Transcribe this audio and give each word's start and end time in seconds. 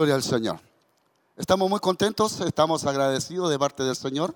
Gloria 0.00 0.14
al 0.14 0.22
Señor. 0.22 0.58
Estamos 1.36 1.68
muy 1.68 1.78
contentos, 1.78 2.40
estamos 2.40 2.86
agradecidos 2.86 3.50
de 3.50 3.58
parte 3.58 3.82
del 3.82 3.94
Señor 3.94 4.34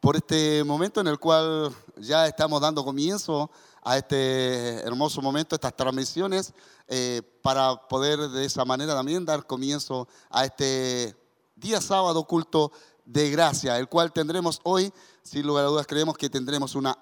por 0.00 0.16
este 0.16 0.64
momento 0.64 0.98
en 1.02 1.08
el 1.08 1.18
cual 1.18 1.76
ya 1.98 2.26
estamos 2.26 2.58
dando 2.62 2.82
comienzo 2.82 3.50
a 3.82 3.98
este 3.98 4.76
hermoso 4.80 5.20
momento, 5.20 5.56
estas 5.56 5.76
transmisiones, 5.76 6.54
eh, 6.88 7.20
para 7.42 7.76
poder 7.86 8.18
de 8.30 8.46
esa 8.46 8.64
manera 8.64 8.94
también 8.94 9.26
dar 9.26 9.46
comienzo 9.46 10.08
a 10.30 10.46
este 10.46 11.14
día 11.54 11.82
sábado 11.82 12.24
culto 12.24 12.72
de 13.04 13.28
gracia, 13.28 13.78
el 13.78 13.90
cual 13.90 14.10
tendremos 14.10 14.58
hoy, 14.62 14.90
sin 15.22 15.46
lugar 15.46 15.66
a 15.66 15.68
dudas 15.68 15.86
creemos 15.86 16.16
que 16.16 16.30
tendremos 16.30 16.74
una 16.74 16.96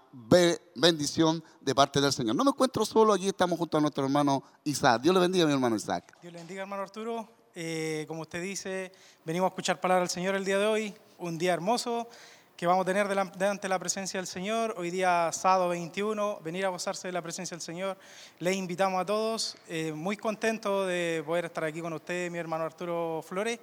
bendición 0.74 1.44
de 1.60 1.72
parte 1.72 2.00
del 2.00 2.12
Señor. 2.12 2.34
No 2.34 2.42
me 2.42 2.50
encuentro 2.50 2.84
solo, 2.84 3.12
aquí 3.12 3.28
estamos 3.28 3.56
junto 3.56 3.78
a 3.78 3.80
nuestro 3.80 4.02
hermano 4.02 4.42
Isaac. 4.64 5.02
Dios 5.02 5.14
le 5.14 5.20
bendiga, 5.20 5.46
mi 5.46 5.52
hermano 5.52 5.76
Isaac. 5.76 6.18
Dios 6.20 6.32
le 6.32 6.40
bendiga, 6.40 6.62
hermano 6.62 6.82
Arturo. 6.82 7.41
Eh, 7.54 8.04
como 8.08 8.22
usted 8.22 8.40
dice, 8.40 8.92
venimos 9.24 9.46
a 9.46 9.50
escuchar 9.50 9.80
palabra 9.80 10.00
del 10.00 10.10
Señor 10.10 10.34
el 10.34 10.44
día 10.44 10.58
de 10.58 10.66
hoy, 10.66 10.94
un 11.18 11.36
día 11.36 11.52
hermoso 11.52 12.08
que 12.56 12.66
vamos 12.66 12.82
a 12.82 12.86
tener 12.86 13.08
delante 13.08 13.62
de 13.62 13.68
la 13.68 13.78
presencia 13.78 14.20
del 14.20 14.26
Señor. 14.26 14.74
Hoy 14.78 14.90
día 14.90 15.30
sábado 15.32 15.68
21, 15.70 16.40
venir 16.44 16.64
a 16.64 16.68
gozarse 16.68 17.08
de 17.08 17.12
la 17.12 17.20
presencia 17.20 17.56
del 17.56 17.60
Señor. 17.60 17.96
Les 18.38 18.56
invitamos 18.56 19.00
a 19.00 19.04
todos, 19.04 19.56
eh, 19.68 19.92
muy 19.92 20.16
contento 20.16 20.86
de 20.86 21.22
poder 21.26 21.46
estar 21.46 21.64
aquí 21.64 21.80
con 21.80 21.92
usted, 21.92 22.30
mi 22.30 22.38
hermano 22.38 22.64
Arturo 22.64 23.22
Flores, 23.26 23.58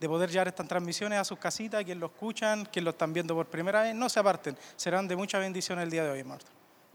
de 0.00 0.08
poder 0.08 0.30
llevar 0.30 0.48
estas 0.48 0.66
transmisiones 0.66 1.18
a 1.20 1.24
sus 1.24 1.38
casitas, 1.38 1.84
quien 1.84 2.00
lo 2.00 2.06
escuchan, 2.06 2.66
quien 2.66 2.84
lo 2.84 2.90
están 2.90 3.12
viendo 3.12 3.34
por 3.34 3.46
primera 3.46 3.82
vez, 3.82 3.94
no 3.94 4.08
se 4.08 4.18
aparten, 4.18 4.56
serán 4.76 5.06
de 5.06 5.14
mucha 5.14 5.38
bendición 5.38 5.78
el 5.78 5.88
día 5.88 6.02
de 6.02 6.10
hoy, 6.10 6.18
hermano. 6.18 6.40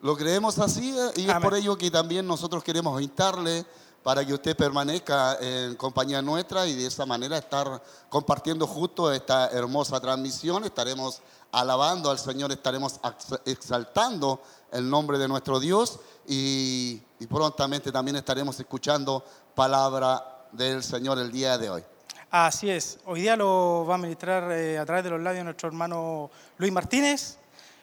Lo 0.01 0.15
creemos 0.15 0.59
así 0.59 0.95
eh, 0.95 1.21
y 1.21 1.29
es 1.29 1.35
por 1.35 1.55
ello 1.55 1.77
que 1.77 1.89
también 1.89 2.27
nosotros 2.27 2.63
queremos 2.63 3.01
invitarle 3.01 3.65
para 4.05 4.23
que 4.23 4.35
usted 4.35 4.55
permanezca 4.55 5.35
en 5.41 5.73
compañía 5.73 6.21
nuestra 6.21 6.67
y 6.67 6.75
de 6.75 6.85
esa 6.85 7.07
manera 7.07 7.39
estar 7.39 7.81
compartiendo 8.07 8.67
justo 8.67 9.11
esta 9.11 9.47
hermosa 9.47 9.99
transmisión. 9.99 10.63
Estaremos 10.63 11.23
alabando 11.51 12.11
al 12.11 12.19
Señor, 12.19 12.51
estaremos 12.51 12.99
exaltando 13.45 14.43
el 14.71 14.87
nombre 14.87 15.17
de 15.17 15.27
nuestro 15.27 15.59
Dios 15.59 15.99
y, 16.27 16.97
prontamente 17.27 17.91
también 17.91 18.17
estaremos 18.17 18.59
escuchando 18.59 19.25
palabra 19.55 20.45
del 20.51 20.83
Señor 20.83 21.17
el 21.17 21.31
día 21.31 21.57
de 21.57 21.71
hoy. 21.71 21.83
Así 22.29 22.69
es, 22.69 22.99
hoy 23.05 23.21
día 23.21 23.35
lo 23.35 23.87
va 23.89 23.95
a 23.95 23.97
ministrar 23.97 24.51
eh, 24.51 24.77
a 24.77 24.85
través 24.85 25.03
de 25.03 25.09
los 25.09 25.19
labios 25.19 25.43
nuestro 25.45 25.67
hermano 25.67 26.29
Luis 26.59 26.71
Martínez. 26.71 27.39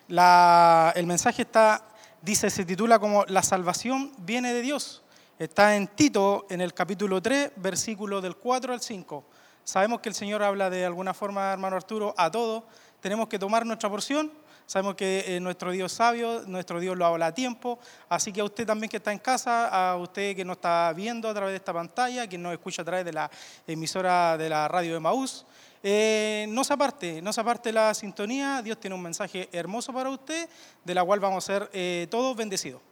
el 0.06 1.06
mensaje 1.08 1.42
está, 1.42 1.82
dice, 2.20 2.48
se 2.48 2.64
titula 2.64 3.00
como 3.00 3.24
La 3.24 3.42
salvación 3.42 4.12
viene 4.18 4.54
de 4.54 4.60
Dios. 4.60 5.01
Está 5.42 5.74
en 5.74 5.88
Tito, 5.88 6.46
en 6.50 6.60
el 6.60 6.72
capítulo 6.72 7.20
3, 7.20 7.54
versículo 7.56 8.20
del 8.20 8.36
4 8.36 8.74
al 8.74 8.80
5. 8.80 9.24
Sabemos 9.64 9.98
que 9.98 10.08
el 10.08 10.14
Señor 10.14 10.40
habla 10.40 10.70
de 10.70 10.86
alguna 10.86 11.14
forma, 11.14 11.52
hermano 11.52 11.74
Arturo, 11.74 12.14
a 12.16 12.30
todos. 12.30 12.62
Tenemos 13.00 13.26
que 13.26 13.40
tomar 13.40 13.66
nuestra 13.66 13.90
porción. 13.90 14.30
Sabemos 14.66 14.94
que 14.94 15.24
eh, 15.26 15.40
nuestro 15.40 15.72
Dios 15.72 15.90
sabio, 15.90 16.44
nuestro 16.46 16.78
Dios 16.78 16.96
lo 16.96 17.06
habla 17.06 17.26
a 17.26 17.34
tiempo. 17.34 17.80
Así 18.08 18.32
que 18.32 18.40
a 18.40 18.44
usted 18.44 18.64
también 18.64 18.88
que 18.88 18.98
está 18.98 19.10
en 19.10 19.18
casa, 19.18 19.66
a 19.66 19.96
usted 19.96 20.36
que 20.36 20.44
nos 20.44 20.58
está 20.58 20.92
viendo 20.94 21.28
a 21.28 21.34
través 21.34 21.54
de 21.54 21.56
esta 21.56 21.72
pantalla, 21.72 22.28
quien 22.28 22.40
nos 22.40 22.52
escucha 22.52 22.82
a 22.82 22.84
través 22.84 23.04
de 23.04 23.12
la 23.12 23.28
emisora 23.66 24.38
de 24.38 24.48
la 24.48 24.68
radio 24.68 24.94
de 24.94 25.00
Maús, 25.00 25.44
eh, 25.82 26.46
no 26.50 26.62
se 26.62 26.72
aparte, 26.72 27.20
no 27.20 27.32
se 27.32 27.40
aparte 27.40 27.72
la 27.72 27.92
sintonía. 27.94 28.62
Dios 28.62 28.78
tiene 28.78 28.94
un 28.94 29.02
mensaje 29.02 29.48
hermoso 29.50 29.92
para 29.92 30.08
usted, 30.08 30.48
de 30.84 30.94
la 30.94 31.02
cual 31.02 31.18
vamos 31.18 31.42
a 31.42 31.46
ser 31.52 31.70
eh, 31.72 32.06
todos 32.08 32.36
bendecidos. 32.36 32.91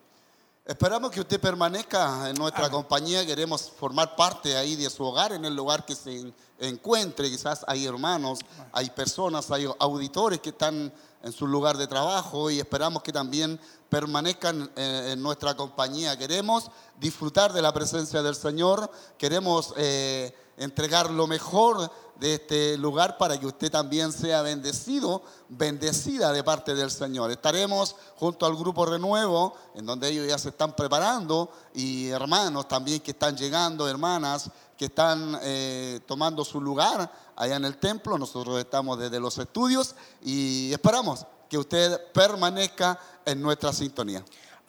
Esperamos 0.70 1.10
que 1.10 1.18
usted 1.18 1.40
permanezca 1.40 2.30
en 2.30 2.36
nuestra 2.36 2.70
compañía. 2.70 3.26
Queremos 3.26 3.72
formar 3.76 4.14
parte 4.14 4.56
ahí 4.56 4.76
de 4.76 4.88
su 4.88 5.02
hogar, 5.02 5.32
en 5.32 5.44
el 5.44 5.56
lugar 5.56 5.84
que 5.84 5.96
se 5.96 6.32
encuentre. 6.60 7.28
Quizás 7.28 7.64
hay 7.66 7.86
hermanos, 7.86 8.38
hay 8.70 8.88
personas, 8.91 9.50
hay 9.50 9.68
auditores 9.80 10.38
que 10.38 10.50
están 10.50 10.92
en 11.25 11.32
su 11.32 11.48
lugar 11.48 11.76
de 11.76 11.88
trabajo 11.88 12.53
y 12.53 12.60
esperamos 12.60 13.03
que 13.03 13.12
también 13.12 13.58
permanezcan 13.88 14.70
eh, 14.76 15.10
en, 15.14 15.20
nuestra 15.20 15.56
compañía. 15.56 16.16
Queremos 16.16 16.70
disfrutar 17.00 17.52
de 17.52 17.62
la 17.62 17.75
presencia 17.75 18.22
del 18.22 18.37
Señor. 18.37 18.88
Queremos 19.19 19.75
eh, 19.76 20.32
entregar 20.60 21.10
lo 21.10 21.26
mejor 21.26 21.91
de 22.21 22.34
este 22.34 22.76
lugar 22.76 23.16
para 23.16 23.41
que 23.41 23.47
usted 23.47 23.71
también 23.71 24.12
sea 24.12 24.43
bendecido, 24.43 25.22
bendecida 25.48 26.32
de 26.32 26.44
parte 26.44 26.75
del 26.75 26.91
Señor. 26.91 27.31
Estaremos 27.31 27.97
junto 28.16 28.44
al 28.44 28.54
grupo 28.54 28.84
Renuevo, 28.84 29.54
en 29.75 29.87
donde 29.87 30.10
ellos 30.10 30.28
ya 30.28 30.37
se 30.37 30.50
están 30.50 30.76
preparando, 30.76 31.50
y 31.72 32.09
hermanos 32.09 32.69
también 32.69 33.00
que 33.00 33.12
están 33.12 33.37
llegando, 33.37 33.88
hermanas 33.88 34.50
que 34.76 34.84
están 34.87 35.38
eh, 35.43 36.00
tomando 36.06 36.44
su 36.44 36.60
lugar 36.60 37.10
allá 37.37 37.56
en 37.56 37.65
el 37.65 37.78
templo. 37.78 38.19
Nosotros 38.19 38.59
estamos 38.59 38.99
desde 38.99 39.19
los 39.19 39.38
estudios 39.38 39.94
y 40.22 40.72
esperamos 40.72 41.25
que 41.49 41.56
usted 41.56 42.12
permanezca 42.12 42.99
en 43.25 43.41
nuestra 43.41 43.72
sintonía. 43.72 44.22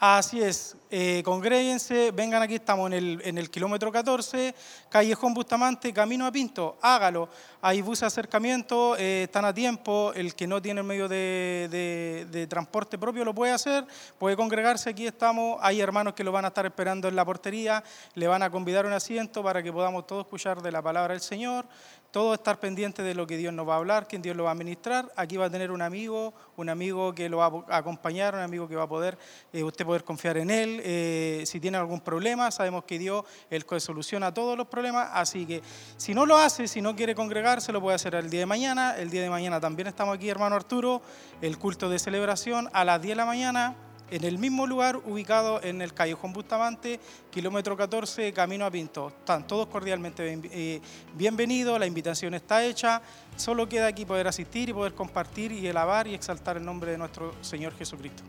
Así 0.03 0.41
es, 0.41 0.75
eh, 0.89 1.21
congréguense, 1.23 2.09
vengan 2.09 2.41
aquí, 2.41 2.55
estamos 2.55 2.91
en 2.91 2.93
el, 3.23 3.37
el 3.37 3.51
kilómetro 3.51 3.91
14, 3.91 4.55
Callejón 4.89 5.35
Bustamante, 5.35 5.93
camino 5.93 6.25
a 6.25 6.31
Pinto, 6.31 6.75
hágalo. 6.81 7.29
Hay 7.61 7.83
buses 7.83 8.01
de 8.01 8.07
acercamiento, 8.07 8.97
eh, 8.97 9.25
están 9.25 9.45
a 9.45 9.53
tiempo, 9.53 10.11
el 10.15 10.33
que 10.33 10.47
no 10.47 10.59
tiene 10.59 10.81
medio 10.81 11.07
de, 11.07 12.27
de, 12.31 12.47
transporte 12.47 12.97
propio 12.97 13.23
lo 13.23 13.35
puede 13.35 13.51
hacer, 13.51 13.85
puede 14.17 14.35
congregarse, 14.35 14.89
aquí 14.89 15.05
estamos, 15.05 15.59
hay 15.61 15.79
hermanos 15.79 16.15
que 16.15 16.23
lo 16.23 16.31
van 16.31 16.45
a 16.45 16.47
estar 16.47 16.65
esperando 16.65 17.07
en 17.07 17.15
la 17.15 17.23
portería, 17.23 17.83
le 18.15 18.27
van 18.27 18.41
a 18.41 18.49
convidar 18.49 18.87
un 18.87 18.93
asiento 18.93 19.43
para 19.43 19.61
que 19.61 19.71
podamos 19.71 20.07
todos 20.07 20.25
escuchar 20.25 20.63
de 20.63 20.71
la 20.71 20.81
palabra 20.81 21.13
del 21.13 21.21
Señor, 21.21 21.67
todo 22.11 22.33
estar 22.33 22.59
pendiente 22.59 23.03
de 23.03 23.15
lo 23.15 23.25
que 23.25 23.37
Dios 23.37 23.53
nos 23.53 23.67
va 23.67 23.75
a 23.75 23.77
hablar, 23.77 24.07
quién 24.07 24.21
Dios 24.21 24.35
lo 24.35 24.43
va 24.43 24.51
a 24.51 24.55
ministrar. 24.55 25.11
Aquí 25.15 25.37
va 25.37 25.45
a 25.45 25.49
tener 25.49 25.71
un 25.71 25.81
amigo, 25.81 26.33
un 26.57 26.69
amigo 26.69 27.15
que 27.15 27.29
lo 27.29 27.37
va 27.37 27.63
a 27.69 27.77
acompañar, 27.77 28.35
un 28.35 28.41
amigo 28.41 28.67
que 28.67 28.75
va 28.75 28.83
a 28.83 28.87
poder, 28.87 29.17
eh, 29.53 29.63
usted 29.63 29.85
poder 29.85 30.03
confiar 30.03 30.37
en 30.37 30.51
él. 30.51 30.81
Eh, 30.83 31.43
si 31.45 31.59
tiene 31.59 31.77
algún 31.77 32.01
problema, 32.01 32.51
sabemos 32.51 32.83
que 32.83 32.99
Dios 32.99 33.23
Él 33.49 33.65
soluciona 33.77 34.33
todos 34.33 34.57
los 34.57 34.67
problemas. 34.67 35.09
Así 35.13 35.45
que 35.45 35.61
si 35.95 36.13
no 36.13 36.25
lo 36.25 36.37
hace, 36.37 36.67
si 36.67 36.81
no 36.81 36.95
quiere 36.95 37.15
congregarse, 37.15 37.71
lo 37.71 37.81
puede 37.81 37.95
hacer 37.95 38.15
el 38.15 38.29
día 38.29 38.41
de 38.41 38.45
mañana. 38.45 38.97
El 38.97 39.09
día 39.09 39.21
de 39.21 39.29
mañana 39.29 39.59
también 39.61 39.87
estamos 39.87 40.15
aquí, 40.15 40.29
hermano 40.29 40.55
Arturo, 40.55 41.01
el 41.41 41.57
culto 41.57 41.89
de 41.89 41.97
celebración 41.97 42.69
a 42.73 42.83
las 42.83 43.01
10 43.01 43.11
de 43.11 43.15
la 43.15 43.25
mañana 43.25 43.75
en 44.11 44.25
el 44.25 44.37
mismo 44.37 44.67
lugar 44.67 44.97
ubicado 44.97 45.63
en 45.63 45.81
el 45.81 45.93
Callejón 45.93 46.33
Bustamante, 46.33 46.99
kilómetro 47.31 47.77
14, 47.77 48.33
camino 48.33 48.65
a 48.65 48.71
Pinto. 48.71 49.07
Están 49.07 49.47
todos 49.47 49.67
cordialmente 49.67 50.39
eh, 50.51 50.81
bienvenidos, 51.15 51.79
la 51.79 51.87
invitación 51.87 52.33
está 52.33 52.63
hecha, 52.63 53.01
solo 53.37 53.67
queda 53.67 53.87
aquí 53.87 54.05
poder 54.05 54.27
asistir 54.27 54.69
y 54.69 54.73
poder 54.73 54.93
compartir 54.93 55.53
y 55.53 55.67
alabar 55.67 56.07
y 56.07 56.13
exaltar 56.13 56.57
el 56.57 56.65
nombre 56.65 56.91
de 56.91 56.97
nuestro 56.97 57.33
Señor 57.41 57.73
Jesucristo. 57.77 58.21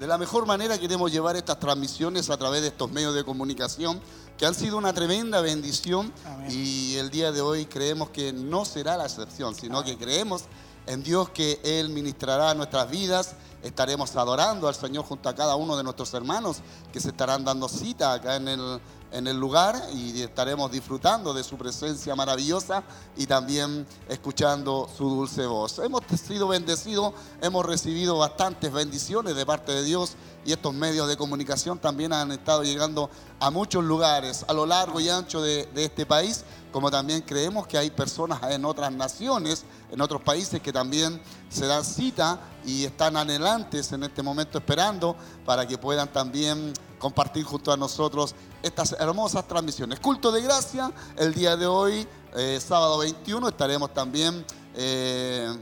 De 0.00 0.06
la 0.06 0.18
mejor 0.18 0.46
manera 0.46 0.78
queremos 0.78 1.12
llevar 1.12 1.36
estas 1.36 1.60
transmisiones 1.60 2.28
a 2.28 2.36
través 2.36 2.62
de 2.62 2.68
estos 2.68 2.90
medios 2.90 3.14
de 3.14 3.22
comunicación 3.22 4.00
que 4.36 4.46
han 4.46 4.54
sido 4.54 4.78
una 4.78 4.94
tremenda 4.94 5.42
bendición 5.42 6.12
y 6.48 6.96
el 6.96 7.10
día 7.10 7.30
de 7.30 7.42
hoy 7.42 7.66
creemos 7.66 8.08
que 8.10 8.32
no 8.32 8.64
será 8.64 8.96
la 8.96 9.04
excepción, 9.04 9.54
sino 9.54 9.84
que 9.84 9.98
creemos 9.98 10.44
en 10.90 11.04
Dios 11.04 11.30
que 11.30 11.60
Él 11.62 11.88
ministrará 11.90 12.52
nuestras 12.54 12.90
vidas. 12.90 13.36
Estaremos 13.62 14.16
adorando 14.16 14.66
al 14.66 14.74
Señor 14.74 15.04
junto 15.04 15.28
a 15.28 15.34
cada 15.34 15.54
uno 15.54 15.76
de 15.76 15.84
nuestros 15.84 16.12
hermanos 16.14 16.58
que 16.92 16.98
se 16.98 17.10
estarán 17.10 17.44
dando 17.44 17.68
cita 17.68 18.14
acá 18.14 18.36
en 18.36 18.48
el, 18.48 18.80
en 19.12 19.26
el 19.26 19.38
lugar 19.38 19.80
y 19.92 20.20
estaremos 20.22 20.70
disfrutando 20.70 21.34
de 21.34 21.42
su 21.42 21.56
presencia 21.56 22.14
maravillosa 22.14 22.82
y 23.16 23.26
también 23.26 23.86
escuchando 24.08 24.88
su 24.96 25.08
dulce 25.08 25.46
voz. 25.46 25.78
Hemos 25.80 26.02
sido 26.26 26.48
bendecidos, 26.48 27.12
hemos 27.40 27.66
recibido 27.66 28.18
bastantes 28.18 28.72
bendiciones 28.72 29.34
de 29.34 29.46
parte 29.46 29.72
de 29.72 29.82
Dios 29.82 30.14
y 30.44 30.52
estos 30.52 30.72
medios 30.72 31.08
de 31.08 31.16
comunicación 31.16 31.78
también 31.78 32.12
han 32.12 32.32
estado 32.32 32.62
llegando 32.62 33.10
a 33.38 33.50
muchos 33.50 33.84
lugares 33.84 34.44
a 34.48 34.52
lo 34.52 34.64
largo 34.64 35.00
y 35.00 35.08
ancho 35.08 35.42
de, 35.42 35.66
de 35.66 35.84
este 35.84 36.06
país, 36.06 36.44
como 36.72 36.90
también 36.90 37.22
creemos 37.22 37.66
que 37.66 37.76
hay 37.76 37.90
personas 37.90 38.40
en 38.50 38.64
otras 38.64 38.92
naciones, 38.92 39.64
en 39.90 40.00
otros 40.00 40.22
países 40.22 40.60
que 40.60 40.72
también 40.72 41.20
se 41.48 41.66
dan 41.66 41.84
cita 41.84 42.38
y 42.64 42.84
están 42.84 43.16
anhelantes 43.16 43.92
en 43.92 44.04
este 44.04 44.22
momento 44.22 44.58
esperando 44.58 45.16
para 45.44 45.66
que 45.66 45.78
puedan 45.78 46.10
también 46.12 46.72
compartir 47.00 47.42
junto 47.44 47.72
a 47.72 47.76
nosotros 47.76 48.36
estas 48.62 48.92
hermosas 48.92 49.48
transmisiones. 49.48 49.98
Culto 49.98 50.30
de 50.30 50.42
gracia, 50.42 50.92
el 51.16 51.34
día 51.34 51.56
de 51.56 51.66
hoy, 51.66 52.06
eh, 52.36 52.60
sábado 52.64 52.98
21, 52.98 53.48
estaremos 53.48 53.92
también 53.92 54.44
eh, 54.74 55.52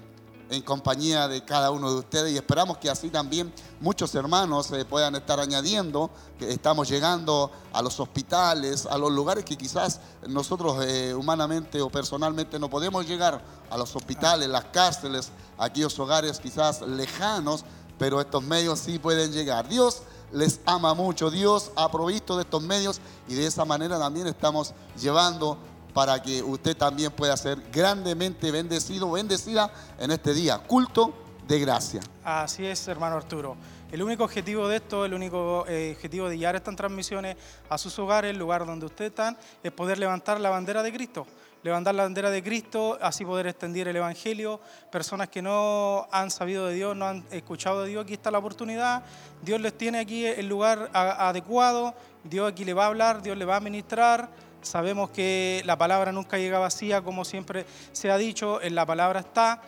en 0.50 0.62
compañía 0.62 1.28
de 1.28 1.44
cada 1.44 1.70
uno 1.70 1.90
de 1.90 1.98
ustedes 2.00 2.32
y 2.32 2.36
esperamos 2.36 2.78
que 2.78 2.90
así 2.90 3.08
también 3.08 3.52
muchos 3.80 4.14
hermanos 4.14 4.70
eh, 4.72 4.84
puedan 4.84 5.14
estar 5.14 5.38
añadiendo, 5.38 6.10
que 6.38 6.50
estamos 6.50 6.88
llegando 6.88 7.52
a 7.72 7.80
los 7.82 8.00
hospitales, 8.00 8.84
a 8.84 8.98
los 8.98 9.12
lugares 9.12 9.44
que 9.44 9.56
quizás 9.56 10.00
nosotros 10.26 10.84
humanamente 11.14 11.80
o 11.80 11.88
personalmente 11.88 12.58
no 12.58 12.68
podemos 12.68 13.06
llegar, 13.06 13.40
a 13.70 13.76
los 13.76 13.94
hospitales, 13.94 14.48
las 14.48 14.64
cárceles, 14.64 15.30
aquellos 15.56 15.96
hogares 15.98 16.40
quizás 16.40 16.80
lejanos, 16.82 17.64
pero 17.98 18.20
estos 18.20 18.42
medios 18.42 18.78
sí 18.78 18.98
pueden 18.98 19.32
llegar. 19.32 19.68
Dios 19.68 20.02
les 20.32 20.60
ama 20.66 20.94
mucho. 20.94 21.30
Dios 21.30 21.72
ha 21.76 21.90
provisto 21.90 22.36
de 22.36 22.42
estos 22.42 22.62
medios 22.62 23.00
y 23.28 23.34
de 23.34 23.46
esa 23.46 23.64
manera 23.64 23.98
también 23.98 24.26
estamos 24.26 24.74
llevando 25.00 25.58
para 25.94 26.22
que 26.22 26.42
usted 26.42 26.76
también 26.76 27.10
pueda 27.10 27.36
ser 27.36 27.60
grandemente 27.72 28.50
bendecido, 28.50 29.10
bendecida 29.10 29.72
en 29.98 30.10
este 30.10 30.32
día, 30.34 30.58
culto 30.58 31.12
de 31.46 31.58
gracia. 31.58 32.00
Así 32.24 32.64
es, 32.64 32.86
hermano 32.88 33.16
Arturo. 33.16 33.56
El 33.90 34.02
único 34.02 34.24
objetivo 34.24 34.68
de 34.68 34.76
esto, 34.76 35.06
el 35.06 35.14
único 35.14 35.64
eh, 35.66 35.94
objetivo 35.96 36.28
de 36.28 36.36
llevar 36.36 36.56
estas 36.56 36.76
transmisiones 36.76 37.36
a 37.70 37.78
sus 37.78 37.98
hogares, 37.98 38.30
el 38.30 38.38
lugar 38.38 38.66
donde 38.66 38.84
ustedes 38.84 39.10
están, 39.10 39.36
es 39.62 39.72
poder 39.72 39.98
levantar 39.98 40.38
la 40.40 40.50
bandera 40.50 40.82
de 40.82 40.92
Cristo. 40.92 41.26
Levantar 41.68 41.94
la 41.94 42.04
bandera 42.04 42.30
de 42.30 42.42
Cristo, 42.42 42.98
así 43.00 43.24
poder 43.24 43.46
extender 43.46 43.88
el 43.88 43.96
Evangelio. 43.96 44.58
Personas 44.90 45.28
que 45.28 45.42
no 45.42 46.08
han 46.10 46.30
sabido 46.30 46.66
de 46.66 46.74
Dios, 46.74 46.96
no 46.96 47.06
han 47.06 47.24
escuchado 47.30 47.82
de 47.82 47.90
Dios, 47.90 48.04
aquí 48.04 48.14
está 48.14 48.30
la 48.30 48.38
oportunidad. 48.38 49.02
Dios 49.42 49.60
les 49.60 49.76
tiene 49.76 49.98
aquí 49.98 50.26
el 50.26 50.48
lugar 50.48 50.90
adecuado. 50.92 51.94
Dios 52.24 52.50
aquí 52.50 52.64
le 52.64 52.74
va 52.74 52.84
a 52.84 52.88
hablar, 52.88 53.22
Dios 53.22 53.36
le 53.36 53.44
va 53.44 53.56
a 53.56 53.60
ministrar 53.60 54.28
Sabemos 54.62 55.10
que 55.10 55.62
la 55.64 55.78
palabra 55.78 56.10
nunca 56.10 56.36
llega 56.36 56.58
vacía, 56.58 57.00
como 57.02 57.24
siempre 57.24 57.64
se 57.92 58.10
ha 58.10 58.18
dicho, 58.18 58.60
en 58.60 58.74
la 58.74 58.84
palabra 58.84 59.20
está. 59.20 59.62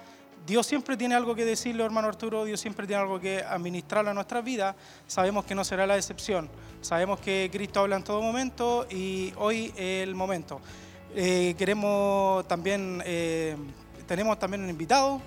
Dios 0.47 0.67
siempre 0.67 0.97
tiene 0.97 1.15
algo 1.15 1.35
que 1.35 1.45
decirle, 1.45 1.85
hermano 1.85 2.09
Arturo, 2.09 2.45
Dios 2.45 2.61
siempre 2.61 2.87
tiene 2.87 3.03
algo 3.03 3.21
que 3.21 3.43
administrar 3.43 4.09
a 4.09 4.15
nuestras 4.15 4.43
vidas. 4.43 4.75
Sabemos 5.07 5.45
que 5.45 5.55
no 5.55 5.65
será 5.65 5.87
la 5.87 5.97
excepción. 5.97 6.49
Sabemos 6.81 7.21
que 7.21 7.49
Cristo 7.53 7.81
habla 7.81 7.97
en 7.97 8.05
todo 8.05 8.21
momento 8.21 8.87
y 8.91 9.33
hoy 9.37 9.73
es 9.77 10.09
el 10.09 10.15
momento. 10.15 10.61
Eh, 11.15 11.55
queremos 11.59 12.47
también, 12.47 13.03
eh, 13.05 13.57
tenemos 14.07 14.39
también 14.39 14.63
un 14.63 14.71
invitado. 14.71 15.21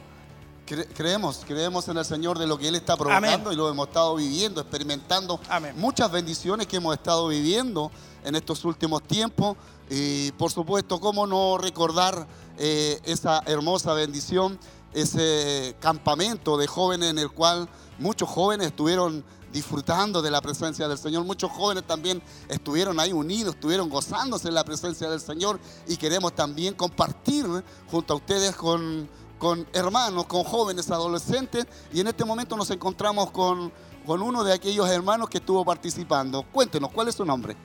creemos, 0.66 1.44
creemos 1.46 1.88
en 1.90 1.98
el 1.98 2.06
Señor 2.06 2.40
de 2.40 2.48
lo 2.48 2.58
que 2.58 2.70
Él 2.70 2.76
está 2.76 2.96
provocando 2.96 3.52
y 3.52 3.56
lo 3.56 3.70
hemos 3.70 3.88
estado 3.88 4.16
viviendo, 4.16 4.62
experimentando 4.62 5.40
muchas 5.76 6.10
bendiciones 6.10 6.68
que 6.68 6.78
hemos 6.78 6.96
estado 6.96 7.28
viviendo 7.28 7.92
en 8.24 8.36
estos 8.36 8.64
últimos 8.64 9.04
tiempos. 9.04 9.58
Y 9.90 10.32
por 10.34 10.52
supuesto, 10.52 11.00
¿cómo 11.00 11.28
no 11.28 11.58
recordar 11.58 12.26
eh, 12.58 13.00
esa 13.04 13.44
hermosa 13.46 13.94
bendición, 13.94 14.58
ese 14.94 15.76
campamento 15.80 16.58
de 16.58 16.68
jóvenes 16.68 17.10
en 17.10 17.20
el 17.20 17.32
cual 17.32 17.68
muchos 18.00 18.30
jóvenes 18.30 18.68
estuvieron 18.68 19.24
disfrutando 19.54 20.22
de 20.22 20.32
la 20.32 20.42
presencia 20.42 20.88
del 20.88 20.98
Señor. 20.98 21.24
Muchos 21.24 21.52
jóvenes 21.52 21.86
también 21.86 22.22
estuvieron 22.50 23.00
ahí 23.00 23.14
unidos, 23.14 23.56
estuvieron 23.56 23.88
gozándose 23.88 24.50
en 24.50 24.56
la 24.56 24.66
presencia 24.66 25.10
del 25.10 25.22
Señor 25.22 25.60
y 25.88 25.96
queremos 25.96 26.34
también 26.34 26.74
compartir 26.74 27.46
junto 27.90 28.14
a 28.14 28.18
ustedes 28.18 28.56
con, 28.56 29.08
con 29.38 29.66
hermanos, 29.72 30.26
con 30.26 30.44
jóvenes, 30.44 30.90
adolescentes 30.90 31.68
y 31.94 32.02
en 32.02 32.08
este 32.08 32.26
momento 32.26 32.58
nos 32.58 32.72
encontramos 32.72 33.32
con, 33.32 33.72
con 34.06 34.22
uno 34.22 34.44
de 34.44 34.54
aquellos 34.54 34.90
hermanos 34.90 35.30
que 35.30 35.38
estuvo 35.38 35.64
participando. 35.64 36.44
Cuéntenos, 36.52 36.92
¿cuál 36.92 37.08
es 37.08 37.16
su 37.16 37.24
nombre? 37.24 37.56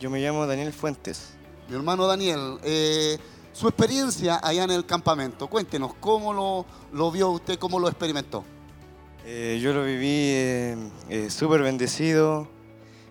Yo 0.00 0.10
me 0.10 0.20
llamo 0.20 0.46
Daniel 0.46 0.72
Fuentes. 0.72 1.34
Mi 1.68 1.76
hermano 1.76 2.06
Daniel, 2.08 2.58
eh, 2.64 3.16
su 3.52 3.68
experiencia 3.68 4.40
allá 4.42 4.64
en 4.64 4.72
el 4.72 4.84
campamento, 4.84 5.46
cuéntenos, 5.46 5.94
¿cómo 6.00 6.32
lo, 6.32 6.66
lo 6.92 7.12
vio 7.12 7.30
usted, 7.30 7.58
cómo 7.58 7.78
lo 7.78 7.88
experimentó? 7.88 8.44
Eh, 9.32 9.60
yo 9.62 9.72
lo 9.72 9.84
viví 9.84 10.08
eh, 10.08 11.28
súper 11.30 11.62
bendecido, 11.62 12.48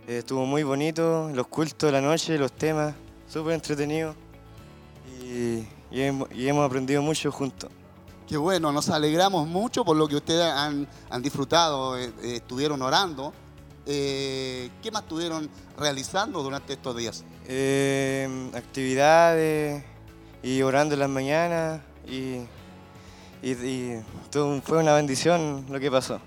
estuvo 0.06 0.46
muy 0.46 0.64
bonito, 0.64 1.32
los 1.34 1.48
cultos 1.48 1.88
de 1.88 1.94
la 1.94 2.02
noche, 2.02 2.38
los 2.38 2.52
temas, 2.52 2.94
súper 3.26 3.54
entretenido 3.54 4.14
y, 5.24 5.64
hemos, 5.94 6.66
aprendido 6.66 7.02
mucho 7.02 7.32
juntos. 7.32 7.70
Qué 8.28 8.36
bueno, 8.36 8.74
nos 8.74 8.90
alegramos 8.90 9.48
mucho 9.48 9.86
por 9.86 9.96
lo 9.96 10.10
que 10.10 10.18
ustedes 10.18 10.44
han, 10.44 10.90
han 11.10 11.22
disfrutado, 11.22 11.96
estuvieron 11.96 12.82
orando. 12.82 13.32
Eh, 13.86 14.72
¿Qué 14.84 14.92
más 14.92 15.04
estuvieron 15.04 15.50
realizando 15.78 16.44
durante 16.44 16.74
estos 16.74 16.98
días? 16.98 17.24
Eh, 17.48 18.52
actividades 18.54 19.86
y 20.44 20.64
orando 20.64 20.96
en 20.96 21.00
las 21.00 21.10
mañanas 21.10 21.80
y, 22.06 22.42
fue 24.64 24.78
una 24.78 24.94
bendición 24.94 25.66
lo 25.70 25.80
que 25.80 25.90
pasó. 25.90 26.20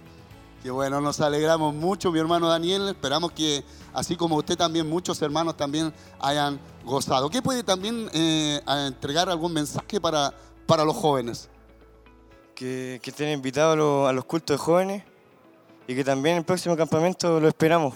Qué 0.63 0.71
bueno, 0.71 1.01
nos 1.01 1.21
alegramos 1.21 1.75
mucho, 1.75 2.13
mi 2.13 2.21
hermano 2.21 2.49
Daniel. 2.49 2.89
Esperamos 2.89 3.33
que, 3.33 3.65
así 3.93 4.15
como 4.15 4.37
usted 4.37 4.57
también, 4.57 4.89
muchos 4.89 5.21
hermanos 5.21 5.57
también 5.57 5.93
hayan 6.21 6.61
gozado. 6.85 7.29
¿Qué 7.29 7.43
puede 7.43 7.65
también 7.65 8.09
eh, 8.13 8.61
entregar 8.87 9.29
algún 9.29 9.53
mensaje 9.53 10.01
para, 10.01 10.33
para 10.67 10.85
los 10.85 10.97
jóvenes? 10.97 11.49
Que, 12.55 13.01
que 13.03 13.11
estén 13.11 13.31
invitados 13.31 14.09
a 14.09 14.13
los 14.13 14.25
cultos 14.25 14.57
de 14.57 14.59
jóvenes 14.59 15.03
y 15.89 15.97
que 15.97 16.05
también 16.05 16.37
el 16.37 16.45
próximo 16.45 16.77
campamento 16.77 17.41
lo 17.41 17.49
esperamos. 17.49 17.95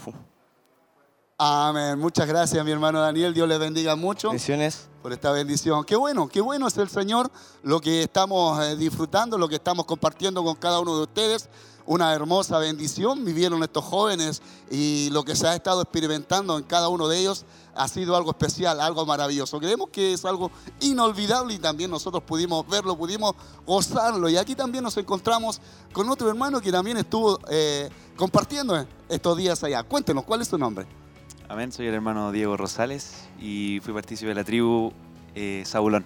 Amén. 1.39 1.99
Muchas 1.99 2.27
gracias, 2.27 2.65
mi 2.65 2.73
hermano 2.73 3.01
Daniel. 3.01 3.33
Dios 3.33 3.49
les 3.49 3.59
bendiga 3.61 3.95
mucho. 3.95 4.31
Bendiciones. 4.31 4.89
Por 5.07 5.13
esta 5.13 5.31
bendición. 5.31 5.85
Qué 5.85 5.95
bueno, 5.95 6.27
qué 6.27 6.41
bueno 6.41 6.67
es 6.67 6.77
el 6.79 6.89
Señor 6.89 7.31
lo 7.63 7.81
que 7.81 8.03
estamos 8.03 8.61
eh, 8.61 8.75
disfrutando, 8.75 9.39
lo 9.39 9.49
que 9.49 9.55
estamos 9.55 9.87
compartiendo 9.87 10.43
con 10.43 10.57
cada 10.57 10.81
uno 10.81 10.97
de 10.97 11.03
ustedes 11.05 11.49
una 11.87 12.13
hermosa 12.13 12.59
bendición 12.59 13.25
vivieron 13.25 13.63
estos 13.63 13.85
jóvenes 13.85 14.43
y 14.69 15.09
lo 15.11 15.25
que 15.25 15.37
se 15.37 15.47
ha 15.47 15.55
estado 15.55 15.81
experimentando 15.81 16.59
en 16.59 16.65
cada 16.65 16.89
uno 16.89 17.07
de 17.07 17.21
ellos 17.21 17.45
ha 17.77 17.87
sido 17.87 18.17
algo 18.17 18.33
especial, 18.33 18.81
algo 18.81 19.07
maravilloso. 19.07 19.61
Creemos 19.61 19.91
que 19.91 20.15
es 20.15 20.25
algo 20.25 20.51
inolvidable 20.81 21.55
y 21.55 21.61
también 21.61 21.89
nosotros 21.89 22.25
pudimos 22.25 22.67
verlo, 22.67 22.99
pudimos 22.99 23.37
gozarlo. 23.65 24.29
Y 24.29 24.37
aquí 24.37 24.57
también 24.57 24.83
nos 24.83 24.97
encontramos 24.97 25.61
con 25.93 26.11
otro 26.11 26.29
hermano 26.29 26.61
que 26.61 26.73
también 26.73 26.97
estuvo 26.97 27.39
eh, 27.49 27.89
compartiendo 28.17 28.85
estos 29.09 29.37
días 29.37 29.63
allá. 29.63 29.85
Cuéntenos, 29.85 30.25
¿cuál 30.25 30.43
es 30.43 30.49
su 30.49 30.59
nombre? 30.59 31.06
Amén, 31.49 31.73
soy 31.73 31.87
el 31.87 31.95
hermano 31.95 32.33
Diego 32.33 32.57
Rosales 32.57 33.29
y 33.41 33.81
fui 33.83 33.95
partícipe 33.95 34.29
de 34.29 34.35
la 34.35 34.45
tribu 34.45 34.93
eh, 35.35 35.63
Saulón 35.65 36.05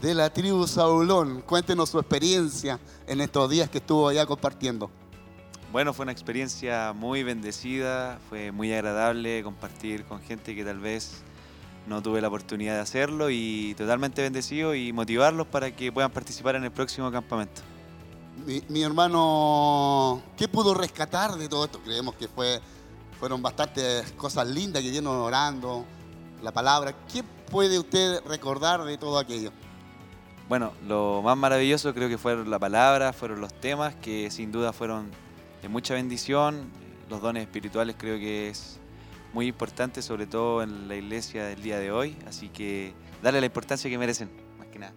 de 0.00 0.14
la 0.14 0.30
tribu 0.30 0.66
Saulón. 0.66 1.42
Cuéntenos 1.42 1.90
su 1.90 1.98
experiencia 1.98 2.78
en 3.06 3.20
estos 3.20 3.50
días 3.50 3.68
que 3.68 3.78
estuvo 3.78 4.08
allá 4.08 4.26
compartiendo. 4.26 4.90
Bueno, 5.72 5.92
fue 5.92 6.04
una 6.04 6.12
experiencia 6.12 6.92
muy 6.94 7.22
bendecida, 7.22 8.18
fue 8.28 8.52
muy 8.52 8.72
agradable 8.72 9.42
compartir 9.42 10.04
con 10.04 10.20
gente 10.20 10.54
que 10.54 10.64
tal 10.64 10.78
vez 10.78 11.22
no 11.86 12.02
tuve 12.02 12.20
la 12.20 12.28
oportunidad 12.28 12.74
de 12.74 12.80
hacerlo 12.80 13.28
y 13.30 13.74
totalmente 13.76 14.22
bendecido 14.22 14.74
y 14.74 14.92
motivarlos 14.92 15.46
para 15.46 15.74
que 15.74 15.92
puedan 15.92 16.10
participar 16.10 16.54
en 16.54 16.64
el 16.64 16.70
próximo 16.70 17.10
campamento. 17.10 17.60
Mi, 18.68 18.82
hermano, 18.82 20.22
¿qué 20.36 20.48
pudo 20.48 20.72
rescatar 20.72 21.34
de 21.34 21.48
todo 21.48 21.64
esto? 21.64 21.80
Creemos 21.80 22.14
que 22.14 22.28
fue, 22.28 22.60
fueron 23.18 23.42
bastantes 23.42 24.12
cosas 24.12 24.46
lindas 24.48 24.82
que 24.82 24.90
vieron 24.90 25.08
orando, 25.08 25.84
la 26.42 26.52
palabra. 26.52 26.94
¿Qué 27.12 27.22
puede 27.50 27.78
usted 27.78 28.20
recordar 28.26 28.84
de 28.84 28.96
todo 28.96 29.18
aquello? 29.18 29.52
Bueno, 30.48 30.72
lo 30.86 31.20
más 31.22 31.36
maravilloso 31.36 31.92
creo 31.92 32.08
que 32.08 32.16
fueron 32.16 32.50
la 32.50 32.58
palabra, 32.58 33.12
fueron 33.12 33.40
los 33.40 33.52
temas 33.52 33.94
que 33.96 34.30
sin 34.30 34.50
duda 34.50 34.72
fueron 34.72 35.10
de 35.60 35.68
mucha 35.68 35.94
bendición. 35.94 36.70
Los 37.10 37.20
dones 37.20 37.42
espirituales 37.42 37.96
creo 37.98 38.18
que 38.18 38.48
es 38.48 38.78
muy 39.32 39.46
importante, 39.46 40.00
sobre 40.00 40.26
todo 40.26 40.62
en 40.62 40.88
la 40.88 40.94
iglesia 40.94 41.44
del 41.44 41.62
día 41.62 41.78
de 41.78 41.92
hoy. 41.92 42.16
Así 42.26 42.48
que 42.48 42.94
darle 43.22 43.40
la 43.40 43.46
importancia 43.46 43.90
que 43.90 43.98
merecen, 43.98 44.30
más 44.58 44.68
que 44.68 44.78
nada. 44.78 44.94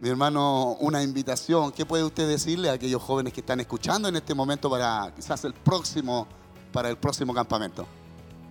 Mi 0.00 0.08
hermano, 0.08 0.76
una 0.80 1.02
invitación. 1.02 1.72
¿Qué 1.72 1.86
puede 1.86 2.04
usted 2.04 2.28
decirle 2.28 2.68
a 2.68 2.72
aquellos 2.72 3.02
jóvenes 3.02 3.32
que 3.32 3.40
están 3.40 3.60
escuchando 3.60 4.08
en 4.08 4.16
este 4.16 4.34
momento 4.34 4.68
para 4.68 5.12
quizás 5.14 5.44
el 5.44 5.54
próximo, 5.54 6.26
para 6.76 6.90
el 6.90 6.98
próximo 6.98 7.32
campamento? 7.32 7.86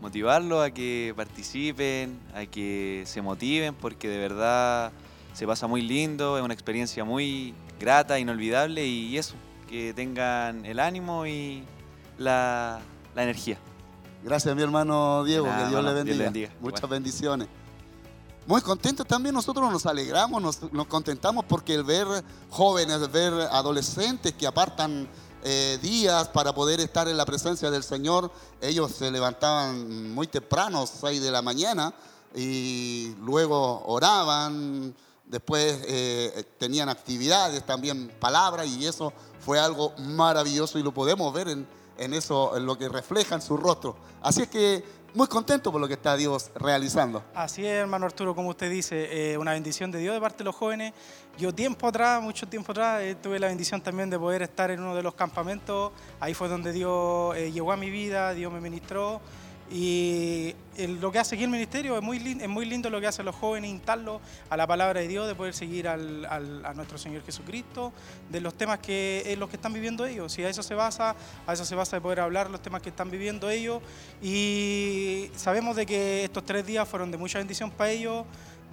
Motivarlos 0.01 0.65
a 0.65 0.72
que 0.72 1.13
participen, 1.15 2.20
a 2.34 2.48
que 2.48 3.03
se 3.05 3.22
motiven, 3.22 3.75
porque 3.75 4.10
de 4.10 4.17
verdad 4.17 4.91
se 5.34 5.46
pasa 5.46 5.67
muy 5.67 5.84
lindo, 5.84 6.36
es 6.36 6.44
una 6.44 6.55
experiencia 6.55 7.03
muy 7.03 7.53
grata, 7.79 8.17
inolvidable 8.17 8.84
y 8.84 9.15
eso, 9.15 9.36
que 9.70 9.94
tengan 9.94 10.65
el 10.65 10.79
ánimo 10.79 11.27
y 11.27 11.65
la, 12.17 12.79
energía. 13.15 13.60
Gracias 14.24 14.55
mi 14.55 14.63
hermano 14.63 15.24
Diego, 15.24 15.46
que 15.46 15.70
Dios, 15.70 15.84
le 15.84 15.94
bendiga. 15.94 16.50
Muchas 16.62 16.89
bendiciones. 16.89 17.48
Muy 18.48 18.62
contentos 18.62 19.05
también, 19.05 19.36
nosotros 19.36 19.72
nos 19.72 19.86
alegramos, 19.86 20.41
nos, 20.41 20.74
nos, 20.74 20.88
contentamos 20.88 21.46
porque 21.46 21.75
el 21.75 21.84
ver 21.84 22.08
jóvenes, 22.50 23.12
ver 23.12 23.34
adolescentes 23.51 24.34
que 24.34 24.48
apartan 24.48 25.08
eh, 25.48 25.78
días 25.80 26.28
para 26.30 26.56
poder 26.56 26.80
estar 26.80 27.08
en 27.08 27.18
la 27.18 27.24
presencia 27.24 27.70
del 27.70 27.84
Señor, 27.84 28.32
ellos 28.60 28.92
se 28.92 29.12
levantaban 29.12 30.12
muy 30.12 30.25
temprano, 30.25 30.88
6 30.88 31.22
de 31.22 31.30
la 31.30 31.44
mañana, 31.44 31.94
y 32.34 33.14
luego 33.22 33.84
oraban, 33.86 34.96
después 35.24 35.82
eh, 35.86 36.46
tenían 36.58 36.90
actividades, 36.90 37.64
también 37.64 38.12
palabras, 38.20 38.66
y 38.66 38.88
eso 38.88 39.14
fue 39.40 39.60
algo 39.60 39.94
maravilloso 40.00 40.80
y 40.80 40.84
lo 40.84 40.92
podemos 40.92 41.32
ver 41.32 41.48
en, 41.50 42.14
eso, 42.14 42.58
en 42.58 42.66
lo 42.66 42.75
que 42.75 42.90
refleja 42.90 43.36
en 43.36 43.44
su 43.44 43.56
rostro. 43.56 43.96
Así 44.24 44.42
es 44.42 44.48
que 44.48 44.84
muy 45.16 45.28
contento 45.28 45.72
por 45.72 45.80
lo 45.82 45.88
que 45.88 45.94
está 45.94 46.16
Dios 46.16 46.52
realizando. 46.56 47.24
Así 47.34 47.66
es, 47.66 47.74
hermano 47.74 48.06
Arturo, 48.06 48.36
como 48.36 48.50
usted 48.50 48.70
dice, 48.70 49.32
eh, 49.34 49.38
una 49.38 49.54
bendición 49.54 49.90
de 49.90 50.00
Dios 50.00 50.14
de 50.14 50.22
parte 50.22 50.40
de 50.40 50.44
los 50.44 50.56
jóvenes. 50.56 50.94
Yo 51.38 51.54
tiempo 51.54 51.88
atrás, 51.88 52.22
mucho 52.22 52.48
tiempo 52.48 52.72
atrás, 52.72 53.02
eh, 53.02 53.16
tuve 53.16 53.40
la 53.40 53.48
bendición 53.48 53.82
también 53.82 54.10
de 54.10 54.20
poder 54.20 54.42
estar 54.42 54.72
en 54.72 54.82
uno 54.82 54.96
de 54.96 55.04
los 55.04 55.16
campamentos. 55.16 55.92
Ahí 56.20 56.34
fue 56.34 56.50
donde 56.50 56.72
Dios 56.72 57.36
llegó 57.36 57.72
a 57.72 57.78
mi 57.78 57.90
vida, 57.90 58.34
Dios 58.34 58.52
me 58.52 58.60
ministró 58.60 59.22
Y 59.72 60.54
lo 61.00 61.12
que 61.12 61.18
hace 61.18 61.36
aquí 61.36 61.44
el 61.44 61.50
ministerio 61.50 61.98
es 61.98 62.04
muy, 62.04 62.18
es 62.18 62.48
muy 62.48 62.66
lindo 62.66 62.90
lo 62.90 63.02
que 63.02 63.08
hacen 63.08 63.26
los 63.26 63.36
jóvenes, 63.36 63.72
instarlos 63.72 64.22
a 64.50 64.58
la 64.58 64.68
palabra 64.68 65.00
de 65.00 65.08
Dios, 65.08 65.28
de 65.28 65.34
poder 65.34 65.54
seguir 65.54 65.88
al, 65.88 66.26
a 66.26 66.74
nuestro 66.76 66.98
Señor 66.98 67.24
Jesucristo, 67.24 67.92
de 68.30 68.42
los 68.42 68.54
temas 68.54 68.80
que 68.80 69.24
es 69.26 69.38
los 69.40 69.50
que 69.50 69.56
están 69.56 69.74
viviendo 69.74 70.06
ellos. 70.06 70.38
Y 70.38 70.44
a 70.44 70.50
eso 70.50 70.62
se 70.62 70.76
basa, 70.76 71.16
a 71.48 71.54
eso 71.54 71.66
se 71.66 71.74
basa 71.74 71.98
de 71.98 72.02
poder 72.02 72.20
hablar 72.20 72.50
los 72.50 72.62
temas 72.62 72.82
que 72.82 72.90
están 72.90 73.10
viviendo 73.10 73.50
ellos. 73.50 73.82
Y 74.22 75.32
sabemos 75.36 75.76
de 75.76 75.86
que 75.86 76.26
estos 76.26 76.46
tres 76.46 76.66
días 76.66 76.88
fueron 76.88 77.10
de 77.10 77.18
mucha 77.18 77.40
bendición 77.40 77.72
para 77.72 77.92
ellos 77.92 78.26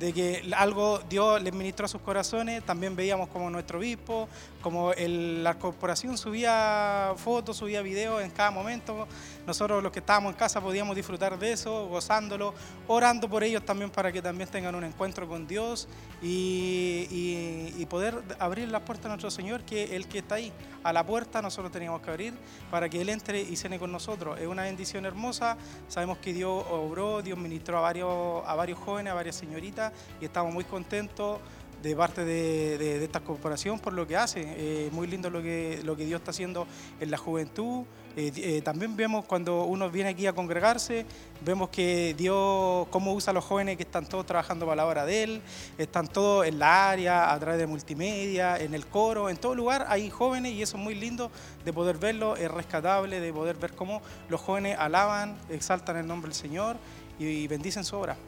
de 0.02 0.12
que 0.12 0.50
algo 0.56 1.00
Dios 1.08 1.40
les 1.42 1.52
ministró 1.52 1.86
a 1.86 1.88
sus 1.88 2.00
corazones. 2.00 2.64
También 2.64 2.96
veíamos 2.96 3.28
como 3.28 3.48
nuestro 3.50 3.78
obispo, 3.78 4.28
como 4.62 4.92
la 4.96 5.58
corporación 5.58 6.16
subía 6.16 7.12
fotos, 7.16 7.58
subía 7.58 7.82
videos 7.82 8.22
en 8.22 8.30
cada 8.30 8.50
momento. 8.50 9.06
Nosotros 9.46 9.82
los 9.82 9.92
que 9.92 9.98
estábamos 9.98 10.32
en 10.32 10.38
casa 10.38 10.60
podíamos 10.60 10.96
disfrutar 10.96 11.38
de 11.38 11.52
eso, 11.52 11.88
gozándolo, 11.88 12.54
orando 12.86 13.28
por 13.28 13.42
ellos 13.44 13.64
también 13.64 13.90
para 13.90 14.12
que 14.12 14.22
también 14.22 14.48
tengan 14.48 14.74
un 14.74 14.84
encuentro 14.84 15.28
con 15.28 15.46
Dios 15.46 15.88
y, 16.22 17.84
poder 17.90 18.22
abrir 18.38 18.70
las 18.70 18.80
puertas 18.82 19.06
a 19.06 19.08
nuestro 19.08 19.30
Señor, 19.30 19.64
que 19.64 19.96
el 19.96 20.08
que 20.08 20.18
está 20.18 20.36
ahí. 20.36 20.50
A 20.82 20.92
la 20.92 21.04
puerta 21.04 21.42
nosotros 21.42 21.70
teníamos 21.70 22.00
que 22.00 22.10
abrir 22.10 22.34
para 22.70 22.88
que 22.88 23.02
Él 23.02 23.10
entre 23.10 23.42
y 23.42 23.54
cene 23.56 23.78
con 23.78 23.92
nosotros. 23.92 24.40
Es 24.40 24.46
una 24.46 24.62
bendición 24.62 25.04
hermosa. 25.04 25.58
Sabemos 25.88 26.18
que 26.18 26.32
Dios 26.32 26.64
obró, 26.70 27.20
Dios 27.20 27.38
ministró 27.38 27.78
a 27.78 27.80
varios, 27.82 28.42
a 28.46 28.54
varios 28.54 28.78
jóvenes, 28.78 29.10
a 29.10 29.14
varias 29.14 29.36
señoritas 29.36 29.92
y 30.20 30.24
estamos 30.24 30.54
muy 30.54 30.64
contentos 30.64 31.40
de 31.82 31.96
parte 31.96 32.24
de, 32.24 33.04
esta 33.04 33.20
corporación 33.20 33.78
por 33.78 33.92
lo 33.92 34.06
que 34.06 34.16
hace. 34.16 34.42
Eh, 34.56 34.90
muy 34.92 35.06
lindo 35.06 35.30
lo 35.30 35.42
que, 35.42 35.80
Dios 35.82 36.20
está 36.20 36.30
haciendo 36.30 36.66
en 37.00 37.10
la 37.10 37.18
juventud. 37.18 37.84
Eh, 38.14 38.30
eh, 38.36 38.62
también 38.62 38.94
vemos 38.94 39.24
cuando 39.24 39.64
uno 39.64 39.90
viene 39.90 40.10
aquí 40.10 40.26
a 40.26 40.34
congregarse, 40.34 41.06
vemos 41.42 41.70
que 41.70 42.14
Dios, 42.16 42.86
cómo 42.90 43.14
usa 43.14 43.30
a 43.30 43.34
los 43.34 43.42
jóvenes 43.42 43.78
que 43.78 43.84
están 43.84 44.04
todos 44.06 44.26
trabajando 44.26 44.66
para 44.66 44.76
la 44.76 44.86
obra 44.86 45.06
de 45.06 45.22
Él, 45.22 45.42
están 45.78 46.06
todos 46.08 46.46
en 46.46 46.58
la 46.58 46.90
área, 46.90 47.32
a 47.32 47.40
través 47.40 47.58
de 47.58 47.66
multimedia, 47.66 48.58
en 48.58 48.74
el 48.74 48.86
coro, 48.86 49.30
en 49.30 49.38
todo 49.38 49.54
lugar 49.54 49.86
hay 49.88 50.10
jóvenes 50.10 50.52
y 50.52 50.60
eso 50.60 50.76
es 50.76 50.82
muy 50.82 50.94
lindo 50.94 51.30
de 51.64 51.72
poder 51.72 51.96
verlo, 51.96 52.36
es 52.36 52.50
rescatable, 52.50 53.18
de 53.18 53.32
poder 53.32 53.56
ver 53.56 53.72
cómo 53.72 54.02
los 54.28 54.42
jóvenes 54.42 54.76
alaban, 54.78 55.38
exaltan 55.48 55.96
el 55.96 56.06
nombre 56.06 56.28
del 56.28 56.36
Señor 56.36 56.76
y 57.18 57.48
bendicen 57.48 57.82
su 57.82 57.96
obra. 57.96 58.18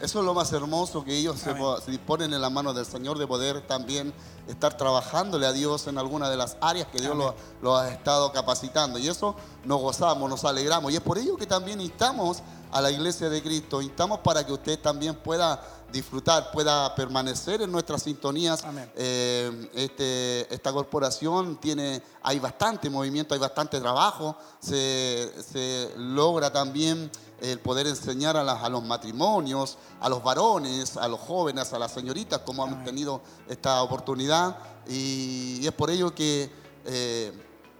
Eso 0.00 0.20
es 0.20 0.24
lo 0.24 0.32
más 0.32 0.50
hermoso, 0.52 1.04
que 1.04 1.14
ellos 1.14 1.38
se, 1.38 1.54
disponen 1.90 2.32
en 2.32 2.40
la 2.40 2.48
mano 2.48 2.72
del 2.72 2.86
Señor 2.86 3.18
de 3.18 3.26
poder 3.26 3.60
también 3.66 4.14
estar 4.48 4.74
trabajándole 4.74 5.46
a 5.46 5.52
Dios 5.52 5.86
en 5.88 5.98
alguna 5.98 6.30
de 6.30 6.38
las 6.38 6.56
áreas 6.62 6.86
que 6.88 7.00
Dios 7.00 7.14
lo, 7.60 7.76
ha 7.76 7.90
estado 7.90 8.32
capacitando. 8.32 8.98
Y 8.98 9.08
eso 9.08 9.34
nos 9.64 9.78
gozamos, 9.80 10.30
nos 10.30 10.44
alegramos. 10.46 10.90
Y 10.90 10.96
es 10.96 11.02
por 11.02 11.18
ello 11.18 11.36
que 11.36 11.46
también 11.46 11.82
instamos 11.82 12.38
a 12.72 12.80
la 12.80 12.90
iglesia 12.90 13.28
de 13.28 13.42
Cristo, 13.42 13.82
instamos 13.82 14.20
para 14.20 14.46
que 14.46 14.52
usted 14.52 14.78
también 14.78 15.16
pueda 15.16 15.60
disfrutar, 15.92 16.50
pueda 16.50 16.94
permanecer 16.94 17.60
en 17.60 17.70
nuestras 17.70 18.02
sintonías. 18.02 18.64
Eh, 18.96 19.70
este, 19.74 20.54
esta 20.54 20.72
corporación 20.72 21.56
tiene, 21.56 22.02
hay 22.22 22.38
bastante 22.38 22.88
movimiento, 22.88 23.34
hay 23.34 23.40
bastante 23.40 23.78
trabajo, 23.80 24.36
se, 24.60 25.30
se 25.42 25.92
logra 25.96 26.50
también 26.50 27.10
el 27.40 27.58
poder 27.60 27.86
enseñar 27.86 28.36
a, 28.36 28.68
los 28.68 28.84
matrimonios, 28.84 29.78
a 30.00 30.08
los 30.08 30.22
varones, 30.22 30.96
a 30.96 31.08
los 31.08 31.20
jóvenes, 31.20 31.72
a 31.72 31.78
las 31.78 31.92
señoritas, 31.92 32.40
como 32.40 32.64
han 32.64 32.84
tenido 32.84 33.20
esta 33.48 33.82
oportunidad. 33.82 34.58
Y, 34.88 35.66
es 35.66 35.72
por 35.72 35.90
ello 35.90 36.14
que 36.14 36.50
eh, 36.84 37.32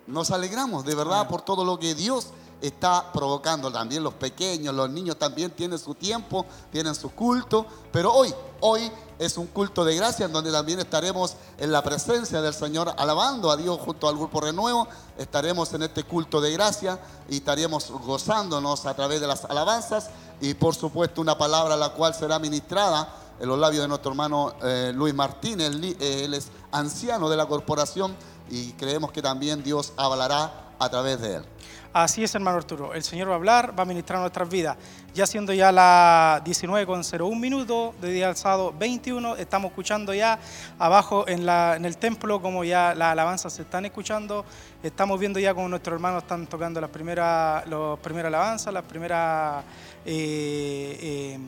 nos 0.07 0.31
alegramos 0.31 0.85
de 0.85 0.95
verdad 0.95 1.29
por 1.29 1.43
todo 1.43 1.65
lo 1.65 1.79
que 1.79 1.95
Dios 1.95 2.29
está 2.61 3.13
provocando. 3.13 3.71
También 3.71 4.03
los 4.03 4.15
pequeños, 4.15 4.75
los 4.75 4.91
niños 4.91 5.17
también 5.17 5.51
tienen 5.51 5.79
su 5.79 5.95
tiempo, 5.95 6.47
tienen 6.71 6.95
su 6.95 7.11
culto. 7.11 7.67
Pero 7.93 8.13
hoy, 8.13 8.35
hoy 8.61 8.91
es 9.19 9.37
un 9.37 9.47
culto 9.49 9.85
de 9.85 9.95
gracia 9.97 10.27
en 10.27 10.33
donde 10.33 10.51
también 10.51 10.79
estaremos 10.79 11.37
en 11.59 11.71
la 11.71 11.83
presencia 11.83 12.41
del 12.41 12.55
Señor 12.55 12.95
alabando 12.97 13.51
a 13.51 13.57
Dios 13.57 13.79
junto 13.81 14.09
al 14.09 14.17
grupo 14.17 14.41
Renuevo. 14.41 14.89
Estaremos 15.19 15.73
en 15.75 15.83
este 15.83 16.05
culto 16.05 16.41
de 16.41 16.53
gracia 16.53 16.99
y 17.29 17.37
estaremos 17.37 17.91
gozándonos 17.91 18.87
a 18.87 18.95
través 18.95 19.21
de 19.21 19.27
las 19.27 19.45
alabanzas 19.45 20.09
y 20.41 20.55
por 20.55 20.75
supuesto 20.75 21.21
una 21.21 21.37
palabra 21.37 21.77
la 21.77 21.91
cual 21.91 22.15
será 22.15 22.39
ministrada 22.39 23.15
en 23.39 23.49
los 23.49 23.59
labios 23.59 23.83
de 23.83 23.89
nuestro 23.89 24.11
hermano 24.11 24.55
eh, 24.63 24.93
Luis 24.95 25.15
Martínez. 25.15 25.71
Eh, 25.83 26.25
él 26.25 26.35
es 26.35 26.49
anciano 26.73 27.29
de 27.29 27.37
la 27.37 27.47
corporación 27.47 28.17
y 28.49 28.73
creemos 28.73 29.13
que 29.13 29.23
también 29.23 29.63
Dios 29.63 29.93
hablará 29.97 30.73
a 30.79 30.89
través 30.89 31.21
de 31.21 31.37
él. 31.37 31.45
Así 31.93 32.23
es, 32.23 32.33
hermano 32.37 32.59
Arturo. 32.59 32.95
El 32.95 33.03
Señor 33.03 33.29
va 33.29 33.33
a 33.33 33.37
hablar, 33.37 33.77
va 33.77 33.83
a 33.83 33.87
ministrar 33.87 34.21
nuestras 34.21 34.49
vidas. 34.49 34.77
Ya 35.13 35.27
siendo 35.27 35.53
ya 35.53 35.73
las 35.73 36.45
19.01 36.45 37.37
minutos 37.37 38.01
de 38.01 38.13
día 38.13 38.29
alzado 38.29 38.73
21, 38.79 39.35
estamos 39.35 39.71
escuchando 39.71 40.15
ya 40.15 40.39
abajo 40.79 41.27
en, 41.27 41.45
la, 41.45 41.75
en 41.75 41.85
el 41.85 41.97
templo 41.97 42.41
como 42.41 42.63
ya 42.63 42.95
las 42.95 43.11
alabanzas 43.11 43.55
se 43.55 43.63
están 43.63 43.87
escuchando. 43.87 44.45
Estamos 44.85 45.19
viendo 45.19 45.41
ya 45.41 45.53
como 45.53 45.69
nuestros 45.69 45.95
hermanos 45.95 46.23
están 46.23 46.47
tocando 46.47 46.81
las 46.81 46.91
primeras, 46.91 47.67
las 47.67 47.99
primeras 47.99 48.29
alabanzas, 48.29 48.73
las 48.73 48.85
primeras... 48.85 49.65
Eh, 50.07 50.99
eh, 51.03 51.39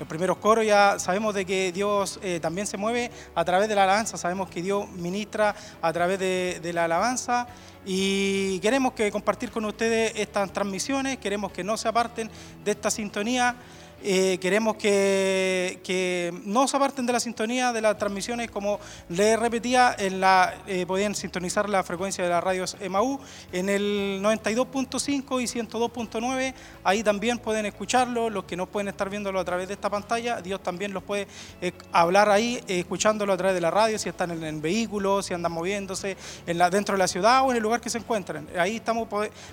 los 0.00 0.08
primeros 0.08 0.38
coros 0.38 0.64
ya 0.64 0.98
sabemos 0.98 1.34
de 1.34 1.44
que 1.44 1.72
Dios 1.72 2.18
eh, 2.22 2.40
también 2.40 2.66
se 2.66 2.78
mueve 2.78 3.10
a 3.34 3.44
través 3.44 3.68
de 3.68 3.74
la 3.74 3.84
alabanza, 3.84 4.16
sabemos 4.16 4.48
que 4.48 4.62
Dios 4.62 4.88
ministra 4.92 5.54
a 5.82 5.92
través 5.92 6.18
de, 6.18 6.58
de 6.62 6.72
la 6.72 6.86
alabanza. 6.86 7.46
Y 7.84 8.58
queremos 8.60 8.94
que 8.94 9.10
compartir 9.12 9.50
con 9.50 9.64
ustedes 9.66 10.12
estas 10.16 10.50
transmisiones, 10.52 11.18
queremos 11.18 11.52
que 11.52 11.62
no 11.62 11.76
se 11.76 11.86
aparten 11.86 12.30
de 12.64 12.70
esta 12.70 12.90
sintonía. 12.90 13.54
Eh, 14.02 14.38
queremos 14.40 14.76
que, 14.76 16.32
no 16.44 16.66
se 16.66 16.76
aparten 16.76 17.06
de 17.06 17.12
la 17.12 17.20
sintonía 17.20 17.72
de 17.72 17.80
las 17.80 17.98
transmisiones, 17.98 18.50
como 18.50 18.80
les 19.08 19.38
repetía, 19.38 19.94
en 19.98 20.20
la, 20.20 20.54
eh, 20.66 20.86
podían 20.86 21.14
sintonizar 21.14 21.68
la 21.68 21.82
frecuencia 21.82 22.24
de 22.24 22.30
las 22.30 22.42
radios 22.42 22.76
EMAU 22.80 23.20
en 23.52 23.68
el 23.68 24.20
92.5 24.22 25.42
y 25.42 25.46
102.9. 25.46 26.54
Ahí 26.84 27.02
también 27.02 27.38
pueden 27.38 27.66
escucharlo. 27.66 28.30
Los 28.30 28.44
que 28.44 28.56
no 28.56 28.66
pueden 28.66 28.88
estar 28.88 29.10
viéndolo 29.10 29.38
a 29.38 29.44
través 29.44 29.68
de 29.68 29.74
esta 29.74 29.90
pantalla, 29.90 30.40
Dios 30.40 30.62
también 30.62 30.92
los 30.92 31.02
puede 31.02 31.26
eh, 31.60 31.72
hablar 31.92 32.30
ahí, 32.30 32.62
escuchándolo 32.66 33.32
a 33.32 33.36
través 33.36 33.54
de 33.54 33.60
la 33.60 33.70
radio, 33.70 33.98
si 33.98 34.08
están 34.08 34.30
en 34.30 34.42
el 34.42 34.60
vehículo, 34.60 35.22
si 35.22 35.34
andan 35.34 35.52
moviéndose 35.52 36.16
en 36.46 36.58
la, 36.58 36.70
dentro 36.70 36.94
de 36.94 36.98
la 36.98 37.08
ciudad 37.08 37.42
o 37.44 37.50
en 37.50 37.56
el 37.56 37.62
lugar 37.62 37.80
que 37.80 37.90
se 37.90 37.98
encuentren. 37.98 38.48
Ahí 38.58 38.76
estamos 38.76 39.08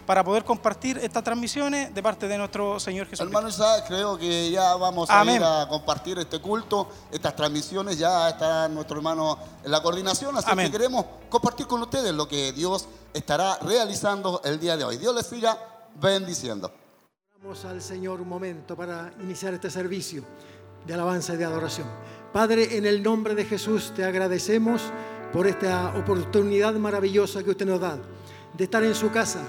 para 0.06 0.24
poder 0.24 0.44
compartir 0.44 0.98
estas 1.00 1.24
transmisiones 1.24 1.94
de 1.94 2.04
parte 2.04 2.28
de 2.28 2.38
nuestro 2.38 2.80
Señor 2.80 3.08
Jesús. 3.08 3.26
Hermano 3.26 3.50
creo 3.88 4.18
que 4.18 4.37
ya 4.52 4.76
vamos 4.76 5.10
a 5.10 5.24
ir 5.26 5.44
a 5.44 5.68
compartir 5.68 6.18
este 6.20 6.40
culto, 6.40 6.90
estas 7.12 7.36
transmisiones, 7.36 7.98
ya 7.98 8.30
está 8.30 8.68
nuestro 8.68 8.98
hermano 8.98 9.38
en 9.64 9.72
la 9.72 9.82
coordinación, 9.82 10.36
así 10.38 10.56
que 10.56 10.72
queremos 10.72 11.06
compartir 11.30 11.68
con 11.68 11.82
ustedes 11.82 12.14
lo 12.14 12.28
que 12.28 12.52
Dios 12.54 12.88
estará 13.14 13.58
realizando 13.60 14.42
el 14.44 14.60
día 14.60 14.78
de 14.78 14.84
hoy. 14.84 14.98
Dios 14.98 15.14
les 15.16 15.26
siga 15.26 15.58
bendiciendo. 15.96 16.72
Vamos 17.42 17.66
al 17.66 17.82
Señor 17.82 18.22
un 18.22 18.30
momento 18.30 18.76
para 18.76 19.14
iniciar 19.22 19.54
este 19.54 19.70
servicio 19.70 20.24
de 20.86 20.94
alabanza 20.94 21.34
y 21.34 21.38
de 21.38 21.46
adoración. 21.46 21.88
Padre, 22.34 22.78
en 22.78 22.86
el 22.86 23.04
nombre 23.04 23.36
de 23.36 23.46
Jesús 23.46 23.94
te 23.96 24.04
agradecemos 24.04 24.82
por 25.32 25.48
esta 25.48 25.94
oportunidad 25.98 26.74
maravillosa 26.74 27.44
que 27.44 27.52
usted 27.52 27.66
nos 27.66 27.80
da 27.80 27.98
de 28.58 28.64
estar 28.64 28.84
en 28.84 28.96
su 28.96 29.12
casa 29.12 29.42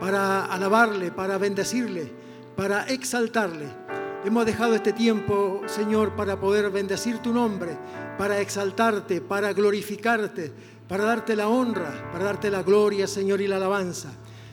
para 0.00 0.44
alabarle, 0.46 1.12
para 1.12 1.38
bendecirle, 1.38 2.12
para 2.56 2.84
exaltarle. 2.84 3.68
Hemos 4.24 4.46
dejado 4.46 4.76
este 4.76 4.92
tiempo, 4.92 5.62
Señor, 5.66 6.14
para 6.14 6.38
poder 6.38 6.70
bendecir 6.70 7.18
tu 7.18 7.32
nombre, 7.32 7.76
para 8.16 8.38
exaltarte, 8.38 9.20
para 9.20 9.52
glorificarte, 9.52 10.52
para 10.86 11.02
darte 11.02 11.34
la 11.34 11.48
honra, 11.48 12.08
para 12.12 12.26
darte 12.26 12.48
la 12.48 12.62
gloria, 12.62 13.08
Señor, 13.08 13.40
y 13.40 13.48
la 13.48 13.56
alabanza. 13.56 14.12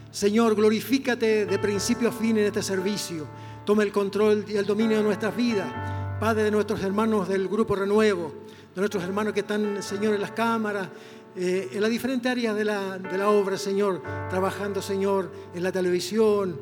Señor, 0.10 0.56
glorifícate 0.56 1.46
de 1.46 1.60
principio 1.60 2.10
a 2.10 2.12
fin 2.12 2.40
en 2.40 2.46
este 2.46 2.64
servicio. 2.64 3.28
Toma 3.64 3.84
el 3.84 3.92
control 3.92 4.44
y 4.48 4.56
el 4.56 4.66
dominio 4.66 4.98
de 4.98 5.04
nuestras 5.04 5.36
vidas. 5.36 5.72
Padre 6.20 6.46
de 6.46 6.52
nuestros 6.52 6.82
hermanos 6.82 7.30
del 7.30 7.48
Grupo 7.48 7.76
Renuevo, 7.76 8.34
de 8.74 8.82
nuestros 8.82 9.04
hermanos 9.04 9.34
que 9.34 9.42
están, 9.42 9.84
Señor, 9.84 10.16
en 10.16 10.22
las 10.22 10.32
cámaras, 10.32 10.90
eh, 11.36 11.70
en 11.74 11.82
las 11.82 11.92
diferentes 11.92 12.32
áreas 12.32 12.56
de 12.56 12.66
la, 12.66 12.98
de 12.98 13.18
la 13.20 13.30
obra, 13.30 13.56
Señor, 13.56 14.02
trabajando, 14.32 14.82
Señor, 14.82 15.32
en 15.54 15.62
la 15.62 15.72
televisión. 15.72 16.60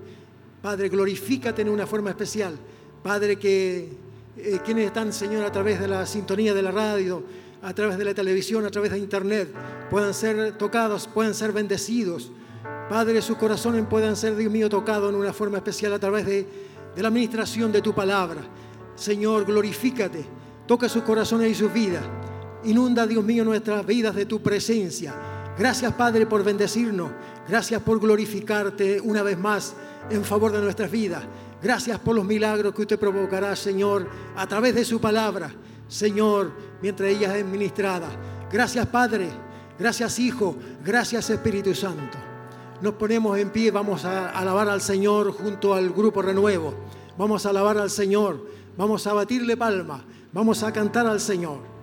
Padre, 0.61 0.89
glorifícate 0.89 1.61
en 1.61 1.69
una 1.69 1.87
forma 1.87 2.09
especial. 2.09 2.59
Padre, 3.07 3.37
que 3.37 3.87
eh, 4.35 4.59
quienes 4.65 4.87
están, 4.87 5.13
Señor, 5.13 5.45
a 5.45 5.51
través 5.53 5.79
de 5.79 5.87
la 5.87 6.05
sintonía 6.05 6.53
de 6.53 6.61
la 6.61 6.71
radio, 6.71 7.23
a 7.61 7.73
través 7.73 7.97
de 7.97 8.03
la 8.03 8.13
televisión, 8.13 8.65
a 8.65 8.69
través 8.69 8.91
de 8.91 8.97
internet, 8.97 9.47
puedan 9.89 10.13
ser 10.13 10.57
tocados, 10.57 11.07
puedan 11.07 11.33
ser 11.33 11.53
bendecidos. 11.53 12.33
Padre, 12.89 13.21
sus 13.21 13.37
corazones 13.37 13.85
puedan 13.89 14.17
ser, 14.17 14.35
Dios 14.35 14.51
mío, 14.51 14.67
tocados 14.67 15.09
en 15.09 15.15
una 15.17 15.31
forma 15.31 15.55
especial 15.55 15.93
a 15.93 15.99
través 15.99 16.25
de, 16.25 16.45
de 16.97 17.01
la 17.01 17.07
administración 17.07 17.71
de 17.71 17.81
tu 17.81 17.95
palabra. 17.95 18.41
Señor, 18.97 19.45
glorifícate, 19.45 20.25
toca 20.67 20.89
sus 20.89 21.03
corazones 21.03 21.49
y 21.49 21.55
sus 21.55 21.71
vidas. 21.71 22.03
Inunda, 22.65 23.07
Dios 23.07 23.23
mío, 23.23 23.45
nuestras 23.45 23.85
vidas 23.85 24.15
de 24.15 24.25
tu 24.25 24.41
presencia. 24.41 25.15
Gracias, 25.57 25.93
Padre, 25.93 26.25
por 26.25 26.43
bendecirnos. 26.43 27.11
Gracias 27.47 27.81
por 27.81 28.01
glorificarte 28.01 28.99
una 28.99 29.23
vez 29.23 29.37
más 29.37 29.75
en 30.09 30.25
favor 30.25 30.51
de 30.51 30.59
nuestras 30.59 30.91
vidas. 30.91 31.23
Gracias 31.61 31.99
por 31.99 32.15
los 32.15 32.25
milagros 32.25 32.73
que 32.73 32.81
usted 32.81 32.99
provocará, 32.99 33.55
Señor, 33.55 34.07
a 34.35 34.47
través 34.47 34.75
de 34.75 34.85
su 34.85 35.01
palabra, 35.01 35.51
Señor, 35.87 36.51
mientras 36.81 37.09
ella 37.09 37.35
es 37.37 37.45
ministrada. 37.45 38.09
Gracias, 38.51 38.85
Padre. 38.87 39.29
Gracias, 39.79 40.19
Hijo. 40.19 40.55
Gracias, 40.83 41.29
Espíritu 41.29 41.73
Santo. 41.73 42.17
Nos 42.81 42.93
ponemos 42.93 43.37
en 43.39 43.49
pie, 43.49 43.71
vamos 43.71 44.05
a 44.05 44.29
alabar 44.29 44.69
al 44.69 44.81
Señor 44.81 45.31
junto 45.31 45.73
al 45.73 45.89
grupo 45.89 46.21
Renuevo. 46.21 46.73
Vamos 47.17 47.45
a 47.45 47.49
alabar 47.49 47.77
al 47.79 47.89
Señor. 47.89 48.39
Vamos 48.77 49.07
a 49.07 49.13
batirle 49.13 49.57
palma. 49.57 50.05
Vamos 50.31 50.61
a 50.61 50.71
cantar 50.71 51.07
al 51.07 51.19
Señor. 51.19 51.76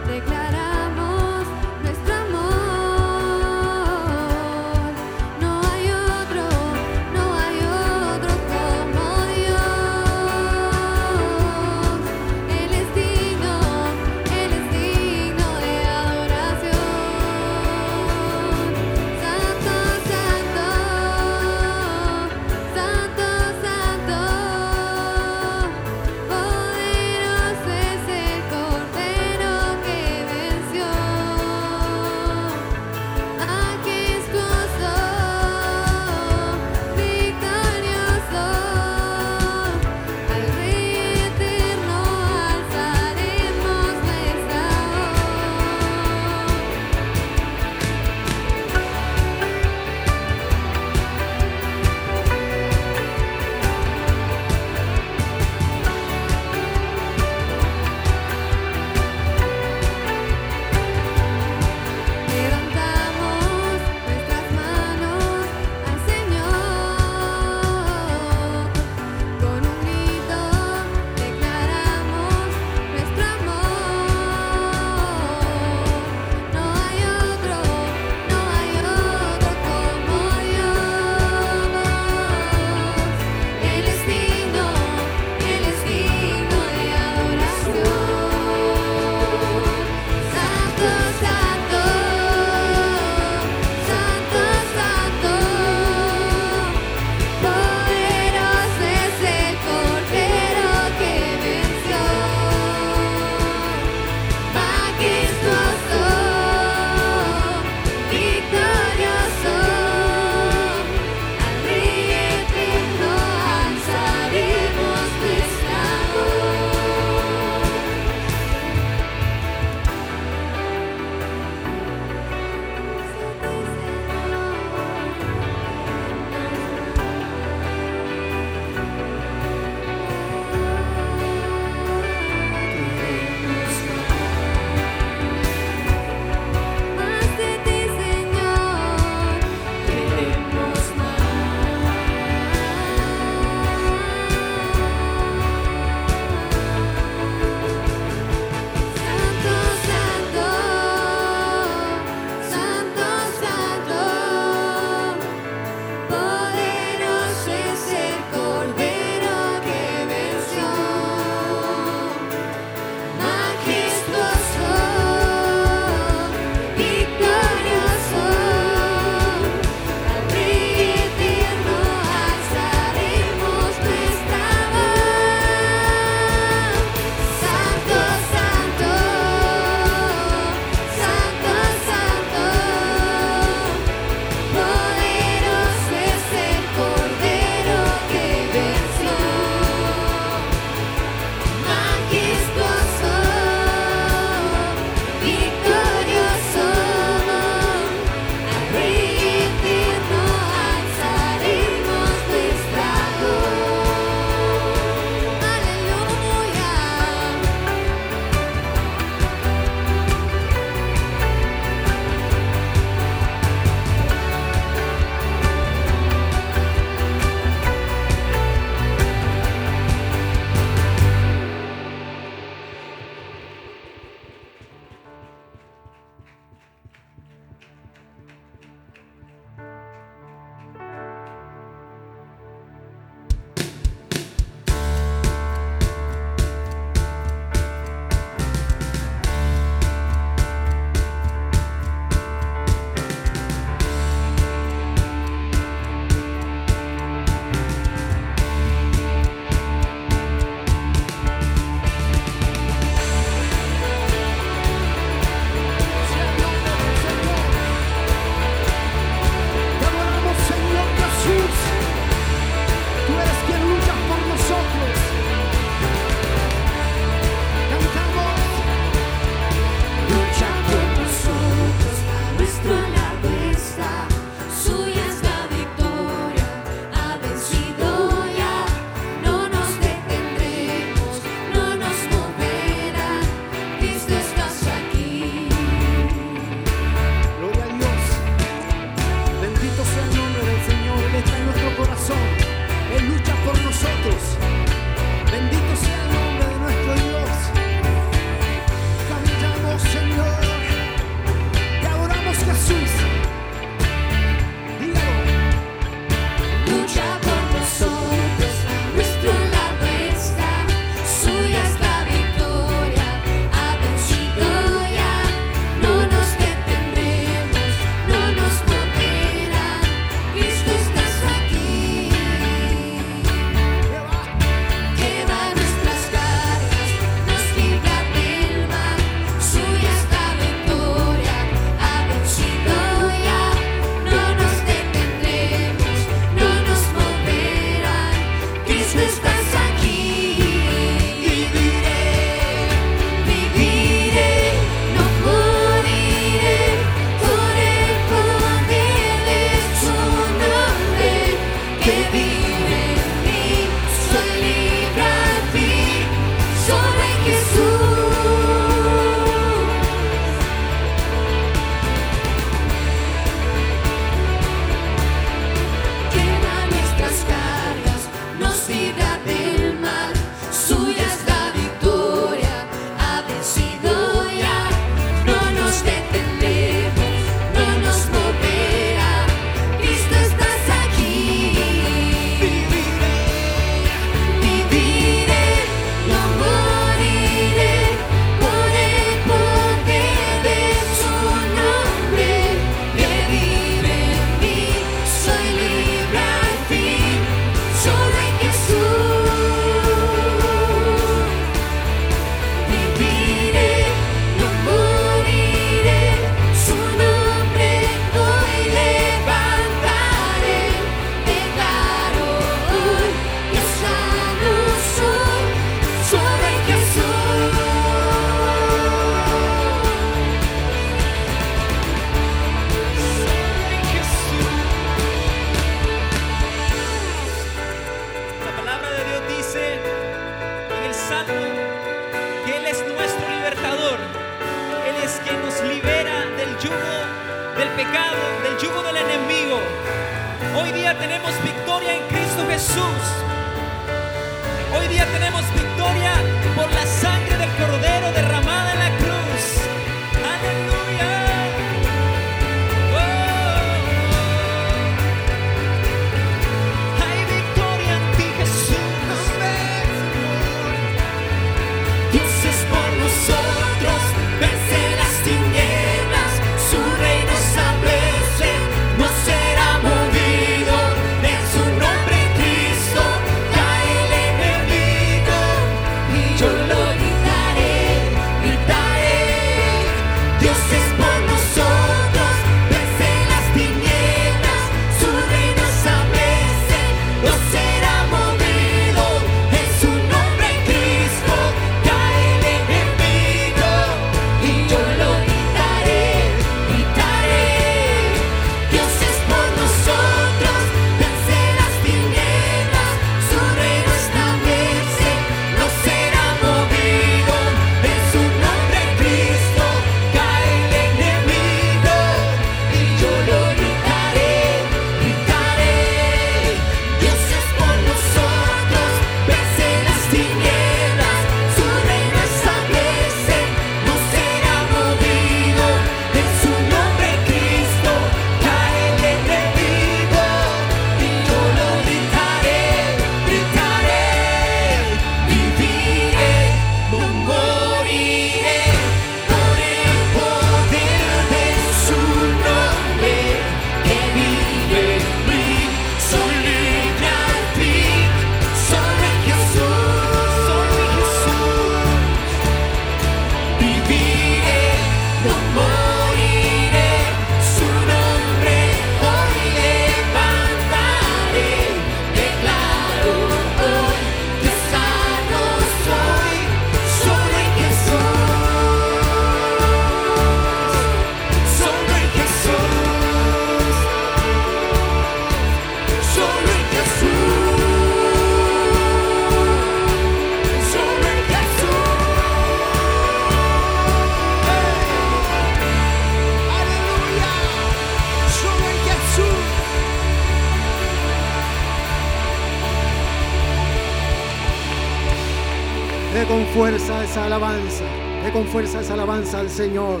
Alabanza, 597.36 597.84
dé 598.24 598.32
con 598.32 598.44
fuerza 598.48 598.80
esa 598.80 598.94
alabanza 598.94 599.38
al 599.38 599.48
Señor. 599.48 600.00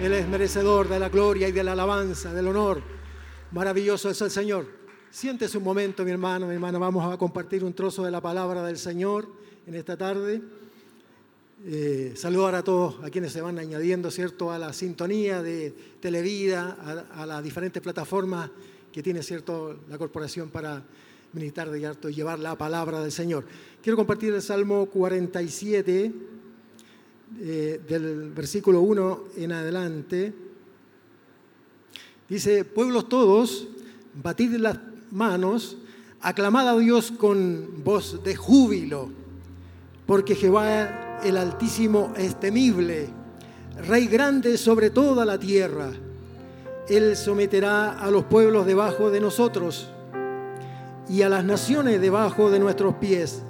Él 0.00 0.10
es 0.14 0.26
merecedor 0.26 0.88
de 0.88 0.98
la 0.98 1.10
gloria 1.10 1.48
y 1.48 1.52
de 1.52 1.62
la 1.62 1.72
alabanza, 1.72 2.32
del 2.32 2.48
honor. 2.48 2.80
Maravilloso 3.52 4.08
es 4.08 4.18
el 4.22 4.30
Señor. 4.30 4.66
Siéntese 5.10 5.58
un 5.58 5.64
momento, 5.64 6.02
mi 6.02 6.12
hermano, 6.12 6.46
mi 6.46 6.54
hermana. 6.54 6.78
Vamos 6.78 7.12
a 7.12 7.18
compartir 7.18 7.62
un 7.62 7.74
trozo 7.74 8.04
de 8.04 8.10
la 8.10 8.22
palabra 8.22 8.62
del 8.62 8.78
Señor 8.78 9.28
en 9.66 9.74
esta 9.74 9.98
tarde. 9.98 10.40
Eh, 11.66 12.14
saludar 12.16 12.54
a 12.54 12.64
todos, 12.64 13.04
a 13.04 13.10
quienes 13.10 13.32
se 13.32 13.42
van 13.42 13.58
añadiendo, 13.58 14.10
¿cierto?, 14.10 14.50
a 14.50 14.58
la 14.58 14.72
sintonía 14.72 15.42
de 15.42 15.74
Televida, 16.00 17.04
a, 17.12 17.26
las 17.26 17.44
diferentes 17.44 17.82
plataformas 17.82 18.50
que 18.90 19.02
tiene, 19.02 19.22
¿cierto?, 19.22 19.80
la 19.90 19.98
corporación 19.98 20.48
para 20.48 20.82
ministrar 21.34 21.70
de 21.70 21.86
harto 21.86 22.08
y 22.08 22.14
llevar 22.14 22.38
la 22.38 22.56
palabra 22.56 23.02
del 23.02 23.12
Señor. 23.12 23.44
Quiero 23.82 23.98
compartir 23.98 24.32
el 24.32 24.40
Salmo 24.40 24.86
47, 24.86 26.12
eh, 27.40 27.80
del 27.88 28.30
versículo 28.30 28.80
1 28.80 29.24
en 29.36 29.52
adelante. 29.52 30.32
Dice, 32.28 32.64
pueblos 32.64 33.08
todos, 33.08 33.68
batid 34.22 34.54
las 34.56 34.78
manos, 35.10 35.76
aclamad 36.20 36.68
a 36.68 36.78
Dios 36.78 37.12
con 37.12 37.82
voz 37.84 38.22
de 38.24 38.34
júbilo, 38.36 39.10
porque 40.06 40.34
Jehová 40.34 41.20
el 41.24 41.36
Altísimo 41.36 42.12
es 42.16 42.38
temible, 42.38 43.08
Rey 43.86 44.06
grande 44.06 44.56
sobre 44.56 44.88
toda 44.88 45.26
la 45.26 45.38
tierra. 45.38 45.90
Él 46.88 47.14
someterá 47.14 47.98
a 47.98 48.10
los 48.10 48.24
pueblos 48.24 48.64
debajo 48.64 49.10
de 49.10 49.20
nosotros 49.20 49.90
y 51.08 51.22
a 51.22 51.28
las 51.28 51.44
naciones 51.44 52.00
debajo 52.00 52.50
de 52.50 52.58
nuestros 52.58 52.94
pies. 52.94 53.42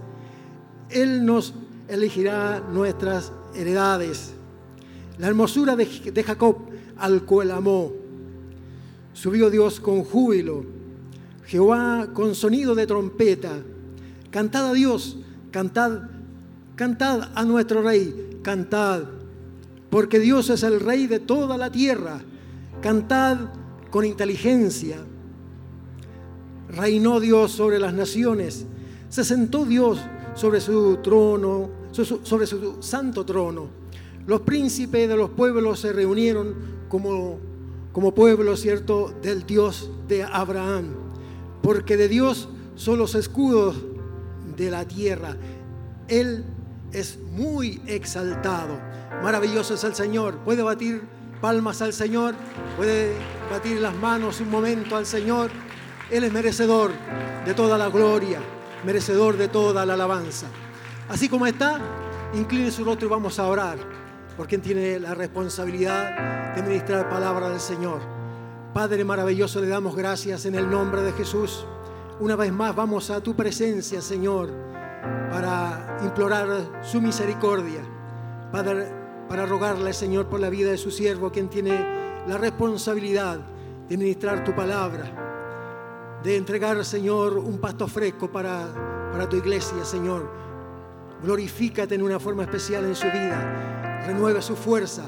Él 0.91 1.25
nos 1.25 1.55
elegirá 1.87 2.61
nuestras 2.61 3.33
heredades. 3.57 4.33
La 5.19 5.29
hermosura 5.29 5.77
de, 5.77 5.87
Jacob 6.25 6.57
al 6.99 7.25
cual 7.25 7.51
amó. 7.51 7.93
Subió 9.13 9.51
Dios 9.51 9.81
con 9.81 10.05
júbilo. 10.05 10.65
Jehová 11.47 12.09
con 12.13 12.35
sonido 12.35 12.75
de 12.75 12.87
trompeta. 12.87 13.53
Cantad 14.31 14.71
a 14.71 14.73
Dios, 14.73 15.19
cantad, 15.51 16.03
cantad 16.75 17.31
a 17.35 17.45
nuestro 17.45 17.83
rey, 17.83 18.41
cantad, 18.43 19.05
porque 19.89 20.19
Dios 20.19 20.51
es 20.51 20.63
el 20.63 20.81
rey 20.81 21.07
de 21.07 21.21
toda 21.21 21.57
la 21.57 21.71
tierra. 21.71 22.21
Cantad 22.83 23.39
con 23.91 24.05
inteligencia. 24.05 24.99
Reinó 26.69 27.21
Dios 27.21 27.53
sobre 27.53 27.79
las 27.79 27.95
naciones. 27.95 28.67
Se 29.09 29.25
sentó 29.25 29.65
Dios 29.65 30.01
sobre 30.35 30.61
su 30.61 30.99
trono, 30.99 31.71
sobre 31.93 32.47
su 32.47 32.77
santo 32.81 33.25
trono. 33.25 33.69
Los 34.27 34.41
príncipes 34.41 35.09
de 35.09 35.17
los 35.17 35.31
pueblos 35.31 35.81
se 35.81 35.93
reunieron 35.93 36.55
como, 36.89 37.39
como 37.93 38.13
pueblo, 38.13 38.57
¿cierto?, 38.57 39.15
del 39.23 39.47
Dios 39.47 39.91
de 40.09 40.25
Abraham. 40.25 40.95
Porque 41.63 41.97
de 41.97 42.09
Dios 42.09 42.49
son 42.75 42.99
los 42.99 43.15
escudos 43.15 43.77
de 44.57 44.71
la 44.71 44.87
tierra. 44.87 45.37
Él 46.09 46.45
es 46.93 47.19
muy 47.33 47.81
exaltado. 47.87 48.79
Maravilloso 49.23 49.75
es 49.75 49.85
el 49.85 49.95
Señor. 49.95 50.39
Puede 50.39 50.63
batir 50.63 51.03
palmas 51.41 51.83
al 51.83 51.93
Señor, 51.93 52.35
puede 52.77 53.13
batir 53.51 53.81
las 53.81 53.95
manos 53.95 54.41
un 54.41 54.51
momento 54.51 54.97
al 54.97 55.07
Señor. 55.07 55.51
Él 56.11 56.25
es 56.25 56.33
merecedor 56.33 56.91
de 57.45 57.55
toda 57.55 57.77
la 57.79 57.89
gloria, 57.89 58.41
merecedor 58.85 59.37
de 59.37 59.49
toda 59.49 59.85
la 59.85 59.95
alabanza. 59.95 60.47
Así 61.09 61.29
como 61.29 61.47
está, 61.47 61.79
incline 62.35 62.71
su 62.73 62.85
rostro 62.85 63.07
y 63.07 63.11
vamos 63.11 63.39
a 63.39 63.47
orar, 63.47 63.79
porque 64.37 64.59
quien 64.59 64.63
tiene 64.63 64.99
la 64.99 65.15
responsabilidad 65.15 66.55
de 66.57 66.63
ministrar 66.63 67.09
palabra 67.09 67.49
del 67.49 67.61
Señor. 67.61 68.01
Padre 68.75 69.05
maravilloso, 69.05 69.61
le 69.61 69.69
damos 69.69 69.95
gracias 69.95 70.47
en 70.47 70.57
el 70.57 70.69
nombre 70.69 71.03
de 71.03 71.13
Jesús. 71.13 71.65
Una 72.19 72.35
vez 72.35 72.53
más 72.53 72.75
vamos 72.75 73.11
a 73.11 73.21
tu 73.21 73.37
presencia, 73.37 74.03
Señor, 74.03 74.51
para 75.31 75.99
implorar 76.03 76.83
su 76.83 77.01
misericordia. 77.01 77.83
Padre, 78.51 78.89
para 79.29 79.47
rogarle, 79.47 79.93
Señor, 79.93 80.27
por 80.27 80.41
la 80.41 80.51
vida 80.51 80.71
de 80.71 80.77
su 80.77 80.91
siervo, 80.91 81.31
quien 81.31 81.49
tiene 81.49 82.25
la 82.27 82.37
responsabilidad 82.37 83.39
de 83.89 83.97
ministrar 83.97 84.43
tu 84.43 84.55
palabra, 84.57 86.19
de 86.25 86.37
entregar, 86.37 86.85
Señor, 86.85 87.39
un 87.39 87.59
pasto 87.59 87.87
fresco 87.87 88.29
para, 88.29 88.67
para 89.13 89.29
tu 89.29 89.37
iglesia, 89.37 89.85
Señor. 89.85 90.46
Glorifícate 91.23 91.95
en 91.95 92.03
una 92.03 92.21
forma 92.21 92.43
especial 92.43 92.85
en 92.85 92.95
su 92.95 93.07
vida. 93.07 94.03
Renueva 94.07 94.43
su 94.43 94.55
fuerza. 94.55 95.05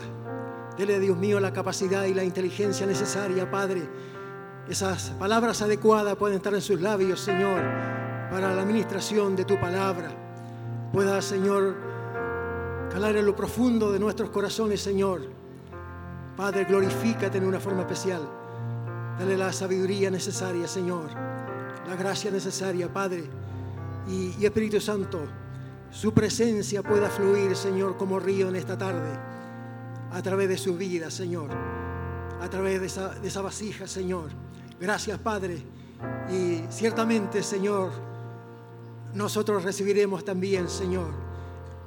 Dele, 0.77 0.99
Dios 1.01 1.17
mío, 1.17 1.39
la 1.41 1.53
capacidad 1.53 2.05
y 2.05 2.15
la 2.15 2.25
inteligencia 2.25 2.87
necesaria, 2.87 3.51
Padre. 3.51 3.89
Esas 4.69 5.11
palabras 5.19 5.61
adecuadas 5.63 6.17
pueden 6.17 6.37
estar 6.37 6.55
en 6.55 6.61
sus 6.61 6.81
labios, 6.81 7.21
Señor, 7.21 7.61
para 8.31 8.55
la 8.55 8.63
administración 8.63 9.37
de 9.37 9.45
tu 9.45 9.59
palabra. 9.59 10.11
Pueda, 10.93 11.21
Señor, 11.21 11.77
calar 12.91 13.17
en 13.17 13.27
lo 13.27 13.37
profundo 13.37 13.93
de 13.93 13.99
nuestros 13.99 14.31
corazones, 14.31 14.81
Señor. 14.81 15.23
Padre, 16.37 16.65
glorifícate 16.65 17.39
en 17.39 17.47
una 17.47 17.61
forma 17.61 17.81
especial. 17.83 18.23
Dale 19.19 19.37
la 19.37 19.53
sabiduría 19.53 20.11
necesaria, 20.11 20.69
Señor. 20.69 21.11
La 21.87 21.97
gracia 21.97 22.31
necesaria, 22.31 22.93
Padre. 22.93 23.25
Y, 24.07 24.35
y 24.39 24.47
Espíritu 24.47 24.81
Santo, 24.81 25.21
su 25.91 26.13
presencia 26.13 26.83
pueda 26.83 27.09
fluir, 27.09 27.57
Señor, 27.57 27.97
como 27.97 28.21
río 28.21 28.49
en 28.49 28.57
esta 28.57 28.77
tarde, 28.77 29.11
a 30.11 30.23
través 30.23 30.49
de 30.49 30.59
su 30.59 30.77
vida, 30.77 31.11
Señor, 31.11 31.51
a 32.41 32.49
través 32.49 32.81
de 32.81 32.87
esa, 32.87 33.09
de 33.11 33.29
esa 33.29 33.43
vasija, 33.43 33.87
Señor. 33.87 34.31
Gracias, 34.81 35.19
Padre. 35.19 35.63
Y 36.31 36.63
ciertamente, 36.71 37.43
Señor, 37.43 37.91
nosotros 39.15 39.65
recibiremos 39.65 40.25
también, 40.25 40.69
Señor, 40.69 41.11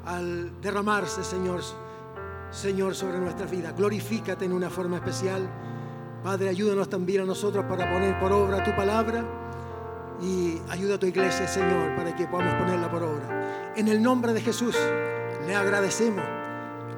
al 0.06 0.60
derramarse, 0.62 1.24
Señor, 1.24 1.62
Señor, 2.50 2.96
sobre 2.96 3.20
nuestra 3.20 3.46
vida. 3.46 3.72
Glorifícate 3.72 4.46
en 4.46 4.54
una 4.54 4.70
forma 4.70 4.98
especial. 4.98 5.48
Padre, 6.24 6.50
ayúdanos 6.50 6.90
también 6.90 7.22
a 7.22 7.26
nosotros 7.26 7.66
para 7.66 7.92
poner 7.92 8.20
por 8.20 8.32
obra 8.32 8.64
tu 8.64 8.76
palabra 8.76 9.24
y 10.22 10.60
ayuda 10.70 10.96
a 10.96 11.00
tu 11.00 11.06
iglesia, 11.06 11.48
Señor, 11.48 11.96
para 11.96 12.16
que 12.16 12.28
podamos 12.28 12.56
ponerla 12.56 12.92
por 12.92 13.04
obra. 13.04 13.41
En 13.76 13.88
el 13.88 14.04
nombre 14.04 14.34
de 14.34 14.42
Jesús, 14.42 14.78
le 15.48 15.56
agradecemos, 15.56 16.26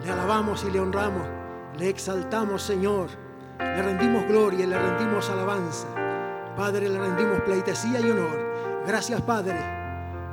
le 0.04 0.12
alabamos 0.12 0.66
y 0.68 0.72
le 0.72 0.80
honramos, 0.80 1.28
le 1.78 1.88
exaltamos, 1.88 2.64
Señor, 2.64 3.10
le 3.60 3.82
rendimos 3.82 4.26
gloria 4.28 4.64
y 4.64 4.68
le 4.68 4.80
rendimos 4.80 5.30
alabanza. 5.30 5.88
Padre, 6.58 6.90
le 6.90 6.98
rendimos 6.98 7.42
pleitesía 7.42 8.00
y 8.00 8.10
honor. 8.10 8.84
Gracias, 8.88 9.22
Padre, 9.22 9.56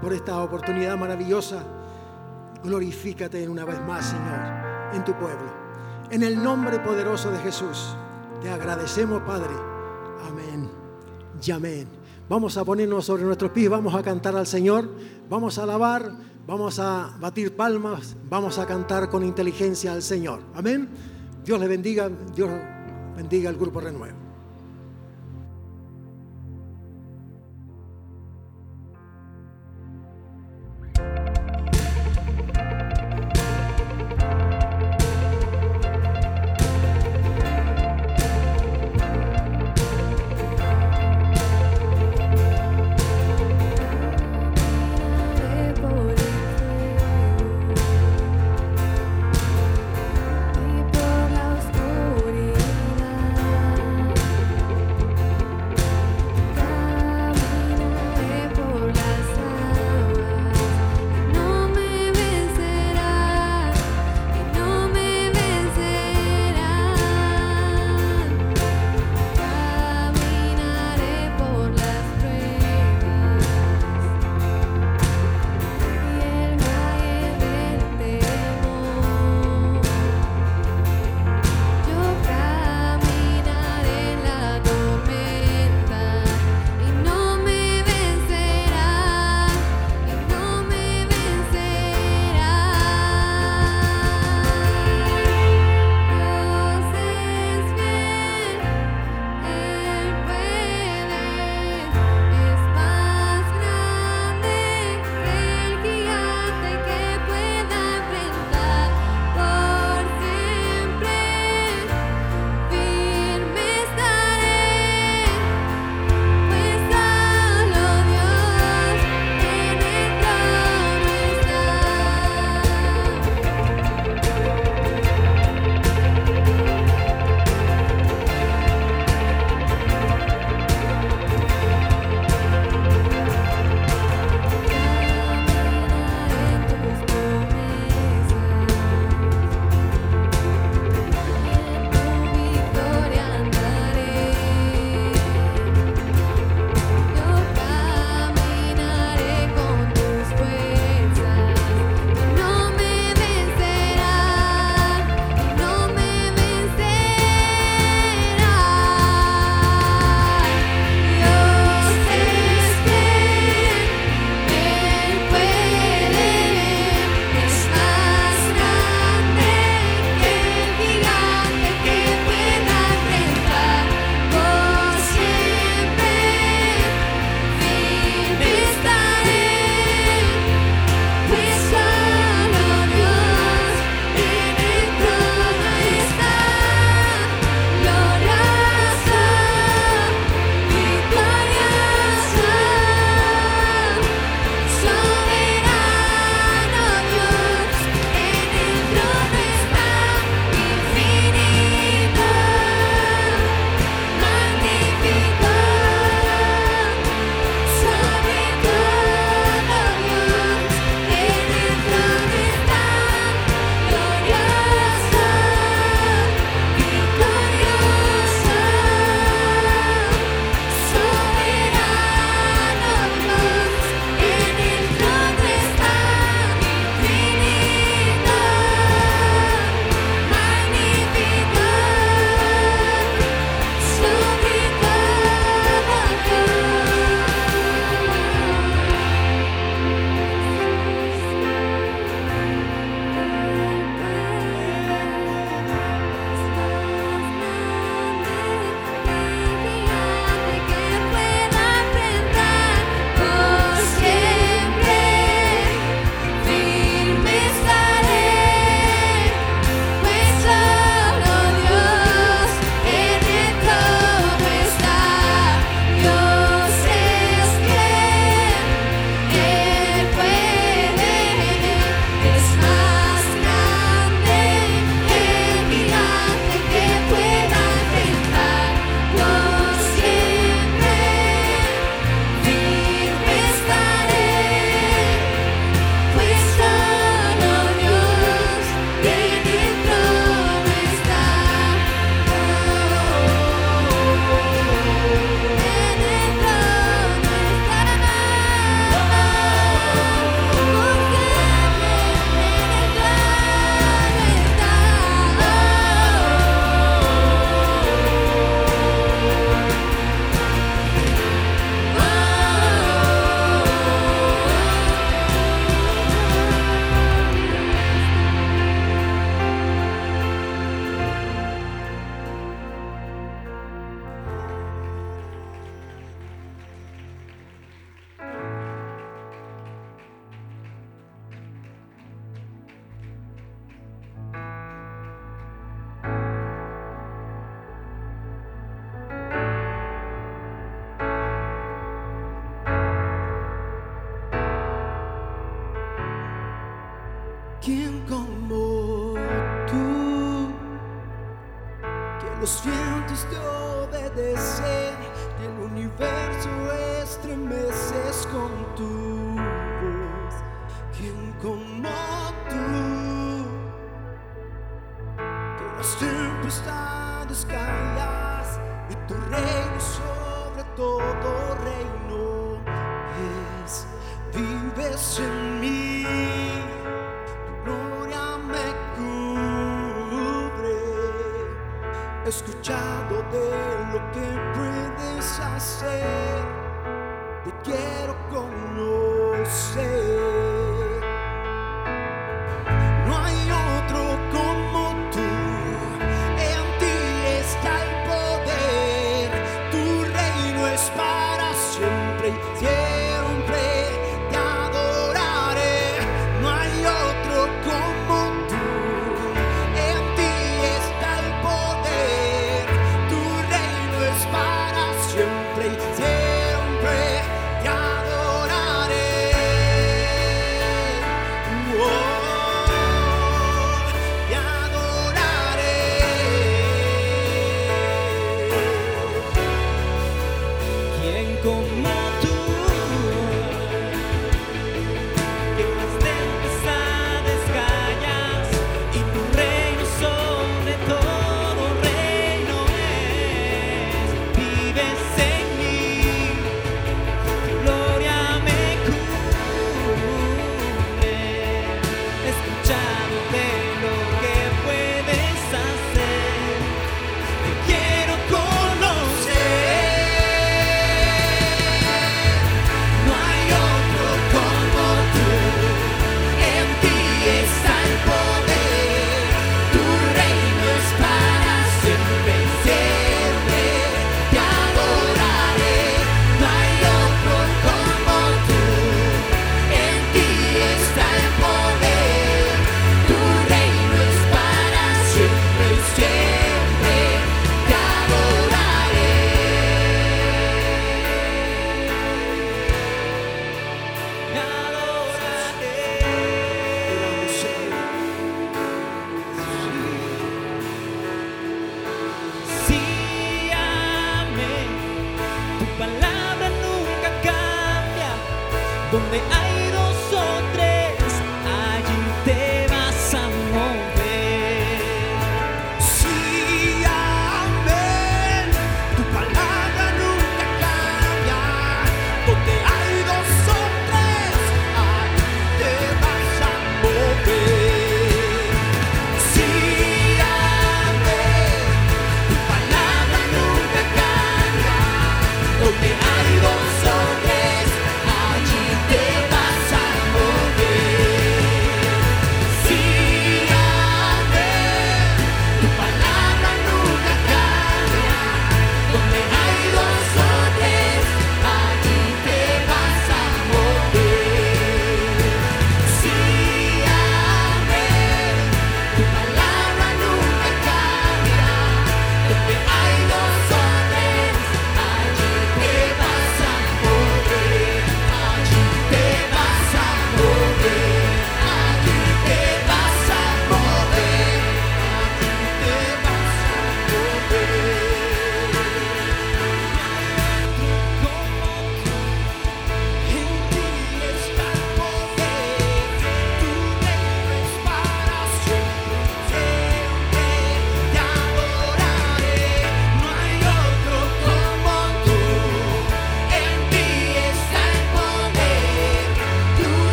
por 0.00 0.12
esta 0.12 0.42
oportunidad 0.42 0.96
maravillosa. 0.96 1.62
Glorifícate 2.64 3.48
una 3.48 3.64
vez 3.64 3.80
más, 3.82 4.06
Señor, 4.06 4.94
en 4.94 5.04
tu 5.04 5.12
pueblo. 5.14 5.64
En 6.10 6.24
el 6.24 6.42
nombre 6.42 6.80
poderoso 6.80 7.30
de 7.30 7.38
Jesús, 7.38 7.96
te 8.42 8.50
agradecemos, 8.50 9.22
Padre. 9.22 9.54
Amén 10.28 10.68
y 11.44 11.50
amén. 11.52 12.03
Vamos 12.28 12.56
a 12.56 12.64
ponernos 12.64 13.04
sobre 13.04 13.24
nuestros 13.24 13.50
pies, 13.50 13.68
vamos 13.68 13.94
a 13.94 14.02
cantar 14.02 14.34
al 14.34 14.46
Señor, 14.46 14.88
vamos 15.28 15.58
a 15.58 15.64
alabar, 15.64 16.10
vamos 16.46 16.78
a 16.78 17.14
batir 17.20 17.54
palmas, 17.54 18.16
vamos 18.30 18.58
a 18.58 18.66
cantar 18.66 19.10
con 19.10 19.24
inteligencia 19.24 19.92
al 19.92 20.02
Señor. 20.02 20.40
Amén. 20.54 20.88
Dios 21.44 21.60
le 21.60 21.68
bendiga, 21.68 22.10
Dios 22.34 22.50
bendiga 23.14 23.50
al 23.50 23.56
grupo 23.56 23.80
Renuevo. 23.80 24.23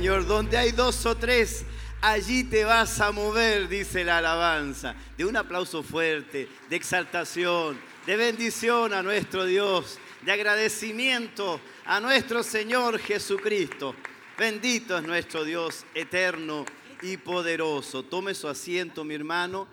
Señor. 0.00 0.26
Donde 0.26 0.56
hay 0.56 0.72
dos 0.72 1.04
o 1.04 1.14
tres, 1.14 1.62
allí 2.00 2.44
te 2.44 2.64
vas 2.64 3.02
a 3.02 3.12
mover, 3.12 3.68
dice 3.68 4.02
la 4.02 4.16
alabanza. 4.16 4.94
De 5.18 5.26
un 5.26 5.36
aplauso 5.36 5.82
fuerte, 5.82 6.48
de 6.70 6.76
exaltación, 6.76 7.78
de 8.06 8.16
bendición 8.16 8.94
a 8.94 9.02
nuestro 9.02 9.44
Dios, 9.44 9.98
de 10.22 10.32
agradecimiento 10.32 11.60
a 11.84 12.00
nuestro 12.00 12.42
Señor 12.42 12.98
Jesucristo. 12.98 13.94
Bendito 14.38 14.96
es 14.96 15.04
nuestro 15.04 15.44
Dios 15.44 15.84
eterno 15.94 16.64
y 17.02 17.18
poderoso. 17.18 18.02
Tome 18.02 18.32
su 18.32 18.48
asiento, 18.48 19.04
mi 19.04 19.16
hermano. 19.16 19.68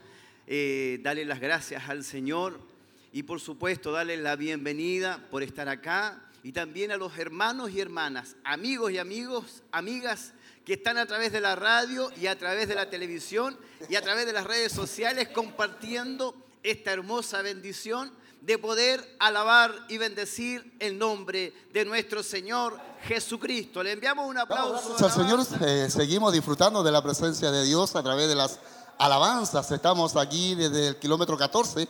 Eh, 0.46 1.00
dale 1.04 1.24
las 1.24 1.40
gracias 1.40 1.88
al 1.88 2.04
Señor 2.04 2.60
y 3.14 3.24
por 3.24 3.40
supuesto 3.40 3.94
dale 3.94 4.18
la 4.18 4.36
bienvenida 4.36 5.26
por 5.32 5.42
estar 5.42 5.70
acá 5.70 6.22
y 6.44 6.52
también 6.52 6.92
a 6.92 6.98
los 6.98 7.18
hermanos 7.18 7.72
y 7.72 7.80
hermanas, 7.80 8.36
amigos 8.44 8.92
y 8.92 8.98
amigos, 8.98 9.64
amigas 9.72 10.34
que 10.66 10.74
están 10.74 10.98
a 10.98 11.06
través 11.06 11.32
de 11.32 11.42
la 11.42 11.56
radio 11.56 12.12
y 12.20 12.28
a 12.28 12.38
través 12.38 12.68
de 12.68 12.76
la 12.76 12.90
televisión 12.90 13.58
y 13.90 13.96
a 13.96 14.02
través 14.02 14.26
de 14.26 14.34
las 14.34 14.46
redes 14.46 14.72
sociales 14.72 15.30
compartiendo 15.30 16.36
esta 16.64 16.92
hermosa 16.92 17.42
bendición 17.42 18.12
de 18.42 18.58
poder 18.58 19.16
alabar 19.20 19.74
y 19.90 19.98
bendecir 19.98 20.76
el 20.80 20.98
nombre 20.98 21.54
de 21.74 21.86
nuestro 21.86 22.24
Señor 22.24 22.80
Jesucristo. 23.04 23.82
Le 23.84 23.94
enviamos 23.94 24.30
un 24.30 24.38
aplauso. 24.38 24.96
Gracias 24.98 25.14
Señor, 25.16 25.46
eh, 25.62 25.88
seguimos 25.90 26.34
disfrutando 26.34 26.84
de 26.84 26.92
la 26.92 27.02
presencia 27.02 27.52
de 27.52 27.64
Dios 27.64 27.96
a 27.96 28.04
través 28.04 28.28
de 28.28 28.36
las 28.36 28.60
alabanzas. 28.98 29.72
Estamos 29.72 30.16
aquí 30.16 30.56
desde 30.56 30.90
el 30.90 30.96
kilómetro 30.98 31.38
14, 31.38 31.88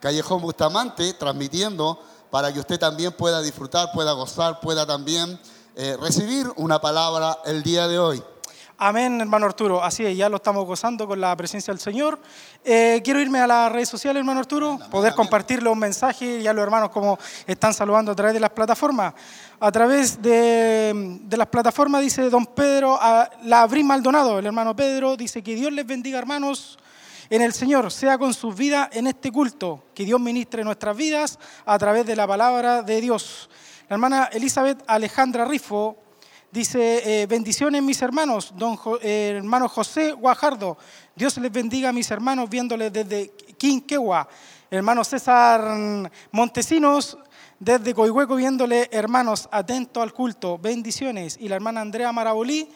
Callejón 0.00 0.40
Bustamante, 0.42 1.14
transmitiendo 1.14 2.02
para 2.30 2.52
que 2.52 2.60
usted 2.60 2.78
también 2.78 3.12
pueda 3.12 3.42
disfrutar, 3.42 3.88
pueda 3.92 4.12
gozar, 4.12 4.60
pueda 4.60 4.86
también 4.86 5.38
eh, 5.76 5.96
recibir 6.00 6.46
una 6.56 6.80
palabra 6.80 7.38
el 7.44 7.62
día 7.62 7.88
de 7.88 7.98
hoy. 7.98 8.22
Amén, 8.82 9.20
hermano 9.20 9.44
Arturo. 9.44 9.84
Así 9.84 10.06
es, 10.06 10.16
ya 10.16 10.30
lo 10.30 10.36
estamos 10.36 10.64
gozando 10.64 11.06
con 11.06 11.20
la 11.20 11.36
presencia 11.36 11.70
del 11.70 11.80
Señor. 11.82 12.18
Eh, 12.64 13.02
quiero 13.04 13.20
irme 13.20 13.38
a 13.38 13.46
las 13.46 13.70
redes 13.70 13.90
sociales, 13.90 14.20
hermano 14.20 14.40
Arturo, 14.40 14.78
poder 14.90 15.14
compartirle 15.14 15.68
un 15.68 15.78
mensaje 15.78 16.38
y 16.38 16.46
a 16.46 16.54
los 16.54 16.62
hermanos 16.62 16.88
como 16.88 17.18
están 17.46 17.74
saludando 17.74 18.12
a 18.12 18.14
través 18.14 18.32
de 18.32 18.40
las 18.40 18.48
plataformas. 18.48 19.12
A 19.60 19.70
través 19.70 20.22
de, 20.22 21.18
de 21.24 21.36
las 21.36 21.48
plataformas 21.48 22.00
dice 22.00 22.30
don 22.30 22.46
Pedro, 22.46 22.96
a, 22.98 23.28
la 23.44 23.60
Abril 23.60 23.84
Maldonado, 23.84 24.38
el 24.38 24.46
hermano 24.46 24.74
Pedro, 24.74 25.14
dice 25.14 25.42
que 25.42 25.54
Dios 25.54 25.70
les 25.72 25.86
bendiga, 25.86 26.18
hermanos, 26.18 26.78
en 27.30 27.42
el 27.42 27.52
Señor, 27.52 27.92
sea 27.92 28.18
con 28.18 28.34
sus 28.34 28.56
vidas 28.56 28.88
en 28.92 29.06
este 29.06 29.30
culto, 29.30 29.84
que 29.94 30.04
Dios 30.04 30.20
ministre 30.20 30.64
nuestras 30.64 30.96
vidas 30.96 31.38
a 31.64 31.78
través 31.78 32.04
de 32.04 32.16
la 32.16 32.26
palabra 32.26 32.82
de 32.82 33.00
Dios. 33.00 33.48
La 33.88 33.94
hermana 33.94 34.28
Elizabeth 34.32 34.82
Alejandra 34.88 35.44
Rifo 35.44 35.96
dice, 36.50 37.22
eh, 37.22 37.26
bendiciones 37.26 37.82
mis 37.84 38.02
hermanos, 38.02 38.52
don 38.56 38.76
eh, 39.00 39.34
hermano 39.36 39.68
José 39.68 40.10
Guajardo, 40.10 40.76
Dios 41.14 41.38
les 41.38 41.52
bendiga 41.52 41.90
a 41.90 41.92
mis 41.92 42.10
hermanos 42.10 42.50
viéndoles 42.50 42.92
desde 42.92 43.30
Quinquegua, 43.56 44.28
hermano 44.68 45.04
César 45.04 46.10
Montesinos, 46.32 47.16
desde 47.60 47.94
Coihueco 47.94 48.34
viéndole 48.34 48.88
hermanos 48.90 49.48
atentos 49.52 50.02
al 50.02 50.12
culto, 50.12 50.58
bendiciones, 50.58 51.36
y 51.38 51.48
la 51.48 51.54
hermana 51.56 51.80
Andrea 51.80 52.10
Marabolí, 52.10 52.68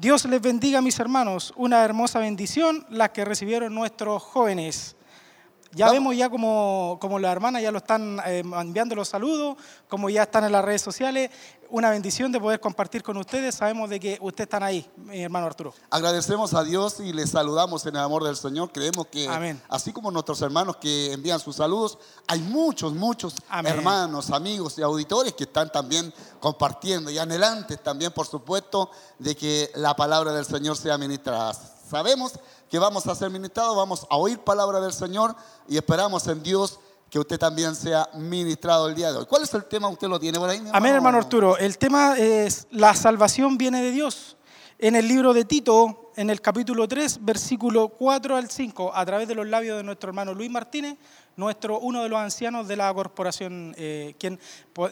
Dios 0.00 0.26
les 0.26 0.40
bendiga, 0.40 0.80
mis 0.80 1.00
hermanos. 1.00 1.52
Una 1.56 1.84
hermosa 1.84 2.20
bendición, 2.20 2.86
la 2.88 3.12
que 3.12 3.24
recibieron 3.24 3.74
nuestros 3.74 4.22
jóvenes. 4.22 4.94
Ya 5.72 5.86
Vamos. 5.86 5.94
vemos 5.94 6.16
ya 6.16 6.30
como, 6.30 6.98
como 7.00 7.18
las 7.18 7.32
hermanas 7.32 7.62
ya 7.62 7.72
lo 7.72 7.78
están 7.78 8.20
eh, 8.24 8.44
enviando 8.60 8.94
los 8.94 9.08
saludos, 9.08 9.56
como 9.88 10.08
ya 10.08 10.22
están 10.22 10.44
en 10.44 10.52
las 10.52 10.64
redes 10.64 10.82
sociales. 10.82 11.30
Una 11.70 11.90
bendición 11.90 12.32
de 12.32 12.40
poder 12.40 12.60
compartir 12.60 13.02
con 13.02 13.18
ustedes. 13.18 13.54
Sabemos 13.54 13.90
de 13.90 14.00
que 14.00 14.18
ustedes 14.22 14.46
están 14.46 14.62
ahí, 14.62 14.90
mi 14.96 15.20
hermano 15.20 15.44
Arturo. 15.44 15.74
Agradecemos 15.90 16.54
a 16.54 16.64
Dios 16.64 16.98
y 17.00 17.12
les 17.12 17.30
saludamos 17.30 17.84
en 17.84 17.94
el 17.94 18.00
amor 18.00 18.24
del 18.24 18.36
Señor. 18.36 18.72
Creemos 18.72 19.06
que, 19.08 19.28
Amén. 19.28 19.60
así 19.68 19.92
como 19.92 20.10
nuestros 20.10 20.40
hermanos 20.40 20.76
que 20.76 21.12
envían 21.12 21.38
sus 21.38 21.56
saludos, 21.56 21.98
hay 22.26 22.40
muchos, 22.40 22.94
muchos 22.94 23.34
Amén. 23.50 23.74
hermanos, 23.74 24.30
amigos 24.30 24.78
y 24.78 24.82
auditores 24.82 25.34
que 25.34 25.44
están 25.44 25.70
también 25.70 26.12
compartiendo 26.40 27.10
y 27.10 27.18
anhelantes 27.18 27.82
también, 27.82 28.12
por 28.12 28.26
supuesto, 28.26 28.90
de 29.18 29.36
que 29.36 29.70
la 29.74 29.94
palabra 29.94 30.32
del 30.32 30.46
Señor 30.46 30.74
sea 30.78 30.96
ministrada. 30.96 31.52
Sabemos 31.52 32.32
que 32.70 32.78
vamos 32.78 33.06
a 33.06 33.14
ser 33.14 33.28
ministrados, 33.28 33.76
vamos 33.76 34.06
a 34.08 34.16
oír 34.16 34.38
palabra 34.38 34.80
del 34.80 34.94
Señor 34.94 35.36
y 35.68 35.76
esperamos 35.76 36.26
en 36.28 36.42
Dios 36.42 36.78
que 37.10 37.18
usted 37.18 37.38
también 37.38 37.74
sea 37.74 38.08
ministrado 38.14 38.88
el 38.88 38.94
día 38.94 39.12
de 39.12 39.18
hoy. 39.18 39.26
¿Cuál 39.26 39.42
es 39.42 39.54
el 39.54 39.64
tema? 39.64 39.88
¿Usted 39.88 40.08
lo 40.08 40.20
tiene 40.20 40.38
por 40.38 40.48
ahí? 40.50 40.60
mi 40.60 40.70
Amén, 40.72 40.94
hermano 40.94 41.18
Arturo. 41.18 41.56
El 41.56 41.78
tema 41.78 42.18
es 42.18 42.66
la 42.70 42.94
salvación 42.94 43.56
viene 43.56 43.82
de 43.82 43.90
Dios. 43.90 44.36
En 44.78 44.94
el 44.94 45.08
libro 45.08 45.34
de 45.34 45.44
Tito, 45.44 46.12
en 46.14 46.30
el 46.30 46.40
capítulo 46.40 46.86
3, 46.86 47.24
versículo 47.24 47.88
4 47.88 48.36
al 48.36 48.48
5, 48.48 48.92
a 48.94 49.04
través 49.04 49.26
de 49.26 49.34
los 49.34 49.46
labios 49.46 49.76
de 49.76 49.82
nuestro 49.82 50.10
hermano 50.10 50.34
Luis 50.34 50.50
Martínez, 50.50 50.96
nuestro, 51.36 51.80
uno 51.80 52.02
de 52.02 52.08
los 52.08 52.18
ancianos 52.18 52.68
de 52.68 52.76
la 52.76 52.92
corporación, 52.92 53.74
eh, 53.76 54.14
quien 54.18 54.38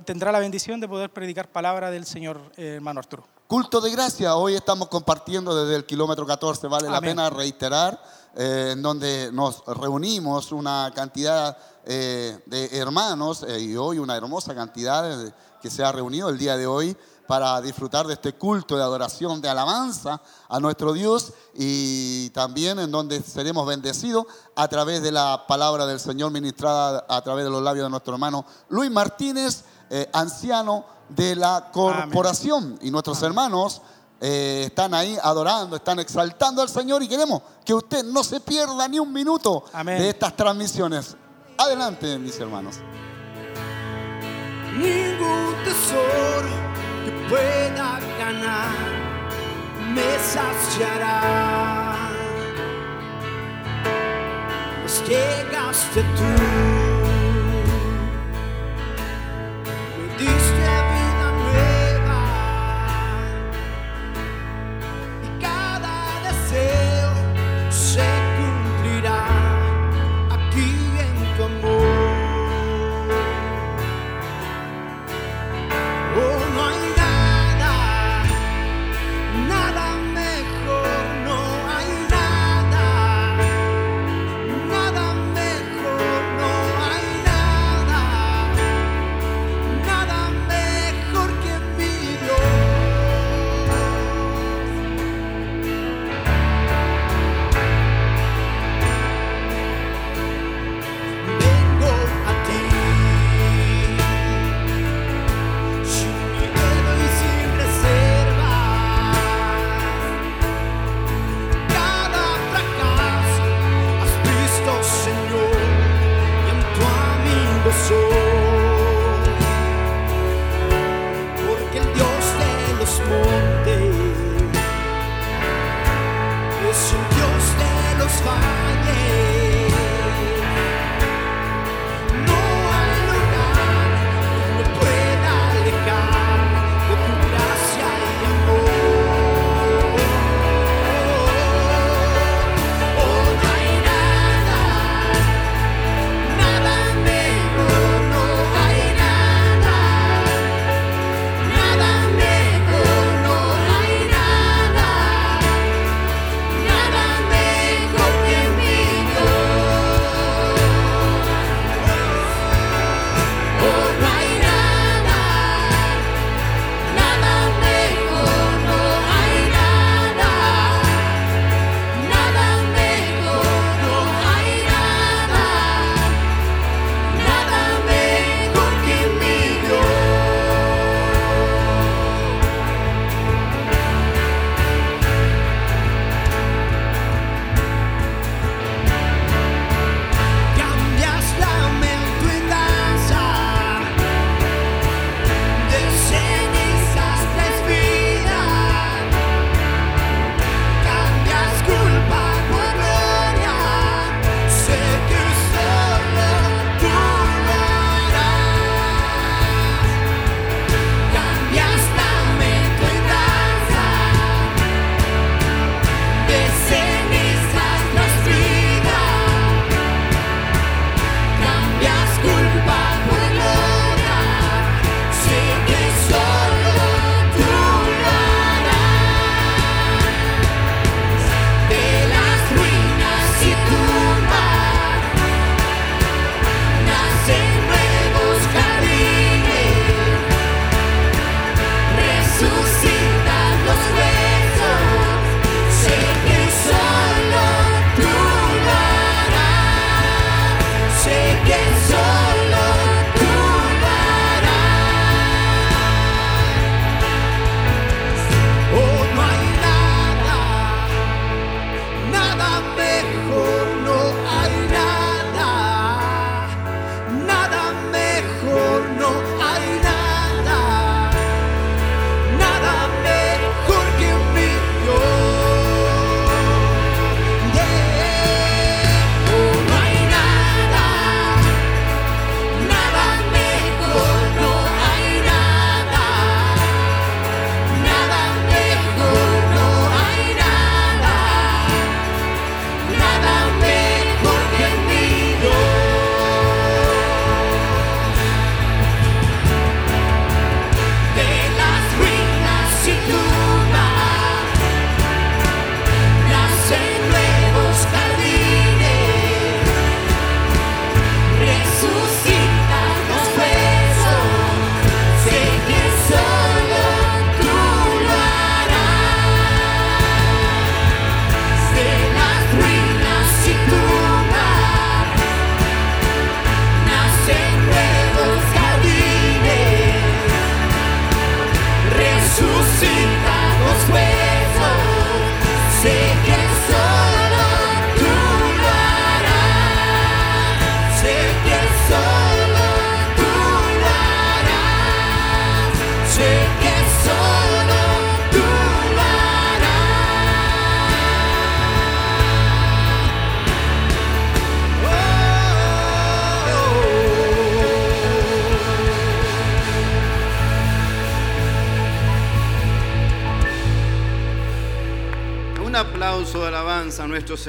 tendrá 0.05 0.33
la 0.33 0.39
bendición 0.39 0.81
de 0.81 0.89
poder 0.89 1.11
predicar 1.11 1.51
palabra 1.51 1.91
del 1.91 2.07
Señor, 2.07 2.41
eh, 2.57 2.75
hermano 2.77 3.01
Arturo. 3.01 3.27
Culto 3.47 3.81
de 3.81 3.93
gracia, 3.93 4.35
hoy 4.35 4.55
estamos 4.55 4.89
compartiendo 4.89 5.55
desde 5.55 5.77
el 5.77 5.85
kilómetro 5.85 6.27
14, 6.27 6.67
vale 6.67 6.89
la 6.89 7.01
pena 7.01 7.31
reiterar, 7.31 8.03
eh, 8.35 8.71
en 8.73 8.83
donde 8.83 9.31
nos 9.33 9.65
reunimos 9.67 10.51
una 10.51 10.93
cantidad 10.95 11.57
eh, 11.87 12.39
de 12.47 12.77
hermanos 12.77 13.45
eh, 13.49 13.61
y 13.61 13.77
hoy 13.77 13.99
una 13.99 14.17
hermosa 14.17 14.55
cantidad 14.55 15.33
que 15.63 15.71
se 15.71 15.85
ha 15.85 15.93
reunido 15.93 16.29
el 16.29 16.37
día 16.37 16.57
de 16.57 16.67
hoy 16.67 16.97
para 17.27 17.61
disfrutar 17.61 18.07
de 18.07 18.15
este 18.15 18.35
culto 18.35 18.77
de 18.77 18.83
adoración, 18.83 19.41
de 19.41 19.49
alabanza 19.49 20.21
a 20.49 20.61
nuestro 20.61 20.93
Dios 20.93 21.33
y 21.55 22.31
también 22.31 22.79
en 22.79 22.91
donde 22.91 23.21
seremos 23.23 23.67
bendecidos 23.67 24.27
a 24.55 24.69
través 24.69 25.03
de 25.03 25.13
la 25.13 25.45
palabra 25.47 25.87
del 25.87 26.01
Señor 26.01 26.31
ministrada 26.31 27.05
a 27.09 27.23
través 27.23 27.45
de 27.45 27.51
los 27.51 27.63
labios 27.63 27.87
de 27.87 27.91
nuestro 27.91 28.15
hermano 28.15 28.45
Luis 28.69 28.91
Martínez, 28.91 29.65
eh, 29.91 30.09
anciano 30.13 30.85
de 31.09 31.37
la 31.37 31.71
corporación. 31.73 32.79
Y 32.83 32.91
nuestros 32.91 33.23
hermanos 33.23 33.83
eh, 34.21 34.65
están 34.67 34.95
ahí 34.95 35.17
adorando, 35.23 35.77
están 35.77 35.99
exaltando 35.99 36.63
al 36.63 36.69
Señor 36.69 37.03
y 37.03 37.09
queremos 37.09 37.43
que 37.65 37.75
usted 37.75 38.05
no 38.05 38.25
se 38.25 38.41
pierda 38.41 38.89
ni 38.89 38.99
un 38.99 39.13
minuto 39.13 39.65
Amén. 39.73 39.99
de 39.99 40.11
estas 40.11 40.35
transmisiones. 40.37 41.17
Adelante, 41.59 42.19
mis 42.19 42.39
hermanos. 42.39 42.81
ningún 44.79 45.55
tesoro 45.65 46.49
que 47.05 47.11
pueda 47.29 47.99
ganar 48.19 48.69
me 49.95 50.19
saciará. 50.19 52.09
Pues 54.83 55.03
llegaste 55.09 56.03
tú, 56.03 56.31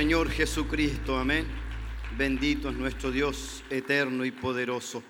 Señor 0.07 0.29
Jesucristo. 0.29 1.17
Amén. 1.17 1.45
Bendito 2.17 2.69
es 2.69 2.77
nuestro 2.77 3.11
Dios 3.11 3.61
eterno 3.69 4.23
y 4.23 4.31
poderoso. 4.31 5.03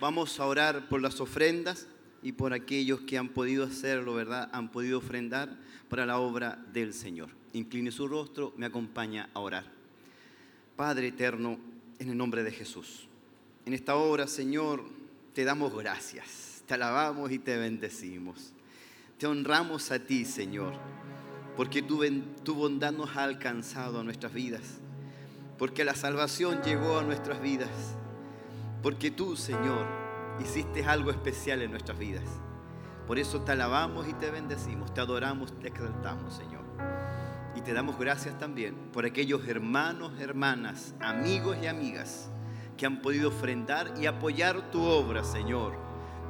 Vamos 0.00 0.40
a 0.40 0.46
orar 0.46 0.88
por 0.88 1.02
las 1.02 1.20
ofrendas 1.20 1.86
y 2.22 2.32
por 2.32 2.54
aquellos 2.54 3.00
que 3.00 3.18
han 3.18 3.28
podido 3.28 3.66
hacerlo, 3.66 4.14
¿verdad? 4.14 4.48
Han 4.54 4.72
podido 4.72 5.00
ofrendar 5.00 5.54
para 5.90 6.06
la 6.06 6.16
obra 6.16 6.64
del 6.72 6.94
Señor. 6.94 7.28
Incline 7.52 7.90
su 7.90 8.08
rostro, 8.08 8.54
me 8.56 8.64
acompaña 8.64 9.28
a 9.34 9.40
orar. 9.40 9.70
Padre 10.76 11.08
eterno, 11.08 11.58
en 11.98 12.08
el 12.08 12.16
nombre 12.16 12.42
de 12.42 12.50
Jesús. 12.50 13.06
En 13.66 13.74
esta 13.74 13.96
hora, 13.96 14.26
Señor, 14.26 14.82
te 15.34 15.44
damos 15.44 15.76
gracias, 15.76 16.62
te 16.64 16.72
alabamos 16.72 17.30
y 17.32 17.38
te 17.38 17.58
bendecimos. 17.58 18.54
Te 19.18 19.26
honramos 19.26 19.90
a 19.90 19.98
ti, 19.98 20.24
Señor, 20.24 20.72
porque 21.58 21.82
tu, 21.82 22.04
tu 22.44 22.54
bondad 22.54 22.92
nos 22.92 23.16
ha 23.16 23.24
alcanzado 23.24 23.98
a 23.98 24.04
nuestras 24.04 24.32
vidas, 24.32 24.78
porque 25.58 25.84
la 25.84 25.96
salvación 25.96 26.62
llegó 26.62 27.00
a 27.00 27.02
nuestras 27.02 27.42
vidas, 27.42 27.96
porque 28.80 29.10
tú, 29.10 29.34
Señor, 29.34 29.84
hiciste 30.40 30.84
algo 30.84 31.10
especial 31.10 31.60
en 31.62 31.72
nuestras 31.72 31.98
vidas. 31.98 32.22
Por 33.08 33.18
eso 33.18 33.40
te 33.40 33.50
alabamos 33.50 34.06
y 34.06 34.12
te 34.12 34.30
bendecimos, 34.30 34.94
te 34.94 35.00
adoramos, 35.00 35.52
te 35.58 35.66
exaltamos, 35.66 36.32
Señor. 36.32 36.62
Y 37.56 37.60
te 37.62 37.72
damos 37.72 37.98
gracias 37.98 38.38
también 38.38 38.76
por 38.92 39.04
aquellos 39.04 39.48
hermanos, 39.48 40.12
hermanas, 40.20 40.94
amigos 41.00 41.56
y 41.60 41.66
amigas 41.66 42.30
que 42.76 42.86
han 42.86 43.02
podido 43.02 43.30
ofrendar 43.30 43.94
y 44.00 44.06
apoyar 44.06 44.70
tu 44.70 44.84
obra, 44.84 45.24
Señor. 45.24 45.76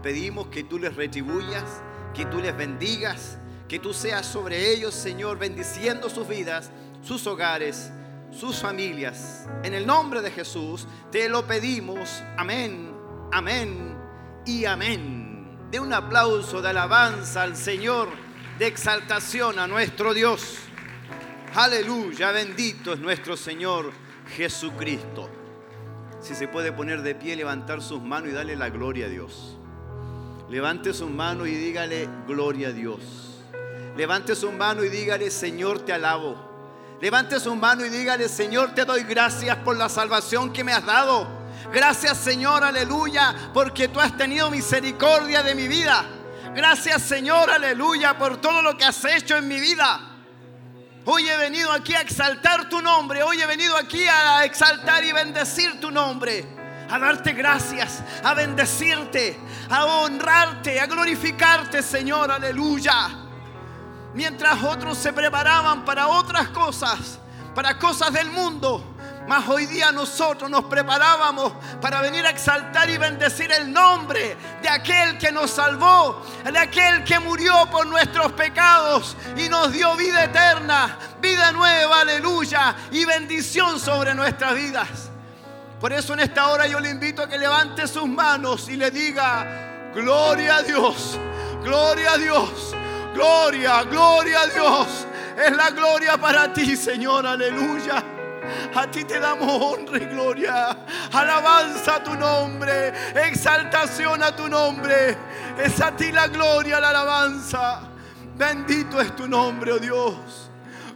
Pedimos 0.02 0.46
que 0.46 0.64
tú 0.64 0.78
les 0.78 0.96
retribuyas, 0.96 1.82
que 2.14 2.24
tú 2.24 2.38
les 2.38 2.56
bendigas, 2.56 3.38
que 3.68 3.78
tú 3.78 3.92
seas 3.92 4.26
sobre 4.26 4.72
ellos, 4.72 4.94
Señor, 4.94 5.38
bendiciendo 5.38 6.08
sus 6.08 6.26
vidas, 6.26 6.70
sus 7.02 7.26
hogares, 7.26 7.90
sus 8.30 8.56
familias. 8.56 9.46
En 9.62 9.74
el 9.74 9.86
nombre 9.86 10.22
de 10.22 10.30
Jesús 10.30 10.86
te 11.12 11.28
lo 11.28 11.46
pedimos. 11.46 12.22
Amén, 12.36 12.90
amén 13.30 13.96
y 14.46 14.64
amén. 14.64 15.68
De 15.70 15.78
un 15.78 15.92
aplauso 15.92 16.62
de 16.62 16.70
alabanza 16.70 17.42
al 17.42 17.56
Señor, 17.56 18.08
de 18.58 18.66
exaltación 18.66 19.58
a 19.58 19.66
nuestro 19.66 20.14
Dios. 20.14 20.56
Aleluya, 21.54 22.32
bendito 22.32 22.94
es 22.94 23.00
nuestro 23.00 23.36
Señor 23.36 23.92
Jesucristo. 24.34 25.28
Si 26.20 26.34
se 26.34 26.48
puede 26.48 26.72
poner 26.72 27.02
de 27.02 27.14
pie, 27.14 27.36
levantar 27.36 27.82
sus 27.82 28.02
manos 28.02 28.30
y 28.30 28.32
darle 28.32 28.56
la 28.56 28.70
gloria 28.70 29.06
a 29.06 29.08
Dios. 29.08 29.56
Levante 30.48 30.94
sus 30.94 31.10
manos 31.10 31.48
y 31.48 31.54
dígale 31.54 32.08
gloria 32.26 32.68
a 32.68 32.72
Dios. 32.72 33.27
Levante 33.98 34.36
sus 34.36 34.52
manos 34.52 34.84
y 34.84 34.90
dígale 34.90 35.28
Señor 35.28 35.80
te 35.80 35.92
alabo. 35.92 36.36
Levante 37.00 37.40
sus 37.40 37.56
manos 37.56 37.88
y 37.88 37.90
dígale 37.90 38.28
Señor 38.28 38.72
te 38.72 38.84
doy 38.84 39.02
gracias 39.02 39.56
por 39.56 39.76
la 39.76 39.88
salvación 39.88 40.52
que 40.52 40.62
me 40.62 40.72
has 40.72 40.86
dado. 40.86 41.26
Gracias 41.72 42.16
Señor, 42.16 42.62
aleluya, 42.62 43.34
porque 43.52 43.88
tú 43.88 43.98
has 43.98 44.16
tenido 44.16 44.52
misericordia 44.52 45.42
de 45.42 45.56
mi 45.56 45.66
vida. 45.66 46.04
Gracias 46.54 47.02
Señor, 47.02 47.50
aleluya, 47.50 48.16
por 48.16 48.40
todo 48.40 48.62
lo 48.62 48.76
que 48.76 48.84
has 48.84 49.04
hecho 49.04 49.36
en 49.36 49.48
mi 49.48 49.58
vida. 49.58 49.98
Hoy 51.04 51.28
he 51.28 51.36
venido 51.36 51.72
aquí 51.72 51.92
a 51.92 52.00
exaltar 52.00 52.68
tu 52.68 52.80
nombre. 52.80 53.24
Hoy 53.24 53.42
he 53.42 53.46
venido 53.46 53.76
aquí 53.76 54.04
a 54.06 54.44
exaltar 54.44 55.02
y 55.02 55.10
bendecir 55.10 55.80
tu 55.80 55.90
nombre. 55.90 56.46
A 56.88 57.00
darte 57.00 57.32
gracias, 57.32 58.00
a 58.22 58.32
bendecirte, 58.34 59.36
a 59.68 59.86
honrarte, 59.86 60.78
a 60.78 60.86
glorificarte, 60.86 61.82
Señor. 61.82 62.30
Aleluya. 62.30 63.24
Mientras 64.14 64.62
otros 64.62 64.98
se 64.98 65.12
preparaban 65.12 65.84
para 65.84 66.08
otras 66.08 66.48
cosas, 66.48 67.18
para 67.54 67.78
cosas 67.78 68.12
del 68.12 68.30
mundo. 68.30 68.94
Mas 69.28 69.46
hoy 69.46 69.66
día 69.66 69.92
nosotros 69.92 70.50
nos 70.50 70.64
preparábamos 70.64 71.52
para 71.82 72.00
venir 72.00 72.24
a 72.24 72.30
exaltar 72.30 72.88
y 72.88 72.96
bendecir 72.96 73.52
el 73.52 73.70
nombre 73.70 74.38
de 74.62 74.68
aquel 74.70 75.18
que 75.18 75.30
nos 75.30 75.50
salvó, 75.50 76.22
de 76.50 76.58
aquel 76.58 77.04
que 77.04 77.18
murió 77.18 77.68
por 77.70 77.86
nuestros 77.86 78.32
pecados 78.32 79.14
y 79.36 79.50
nos 79.50 79.70
dio 79.70 79.94
vida 79.96 80.24
eterna, 80.24 80.96
vida 81.20 81.52
nueva, 81.52 82.00
aleluya, 82.00 82.74
y 82.90 83.04
bendición 83.04 83.78
sobre 83.78 84.14
nuestras 84.14 84.54
vidas. 84.54 85.10
Por 85.78 85.92
eso 85.92 86.14
en 86.14 86.20
esta 86.20 86.48
hora 86.48 86.66
yo 86.66 86.80
le 86.80 86.88
invito 86.88 87.22
a 87.22 87.28
que 87.28 87.36
levante 87.36 87.86
sus 87.86 88.08
manos 88.08 88.70
y 88.70 88.76
le 88.76 88.90
diga, 88.90 89.90
gloria 89.94 90.56
a 90.56 90.62
Dios, 90.62 91.18
gloria 91.62 92.12
a 92.12 92.16
Dios, 92.16 92.74
gloria, 93.18 93.82
gloria 93.82 94.42
a 94.42 94.46
Dios. 94.46 95.06
Es 95.36 95.56
la 95.56 95.70
gloria 95.70 96.16
para 96.16 96.52
ti, 96.52 96.76
Señor, 96.76 97.26
aleluya. 97.26 98.02
A 98.74 98.90
ti 98.90 99.04
te 99.04 99.18
damos 99.18 99.50
honra 99.50 99.98
y 99.98 100.06
gloria. 100.06 100.76
Alabanza 101.12 101.96
a 101.96 102.02
tu 102.02 102.14
nombre. 102.14 102.92
Exaltación 103.14 104.22
a 104.22 104.34
tu 104.34 104.48
nombre. 104.48 105.16
Es 105.58 105.80
a 105.80 105.94
ti 105.94 106.12
la 106.12 106.28
gloria, 106.28 106.80
la 106.80 106.90
alabanza. 106.90 107.80
Bendito 108.36 109.00
es 109.00 109.14
tu 109.16 109.26
nombre, 109.28 109.72
oh 109.72 109.78
Dios. 109.78 110.50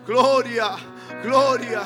Gloria, 0.06 0.76
gloria, 1.22 1.82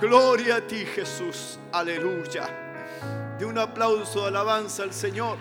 gloria 0.00 0.56
a 0.56 0.60
ti, 0.60 0.84
Jesús. 0.84 1.58
Aleluya. 1.72 3.36
De 3.38 3.44
un 3.44 3.58
aplauso 3.58 4.22
de 4.22 4.28
alabanza 4.28 4.82
al 4.82 4.92
Señor. 4.92 5.38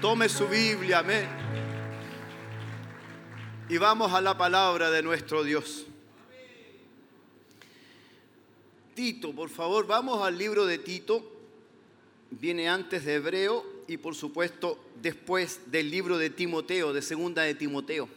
Tome 0.00 0.30
su 0.30 0.48
Biblia, 0.48 1.00
amén. 1.00 1.28
Y 3.68 3.76
vamos 3.76 4.10
a 4.14 4.22
la 4.22 4.34
palabra 4.34 4.90
de 4.90 5.02
nuestro 5.02 5.44
Dios. 5.44 5.84
Tito, 8.94 9.34
por 9.34 9.50
favor, 9.50 9.86
vamos 9.86 10.26
al 10.26 10.38
libro 10.38 10.64
de 10.64 10.78
Tito. 10.78 11.22
Viene 12.30 12.66
antes 12.66 13.04
de 13.04 13.16
Hebreo 13.16 13.62
y 13.88 13.98
por 13.98 14.14
supuesto 14.14 14.82
después 15.02 15.70
del 15.70 15.90
libro 15.90 16.16
de 16.16 16.30
Timoteo, 16.30 16.94
de 16.94 17.02
segunda 17.02 17.42
de 17.42 17.54
Timoteo. 17.54 18.08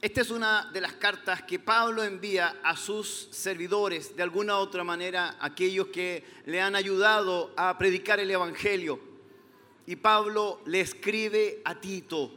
Esta 0.00 0.22
es 0.22 0.30
una 0.30 0.70
de 0.72 0.80
las 0.80 0.94
cartas 0.94 1.42
que 1.42 1.58
Pablo 1.58 2.04
envía 2.04 2.56
a 2.62 2.74
sus 2.74 3.28
servidores, 3.32 4.16
de 4.16 4.22
alguna 4.22 4.56
u 4.56 4.60
otra 4.60 4.82
manera, 4.82 5.36
aquellos 5.40 5.88
que 5.88 6.24
le 6.46 6.62
han 6.62 6.74
ayudado 6.74 7.52
a 7.54 7.76
predicar 7.76 8.18
el 8.18 8.30
Evangelio. 8.30 9.05
Y 9.86 9.96
Pablo 9.96 10.60
le 10.66 10.80
escribe 10.80 11.60
a 11.64 11.80
Tito. 11.80 12.32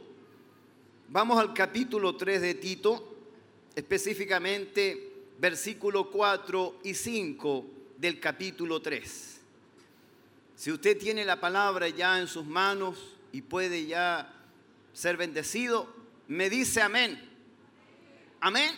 Vamos 1.08 1.40
al 1.40 1.52
capítulo 1.52 2.14
3 2.16 2.40
de 2.40 2.54
Tito, 2.54 3.16
específicamente 3.74 5.10
versículo 5.38 6.10
4 6.10 6.80
y 6.84 6.94
5 6.94 7.64
del 7.96 8.20
capítulo 8.20 8.80
3. 8.80 9.40
Si 10.54 10.70
usted 10.70 10.96
tiene 10.96 11.24
la 11.24 11.40
palabra 11.40 11.88
ya 11.88 12.20
en 12.20 12.28
sus 12.28 12.46
manos 12.46 13.16
y 13.32 13.42
puede 13.42 13.86
ya 13.86 14.32
ser 14.92 15.16
bendecido, 15.16 15.92
me 16.28 16.48
dice 16.50 16.82
amén. 16.82 17.20
Amén. 18.40 18.70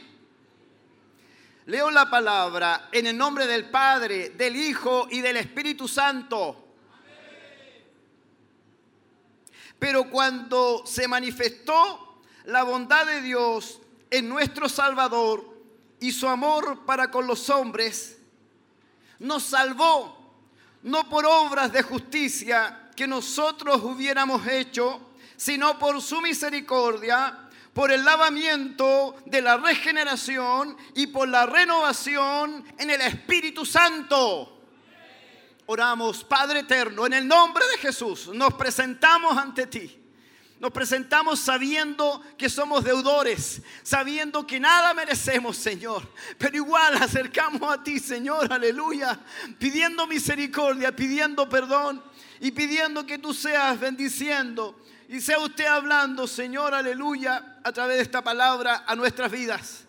Leo 1.67 1.91
la 1.91 2.09
palabra 2.09 2.89
en 2.91 3.07
el 3.07 3.19
nombre 3.19 3.47
del 3.47 3.69
Padre, 3.69 4.31
del 4.31 4.57
Hijo 4.57 5.09
y 5.11 5.21
del 5.21 5.37
Espíritu 5.37 5.87
Santo. 5.87 6.62
Pero 9.83 10.09
cuando 10.09 10.85
se 10.87 11.09
manifestó 11.09 12.21
la 12.45 12.63
bondad 12.63 13.05
de 13.05 13.21
Dios 13.21 13.81
en 14.13 14.29
nuestro 14.29 14.69
Salvador 14.69 15.45
y 15.99 16.13
su 16.13 16.29
amor 16.29 16.87
para 16.87 17.11
con 17.11 17.27
los 17.27 17.51
hombres, 17.51 18.17
nos 19.19 19.43
salvó 19.43 20.37
no 20.85 21.09
por 21.09 21.27
obras 21.27 21.73
de 21.73 21.83
justicia 21.83 22.91
que 22.95 23.09
nosotros 23.09 23.83
hubiéramos 23.83 24.47
hecho, 24.47 25.01
sino 25.37 25.77
por 25.81 26.01
su 26.01 26.21
misericordia, 26.21 27.51
por 27.73 27.91
el 27.91 28.05
lavamiento 28.05 29.17
de 29.27 29.43
la 29.43 29.57
regeneración 29.57 30.77
y 30.95 31.09
por 31.09 31.27
la 31.27 31.45
renovación 31.45 32.65
en 32.79 32.89
el 32.89 33.01
Espíritu 33.01 33.67
Santo. 33.67 34.62
Oramos, 35.67 36.25
Padre 36.25 36.61
Eterno, 36.61 37.07
en 37.07 37.13
el 37.13 37.27
nombre 37.27 37.65
de 37.73 37.79
Jesús, 37.79 38.29
nos 38.35 38.55
presentamos 38.55 39.37
ante 39.37 39.67
ti. 39.67 39.99
Nos 40.59 40.71
presentamos 40.71 41.41
sabiendo 41.41 42.23
que 42.39 42.49
somos 42.49 42.85
deudores, 42.85 43.63
sabiendo 43.83 44.47
que 44.47 44.61
nada 44.61 44.95
merecemos, 44.95 45.57
Señor. 45.57 46.09
Pero 46.39 46.57
igual 46.57 47.03
acercamos 47.03 47.63
a 47.63 47.83
ti, 47.83 47.99
Señor, 47.99 48.53
aleluya, 48.53 49.19
pidiendo 49.59 50.07
misericordia, 50.07 50.95
pidiendo 50.95 51.49
perdón 51.49 52.01
y 52.39 52.53
pidiendo 52.53 53.05
que 53.05 53.19
tú 53.19 53.35
seas 53.35 53.81
bendiciendo 53.81 54.79
y 55.09 55.21
sea 55.21 55.41
usted 55.41 55.67
hablando, 55.67 56.29
Señor, 56.29 56.75
aleluya, 56.75 57.59
a 57.65 57.73
través 57.73 57.97
de 57.97 58.03
esta 58.05 58.23
palabra 58.23 58.85
a 58.87 58.95
nuestras 58.95 59.33
vidas. 59.33 59.85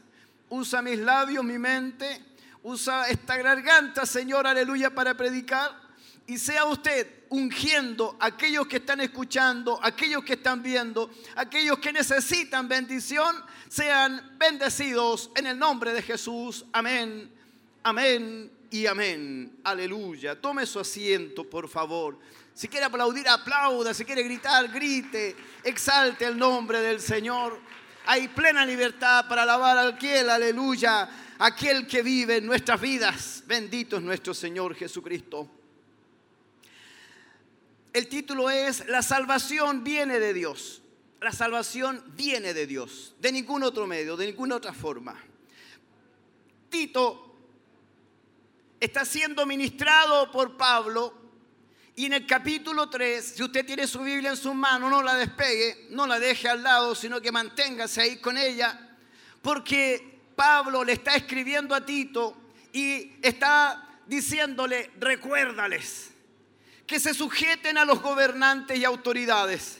Usa 0.49 0.81
mis 0.81 0.97
labios, 0.97 1.45
mi 1.45 1.59
mente, 1.59 2.32
usa 2.63 3.07
esta 3.09 3.37
garganta, 3.37 4.05
Señor, 4.05 4.47
aleluya, 4.47 4.89
para 4.89 5.15
predicar. 5.15 5.83
y 6.25 6.37
sea 6.37 6.63
usted 6.63 7.25
ungiendo 7.27 8.15
a 8.17 8.27
aquellos 8.27 8.65
que 8.67 8.77
están 8.77 9.01
escuchando, 9.01 9.77
aquellos 9.83 10.23
que 10.23 10.33
están 10.33 10.63
viendo, 10.63 11.11
aquellos 11.35 11.79
que 11.79 11.91
necesitan 11.91 12.69
bendición, 12.69 13.35
sean 13.67 14.37
bendecidos 14.37 15.31
en 15.35 15.47
el 15.47 15.59
nombre 15.59 15.91
de 15.93 16.01
Jesús. 16.01 16.65
Amén, 16.71 17.29
amén 17.83 18.49
y 18.71 18.85
amén. 18.85 19.59
Aleluya. 19.65 20.39
Tome 20.39 20.65
su 20.65 20.79
asiento, 20.79 21.43
por 21.43 21.67
favor. 21.67 22.17
Si 22.53 22.67
quiere 22.67 22.85
aplaudir, 22.85 23.27
aplauda. 23.27 23.93
Si 23.93 24.05
quiere 24.05 24.23
gritar, 24.23 24.67
grite. 24.69 25.35
Exalte 25.63 26.25
el 26.25 26.37
nombre 26.37 26.79
del 26.81 27.01
Señor. 27.01 27.59
Hay 28.05 28.27
plena 28.27 28.65
libertad 28.65 29.27
para 29.27 29.43
alabar 29.43 29.77
al 29.77 29.93
aquel, 29.93 30.29
aleluya, 30.29 31.09
aquel 31.43 31.85
que 31.85 32.01
vive 32.01 32.37
en 32.37 32.45
nuestras 32.45 32.79
vidas. 32.79 33.43
Bendito 33.45 33.97
es 33.97 34.01
nuestro 34.01 34.33
Señor 34.33 34.75
Jesucristo. 34.75 35.49
El 37.91 38.07
título 38.07 38.49
es 38.49 38.87
La 38.87 39.01
salvación 39.01 39.83
viene 39.83 40.19
de 40.19 40.33
Dios. 40.33 40.81
La 41.19 41.33
salvación 41.33 42.03
viene 42.15 42.53
de 42.53 42.65
Dios, 42.65 43.15
de 43.19 43.31
ningún 43.31 43.63
otro 43.63 43.87
medio, 43.87 44.15
de 44.15 44.27
ninguna 44.27 44.55
otra 44.55 44.73
forma. 44.73 45.21
Tito 46.69 47.35
está 48.79 49.03
siendo 49.03 49.45
ministrado 49.45 50.31
por 50.31 50.55
Pablo 50.57 51.13
y 51.95 52.05
en 52.05 52.13
el 52.13 52.25
capítulo 52.25 52.89
3, 52.89 53.33
si 53.35 53.43
usted 53.43 53.65
tiene 53.65 53.85
su 53.85 53.99
Biblia 53.99 54.31
en 54.31 54.37
sus 54.37 54.55
manos, 54.55 54.89
no 54.89 55.03
la 55.03 55.15
despegue, 55.15 55.87
no 55.91 56.07
la 56.07 56.19
deje 56.19 56.47
al 56.47 56.63
lado, 56.63 56.95
sino 56.95 57.21
que 57.21 57.31
manténgase 57.31 58.01
ahí 58.01 58.17
con 58.17 58.37
ella, 58.37 58.97
porque 59.41 60.12
Pablo 60.35 60.83
le 60.83 60.93
está 60.93 61.15
escribiendo 61.15 61.75
a 61.75 61.85
Tito 61.85 62.35
y 62.71 63.13
está 63.21 63.87
diciéndole, 64.07 64.91
recuérdales 64.99 66.11
que 66.85 66.99
se 66.99 67.13
sujeten 67.13 67.77
a 67.77 67.85
los 67.85 68.01
gobernantes 68.01 68.77
y 68.77 68.85
autoridades, 68.85 69.79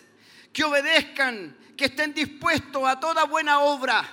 que 0.52 0.64
obedezcan, 0.64 1.56
que 1.76 1.86
estén 1.86 2.14
dispuestos 2.14 2.88
a 2.88 3.00
toda 3.00 3.26
buena 3.26 3.60
obra. 3.60 4.04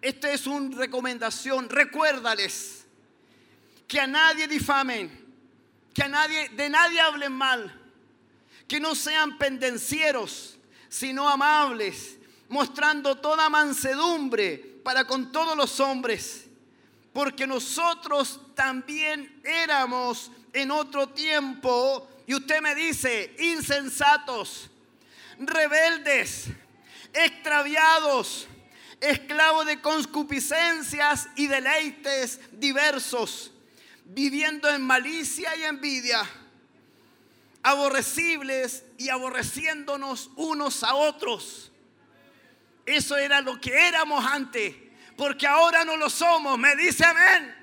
Esta 0.00 0.32
es 0.32 0.46
una 0.46 0.76
recomendación, 0.76 1.68
recuérdales 1.68 2.86
que 3.86 4.00
a 4.00 4.06
nadie 4.06 4.48
difamen, 4.48 5.10
que 5.92 6.02
a 6.02 6.08
nadie, 6.08 6.48
de 6.48 6.68
nadie 6.70 7.00
hablen 7.00 7.32
mal, 7.32 7.80
que 8.66 8.80
no 8.80 8.94
sean 8.94 9.36
pendencieros, 9.36 10.58
sino 10.88 11.28
amables, 11.28 12.16
mostrando 12.48 13.16
toda 13.16 13.50
mansedumbre 13.50 14.71
para 14.82 15.06
con 15.06 15.32
todos 15.32 15.56
los 15.56 15.80
hombres, 15.80 16.46
porque 17.12 17.46
nosotros 17.46 18.40
también 18.54 19.40
éramos 19.44 20.30
en 20.52 20.70
otro 20.70 21.08
tiempo, 21.08 22.08
y 22.26 22.34
usted 22.34 22.60
me 22.60 22.74
dice, 22.74 23.34
insensatos, 23.38 24.70
rebeldes, 25.38 26.46
extraviados, 27.12 28.46
esclavos 29.00 29.66
de 29.66 29.80
concupiscencias 29.80 31.28
y 31.36 31.48
deleites 31.48 32.40
diversos, 32.52 33.52
viviendo 34.04 34.68
en 34.68 34.82
malicia 34.82 35.56
y 35.56 35.64
envidia, 35.64 36.22
aborrecibles 37.62 38.84
y 38.98 39.08
aborreciéndonos 39.08 40.30
unos 40.36 40.84
a 40.84 40.94
otros. 40.94 41.71
Eso 42.84 43.16
era 43.16 43.40
lo 43.40 43.60
que 43.60 43.88
éramos 43.88 44.24
antes, 44.24 44.74
porque 45.16 45.46
ahora 45.46 45.84
no 45.84 45.96
lo 45.96 46.10
somos. 46.10 46.58
Me 46.58 46.74
dice 46.76 47.04
amén. 47.04 47.54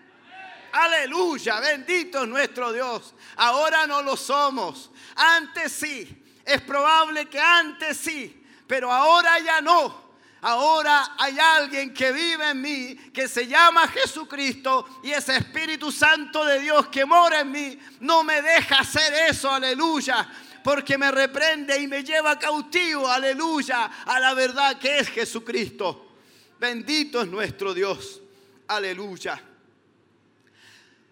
Aleluya, 0.72 1.60
bendito 1.60 2.24
es 2.24 2.30
nuestro 2.30 2.72
Dios. 2.72 3.16
Ahora 3.36 3.88
no 3.88 4.02
lo 4.02 4.16
somos. 4.16 4.92
Antes 5.16 5.72
sí. 5.72 6.26
Es 6.50 6.62
probable 6.62 7.28
que 7.28 7.40
antes 7.40 7.96
sí, 7.96 8.44
pero 8.66 8.92
ahora 8.92 9.38
ya 9.38 9.62
no. 9.62 10.10
Ahora 10.42 11.14
hay 11.16 11.38
alguien 11.38 11.94
que 11.94 12.12
vive 12.12 12.50
en 12.50 12.60
mí, 12.60 12.96
que 13.14 13.28
se 13.28 13.46
llama 13.46 13.88
Jesucristo, 13.88 15.02
y 15.04 15.12
ese 15.12 15.36
Espíritu 15.36 15.92
Santo 15.92 16.44
de 16.44 16.60
Dios 16.60 16.88
que 16.88 17.06
mora 17.06 17.42
en 17.42 17.52
mí 17.52 17.80
no 18.00 18.24
me 18.24 18.42
deja 18.42 18.80
hacer 18.80 19.14
eso, 19.30 19.52
aleluya, 19.52 20.28
porque 20.70 21.00
me 21.00 21.10
reprende 21.10 21.82
y 21.82 21.88
me 21.88 22.04
lleva 22.04 22.38
cautivo, 22.38 23.08
aleluya, 23.08 23.86
a 24.06 24.20
la 24.20 24.36
verdad 24.36 24.78
que 24.78 25.00
es 25.00 25.10
Jesucristo. 25.10 26.12
Bendito 26.60 27.24
es 27.24 27.28
nuestro 27.28 27.74
Dios, 27.74 28.22
aleluya. 28.68 29.42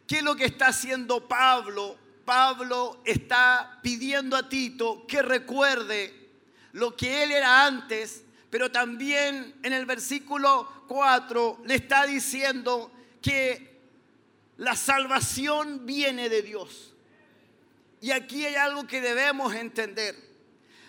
¿Qué 0.06 0.18
es 0.18 0.24
lo 0.24 0.36
que 0.36 0.46
está 0.46 0.68
haciendo 0.68 1.28
Pablo? 1.28 1.98
Pablo 2.24 3.02
está 3.04 3.80
pidiendo 3.82 4.36
a 4.36 4.48
Tito 4.48 5.08
que 5.08 5.24
recuerde 5.24 6.30
lo 6.74 6.96
que 6.96 7.24
él 7.24 7.32
era 7.32 7.66
antes, 7.66 8.26
pero 8.52 8.72
también 8.72 9.56
en 9.64 9.74
el 9.74 9.88
versículo 9.88 10.84
4 10.88 11.64
le 11.66 11.74
está 11.74 12.06
diciendo 12.06 12.92
que 13.24 13.80
la 14.58 14.76
salvación 14.76 15.84
viene 15.88 16.30
de 16.30 16.44
Dios. 16.44 16.94
Y 18.02 18.12
aquí 18.12 18.46
hay 18.46 18.56
algo 18.56 18.86
que 18.86 19.02
debemos 19.02 19.54
entender. 19.56 20.16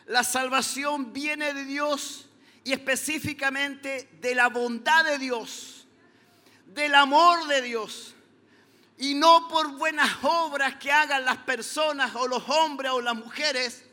La 0.07 0.25
salvación 0.25 1.13
viene 1.13 1.55
de 1.55 1.65
Dios 1.65 2.27
y 2.65 2.73
específicamente 2.73 4.09
de 4.21 4.35
la 4.35 4.49
bondad 4.49 5.05
de 5.05 5.19
Dios, 5.19 5.87
del 6.67 6.95
amor 6.95 7.47
de 7.47 7.63
Dios 7.63 8.15
y 8.99 9.15
no 9.15 9.47
por 9.49 9.77
buenas 9.77 10.11
obras 10.23 10.77
que 10.77 10.91
hagan 10.91 11.25
las 11.25 11.39
personas 11.39 12.15
o 12.17 12.27
los 12.27 12.49
hombres 12.49 12.91
o 12.91 13.01
las 13.01 13.15
mujeres, 13.15 13.85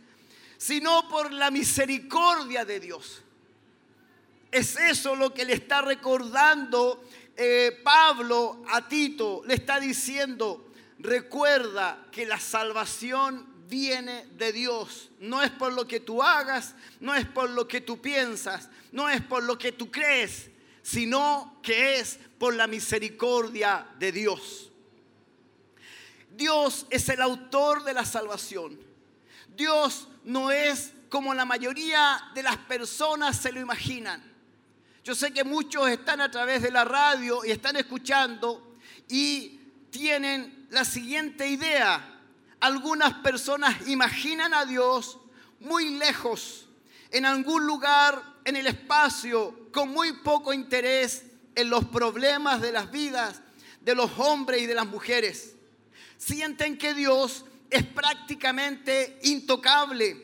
sino 0.58 1.08
por 1.08 1.32
la 1.32 1.52
misericordia 1.52 2.66
de 2.66 2.80
Dios. 2.80 3.22
Es 4.52 4.76
eso 4.78 5.16
lo 5.16 5.34
que 5.34 5.46
le 5.46 5.54
está 5.54 5.82
recordando 5.82 7.04
eh, 7.38 7.80
Pablo 7.84 8.64
a 8.70 8.88
Tito. 8.88 9.44
Le 9.46 9.54
está 9.54 9.80
diciendo, 9.80 10.65
recuerda 11.00 12.06
que 12.12 12.26
la 12.26 12.40
salvación 12.40 13.56
viene 13.68 14.26
de 14.38 14.52
Dios. 14.52 15.10
No 15.20 15.42
es 15.42 15.52
por 15.52 15.74
lo 15.74 15.88
que 15.88 16.00
tú 16.00 16.22
hagas, 16.22 16.76
no 17.00 17.14
es 17.16 17.26
por 17.26 17.50
lo 17.50 17.68
que 17.68 17.82
tú 17.82 18.02
piensas, 18.02 18.70
no 18.92 19.10
es 19.10 19.22
por 19.22 19.44
lo 19.44 19.58
que 19.58 19.72
tú 19.72 19.92
crees, 19.92 20.50
sino 20.82 21.60
que 21.64 22.00
es 22.00 22.20
por 22.38 22.54
la 22.54 22.68
misericordia 22.68 23.88
de 23.98 24.12
Dios. 24.12 24.72
Dios 26.36 26.86
es 26.90 27.08
el 27.10 27.22
autor 27.22 27.84
de 27.84 27.94
la 27.94 28.06
salvación. 28.06 28.78
Dios 29.56 30.08
no 30.26 30.52
es 30.52 30.92
como 31.10 31.34
la 31.34 31.46
mayoría 31.46 32.22
de 32.34 32.44
las 32.44 32.58
personas 32.58 33.38
se 33.38 33.52
lo 33.52 33.62
imaginan. 33.62 34.22
Yo 35.04 35.16
sé 35.16 35.32
que 35.32 35.44
muchos 35.44 35.88
están 35.88 36.20
a 36.20 36.30
través 36.30 36.62
de 36.62 36.72
la 36.72 36.84
radio 36.84 37.46
y 37.46 37.52
están 37.52 37.78
escuchando 37.78 38.76
y 39.08 39.60
tienen 39.92 40.55
la 40.70 40.86
siguiente 40.86 41.48
idea. 41.48 42.22
Algunas 42.60 43.14
personas 43.16 43.88
imaginan 43.88 44.54
a 44.54 44.66
Dios 44.66 45.20
muy 45.60 45.98
lejos, 45.98 46.68
en 47.12 47.26
algún 47.26 47.66
lugar 47.66 48.22
en 48.44 48.56
el 48.56 48.68
espacio, 48.68 49.70
con 49.72 49.90
muy 49.90 50.14
poco 50.14 50.54
interés 50.54 51.26
en 51.56 51.70
los 51.70 51.86
problemas 51.86 52.62
de 52.62 52.72
las 52.72 52.92
vidas 52.92 53.42
de 53.82 53.96
los 53.96 54.12
hombres 54.18 54.62
y 54.62 54.66
de 54.66 54.74
las 54.74 54.88
mujeres 54.88 55.56
sienten 56.18 56.78
que 56.78 56.94
Dios 56.94 57.46
es 57.70 57.84
prácticamente 57.84 59.20
intocable. 59.24 60.22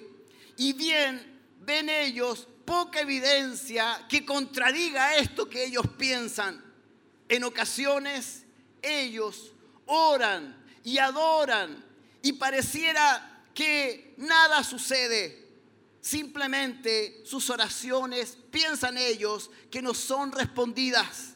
Y 0.57 0.73
bien, 0.73 1.39
ven 1.61 1.89
ellos 1.89 2.47
poca 2.65 3.01
evidencia 3.01 4.05
que 4.07 4.25
contradiga 4.25 5.15
esto 5.15 5.49
que 5.49 5.65
ellos 5.65 5.85
piensan. 5.97 6.63
En 7.29 7.43
ocasiones 7.43 8.45
ellos 8.81 9.51
oran 9.91 10.55
y 10.85 10.97
adoran 10.97 11.83
y 12.21 12.33
pareciera 12.33 13.43
que 13.53 14.13
nada 14.17 14.63
sucede. 14.63 15.49
Simplemente 15.99 17.21
sus 17.25 17.49
oraciones, 17.49 18.37
piensan 18.49 18.97
ellos, 18.97 19.51
que 19.69 19.81
no 19.81 19.93
son 19.93 20.31
respondidas. 20.31 21.35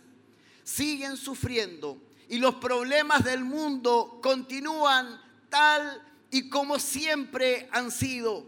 Siguen 0.64 1.18
sufriendo 1.18 2.02
y 2.30 2.38
los 2.38 2.56
problemas 2.56 3.24
del 3.24 3.44
mundo 3.44 4.20
continúan 4.24 5.22
tal 5.50 6.02
y 6.32 6.50
como 6.50 6.80
siempre 6.80 7.68
han 7.72 7.92
sido. 7.92 8.46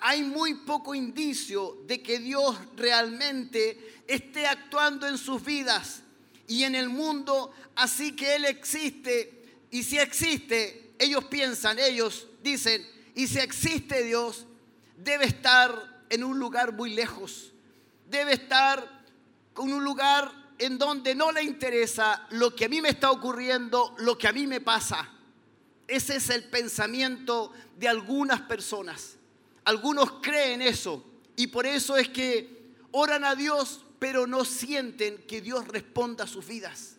Hay 0.00 0.22
muy 0.22 0.54
poco 0.54 0.94
indicio 0.94 1.82
de 1.86 2.02
que 2.02 2.18
Dios 2.18 2.56
realmente 2.76 4.02
esté 4.06 4.46
actuando 4.46 5.06
en 5.06 5.18
sus 5.18 5.44
vidas 5.44 6.02
y 6.48 6.64
en 6.64 6.74
el 6.74 6.88
mundo, 6.88 7.52
así 7.76 8.16
que 8.16 8.34
Él 8.34 8.46
existe. 8.46 9.60
Y 9.70 9.84
si 9.84 9.98
existe, 9.98 10.94
ellos 10.98 11.24
piensan, 11.24 11.78
ellos 11.78 12.26
dicen, 12.42 12.84
y 13.14 13.28
si 13.28 13.38
existe 13.38 14.02
Dios, 14.02 14.46
debe 14.96 15.26
estar 15.26 16.02
en 16.08 16.24
un 16.24 16.38
lugar 16.38 16.72
muy 16.72 16.90
lejos, 16.90 17.52
debe 18.08 18.32
estar 18.32 19.04
en 19.56 19.72
un 19.72 19.84
lugar 19.84 20.32
en 20.58 20.78
donde 20.78 21.14
no 21.14 21.30
le 21.30 21.42
interesa 21.42 22.26
lo 22.30 22.54
que 22.54 22.64
a 22.64 22.68
mí 22.68 22.80
me 22.80 22.88
está 22.88 23.10
ocurriendo, 23.10 23.94
lo 23.98 24.16
que 24.16 24.26
a 24.26 24.32
mí 24.32 24.46
me 24.46 24.60
pasa. 24.60 25.08
Ese 25.86 26.16
es 26.16 26.30
el 26.30 26.44
pensamiento 26.44 27.52
de 27.76 27.88
algunas 27.88 28.40
personas. 28.42 29.16
Algunos 29.64 30.12
creen 30.22 30.62
eso 30.62 31.04
y 31.36 31.48
por 31.48 31.66
eso 31.66 31.96
es 31.96 32.08
que 32.08 32.72
oran 32.90 33.24
a 33.24 33.34
Dios, 33.34 33.82
pero 33.98 34.26
no 34.26 34.44
sienten 34.44 35.18
que 35.26 35.40
Dios 35.40 35.66
responda 35.68 36.24
a 36.24 36.26
sus 36.26 36.46
vidas. 36.46 36.96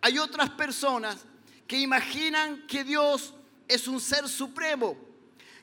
Hay 0.00 0.18
otras 0.18 0.50
personas 0.50 1.24
que 1.66 1.78
imaginan 1.78 2.66
que 2.66 2.84
Dios 2.84 3.34
es 3.66 3.88
un 3.88 4.00
ser 4.00 4.28
supremo, 4.28 4.96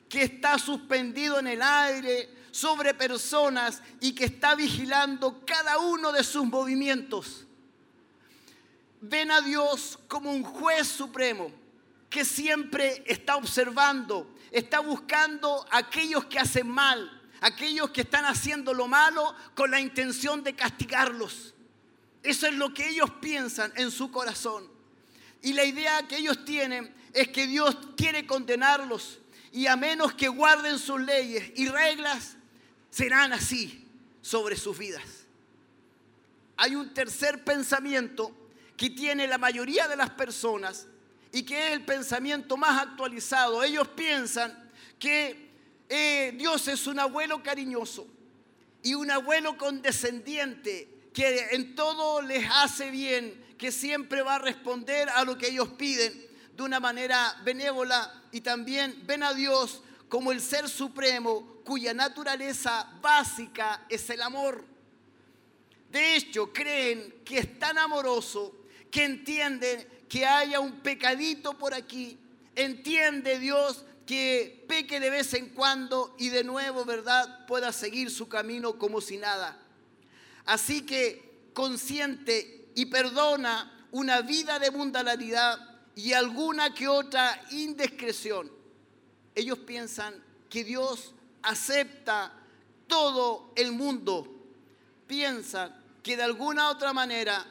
que 0.08 0.24
está 0.24 0.58
suspendido 0.58 1.38
en 1.38 1.46
el 1.46 1.62
aire 1.62 2.28
sobre 2.50 2.92
personas 2.92 3.82
y 4.00 4.14
que 4.14 4.24
está 4.24 4.54
vigilando 4.54 5.44
cada 5.46 5.78
uno 5.78 6.12
de 6.12 6.24
sus 6.24 6.44
movimientos. 6.44 7.46
Ven 9.00 9.30
a 9.30 9.40
Dios 9.40 9.98
como 10.06 10.30
un 10.32 10.42
juez 10.42 10.86
supremo 10.86 11.50
que 12.10 12.24
siempre 12.24 13.02
está 13.06 13.36
observando, 13.36 14.34
está 14.50 14.80
buscando 14.80 15.66
a 15.70 15.78
aquellos 15.78 16.26
que 16.26 16.38
hacen 16.38 16.68
mal, 16.68 17.21
aquellos 17.42 17.90
que 17.90 18.02
están 18.02 18.24
haciendo 18.24 18.72
lo 18.72 18.88
malo 18.88 19.34
con 19.54 19.70
la 19.70 19.80
intención 19.80 20.42
de 20.42 20.54
castigarlos. 20.54 21.54
Eso 22.22 22.46
es 22.46 22.54
lo 22.54 22.72
que 22.72 22.88
ellos 22.88 23.10
piensan 23.20 23.72
en 23.76 23.90
su 23.90 24.10
corazón. 24.10 24.70
Y 25.42 25.52
la 25.52 25.64
idea 25.64 26.06
que 26.06 26.16
ellos 26.16 26.44
tienen 26.44 26.94
es 27.12 27.28
que 27.28 27.46
Dios 27.46 27.76
quiere 27.96 28.26
condenarlos 28.26 29.18
y 29.50 29.66
a 29.66 29.76
menos 29.76 30.14
que 30.14 30.28
guarden 30.28 30.78
sus 30.78 31.00
leyes 31.00 31.52
y 31.56 31.68
reglas, 31.68 32.36
serán 32.90 33.32
así 33.32 33.86
sobre 34.22 34.56
sus 34.56 34.78
vidas. 34.78 35.02
Hay 36.56 36.76
un 36.76 36.94
tercer 36.94 37.42
pensamiento 37.42 38.34
que 38.76 38.90
tiene 38.90 39.26
la 39.26 39.36
mayoría 39.36 39.88
de 39.88 39.96
las 39.96 40.10
personas 40.10 40.86
y 41.32 41.42
que 41.42 41.66
es 41.66 41.72
el 41.72 41.84
pensamiento 41.84 42.56
más 42.56 42.80
actualizado. 42.80 43.64
Ellos 43.64 43.88
piensan 43.88 44.70
que 44.98 45.51
eh, 45.94 46.32
Dios 46.38 46.68
es 46.68 46.86
un 46.86 46.98
abuelo 46.98 47.42
cariñoso 47.42 48.06
y 48.82 48.94
un 48.94 49.10
abuelo 49.10 49.58
condescendiente 49.58 50.88
que 51.12 51.48
en 51.50 51.74
todo 51.74 52.22
les 52.22 52.48
hace 52.50 52.90
bien, 52.90 53.54
que 53.58 53.70
siempre 53.70 54.22
va 54.22 54.36
a 54.36 54.38
responder 54.38 55.10
a 55.10 55.22
lo 55.26 55.36
que 55.36 55.48
ellos 55.48 55.68
piden 55.76 56.26
de 56.56 56.62
una 56.62 56.80
manera 56.80 57.38
benévola 57.44 58.22
y 58.32 58.40
también 58.40 59.02
ven 59.06 59.22
a 59.22 59.34
Dios 59.34 59.82
como 60.08 60.32
el 60.32 60.40
ser 60.40 60.66
supremo 60.66 61.60
cuya 61.62 61.92
naturaleza 61.92 62.90
básica 63.02 63.84
es 63.90 64.08
el 64.08 64.22
amor. 64.22 64.64
De 65.90 66.16
hecho, 66.16 66.54
creen 66.54 67.16
que 67.22 67.36
es 67.36 67.58
tan 67.58 67.76
amoroso 67.76 68.64
que 68.90 69.04
entienden 69.04 69.86
que 70.08 70.24
haya 70.24 70.58
un 70.58 70.80
pecadito 70.80 71.52
por 71.58 71.74
aquí. 71.74 72.18
Entiende 72.54 73.38
Dios 73.38 73.84
que 74.06 74.64
peque 74.68 75.00
de 75.00 75.10
vez 75.10 75.34
en 75.34 75.50
cuando 75.50 76.14
y 76.18 76.28
de 76.28 76.44
nuevo, 76.44 76.84
¿verdad?, 76.84 77.46
pueda 77.46 77.72
seguir 77.72 78.10
su 78.10 78.28
camino 78.28 78.78
como 78.78 79.00
si 79.00 79.16
nada. 79.16 79.60
Así 80.44 80.84
que 80.84 81.50
consciente 81.52 82.68
y 82.74 82.86
perdona 82.86 83.86
una 83.92 84.22
vida 84.22 84.58
de 84.58 84.70
mundanalidad 84.70 85.58
y 85.94 86.12
alguna 86.14 86.74
que 86.74 86.88
otra 86.88 87.44
indiscreción. 87.50 88.50
Ellos 89.34 89.58
piensan 89.58 90.14
que 90.48 90.64
Dios 90.64 91.14
acepta 91.42 92.32
todo 92.86 93.52
el 93.56 93.72
mundo. 93.72 94.26
Piensan 95.06 95.74
que 96.02 96.16
de 96.16 96.22
alguna 96.22 96.70
otra 96.70 96.92
manera, 96.92 97.46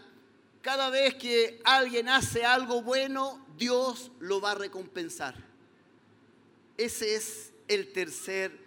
cada 0.62 0.90
vez 0.90 1.16
que 1.16 1.62
alguien 1.64 2.10
hace 2.10 2.44
algo 2.44 2.82
bueno, 2.82 3.46
Dios 3.58 4.12
lo 4.20 4.42
va 4.42 4.52
a 4.52 4.56
recompensar. 4.56 5.51
Ese 6.82 7.14
es 7.14 7.52
el 7.68 7.92
tercer 7.92 8.58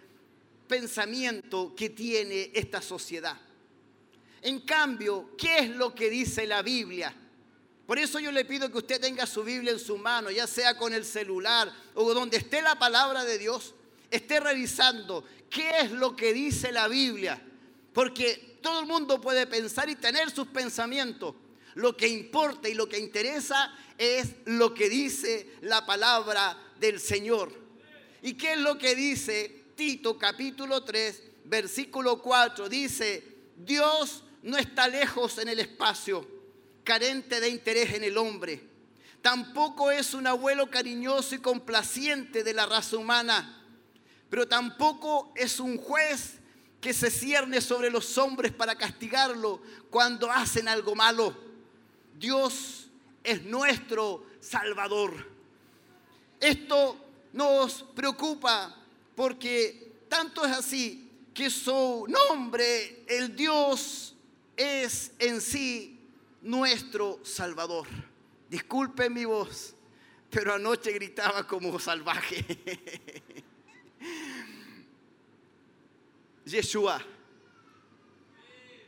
pensamiento 0.69 1.75
que 1.75 1.89
tiene 1.89 2.49
esta 2.53 2.81
sociedad. 2.81 3.37
En 4.41 4.61
cambio, 4.61 5.31
¿qué 5.37 5.59
es 5.59 5.69
lo 5.71 5.93
que 5.93 6.09
dice 6.09 6.47
la 6.47 6.61
Biblia? 6.61 7.13
Por 7.85 7.99
eso 7.99 8.21
yo 8.21 8.31
le 8.31 8.45
pido 8.45 8.71
que 8.71 8.77
usted 8.77 9.01
tenga 9.01 9.25
su 9.25 9.43
Biblia 9.43 9.73
en 9.73 9.79
su 9.79 9.97
mano, 9.97 10.31
ya 10.31 10.47
sea 10.47 10.77
con 10.77 10.93
el 10.93 11.03
celular 11.03 11.69
o 11.93 12.13
donde 12.13 12.37
esté 12.37 12.61
la 12.61 12.79
palabra 12.79 13.25
de 13.25 13.37
Dios, 13.37 13.75
esté 14.09 14.39
revisando 14.39 15.25
qué 15.49 15.81
es 15.81 15.91
lo 15.91 16.15
que 16.15 16.31
dice 16.31 16.71
la 16.71 16.87
Biblia. 16.87 17.41
Porque 17.91 18.59
todo 18.61 18.79
el 18.79 18.85
mundo 18.85 19.19
puede 19.19 19.45
pensar 19.45 19.89
y 19.89 19.95
tener 19.95 20.31
sus 20.31 20.47
pensamientos. 20.47 21.35
Lo 21.73 21.97
que 21.97 22.07
importa 22.07 22.69
y 22.69 22.75
lo 22.75 22.87
que 22.87 22.97
interesa 22.97 23.77
es 23.97 24.35
lo 24.45 24.73
que 24.73 24.87
dice 24.87 25.57
la 25.63 25.85
palabra 25.85 26.57
del 26.79 27.01
Señor. 27.01 27.64
¿Y 28.25 28.33
qué 28.33 28.53
es 28.53 28.59
lo 28.59 28.75
que 28.79 28.95
dice 28.95 29.65
Tito 29.75 30.17
capítulo 30.17 30.83
3, 30.83 31.21
versículo 31.43 32.23
4? 32.23 32.67
Dice, 32.67 33.23
Dios 33.55 34.23
no 34.41 34.57
está 34.57 34.87
lejos 34.87 35.37
en 35.37 35.47
el 35.47 35.59
espacio, 35.59 36.27
carente 36.83 37.39
de 37.39 37.49
interés 37.49 37.93
en 37.93 38.03
el 38.03 38.17
hombre. 38.17 38.63
Tampoco 39.21 39.91
es 39.91 40.15
un 40.15 40.25
abuelo 40.25 40.71
cariñoso 40.71 41.35
y 41.35 41.37
complaciente 41.37 42.43
de 42.43 42.55
la 42.55 42.65
raza 42.65 42.97
humana, 42.97 43.63
pero 44.31 44.47
tampoco 44.47 45.31
es 45.35 45.59
un 45.59 45.77
juez 45.77 46.39
que 46.81 46.95
se 46.95 47.11
cierne 47.11 47.61
sobre 47.61 47.91
los 47.91 48.17
hombres 48.17 48.51
para 48.51 48.73
castigarlo 48.73 49.61
cuando 49.91 50.31
hacen 50.31 50.67
algo 50.67 50.95
malo. 50.95 51.37
Dios 52.17 52.87
es 53.23 53.43
nuestro 53.43 54.25
Salvador. 54.39 55.13
Esto 56.39 57.04
nos 57.35 57.83
preocupa 57.83 58.73
porque 59.13 59.91
tanto 60.07 60.45
es 60.45 60.51
así 60.53 61.11
que 61.33 61.49
su 61.49 62.05
nombre, 62.07 63.03
el 63.07 63.35
Dios, 63.35 64.15
es 64.55 65.11
en 65.19 65.41
sí 65.41 65.99
nuestro 66.41 67.19
Salvador. 67.23 67.87
Disculpen 68.49 69.13
mi 69.13 69.25
voz, 69.25 69.75
pero 70.29 70.53
anoche 70.53 70.93
gritaba 70.93 71.45
como 71.45 71.77
salvaje. 71.77 72.45
Yeshua. 76.45 77.01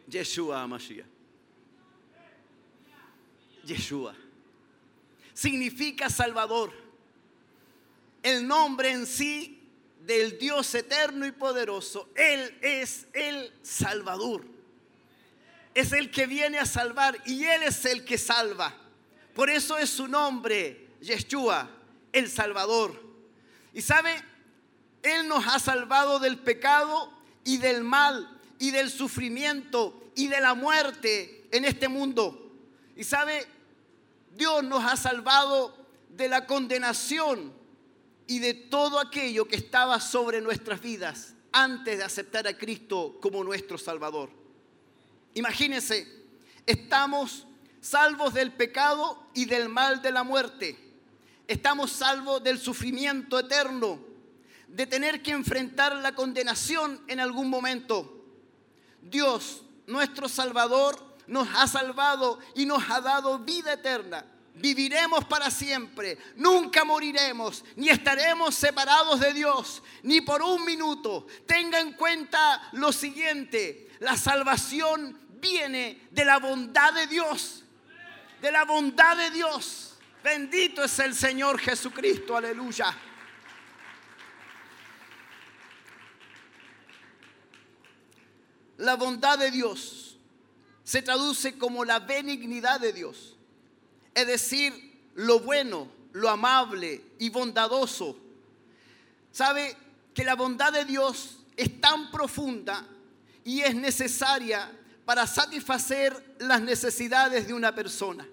Yeshua 0.09 0.65
Mashiach. 0.67 1.05
Yeshua. 3.65 4.15
Significa 5.33 6.09
Salvador. 6.09 6.86
El 8.23 8.47
nombre 8.47 8.91
en 8.91 9.05
sí 9.05 9.57
del 10.07 10.39
Dios 10.39 10.73
eterno 10.73 11.25
y 11.25 11.31
poderoso. 11.31 12.09
Él 12.15 12.57
es 12.61 13.07
el 13.13 13.53
Salvador. 13.61 14.45
Es 15.75 15.91
el 15.91 16.09
que 16.09 16.25
viene 16.25 16.57
a 16.57 16.65
salvar 16.65 17.17
y 17.25 17.43
Él 17.43 17.63
es 17.63 17.85
el 17.85 18.03
que 18.05 18.17
salva. 18.17 18.73
Por 19.35 19.49
eso 19.49 19.77
es 19.77 19.89
su 19.89 20.07
nombre, 20.07 20.87
Yeshua, 21.01 21.69
el 22.11 22.31
Salvador. 22.31 22.99
Y 23.73 23.81
sabe, 23.81 24.15
Él 25.03 25.27
nos 25.27 25.45
ha 25.45 25.59
salvado 25.59 26.19
del 26.19 26.39
pecado 26.39 27.13
y 27.43 27.57
del 27.57 27.83
mal 27.83 28.39
y 28.57 28.71
del 28.71 28.89
sufrimiento 28.89 30.09
y 30.15 30.27
de 30.27 30.41
la 30.41 30.55
muerte 30.55 31.47
en 31.51 31.65
este 31.65 31.87
mundo. 31.87 32.51
Y 32.95 33.03
sabe, 33.03 33.45
Dios 34.35 34.63
nos 34.63 34.83
ha 34.83 34.95
salvado 34.95 35.77
de 36.09 36.29
la 36.29 36.47
condenación 36.47 37.56
y 38.27 38.39
de 38.39 38.53
todo 38.53 38.99
aquello 38.99 39.47
que 39.47 39.55
estaba 39.55 39.99
sobre 40.01 40.41
nuestras 40.41 40.81
vidas 40.81 41.33
antes 41.51 41.97
de 41.97 42.03
aceptar 42.03 42.45
a 42.47 42.57
Cristo 42.57 43.17
como 43.21 43.43
nuestro 43.43 43.77
Salvador. 43.77 44.29
Imagínense, 45.33 46.25
estamos 46.65 47.47
salvos 47.79 48.33
del 48.33 48.51
pecado 48.51 49.23
y 49.33 49.45
del 49.45 49.69
mal 49.69 50.01
de 50.01 50.11
la 50.11 50.23
muerte. 50.23 50.77
Estamos 51.47 51.91
salvos 51.91 52.43
del 52.43 52.59
sufrimiento 52.59 53.39
eterno, 53.39 53.99
de 54.67 54.85
tener 54.85 55.23
que 55.23 55.31
enfrentar 55.31 55.95
la 55.95 56.13
condenación 56.13 57.01
en 57.07 57.21
algún 57.21 57.49
momento. 57.49 58.25
Dios, 59.01 59.63
nuestro 59.85 60.27
Salvador, 60.27 61.01
nos 61.27 61.47
ha 61.55 61.67
salvado 61.67 62.39
y 62.55 62.65
nos 62.65 62.83
ha 62.89 62.99
dado 62.99 63.39
vida 63.39 63.73
eterna. 63.73 64.25
Viviremos 64.59 65.25
para 65.25 65.51
siempre, 65.51 66.17
nunca 66.35 66.83
moriremos, 66.83 67.63
ni 67.75 67.89
estaremos 67.89 68.55
separados 68.55 69.19
de 69.19 69.33
Dios, 69.33 69.83
ni 70.01 70.21
por 70.21 70.41
un 70.41 70.65
minuto. 70.65 71.27
Tenga 71.45 71.79
en 71.79 71.93
cuenta 71.93 72.69
lo 72.71 72.91
siguiente, 72.91 73.89
la 73.99 74.17
salvación 74.17 75.27
viene 75.39 76.07
de 76.09 76.25
la 76.25 76.39
bondad 76.39 76.93
de 76.93 77.05
Dios, 77.05 77.63
de 78.41 78.51
la 78.51 78.65
bondad 78.65 79.15
de 79.15 79.29
Dios. 79.29 79.95
Bendito 80.23 80.83
es 80.83 80.97
el 80.99 81.13
Señor 81.13 81.59
Jesucristo, 81.59 82.35
aleluya. 82.35 82.95
La 88.77 88.95
bondad 88.95 89.37
de 89.37 89.51
Dios 89.51 90.17
se 90.83 91.01
traduce 91.01 91.57
como 91.57 91.85
la 91.85 91.99
benignidad 91.99 92.79
de 92.79 92.93
Dios, 92.93 93.36
es 94.17 94.25
decir, 94.25 94.73
lo 95.13 95.41
bueno, 95.41 95.87
lo 96.13 96.27
amable 96.27 97.03
y 97.19 97.29
bondadoso. 97.29 98.17
Sabe 99.31 99.77
que 100.11 100.23
la 100.23 100.33
bondad 100.33 100.73
de 100.73 100.85
Dios 100.85 101.37
es 101.55 101.79
tan 101.79 102.09
profunda 102.09 102.83
y 103.43 103.61
es 103.61 103.75
necesaria 103.75 104.71
para 105.05 105.27
satisfacer 105.27 106.35
las 106.39 106.63
necesidades 106.63 107.45
de 107.45 107.53
una 107.53 107.75
persona. 107.75 108.27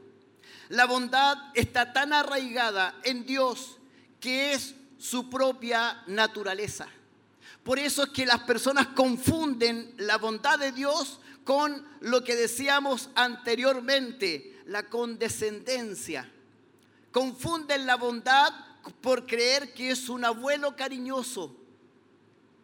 La 0.70 0.86
bondad 0.86 1.36
está 1.52 1.92
tan 1.92 2.14
arraigada 2.14 2.94
en 3.02 3.26
Dios 3.26 3.76
que 4.20 4.54
es 4.54 4.74
su 4.96 5.28
propia 5.28 6.02
naturaleza. 6.06 6.88
Por 7.62 7.78
eso 7.78 8.04
es 8.04 8.08
que 8.08 8.24
las 8.24 8.40
personas 8.40 8.86
confunden 8.86 9.92
la 9.98 10.16
bondad 10.16 10.58
de 10.58 10.72
Dios 10.72 11.20
con 11.44 11.86
lo 12.00 12.24
que 12.24 12.36
decíamos 12.36 13.10
anteriormente, 13.14 14.53
la 14.66 14.84
condescendencia. 14.88 16.30
Confunden 17.12 17.86
la 17.86 17.96
bondad 17.96 18.52
por 19.00 19.26
creer 19.26 19.72
que 19.72 19.90
es 19.90 20.08
un 20.08 20.24
abuelo 20.24 20.76
cariñoso. 20.76 21.54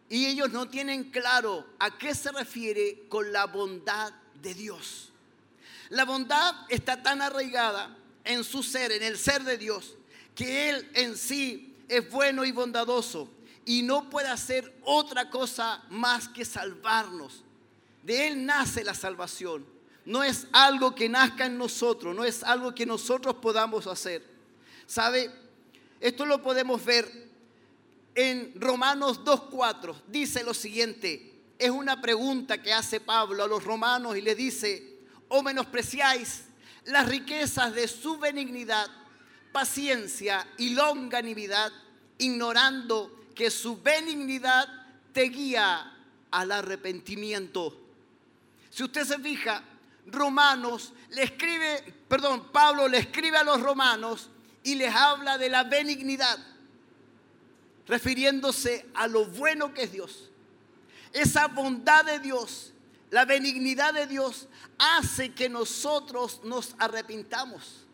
Y 0.09 0.25
ellos 0.25 0.51
no 0.51 0.67
tienen 0.67 1.09
claro 1.09 1.65
a 1.79 1.97
qué 1.97 2.13
se 2.13 2.31
refiere 2.31 3.05
con 3.07 3.31
la 3.31 3.45
bondad 3.45 4.11
de 4.41 4.53
Dios. 4.53 5.11
La 5.89 6.05
bondad 6.05 6.53
está 6.69 7.01
tan 7.01 7.21
arraigada 7.21 7.97
en 8.23 8.43
su 8.43 8.61
ser, 8.63 8.91
en 8.91 9.03
el 9.03 9.17
ser 9.17 9.43
de 9.43 9.57
Dios, 9.57 9.95
que 10.35 10.69
Él 10.69 10.89
en 10.93 11.17
sí 11.17 11.75
es 11.87 12.09
bueno 12.09 12.45
y 12.45 12.51
bondadoso 12.51 13.29
y 13.65 13.83
no 13.83 14.09
puede 14.09 14.27
hacer 14.27 14.73
otra 14.83 15.29
cosa 15.29 15.83
más 15.89 16.27
que 16.27 16.45
salvarnos. 16.45 17.43
De 18.03 18.27
Él 18.27 18.45
nace 18.45 18.83
la 18.83 18.93
salvación. 18.93 19.65
No 20.05 20.23
es 20.23 20.47
algo 20.51 20.95
que 20.95 21.09
nazca 21.09 21.45
en 21.45 21.57
nosotros, 21.57 22.15
no 22.15 22.23
es 22.23 22.43
algo 22.43 22.73
que 22.73 22.85
nosotros 22.85 23.35
podamos 23.35 23.87
hacer. 23.87 24.25
¿Sabe? 24.87 25.31
Esto 25.99 26.25
lo 26.25 26.41
podemos 26.41 26.83
ver 26.83 27.29
en 28.15 28.53
Romanos 28.59 29.23
2.4. 29.23 29.95
Dice 30.07 30.43
lo 30.43 30.53
siguiente, 30.53 31.31
es 31.59 31.69
una 31.69 32.01
pregunta 32.01 32.61
que 32.61 32.73
hace 32.73 32.99
Pablo 32.99 33.43
a 33.43 33.47
los 33.47 33.63
romanos 33.63 34.17
y 34.17 34.21
le 34.21 34.33
dice, 34.33 34.97
o 35.27 35.43
menospreciáis 35.43 36.45
las 36.85 37.07
riquezas 37.07 37.73
de 37.73 37.87
su 37.87 38.17
benignidad, 38.17 38.87
paciencia 39.51 40.47
y 40.57 40.71
longanimidad, 40.71 41.71
ignorando 42.17 43.29
que 43.35 43.51
su 43.51 43.79
benignidad 43.81 44.67
te 45.13 45.23
guía 45.23 45.95
al 46.31 46.51
arrepentimiento. 46.51 47.77
Si 48.69 48.83
usted 48.83 49.05
se 49.05 49.19
fija, 49.19 49.63
Romanos 50.07 50.93
le 51.09 51.23
escribe, 51.23 51.93
perdón, 52.07 52.51
Pablo 52.51 52.87
le 52.87 52.97
escribe 52.97 53.37
a 53.37 53.43
los 53.43 53.61
romanos 53.61 54.29
y 54.63 54.75
les 54.75 54.93
habla 54.93 55.37
de 55.37 55.49
la 55.49 55.63
benignidad, 55.63 56.37
refiriéndose 57.87 58.87
a 58.93 59.07
lo 59.07 59.25
bueno 59.25 59.73
que 59.73 59.83
es 59.83 59.91
Dios. 59.91 60.29
Esa 61.13 61.47
bondad 61.47 62.05
de 62.05 62.19
Dios, 62.19 62.73
la 63.09 63.25
benignidad 63.25 63.93
de 63.93 64.07
Dios 64.07 64.47
hace 64.77 65.33
que 65.33 65.49
nosotros 65.49 66.41
nos 66.43 66.75
arrepintamos. 66.79 67.85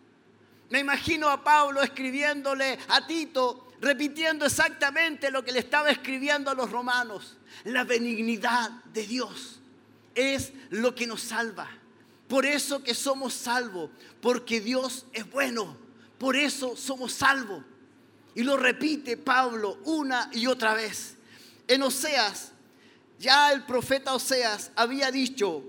Me 0.70 0.80
imagino 0.80 1.30
a 1.30 1.44
Pablo 1.44 1.82
escribiéndole 1.82 2.78
a 2.90 3.08
Tito, 3.08 3.68
repitiendo 3.80 4.46
exactamente 4.46 5.32
lo 5.32 5.44
que 5.44 5.52
le 5.52 5.60
estaba 5.60 5.90
escribiendo 5.90 6.52
a 6.52 6.56
los 6.56 6.70
romanos. 6.70 7.38
La 7.64 7.84
benignidad 7.84 8.70
de 8.94 9.08
Dios 9.08 9.60
es 10.14 10.52
lo 10.70 10.94
que 10.94 11.08
nos 11.08 11.22
salva. 11.22 11.70
Por 12.28 12.46
eso 12.46 12.84
que 12.84 12.94
somos 12.94 13.34
salvos, 13.34 13.90
porque 14.22 14.60
Dios 14.60 15.06
es 15.14 15.30
bueno. 15.30 15.78
Por 16.18 16.36
eso 16.36 16.76
somos 16.76 17.14
salvos. 17.14 17.64
Y 18.36 18.44
lo 18.44 18.58
repite 18.58 19.18
Pablo 19.18 19.80
una 19.86 20.30
y 20.34 20.48
otra 20.48 20.74
vez. 20.74 21.16
En 21.68 21.84
Oseas, 21.84 22.52
ya 23.20 23.52
el 23.52 23.64
profeta 23.66 24.14
Oseas 24.14 24.72
había 24.76 25.10
dicho, 25.12 25.64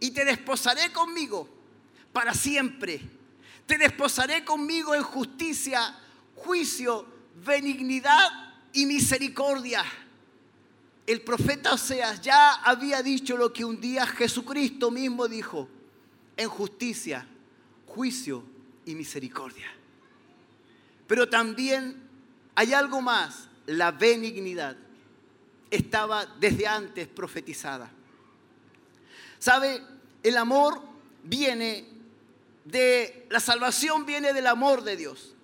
y 0.00 0.12
te 0.12 0.24
desposaré 0.24 0.92
conmigo 0.92 1.48
para 2.12 2.32
siempre. 2.32 3.00
Te 3.66 3.76
desposaré 3.76 4.44
conmigo 4.44 4.94
en 4.94 5.02
justicia, 5.02 5.98
juicio, 6.36 7.06
benignidad 7.44 8.30
y 8.72 8.86
misericordia. 8.86 9.84
El 11.06 11.22
profeta 11.22 11.74
Oseas 11.74 12.20
ya 12.20 12.54
había 12.54 13.02
dicho 13.02 13.36
lo 13.36 13.52
que 13.52 13.64
un 13.64 13.80
día 13.80 14.06
Jesucristo 14.06 14.90
mismo 14.90 15.26
dijo, 15.26 15.68
en 16.38 16.48
justicia, 16.48 17.26
juicio 17.86 18.42
y 18.86 18.94
misericordia. 18.94 19.66
Pero 21.06 21.28
también 21.28 22.02
hay 22.54 22.72
algo 22.72 23.02
más, 23.02 23.48
la 23.66 23.90
benignidad 23.90 24.76
estaba 25.70 26.24
desde 26.24 26.66
antes 26.66 27.06
profetizada. 27.08 27.90
¿Sabe? 29.38 29.82
El 30.22 30.36
amor 30.36 30.80
viene 31.22 31.86
de, 32.64 33.26
la 33.30 33.40
salvación 33.40 34.06
viene 34.06 34.32
del 34.32 34.46
amor 34.46 34.82
de 34.82 34.96
Dios. 34.96 35.34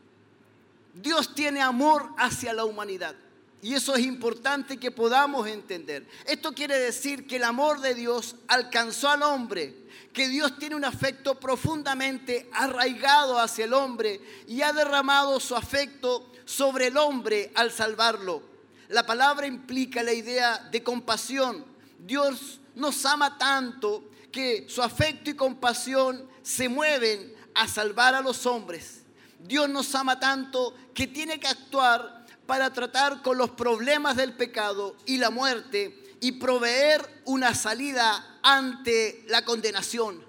Dios 0.94 1.34
tiene 1.34 1.60
amor 1.60 2.10
hacia 2.16 2.52
la 2.52 2.64
humanidad. 2.64 3.14
Y 3.62 3.74
eso 3.74 3.94
es 3.94 4.04
importante 4.04 4.76
que 4.76 4.90
podamos 4.90 5.48
entender. 5.48 6.06
Esto 6.26 6.52
quiere 6.52 6.78
decir 6.78 7.26
que 7.26 7.36
el 7.36 7.44
amor 7.44 7.80
de 7.80 7.94
Dios 7.94 8.36
alcanzó 8.46 9.08
al 9.08 9.22
hombre, 9.22 9.74
que 10.14 10.28
Dios 10.28 10.56
tiene 10.58 10.76
un 10.76 10.84
afecto 10.84 11.38
profundamente 11.38 12.48
arraigado 12.52 13.38
hacia 13.38 13.64
el 13.64 13.74
hombre 13.74 14.20
y 14.46 14.62
ha 14.62 14.72
derramado 14.72 15.40
su 15.40 15.56
afecto 15.56 16.30
sobre 16.44 16.86
el 16.86 16.96
hombre 16.96 17.50
al 17.56 17.72
salvarlo. 17.72 18.40
La 18.88 19.04
palabra 19.04 19.46
implica 19.48 20.04
la 20.04 20.12
idea 20.12 20.58
de 20.70 20.84
compasión. 20.84 21.64
Dios 21.98 22.60
nos 22.76 23.04
ama 23.04 23.36
tanto 23.36 24.04
que 24.30 24.66
su 24.68 24.82
afecto 24.82 25.30
y 25.30 25.34
compasión 25.34 26.28
se 26.42 26.68
mueven 26.68 27.34
a 27.54 27.66
salvar 27.66 28.14
a 28.14 28.20
los 28.20 28.46
hombres. 28.46 29.02
Dios 29.40 29.68
nos 29.68 29.92
ama 29.96 30.20
tanto 30.20 30.74
que 30.94 31.08
tiene 31.08 31.40
que 31.40 31.48
actuar 31.48 32.24
para 32.46 32.72
tratar 32.72 33.20
con 33.20 33.36
los 33.36 33.50
problemas 33.50 34.16
del 34.16 34.34
pecado 34.34 34.96
y 35.06 35.16
la 35.16 35.30
muerte 35.30 36.14
y 36.20 36.32
proveer 36.32 37.22
una 37.24 37.52
salida 37.54 38.33
ante 38.44 39.24
la 39.26 39.42
condenación. 39.44 40.22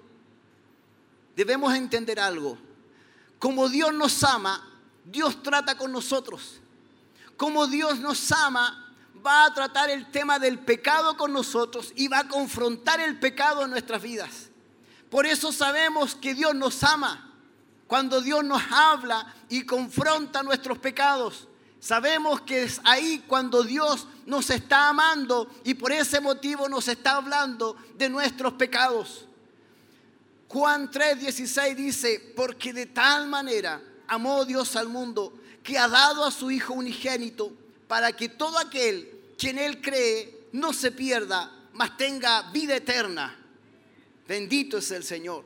Debemos 1.36 1.74
entender 1.74 2.18
algo. 2.18 2.58
Como 3.38 3.68
Dios 3.68 3.92
nos 3.92 4.24
ama, 4.24 4.66
Dios 5.04 5.42
trata 5.42 5.76
con 5.76 5.92
nosotros. 5.92 6.58
Como 7.36 7.66
Dios 7.66 8.00
nos 8.00 8.32
ama, 8.32 8.94
va 9.24 9.44
a 9.44 9.54
tratar 9.54 9.90
el 9.90 10.10
tema 10.10 10.38
del 10.38 10.58
pecado 10.58 11.16
con 11.18 11.32
nosotros 11.32 11.92
y 11.94 12.08
va 12.08 12.20
a 12.20 12.28
confrontar 12.28 13.00
el 13.00 13.20
pecado 13.20 13.64
en 13.64 13.70
nuestras 13.70 14.02
vidas. 14.02 14.48
Por 15.10 15.26
eso 15.26 15.52
sabemos 15.52 16.14
que 16.14 16.34
Dios 16.34 16.54
nos 16.54 16.82
ama. 16.82 17.34
Cuando 17.86 18.22
Dios 18.22 18.42
nos 18.42 18.62
habla 18.72 19.34
y 19.50 19.64
confronta 19.64 20.42
nuestros 20.42 20.78
pecados, 20.78 21.48
sabemos 21.80 22.40
que 22.40 22.64
es 22.64 22.80
ahí 22.82 23.22
cuando 23.28 23.62
Dios 23.62 24.08
nos 24.26 24.50
está 24.50 24.88
amando 24.88 25.48
y 25.64 25.74
por 25.74 25.92
ese 25.92 26.20
motivo 26.20 26.68
nos 26.68 26.88
está 26.88 27.16
hablando 27.16 27.76
de 27.96 28.10
nuestros 28.10 28.52
pecados. 28.54 29.26
Juan 30.48 30.90
3:16 30.90 31.74
dice, 31.74 32.32
porque 32.36 32.72
de 32.72 32.86
tal 32.86 33.28
manera 33.28 33.80
amó 34.06 34.44
Dios 34.44 34.76
al 34.76 34.88
mundo 34.88 35.32
que 35.62 35.78
ha 35.78 35.88
dado 35.88 36.24
a 36.24 36.30
su 36.30 36.50
Hijo 36.50 36.74
unigénito 36.74 37.52
para 37.88 38.12
que 38.12 38.28
todo 38.28 38.58
aquel 38.58 39.10
quien 39.38 39.58
Él 39.58 39.80
cree 39.80 40.48
no 40.52 40.72
se 40.72 40.90
pierda, 40.90 41.50
mas 41.72 41.96
tenga 41.96 42.42
vida 42.50 42.76
eterna. 42.76 43.36
Bendito 44.26 44.78
es 44.78 44.90
el 44.90 45.04
Señor. 45.04 45.44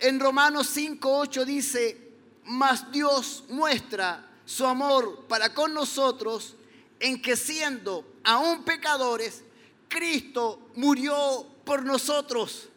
En 0.00 0.18
Romanos 0.18 0.76
5:8 0.76 1.44
dice, 1.44 2.12
mas 2.44 2.90
Dios 2.90 3.44
muestra 3.48 4.24
su 4.46 4.66
amor 4.66 5.26
para 5.28 5.52
con 5.52 5.74
nosotros 5.74 6.54
en 7.00 7.20
que 7.20 7.36
siendo 7.36 8.04
aún 8.24 8.64
pecadores, 8.64 9.42
Cristo 9.88 10.60
murió 10.74 11.46
por 11.64 11.84
nosotros. 11.84 12.68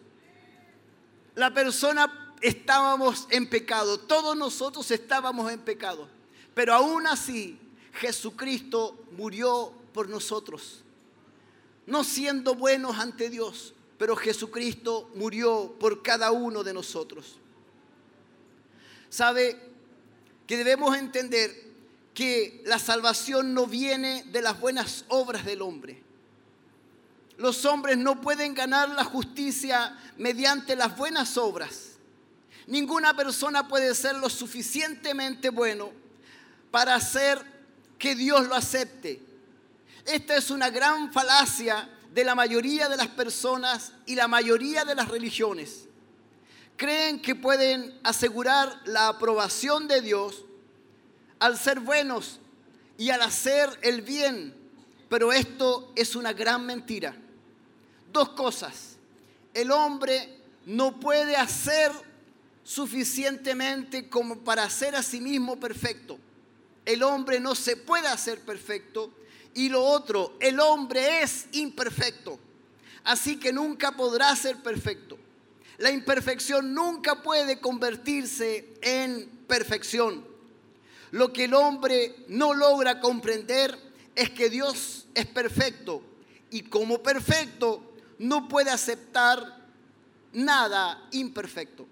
La 1.36 1.54
persona 1.54 2.36
estábamos 2.42 3.28
en 3.30 3.50
pecado, 3.50 4.00
todos 4.00 4.36
nosotros 4.36 4.90
estábamos 4.92 5.52
en 5.52 5.60
pecado, 5.60 6.08
pero 6.54 6.74
aún 6.74 7.08
así 7.08 7.60
Jesucristo 7.94 9.06
murió 9.12 9.74
por 9.94 10.10
nosotros. 10.10 10.84
No 11.86 12.04
siendo 12.04 12.56
buenos 12.56 12.98
ante 13.00 13.30
Dios, 13.30 13.74
pero 13.98 14.16
Jesucristo 14.16 15.10
murió 15.16 15.76
por 15.80 16.02
cada 16.02 16.32
uno 16.32 16.64
de 16.64 16.74
nosotros. 16.74 17.38
¿Sabe 19.10 19.60
que 20.48 20.58
debemos 20.58 20.96
entender 20.98 21.71
que 22.14 22.62
la 22.66 22.80
salvación 22.80 23.54
no 23.54 23.68
viene 23.68 24.24
de 24.26 24.42
las 24.42 24.60
buenas 24.60 25.06
obras 25.08 25.46
del 25.46 25.62
hombre? 25.62 26.02
Los 27.38 27.66
hombres 27.66 27.98
no 27.98 28.22
pueden 28.22 28.54
ganar 28.54 28.90
la 28.90 29.04
justicia 29.04 29.98
mediante 30.18 30.76
las 30.76 30.96
buenas 30.96 31.38
obras. 31.38 31.94
Ninguna 32.68 33.16
persona 33.16 33.68
puede 33.68 33.96
ser 33.96 34.16
lo 34.16 34.30
suficientemente 34.30 35.50
bueno 35.50 35.92
para 36.70 36.96
hacer 36.96 37.44
que 37.98 38.16
Dios 38.16 38.48
lo 38.48 38.56
acepte. 38.56 39.22
Esta 40.06 40.36
es 40.36 40.52
una 40.52 40.70
gran 40.70 41.12
falacia 41.12 41.90
de 42.14 42.24
la 42.24 42.36
mayoría 42.36 42.90
de 42.90 42.98
las 42.98 43.08
personas 43.08 43.94
y 44.06 44.16
la 44.16 44.28
mayoría 44.28 44.86
de 44.86 44.96
las 44.96 45.08
religiones. 45.08 45.86
Creen 46.78 47.22
que 47.22 47.36
pueden 47.36 48.00
asegurar 48.04 48.82
la 48.86 49.08
aprobación 49.08 49.88
de 49.88 50.02
Dios 50.02 50.46
al 51.42 51.58
ser 51.58 51.80
buenos 51.80 52.40
y 52.98 53.10
al 53.10 53.24
hacer 53.24 53.68
el 53.82 54.04
bien, 54.04 54.54
pero 55.10 55.34
esto 55.34 55.92
es 55.96 56.16
una 56.16 56.34
gran 56.34 56.66
mentira. 56.66 57.16
Dos 58.14 58.30
cosas. 58.30 58.96
El 59.52 59.72
hombre 59.72 60.38
no 60.68 61.00
puede 61.00 61.36
hacer 61.36 61.92
suficientemente 62.64 64.08
como 64.08 64.38
para 64.38 64.70
ser 64.70 64.96
a 64.96 65.02
sí 65.02 65.20
mismo 65.20 65.60
perfecto. 65.60 66.20
El 66.86 67.02
hombre 67.02 67.40
no 67.40 67.56
se 67.56 67.76
puede 67.76 68.08
hacer 68.08 68.40
perfecto. 68.42 69.12
Y 69.56 69.70
lo 69.70 69.84
otro, 69.84 70.38
el 70.40 70.60
hombre 70.60 71.24
es 71.24 71.48
imperfecto. 71.54 72.40
Así 73.04 73.38
que 73.38 73.52
nunca 73.52 73.94
podrá 73.94 74.36
ser 74.36 74.58
perfecto. 74.58 75.18
La 75.80 75.90
imperfección 75.90 76.76
nunca 76.76 77.24
puede 77.24 77.60
convertirse 77.60 78.76
en 78.84 79.28
perfección. 79.48 80.31
Lo 81.12 81.34
que 81.34 81.46
el 81.46 81.54
hombre 81.54 82.16
no 82.30 82.54
logra 82.54 83.00
comprender 83.00 83.78
es 84.16 84.30
que 84.30 84.50
Dios 84.50 85.08
es 85.14 85.26
perfecto 85.26 86.02
y 86.50 86.64
como 86.64 87.02
perfecto 87.02 87.94
no 88.20 88.48
puede 88.48 88.70
aceptar 88.70 89.62
nada 90.34 91.08
imperfecto. 91.12 91.86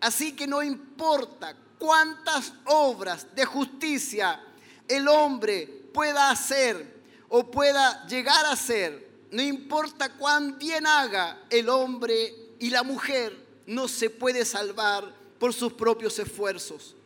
Así 0.00 0.32
que 0.32 0.46
no 0.46 0.62
importa 0.62 1.56
cuántas 1.78 2.52
obras 2.66 3.26
de 3.34 3.44
justicia 3.44 4.40
el 4.88 5.08
hombre 5.08 5.66
pueda 5.92 6.30
hacer 6.30 7.00
o 7.28 7.50
pueda 7.50 8.06
llegar 8.06 8.44
a 8.46 8.52
hacer, 8.52 9.08
no 9.30 9.42
importa 9.42 10.12
cuán 10.16 10.58
bien 10.58 10.86
haga 10.86 11.42
el 11.48 11.68
hombre 11.68 12.34
y 12.58 12.70
la 12.70 12.82
mujer, 12.82 13.46
no 13.66 13.86
se 13.86 14.10
puede 14.10 14.44
salvar 14.44 15.14
por 15.38 15.54
sus 15.54 15.72
propios 15.72 16.18
esfuerzos. 16.18 16.96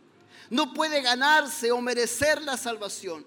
No 0.51 0.75
puede 0.75 1.01
ganarse 1.03 1.73
o 1.73 1.81
merecer 1.81 2.43
la 2.43 2.57
salvación, 2.57 3.25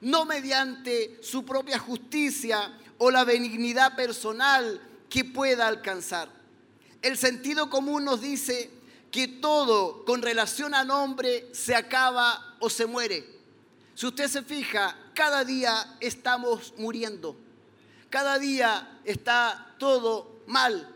no 0.00 0.24
mediante 0.24 1.18
su 1.22 1.44
propia 1.44 1.78
justicia 1.78 2.78
o 2.98 3.10
la 3.10 3.24
benignidad 3.24 3.96
personal 3.96 4.80
que 5.08 5.24
pueda 5.24 5.66
alcanzar. 5.66 6.28
El 7.02 7.16
sentido 7.16 7.68
común 7.70 8.04
nos 8.04 8.20
dice 8.20 8.70
que 9.10 9.28
todo 9.28 10.04
con 10.04 10.22
relación 10.22 10.74
al 10.74 10.90
hombre 10.90 11.48
se 11.52 11.74
acaba 11.74 12.56
o 12.60 12.68
se 12.68 12.86
muere. 12.86 13.24
Si 13.94 14.06
usted 14.06 14.28
se 14.28 14.42
fija, 14.42 14.96
cada 15.14 15.44
día 15.44 15.96
estamos 16.00 16.74
muriendo. 16.76 17.36
Cada 18.10 18.38
día 18.38 19.00
está 19.04 19.74
todo 19.78 20.40
mal. 20.46 20.88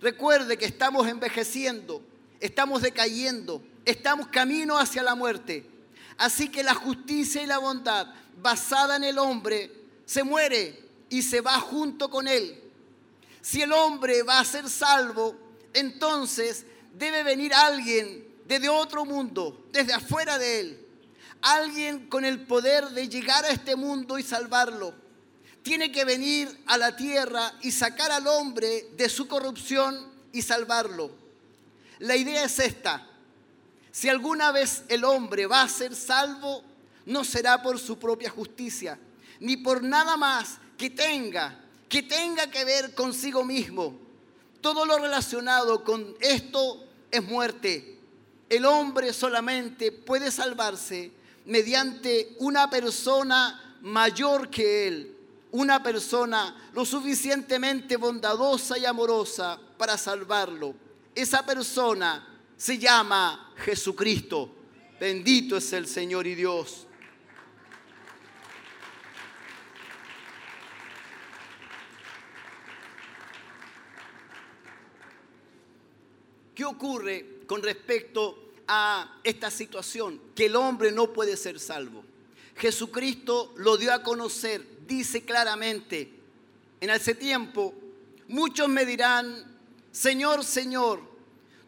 Recuerde 0.00 0.56
que 0.56 0.64
estamos 0.64 1.08
envejeciendo, 1.08 2.02
estamos 2.38 2.82
decayendo, 2.82 3.62
estamos 3.84 4.28
camino 4.28 4.78
hacia 4.78 5.02
la 5.02 5.14
muerte. 5.14 5.66
Así 6.18 6.48
que 6.48 6.62
la 6.62 6.74
justicia 6.74 7.42
y 7.42 7.46
la 7.46 7.58
bondad 7.58 8.06
basada 8.36 8.96
en 8.96 9.04
el 9.04 9.18
hombre 9.18 9.72
se 10.04 10.22
muere 10.22 10.78
y 11.08 11.22
se 11.22 11.40
va 11.40 11.58
junto 11.60 12.10
con 12.10 12.28
él. 12.28 12.60
Si 13.40 13.62
el 13.62 13.72
hombre 13.72 14.22
va 14.22 14.38
a 14.38 14.44
ser 14.44 14.68
salvo, 14.68 15.34
entonces 15.72 16.66
debe 16.94 17.22
venir 17.22 17.54
alguien 17.54 18.26
desde 18.46 18.68
otro 18.68 19.04
mundo, 19.04 19.66
desde 19.72 19.92
afuera 19.92 20.38
de 20.38 20.60
él. 20.60 20.86
Alguien 21.42 22.08
con 22.08 22.24
el 22.24 22.40
poder 22.46 22.90
de 22.90 23.08
llegar 23.08 23.44
a 23.44 23.50
este 23.50 23.76
mundo 23.76 24.18
y 24.18 24.22
salvarlo. 24.22 24.94
Tiene 25.62 25.90
que 25.90 26.04
venir 26.04 26.48
a 26.66 26.76
la 26.76 26.96
tierra 26.96 27.54
y 27.62 27.70
sacar 27.70 28.10
al 28.10 28.26
hombre 28.26 28.88
de 28.96 29.08
su 29.08 29.26
corrupción 29.26 30.10
y 30.32 30.42
salvarlo. 30.42 31.10
La 31.98 32.16
idea 32.16 32.44
es 32.44 32.58
esta. 32.58 33.06
Si 33.92 34.08
alguna 34.08 34.52
vez 34.52 34.84
el 34.88 35.04
hombre 35.04 35.46
va 35.46 35.62
a 35.62 35.68
ser 35.68 35.94
salvo, 35.94 36.62
no 37.06 37.24
será 37.24 37.62
por 37.62 37.78
su 37.78 37.98
propia 37.98 38.30
justicia, 38.30 38.98
ni 39.40 39.56
por 39.56 39.82
nada 39.82 40.16
más 40.16 40.58
que 40.76 40.90
tenga, 40.90 41.58
que 41.88 42.02
tenga 42.02 42.48
que 42.48 42.64
ver 42.64 42.94
consigo 42.94 43.44
mismo. 43.44 43.98
Todo 44.60 44.84
lo 44.84 44.98
relacionado 44.98 45.82
con 45.82 46.14
esto 46.20 46.84
es 47.10 47.22
muerte. 47.24 47.98
El 48.48 48.64
hombre 48.64 49.12
solamente 49.12 49.90
puede 49.90 50.30
salvarse 50.30 51.12
mediante 51.46 52.36
una 52.38 52.70
persona 52.70 53.76
mayor 53.80 54.50
que 54.50 54.86
él, 54.86 55.16
una 55.50 55.82
persona 55.82 56.70
lo 56.74 56.84
suficientemente 56.84 57.96
bondadosa 57.96 58.78
y 58.78 58.84
amorosa 58.84 59.58
para 59.78 59.96
salvarlo. 59.96 60.74
Esa 61.14 61.44
persona 61.44 62.29
se 62.60 62.76
llama 62.76 63.54
Jesucristo. 63.56 64.54
Bendito 65.00 65.56
es 65.56 65.72
el 65.72 65.86
Señor 65.86 66.26
y 66.26 66.34
Dios. 66.34 66.86
¿Qué 76.54 76.62
ocurre 76.66 77.38
con 77.46 77.62
respecto 77.62 78.52
a 78.68 79.20
esta 79.24 79.50
situación? 79.50 80.20
Que 80.34 80.44
el 80.44 80.56
hombre 80.56 80.92
no 80.92 81.14
puede 81.14 81.38
ser 81.38 81.58
salvo. 81.58 82.04
Jesucristo 82.56 83.54
lo 83.56 83.78
dio 83.78 83.90
a 83.94 84.02
conocer, 84.02 84.86
dice 84.86 85.24
claramente, 85.24 86.12
en 86.78 86.90
ese 86.90 87.14
tiempo, 87.14 87.72
muchos 88.28 88.68
me 88.68 88.84
dirán, 88.84 89.58
Señor, 89.92 90.44
Señor, 90.44 91.09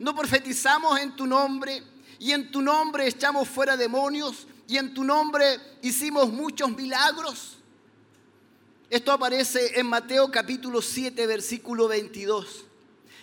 ¿no 0.02 0.16
profetizamos 0.16 0.98
en 0.98 1.14
tu 1.14 1.26
nombre 1.28 1.80
y 2.18 2.32
en 2.32 2.50
tu 2.50 2.60
nombre 2.60 3.06
echamos 3.06 3.48
fuera 3.48 3.76
demonios 3.76 4.48
y 4.66 4.76
en 4.76 4.92
tu 4.92 5.04
nombre 5.04 5.60
hicimos 5.80 6.28
muchos 6.28 6.70
milagros? 6.72 7.58
Esto 8.90 9.12
aparece 9.12 9.78
en 9.78 9.86
Mateo 9.86 10.28
capítulo 10.28 10.82
7, 10.82 11.24
versículo 11.28 11.86
22. 11.86 12.64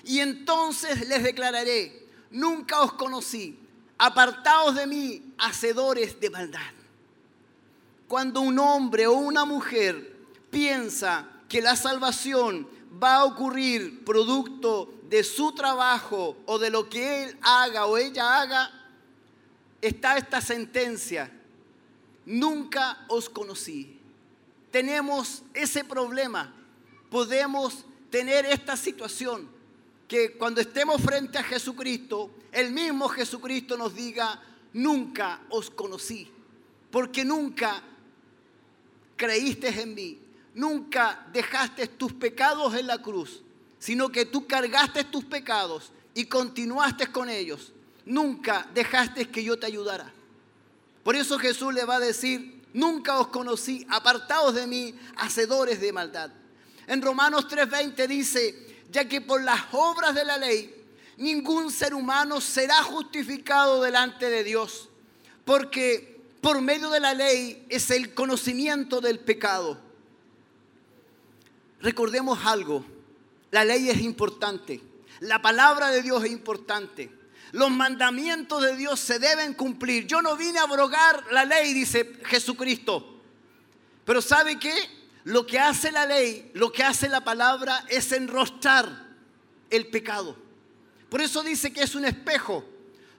Y 0.05 0.19
entonces 0.19 1.05
les 1.09 1.21
declararé, 1.21 2.07
nunca 2.31 2.79
os 2.79 2.93
conocí, 2.93 3.59
apartaos 3.97 4.75
de 4.75 4.87
mí, 4.87 5.33
hacedores 5.37 6.17
de 6.21 6.29
maldad. 6.29 6.71
Cuando 8.07 8.39
un 8.39 8.57
hombre 8.57 9.05
o 9.05 9.15
una 9.15 9.43
mujer 9.43 10.15
piensa 10.49 11.27
que 11.49 11.61
la 11.61 11.75
salvación 11.75 12.69
va 13.03 13.15
a 13.15 13.25
ocurrir 13.25 14.05
producto 14.05 14.98
de 15.09 15.23
su 15.23 15.53
trabajo 15.53 16.37
o 16.45 16.59
de 16.59 16.69
lo 16.69 16.87
que 16.87 17.23
él 17.23 17.37
haga 17.41 17.87
o 17.87 17.97
ella 17.97 18.41
haga, 18.41 18.71
está 19.81 20.17
esta 20.17 20.39
sentencia, 20.39 21.31
nunca 22.27 23.05
os 23.07 23.27
conocí. 23.27 23.99
Tenemos 24.69 25.41
ese 25.55 25.83
problema, 25.83 26.53
podemos 27.09 27.85
tener 28.11 28.45
esta 28.45 28.77
situación 28.77 29.49
que 30.07 30.33
cuando 30.33 30.61
estemos 30.61 31.01
frente 31.01 31.39
a 31.39 31.43
Jesucristo, 31.43 32.29
el 32.51 32.71
mismo 32.71 33.09
Jesucristo 33.09 33.77
nos 33.77 33.95
diga, 33.95 34.39
nunca 34.73 35.41
os 35.49 35.71
conocí, 35.71 36.31
porque 36.91 37.25
nunca 37.25 37.81
creíste 39.15 39.69
en 39.69 39.95
mí, 39.95 40.19
nunca 40.53 41.27
dejaste 41.33 41.87
tus 41.87 42.13
pecados 42.13 42.75
en 42.75 42.85
la 42.85 43.01
cruz, 43.01 43.41
sino 43.79 44.09
que 44.09 44.25
tú 44.25 44.45
cargaste 44.45 45.05
tus 45.05 45.25
pecados 45.25 45.91
y 46.13 46.25
continuaste 46.25 47.07
con 47.07 47.29
ellos. 47.29 47.71
Nunca 48.05 48.69
dejaste 48.73 49.29
que 49.29 49.43
yo 49.43 49.57
te 49.57 49.65
ayudara. 49.65 50.11
Por 51.03 51.15
eso 51.15 51.39
Jesús 51.39 51.73
le 51.73 51.85
va 51.85 51.95
a 51.95 51.99
decir, 51.99 52.61
nunca 52.73 53.17
os 53.19 53.27
conocí, 53.27 53.85
apartados 53.89 54.53
de 54.53 54.67
mí, 54.67 54.93
hacedores 55.15 55.79
de 55.79 55.93
maldad. 55.93 56.31
En 56.87 57.01
Romanos 57.01 57.47
3:20 57.47 58.07
dice, 58.07 58.83
ya 58.91 59.07
que 59.07 59.21
por 59.21 59.43
las 59.43 59.61
obras 59.71 60.13
de 60.13 60.25
la 60.25 60.37
ley 60.37 60.75
ningún 61.17 61.71
ser 61.71 61.93
humano 61.93 62.41
será 62.41 62.81
justificado 62.83 63.81
delante 63.81 64.29
de 64.29 64.43
Dios, 64.43 64.89
porque 65.45 66.19
por 66.41 66.61
medio 66.61 66.89
de 66.89 66.99
la 66.99 67.13
ley 67.13 67.65
es 67.69 67.91
el 67.91 68.13
conocimiento 68.13 69.01
del 69.01 69.19
pecado. 69.19 69.79
Recordemos 71.81 72.39
algo, 72.45 72.85
la 73.51 73.65
ley 73.65 73.89
es 73.89 74.01
importante, 74.01 74.81
la 75.21 75.41
palabra 75.41 75.89
de 75.91 76.01
Dios 76.01 76.23
es 76.23 76.31
importante, 76.31 77.11
los 77.51 77.71
mandamientos 77.71 78.61
de 78.61 78.75
Dios 78.75 78.99
se 78.99 79.17
deben 79.17 79.53
cumplir. 79.53 80.05
Yo 80.05 80.21
no 80.21 80.37
vine 80.37 80.59
a 80.59 80.63
abrogar 80.63 81.25
la 81.31 81.45
ley, 81.45 81.73
dice 81.73 82.13
Jesucristo, 82.25 83.21
pero 84.05 84.21
¿sabe 84.21 84.59
qué? 84.59 84.73
Lo 85.23 85.45
que 85.45 85.59
hace 85.59 85.91
la 85.91 86.05
ley, 86.05 86.51
lo 86.53 86.71
que 86.71 86.83
hace 86.83 87.09
la 87.09 87.23
palabra 87.23 87.85
es 87.89 88.11
enrostrar 88.11 89.07
el 89.69 89.87
pecado. 89.87 90.35
Por 91.09 91.21
eso 91.21 91.43
dice 91.43 91.73
que 91.73 91.83
es 91.83 91.95
un 91.95 92.05
espejo. 92.05 92.63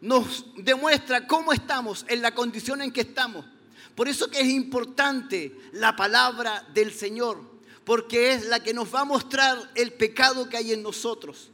Nos 0.01 0.47
demuestra 0.57 1.27
cómo 1.27 1.53
estamos, 1.53 2.07
en 2.09 2.23
la 2.23 2.35
condición 2.35 2.81
en 2.81 2.93
que 2.93 3.03
estamos. 3.03 3.45
Por 3.95 4.09
eso 4.09 4.31
que 4.31 4.41
es 4.41 4.49
importante 4.49 5.55
la 5.73 5.95
palabra 5.95 6.67
del 6.73 6.93
Señor, 6.93 7.50
porque 7.85 8.33
es 8.33 8.47
la 8.47 8.61
que 8.61 8.75
nos 8.75 8.95
va 8.95 9.01
a 9.01 9.05
mostrar 9.05 9.59
el 9.75 9.93
pecado 9.93 10.49
que 10.49 10.57
hay 10.57 10.73
en 10.73 10.83
nosotros. 10.83 11.51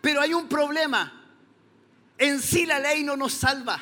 Pero 0.00 0.20
hay 0.20 0.34
un 0.34 0.48
problema. 0.48 1.24
En 2.18 2.40
sí 2.40 2.66
la 2.66 2.78
ley 2.78 3.02
no 3.02 3.16
nos 3.16 3.34
salva. 3.34 3.80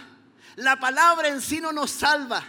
La 0.56 0.78
palabra 0.78 1.28
en 1.28 1.40
sí 1.40 1.60
no 1.60 1.72
nos 1.72 1.90
salva. 1.90 2.44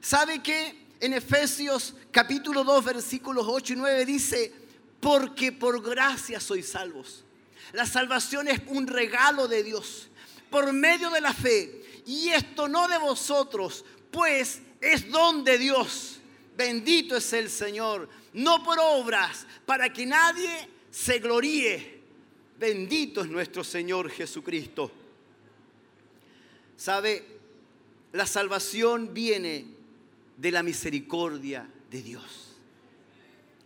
¿Sabe 0.00 0.42
qué? 0.42 0.86
En 1.00 1.14
Efesios 1.14 1.94
capítulo 2.10 2.64
2 2.64 2.84
versículos 2.84 3.46
8 3.48 3.72
y 3.72 3.76
9 3.76 4.04
dice, 4.04 4.52
porque 5.00 5.52
por 5.52 5.82
gracia 5.82 6.40
sois 6.40 6.68
salvos. 6.68 7.24
La 7.72 7.86
salvación 7.86 8.48
es 8.48 8.60
un 8.66 8.86
regalo 8.86 9.48
de 9.48 9.62
Dios 9.62 10.08
por 10.50 10.72
medio 10.72 11.10
de 11.10 11.20
la 11.20 11.32
fe. 11.32 12.02
Y 12.06 12.30
esto 12.30 12.68
no 12.68 12.88
de 12.88 12.98
vosotros, 12.98 13.84
pues 14.10 14.60
es 14.80 15.10
don 15.10 15.44
de 15.44 15.58
Dios. 15.58 16.18
Bendito 16.56 17.16
es 17.16 17.32
el 17.32 17.48
Señor. 17.48 18.08
No 18.32 18.62
por 18.62 18.78
obras, 18.78 19.46
para 19.66 19.92
que 19.92 20.06
nadie 20.06 20.68
se 20.90 21.18
gloríe. 21.18 22.00
Bendito 22.58 23.22
es 23.22 23.28
nuestro 23.28 23.64
Señor 23.64 24.10
Jesucristo. 24.10 24.90
¿Sabe? 26.76 27.26
La 28.12 28.26
salvación 28.26 29.14
viene 29.14 29.66
de 30.36 30.50
la 30.50 30.62
misericordia 30.62 31.68
de 31.90 32.02
Dios. 32.02 32.56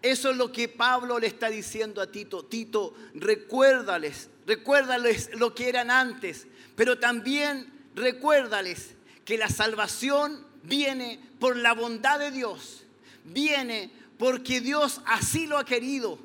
Eso 0.03 0.31
es 0.31 0.37
lo 0.37 0.53
que 0.53 0.69
Pablo 0.69 1.19
le 1.19 1.27
está 1.27 1.49
diciendo 1.49 2.03
a 2.03 2.11
Tito. 2.11 2.45
Tito, 2.45 2.95
recuérdales, 3.15 4.29
recuérdales 4.47 5.31
lo 5.35 5.55
que 5.55 5.69
eran 5.69 5.91
antes, 5.91 6.47
pero 6.77 6.99
también 6.99 7.73
recuérdales 7.95 8.97
que 9.25 9.39
la 9.39 9.49
salvación 9.49 10.45
viene 10.63 11.21
por 11.39 11.57
la 11.57 11.73
bondad 11.73 12.19
de 12.19 12.31
Dios, 12.31 12.85
viene 13.25 13.91
porque 14.19 14.61
Dios 14.61 15.01
así 15.07 15.47
lo 15.47 15.59
ha 15.59 15.65
querido 15.65 16.19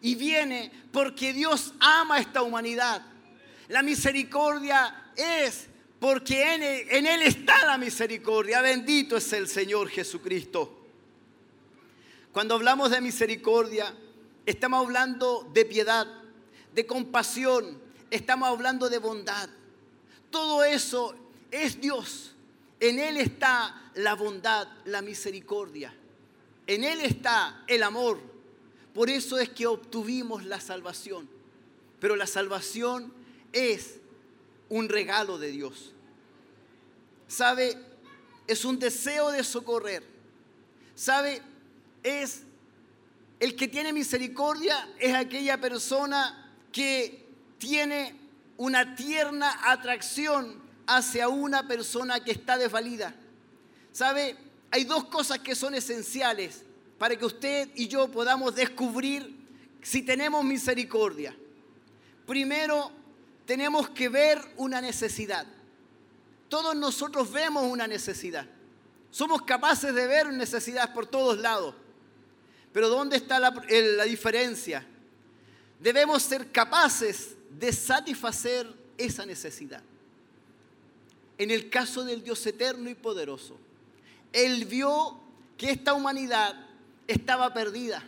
y 0.00 0.14
viene 0.14 0.70
porque 0.92 1.32
Dios 1.32 1.72
ama 1.80 2.16
a 2.16 2.20
esta 2.20 2.42
humanidad. 2.42 3.02
La 3.68 3.82
misericordia 3.82 5.12
es 5.16 5.68
porque 5.98 6.54
en 6.54 6.62
él, 6.62 6.86
en 6.90 7.06
él 7.06 7.22
está 7.22 7.64
la 7.64 7.78
misericordia. 7.78 8.60
Bendito 8.60 9.16
es 9.16 9.32
el 9.32 9.48
Señor 9.48 9.88
Jesucristo. 9.88 10.84
Cuando 12.32 12.54
hablamos 12.56 12.90
de 12.90 13.00
misericordia, 13.00 13.94
estamos 14.44 14.84
hablando 14.84 15.48
de 15.54 15.64
piedad, 15.64 16.06
de 16.74 16.84
compasión, 16.84 17.80
estamos 18.10 18.48
hablando 18.48 18.90
de 18.90 18.98
bondad. 18.98 19.48
Todo 20.30 20.64
eso 20.64 21.14
es 21.50 21.80
Dios. 21.80 22.34
En 22.80 22.98
Él 22.98 23.16
está 23.16 23.90
la 23.94 24.14
bondad, 24.14 24.66
la 24.84 25.00
misericordia. 25.00 25.94
En 26.66 26.84
Él 26.84 27.00
está 27.00 27.62
el 27.66 27.82
amor. 27.82 28.20
Por 28.92 29.10
eso 29.10 29.38
es 29.38 29.48
que 29.50 29.66
obtuvimos 29.66 30.44
la 30.44 30.60
salvación. 30.60 31.28
Pero 32.00 32.16
la 32.16 32.26
salvación 32.26 33.12
es 33.52 33.96
un 34.68 34.88
regalo 34.88 35.38
de 35.38 35.48
Dios. 35.48 35.92
¿Sabe? 37.28 37.76
Es 38.46 38.64
un 38.64 38.78
deseo 38.78 39.30
de 39.30 39.42
socorrer. 39.42 40.04
¿Sabe? 40.94 41.42
Es 42.02 42.42
el 43.40 43.56
que 43.56 43.68
tiene 43.68 43.92
misericordia, 43.92 44.88
es 44.98 45.14
aquella 45.14 45.60
persona 45.60 46.52
que 46.72 47.26
tiene 47.58 48.14
una 48.56 48.94
tierna 48.94 49.70
atracción 49.70 50.62
hacia 50.86 51.28
una 51.28 51.66
persona 51.66 52.22
que 52.22 52.30
está 52.30 52.56
desvalida. 52.56 53.14
¿Sabe? 53.92 54.36
Hay 54.74 54.82
dos 54.82 55.04
cosas 55.04 55.38
que 55.38 55.54
son 55.54 55.72
esenciales 55.76 56.64
para 56.98 57.14
que 57.14 57.24
usted 57.24 57.70
y 57.76 57.86
yo 57.86 58.08
podamos 58.08 58.56
descubrir 58.56 59.32
si 59.80 60.02
tenemos 60.02 60.44
misericordia. 60.44 61.32
Primero, 62.26 62.90
tenemos 63.46 63.88
que 63.90 64.08
ver 64.08 64.40
una 64.56 64.80
necesidad. 64.80 65.46
Todos 66.48 66.74
nosotros 66.74 67.30
vemos 67.30 67.62
una 67.62 67.86
necesidad. 67.86 68.46
Somos 69.12 69.42
capaces 69.42 69.94
de 69.94 70.08
ver 70.08 70.32
necesidades 70.32 70.90
por 70.90 71.06
todos 71.06 71.38
lados. 71.38 71.76
Pero 72.72 72.88
¿dónde 72.88 73.18
está 73.18 73.38
la, 73.38 73.54
la 73.70 74.04
diferencia? 74.04 74.84
Debemos 75.78 76.20
ser 76.24 76.50
capaces 76.50 77.36
de 77.48 77.72
satisfacer 77.72 78.66
esa 78.98 79.24
necesidad. 79.24 79.84
En 81.38 81.52
el 81.52 81.70
caso 81.70 82.02
del 82.02 82.24
Dios 82.24 82.44
eterno 82.44 82.90
y 82.90 82.96
poderoso, 82.96 83.56
Él 84.34 84.64
vio 84.64 85.16
que 85.56 85.70
esta 85.70 85.94
humanidad 85.94 86.56
estaba 87.06 87.54
perdida, 87.54 88.02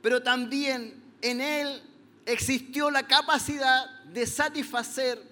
pero 0.00 0.22
también 0.22 1.02
en 1.20 1.42
Él 1.42 1.82
existió 2.24 2.90
la 2.90 3.06
capacidad 3.06 4.00
de 4.04 4.26
satisfacer 4.26 5.22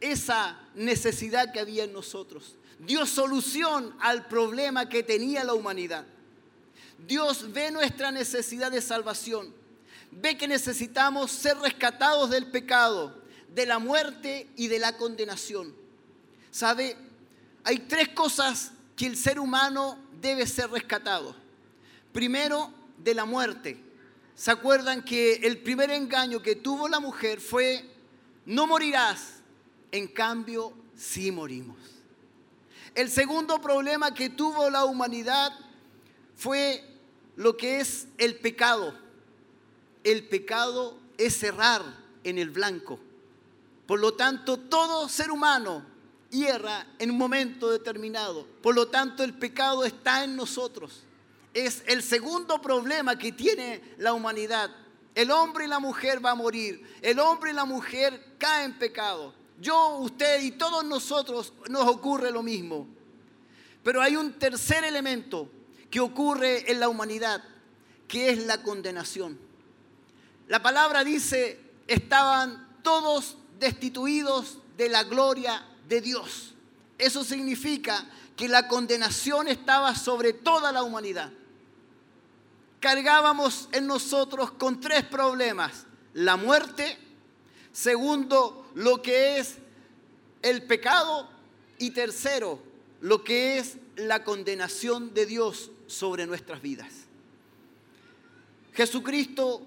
esa 0.00 0.56
necesidad 0.76 1.52
que 1.52 1.58
había 1.58 1.82
en 1.82 1.92
nosotros. 1.92 2.54
Dio 2.78 3.04
solución 3.06 3.92
al 4.00 4.28
problema 4.28 4.88
que 4.88 5.02
tenía 5.02 5.42
la 5.42 5.54
humanidad. 5.54 6.06
Dios 7.06 7.52
ve 7.52 7.72
nuestra 7.72 8.12
necesidad 8.12 8.70
de 8.70 8.80
salvación. 8.80 9.52
Ve 10.12 10.38
que 10.38 10.46
necesitamos 10.46 11.32
ser 11.32 11.58
rescatados 11.58 12.30
del 12.30 12.46
pecado, 12.52 13.20
de 13.52 13.66
la 13.66 13.80
muerte 13.80 14.48
y 14.56 14.68
de 14.68 14.78
la 14.78 14.96
condenación. 14.96 15.74
¿Sabe? 16.52 16.96
Hay 17.64 17.80
tres 17.80 18.08
cosas 18.10 18.72
que 19.00 19.06
el 19.06 19.16
ser 19.16 19.40
humano 19.40 19.96
debe 20.20 20.46
ser 20.46 20.70
rescatado. 20.70 21.34
Primero, 22.12 22.70
de 22.98 23.14
la 23.14 23.24
muerte. 23.24 23.82
¿Se 24.34 24.50
acuerdan 24.50 25.02
que 25.02 25.36
el 25.36 25.56
primer 25.62 25.90
engaño 25.90 26.42
que 26.42 26.54
tuvo 26.54 26.86
la 26.86 27.00
mujer 27.00 27.40
fue, 27.40 27.82
no 28.44 28.66
morirás, 28.66 29.36
en 29.90 30.06
cambio, 30.06 30.74
sí 30.94 31.32
morimos. 31.32 31.78
El 32.94 33.08
segundo 33.08 33.58
problema 33.62 34.12
que 34.12 34.28
tuvo 34.28 34.68
la 34.68 34.84
humanidad 34.84 35.50
fue 36.36 36.84
lo 37.36 37.56
que 37.56 37.80
es 37.80 38.06
el 38.18 38.36
pecado. 38.36 38.94
El 40.04 40.28
pecado 40.28 40.98
es 41.16 41.38
cerrar 41.38 41.82
en 42.22 42.36
el 42.36 42.50
blanco. 42.50 43.00
Por 43.86 43.98
lo 43.98 44.12
tanto, 44.12 44.58
todo 44.58 45.08
ser 45.08 45.30
humano 45.30 45.89
hierra 46.30 46.86
en 46.98 47.10
un 47.10 47.18
momento 47.18 47.70
determinado. 47.70 48.46
Por 48.62 48.74
lo 48.74 48.88
tanto, 48.88 49.22
el 49.22 49.34
pecado 49.34 49.84
está 49.84 50.24
en 50.24 50.36
nosotros. 50.36 51.02
Es 51.52 51.82
el 51.86 52.02
segundo 52.02 52.60
problema 52.62 53.18
que 53.18 53.32
tiene 53.32 53.82
la 53.98 54.12
humanidad. 54.12 54.70
El 55.14 55.30
hombre 55.30 55.64
y 55.64 55.68
la 55.68 55.80
mujer 55.80 56.24
va 56.24 56.30
a 56.30 56.36
morir. 56.36 56.82
El 57.02 57.18
hombre 57.18 57.50
y 57.50 57.54
la 57.54 57.64
mujer 57.64 58.34
caen 58.38 58.72
en 58.72 58.78
pecado. 58.78 59.34
Yo, 59.60 59.96
usted 59.96 60.42
y 60.42 60.52
todos 60.52 60.84
nosotros 60.84 61.52
nos 61.68 61.86
ocurre 61.86 62.30
lo 62.30 62.42
mismo. 62.42 62.86
Pero 63.82 64.00
hay 64.00 64.16
un 64.16 64.32
tercer 64.38 64.84
elemento 64.84 65.50
que 65.90 66.00
ocurre 66.00 66.70
en 66.70 66.80
la 66.80 66.88
humanidad, 66.88 67.42
que 68.06 68.30
es 68.30 68.46
la 68.46 68.62
condenación. 68.62 69.38
La 70.48 70.62
palabra 70.62 71.04
dice, 71.04 71.60
estaban 71.86 72.78
todos 72.82 73.36
destituidos 73.58 74.58
de 74.76 74.88
la 74.88 75.04
gloria 75.04 75.64
de 75.90 76.00
Dios. 76.00 76.54
Eso 76.96 77.24
significa 77.24 78.06
que 78.36 78.48
la 78.48 78.68
condenación 78.68 79.48
estaba 79.48 79.94
sobre 79.94 80.32
toda 80.32 80.72
la 80.72 80.82
humanidad. 80.82 81.30
Cargábamos 82.78 83.68
en 83.72 83.86
nosotros 83.86 84.52
con 84.52 84.80
tres 84.80 85.04
problemas. 85.04 85.84
La 86.14 86.36
muerte, 86.36 86.96
segundo, 87.72 88.70
lo 88.74 89.02
que 89.02 89.38
es 89.38 89.56
el 90.42 90.62
pecado 90.62 91.28
y 91.78 91.90
tercero, 91.90 92.62
lo 93.00 93.24
que 93.24 93.58
es 93.58 93.76
la 93.96 94.22
condenación 94.24 95.12
de 95.12 95.26
Dios 95.26 95.70
sobre 95.88 96.26
nuestras 96.26 96.62
vidas. 96.62 96.92
Jesucristo 98.72 99.66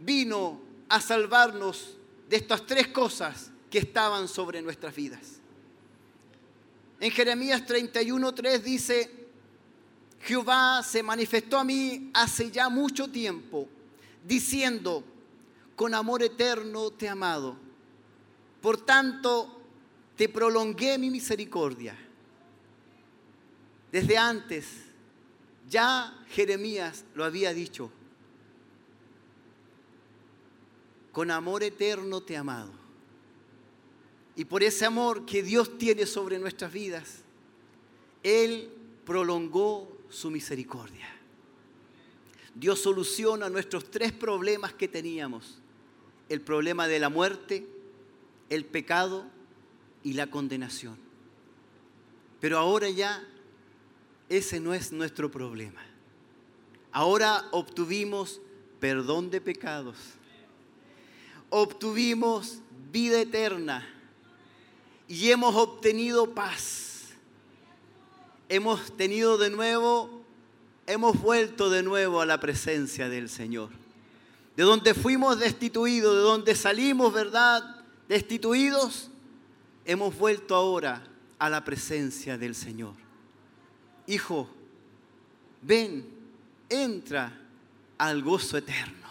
vino 0.00 0.60
a 0.88 1.00
salvarnos 1.00 1.96
de 2.28 2.36
estas 2.36 2.66
tres 2.66 2.88
cosas 2.88 3.50
que 3.70 3.78
estaban 3.78 4.26
sobre 4.26 4.60
nuestras 4.62 4.94
vidas. 4.94 5.39
En 7.00 7.10
Jeremías 7.10 7.66
31:3 7.66 8.60
dice, 8.62 9.10
Jehová 10.20 10.82
se 10.82 11.02
manifestó 11.02 11.58
a 11.58 11.64
mí 11.64 12.10
hace 12.12 12.50
ya 12.50 12.68
mucho 12.68 13.10
tiempo, 13.10 13.66
diciendo, 14.24 15.02
con 15.74 15.94
amor 15.94 16.22
eterno 16.22 16.90
te 16.90 17.06
he 17.06 17.08
amado. 17.08 17.56
Por 18.60 18.84
tanto, 18.84 19.62
te 20.14 20.28
prolongué 20.28 20.98
mi 20.98 21.08
misericordia. 21.10 21.96
Desde 23.90 24.18
antes, 24.18 24.66
ya 25.70 26.22
Jeremías 26.28 27.04
lo 27.14 27.24
había 27.24 27.54
dicho. 27.54 27.90
Con 31.12 31.30
amor 31.30 31.62
eterno 31.62 32.20
te 32.20 32.34
he 32.34 32.36
amado. 32.36 32.79
Y 34.40 34.46
por 34.46 34.62
ese 34.62 34.86
amor 34.86 35.26
que 35.26 35.42
Dios 35.42 35.76
tiene 35.76 36.06
sobre 36.06 36.38
nuestras 36.38 36.72
vidas, 36.72 37.18
Él 38.22 38.70
prolongó 39.04 39.86
su 40.08 40.30
misericordia. 40.30 41.06
Dios 42.54 42.80
soluciona 42.80 43.50
nuestros 43.50 43.90
tres 43.90 44.12
problemas 44.12 44.72
que 44.72 44.88
teníamos. 44.88 45.58
El 46.30 46.40
problema 46.40 46.88
de 46.88 46.98
la 46.98 47.10
muerte, 47.10 47.66
el 48.48 48.64
pecado 48.64 49.26
y 50.02 50.14
la 50.14 50.30
condenación. 50.30 50.96
Pero 52.40 52.56
ahora 52.56 52.88
ya 52.88 53.22
ese 54.30 54.58
no 54.58 54.72
es 54.72 54.90
nuestro 54.90 55.30
problema. 55.30 55.82
Ahora 56.92 57.46
obtuvimos 57.50 58.40
perdón 58.80 59.30
de 59.30 59.42
pecados. 59.42 59.98
Obtuvimos 61.50 62.60
vida 62.90 63.20
eterna. 63.20 63.98
Y 65.10 65.32
hemos 65.32 65.56
obtenido 65.56 66.36
paz. 66.36 67.08
Hemos 68.48 68.96
tenido 68.96 69.38
de 69.38 69.50
nuevo, 69.50 70.22
hemos 70.86 71.20
vuelto 71.20 71.68
de 71.68 71.82
nuevo 71.82 72.20
a 72.20 72.26
la 72.26 72.38
presencia 72.38 73.08
del 73.08 73.28
Señor. 73.28 73.70
De 74.56 74.62
donde 74.62 74.94
fuimos 74.94 75.40
destituidos, 75.40 76.14
de 76.14 76.20
donde 76.20 76.54
salimos, 76.54 77.12
¿verdad? 77.12 77.82
Destituidos, 78.08 79.10
hemos 79.84 80.16
vuelto 80.16 80.54
ahora 80.54 81.02
a 81.40 81.50
la 81.50 81.64
presencia 81.64 82.38
del 82.38 82.54
Señor. 82.54 82.94
Hijo, 84.06 84.48
ven, 85.60 86.08
entra 86.68 87.36
al 87.98 88.22
gozo 88.22 88.58
eterno. 88.58 89.08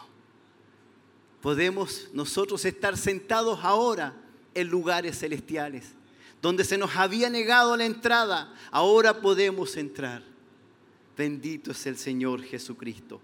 Podemos 1.41 2.07
nosotros 2.13 2.63
estar 2.63 2.95
sentados 2.95 3.59
ahora 3.63 4.13
en 4.61 4.69
lugares 4.69 5.19
celestiales, 5.19 5.93
donde 6.41 6.63
se 6.63 6.77
nos 6.77 6.95
había 6.95 7.29
negado 7.29 7.75
la 7.75 7.85
entrada, 7.85 8.53
ahora 8.71 9.21
podemos 9.21 9.75
entrar. 9.77 10.23
Bendito 11.17 11.71
es 11.71 11.85
el 11.85 11.97
Señor 11.97 12.41
Jesucristo. 12.43 13.19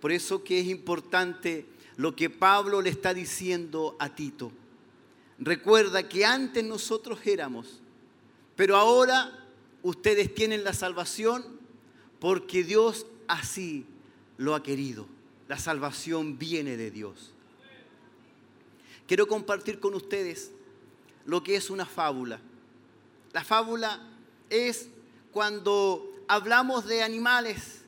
Por 0.00 0.12
eso 0.12 0.44
que 0.44 0.60
es 0.60 0.66
importante 0.66 1.66
lo 1.96 2.14
que 2.14 2.30
Pablo 2.30 2.82
le 2.82 2.90
está 2.90 3.14
diciendo 3.14 3.96
a 3.98 4.14
Tito. 4.14 4.52
Recuerda 5.38 6.08
que 6.08 6.24
antes 6.24 6.62
nosotros 6.64 7.18
éramos, 7.24 7.80
pero 8.54 8.76
ahora 8.76 9.32
ustedes 9.82 10.34
tienen 10.34 10.64
la 10.64 10.72
salvación 10.72 11.44
porque 12.20 12.64
Dios 12.64 13.06
así 13.28 13.86
lo 14.38 14.54
ha 14.54 14.62
querido. 14.62 15.06
La 15.48 15.58
salvación 15.58 16.38
viene 16.38 16.76
de 16.76 16.90
Dios. 16.90 17.32
Quiero 19.06 19.26
compartir 19.26 19.78
con 19.78 19.94
ustedes 19.94 20.50
lo 21.26 21.42
que 21.42 21.56
es 21.56 21.70
una 21.70 21.84
fábula. 21.84 22.40
La 23.32 23.44
fábula 23.44 24.00
es 24.48 24.88
cuando 25.32 26.10
hablamos 26.28 26.86
de 26.86 27.02
animales 27.02 27.82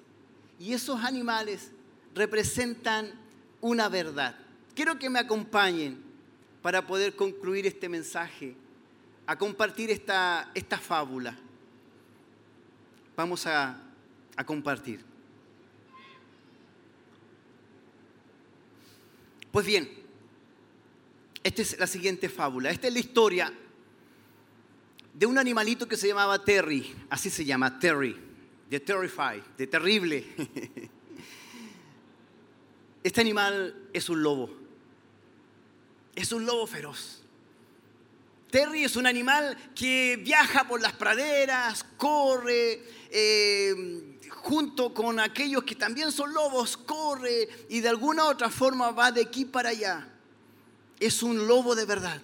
y 0.59 0.73
esos 0.73 1.03
animales 1.03 1.71
representan 2.15 3.13
una 3.61 3.89
verdad. 3.89 4.37
Quiero 4.75 4.99
que 4.99 5.09
me 5.09 5.19
acompañen 5.19 6.03
para 6.63 6.87
poder 6.87 7.15
concluir 7.17 7.67
este 7.67 7.89
mensaje, 7.89 8.55
a 9.27 9.37
compartir 9.37 9.91
esta, 9.91 10.51
esta 10.55 10.79
fábula. 10.79 11.37
Vamos 13.17 13.47
a, 13.47 13.81
a 14.37 14.45
compartir. 14.45 15.05
Pues 19.51 19.67
bien, 19.67 19.98
esta 21.43 21.63
es 21.63 21.79
la 21.79 21.87
siguiente 21.87 22.29
fábula. 22.29 22.71
Esta 22.71 22.89
es 22.89 22.93
la 22.93 22.99
historia 22.99 23.53
de 25.15 25.27
un 25.27 25.39
animalito 25.39 25.89
que 25.89 25.97
se 25.97 26.09
llamaba 26.09 26.45
Terry. 26.45 26.95
Así 27.11 27.31
se 27.31 27.45
llama, 27.45 27.79
Terry. 27.79 28.17
De 28.69 28.81
Terrify, 28.81 29.43
de 29.57 29.67
terrible. 29.67 30.27
Este 33.01 33.21
animal 33.21 33.89
es 33.93 34.09
un 34.11 34.23
lobo. 34.23 34.51
Es 36.15 36.33
un 36.33 36.45
lobo 36.45 36.67
feroz. 36.67 37.23
Terry 38.51 38.85
es 38.85 38.97
un 38.97 39.07
animal 39.07 39.57
que 39.75 40.17
viaja 40.23 40.67
por 40.67 40.81
las 40.81 40.93
praderas, 40.95 41.87
corre, 41.97 42.83
eh, 43.11 44.19
junto 44.31 44.93
con 44.93 45.21
aquellos 45.21 45.63
que 45.65 45.75
también 45.75 46.11
son 46.13 46.35
lobos, 46.35 46.77
corre 46.77 47.49
y 47.69 47.81
de 47.81 47.89
alguna 47.89 48.25
u 48.25 48.29
otra 48.29 48.51
forma 48.51 48.91
va 48.91 49.13
de 49.13 49.23
aquí 49.23 49.45
para 49.45 49.71
allá. 49.71 50.18
Es 51.01 51.23
un 51.23 51.47
lobo 51.47 51.75
de 51.75 51.85
verdad. 51.85 52.21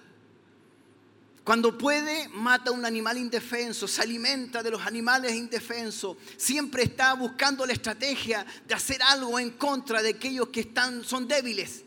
Cuando 1.45 1.77
puede, 1.77 2.27
mata 2.29 2.71
a 2.71 2.73
un 2.73 2.85
animal 2.85 3.19
indefenso, 3.19 3.87
se 3.87 4.01
alimenta 4.01 4.63
de 4.63 4.71
los 4.71 4.81
animales 4.81 5.35
indefensos, 5.35 6.17
siempre 6.37 6.81
está 6.81 7.13
buscando 7.13 7.67
la 7.67 7.73
estrategia 7.73 8.43
de 8.67 8.73
hacer 8.73 8.99
algo 9.03 9.39
en 9.39 9.51
contra 9.51 10.01
de 10.01 10.09
aquellos 10.09 10.49
que 10.49 10.61
están, 10.61 11.03
son 11.03 11.27
débiles, 11.27 11.83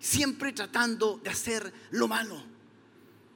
siempre 0.00 0.52
tratando 0.52 1.20
de 1.22 1.30
hacer 1.30 1.72
lo 1.92 2.08
malo. 2.08 2.42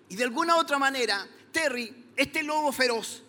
Y 0.08 0.16
de 0.16 0.24
alguna 0.24 0.56
otra 0.56 0.80
manera, 0.80 1.28
Terry, 1.52 2.06
este 2.16 2.42
lobo 2.42 2.72
feroz, 2.72 3.22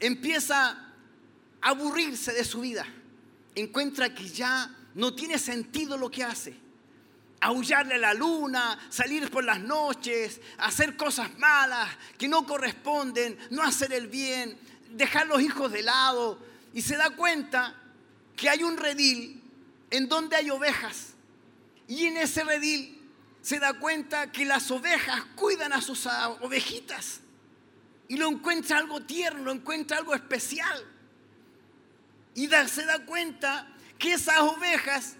empieza 0.00 0.70
a 0.70 1.68
aburrirse 1.68 2.32
de 2.32 2.44
su 2.44 2.62
vida, 2.62 2.84
encuentra 3.54 4.12
que 4.12 4.28
ya 4.28 4.76
no 4.94 5.14
tiene 5.14 5.38
sentido 5.38 5.96
lo 5.96 6.10
que 6.10 6.24
hace 6.24 6.63
aullarle 7.40 7.94
a 7.94 7.98
la 7.98 8.14
luna, 8.14 8.78
salir 8.88 9.30
por 9.30 9.44
las 9.44 9.60
noches, 9.60 10.40
hacer 10.58 10.96
cosas 10.96 11.36
malas 11.38 11.88
que 12.16 12.28
no 12.28 12.46
corresponden, 12.46 13.38
no 13.50 13.62
hacer 13.62 13.92
el 13.92 14.06
bien, 14.08 14.58
dejar 14.90 15.26
los 15.26 15.42
hijos 15.42 15.70
de 15.72 15.82
lado. 15.82 16.38
Y 16.72 16.82
se 16.82 16.96
da 16.96 17.10
cuenta 17.10 17.74
que 18.36 18.48
hay 18.48 18.62
un 18.62 18.76
redil 18.76 19.42
en 19.90 20.08
donde 20.08 20.36
hay 20.36 20.50
ovejas. 20.50 21.14
Y 21.86 22.06
en 22.06 22.16
ese 22.16 22.44
redil 22.44 23.00
se 23.42 23.58
da 23.58 23.74
cuenta 23.74 24.32
que 24.32 24.44
las 24.44 24.70
ovejas 24.70 25.22
cuidan 25.36 25.72
a 25.72 25.82
sus 25.82 26.06
ovejitas. 26.40 27.20
Y 28.08 28.16
lo 28.16 28.28
encuentra 28.28 28.78
algo 28.78 29.02
tierno, 29.02 29.44
lo 29.44 29.52
encuentra 29.52 29.98
algo 29.98 30.14
especial. 30.14 30.84
Y 32.34 32.48
se 32.48 32.84
da 32.84 33.04
cuenta 33.04 33.68
que 33.98 34.14
esas 34.14 34.40
ovejas 34.40 35.16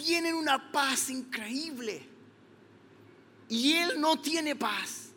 tienen 0.00 0.34
una 0.34 0.70
paz 0.70 1.10
increíble. 1.10 2.06
Y 3.48 3.72
él 3.74 4.00
no 4.00 4.20
tiene 4.20 4.54
paz. 4.54 5.08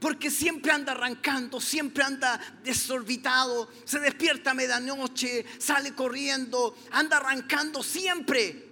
Porque 0.00 0.30
siempre 0.30 0.72
anda 0.72 0.92
arrancando, 0.92 1.60
siempre 1.60 2.02
anda 2.02 2.38
desorbitado, 2.64 3.70
se 3.84 4.00
despierta 4.00 4.50
a 4.50 4.54
medianoche, 4.54 5.46
sale 5.58 5.94
corriendo, 5.94 6.76
anda 6.90 7.18
arrancando 7.18 7.82
siempre. 7.84 8.68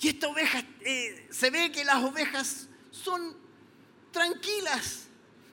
Y 0.00 0.08
esta 0.08 0.28
oveja, 0.28 0.62
eh, 0.80 1.28
se 1.30 1.48
ve 1.48 1.72
que 1.72 1.84
las 1.84 2.02
ovejas 2.02 2.68
son 2.90 3.34
tranquilas, 4.10 5.04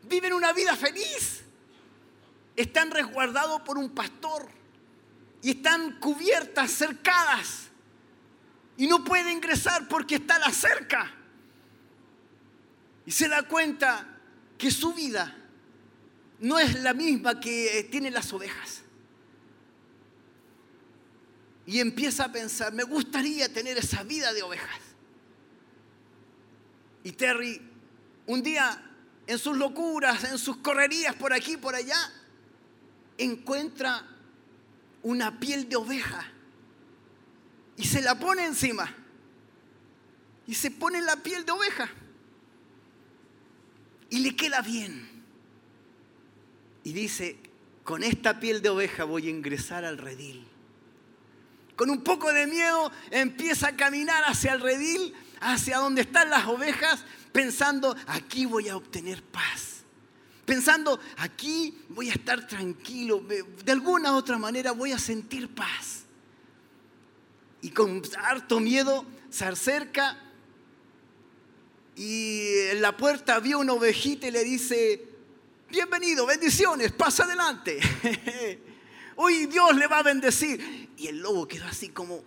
viven 0.09 0.33
una 0.33 0.51
vida 0.51 0.75
feliz, 0.75 1.41
están 2.57 2.91
resguardados 2.91 3.61
por 3.61 3.77
un 3.77 3.91
pastor 3.91 4.49
y 5.41 5.51
están 5.51 6.01
cubiertas, 6.01 6.69
cercadas 6.71 7.68
y 8.79 8.87
no 8.87 9.03
puede 9.03 9.29
ingresar 9.33 9.89
porque 9.89 10.15
está 10.15 10.39
la 10.39 10.53
cerca. 10.53 11.11
Y 13.05 13.11
se 13.11 13.27
da 13.27 13.43
cuenta 13.43 14.07
que 14.57 14.71
su 14.71 14.93
vida 14.93 15.35
no 16.39 16.57
es 16.57 16.81
la 16.81 16.93
misma 16.93 17.41
que 17.41 17.89
tienen 17.91 18.13
las 18.13 18.31
ovejas. 18.31 18.83
Y 21.65 21.81
empieza 21.81 22.23
a 22.23 22.31
pensar, 22.31 22.71
me 22.71 22.83
gustaría 22.83 23.51
tener 23.51 23.77
esa 23.77 24.03
vida 24.03 24.31
de 24.31 24.43
ovejas. 24.43 24.79
Y 27.03 27.11
Terry, 27.11 27.61
un 28.27 28.41
día, 28.41 28.81
en 29.27 29.37
sus 29.39 29.57
locuras, 29.57 30.23
en 30.23 30.37
sus 30.37 30.55
correrías 30.55 31.15
por 31.15 31.33
aquí 31.33 31.55
y 31.55 31.57
por 31.57 31.75
allá, 31.75 32.13
encuentra 33.17 34.07
una 35.03 35.37
piel 35.37 35.67
de 35.67 35.75
oveja 35.75 36.31
y 37.79 37.85
se 37.85 38.01
la 38.01 38.19
pone 38.19 38.45
encima. 38.45 38.93
Y 40.45 40.53
se 40.53 40.69
pone 40.69 41.01
la 41.01 41.15
piel 41.15 41.45
de 41.45 41.53
oveja. 41.53 41.89
Y 44.09 44.19
le 44.19 44.35
queda 44.35 44.61
bien. 44.61 45.23
Y 46.83 46.91
dice, 46.91 47.37
con 47.85 48.03
esta 48.03 48.37
piel 48.37 48.61
de 48.61 48.67
oveja 48.67 49.05
voy 49.05 49.27
a 49.27 49.29
ingresar 49.29 49.85
al 49.85 49.97
redil. 49.97 50.45
Con 51.77 51.89
un 51.89 52.03
poco 52.03 52.33
de 52.33 52.47
miedo 52.47 52.91
empieza 53.11 53.69
a 53.69 53.75
caminar 53.77 54.25
hacia 54.25 54.51
el 54.51 54.59
redil, 54.59 55.13
hacia 55.39 55.77
donde 55.77 56.01
están 56.01 56.29
las 56.29 56.47
ovejas, 56.47 57.05
pensando, 57.31 57.95
aquí 58.07 58.45
voy 58.45 58.67
a 58.67 58.75
obtener 58.75 59.23
paz. 59.23 59.83
Pensando, 60.43 60.99
aquí 61.15 61.77
voy 61.87 62.09
a 62.09 62.13
estar 62.13 62.45
tranquilo, 62.45 63.21
de 63.21 63.71
alguna 63.71 64.11
u 64.11 64.15
otra 64.17 64.37
manera 64.37 64.73
voy 64.73 64.91
a 64.91 64.99
sentir 64.99 65.47
paz 65.55 65.98
y 67.61 67.71
con 67.71 68.01
harto 68.17 68.59
miedo 68.59 69.05
se 69.29 69.45
acerca 69.45 70.17
y 71.99 72.47
en 72.71 72.81
la 72.81 72.95
puerta 72.95 73.35
había 73.35 73.57
una 73.57 73.73
ovejita 73.73 74.25
y 74.25 74.31
le 74.31 74.45
dice, 74.45 75.05
bienvenido, 75.69 76.25
bendiciones, 76.25 76.93
pasa 76.93 77.25
adelante. 77.25 77.77
Hoy 79.17 79.47
Dios 79.47 79.75
le 79.75 79.85
va 79.85 79.97
a 79.97 80.03
bendecir. 80.03 80.91
Y 80.95 81.07
el 81.07 81.19
lobo 81.19 81.45
quedó 81.45 81.65
así 81.65 81.89
como, 81.89 82.23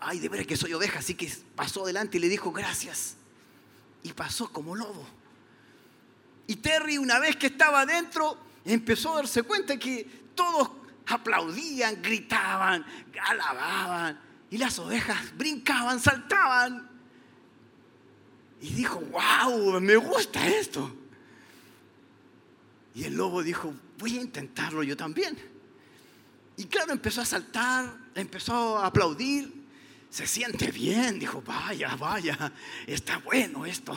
ay, 0.00 0.18
de 0.18 0.28
veras 0.28 0.46
que 0.46 0.54
soy 0.54 0.74
oveja, 0.74 0.98
así 0.98 1.14
que 1.14 1.32
pasó 1.54 1.84
adelante 1.84 2.18
y 2.18 2.20
le 2.20 2.28
dijo 2.28 2.52
gracias. 2.52 3.16
Y 4.02 4.12
pasó 4.12 4.52
como 4.52 4.76
lobo. 4.76 5.06
Y 6.46 6.56
Terry, 6.56 6.98
una 6.98 7.18
vez 7.18 7.36
que 7.36 7.46
estaba 7.46 7.80
adentro, 7.80 8.36
empezó 8.66 9.14
a 9.14 9.16
darse 9.16 9.44
cuenta 9.44 9.78
que 9.78 10.06
todos 10.34 10.72
aplaudían, 11.06 12.02
gritaban, 12.02 12.84
alababan. 13.18 14.25
Y 14.56 14.58
las 14.58 14.78
ovejas 14.78 15.36
brincaban, 15.36 16.00
saltaban. 16.00 16.88
Y 18.62 18.70
dijo, 18.70 19.00
wow, 19.00 19.78
me 19.82 19.96
gusta 19.96 20.48
esto. 20.48 20.96
Y 22.94 23.04
el 23.04 23.14
lobo 23.14 23.42
dijo, 23.42 23.74
voy 23.98 24.16
a 24.16 24.22
intentarlo 24.22 24.82
yo 24.82 24.96
también. 24.96 25.36
Y 26.56 26.64
claro, 26.64 26.92
empezó 26.92 27.20
a 27.20 27.26
saltar, 27.26 27.98
empezó 28.14 28.78
a 28.78 28.86
aplaudir. 28.86 29.52
Se 30.08 30.26
siente 30.26 30.70
bien, 30.70 31.18
dijo, 31.18 31.42
vaya, 31.42 31.94
vaya, 31.94 32.50
está 32.86 33.18
bueno 33.18 33.66
esto. 33.66 33.94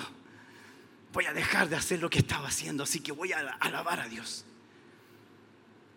Voy 1.13 1.23
a 1.23 1.31
dejar 1.31 1.69
de 1.69 1.77
hacer 1.77 2.01
lo 2.01 2.09
que 2.09 2.19
estaba 2.19 2.49
haciendo, 2.49 2.83
así 2.83 2.99
que 2.99 3.13
voy 3.13 3.31
a 3.31 3.55
alabar 3.61 4.01
a 4.01 4.09
Dios. 4.09 4.43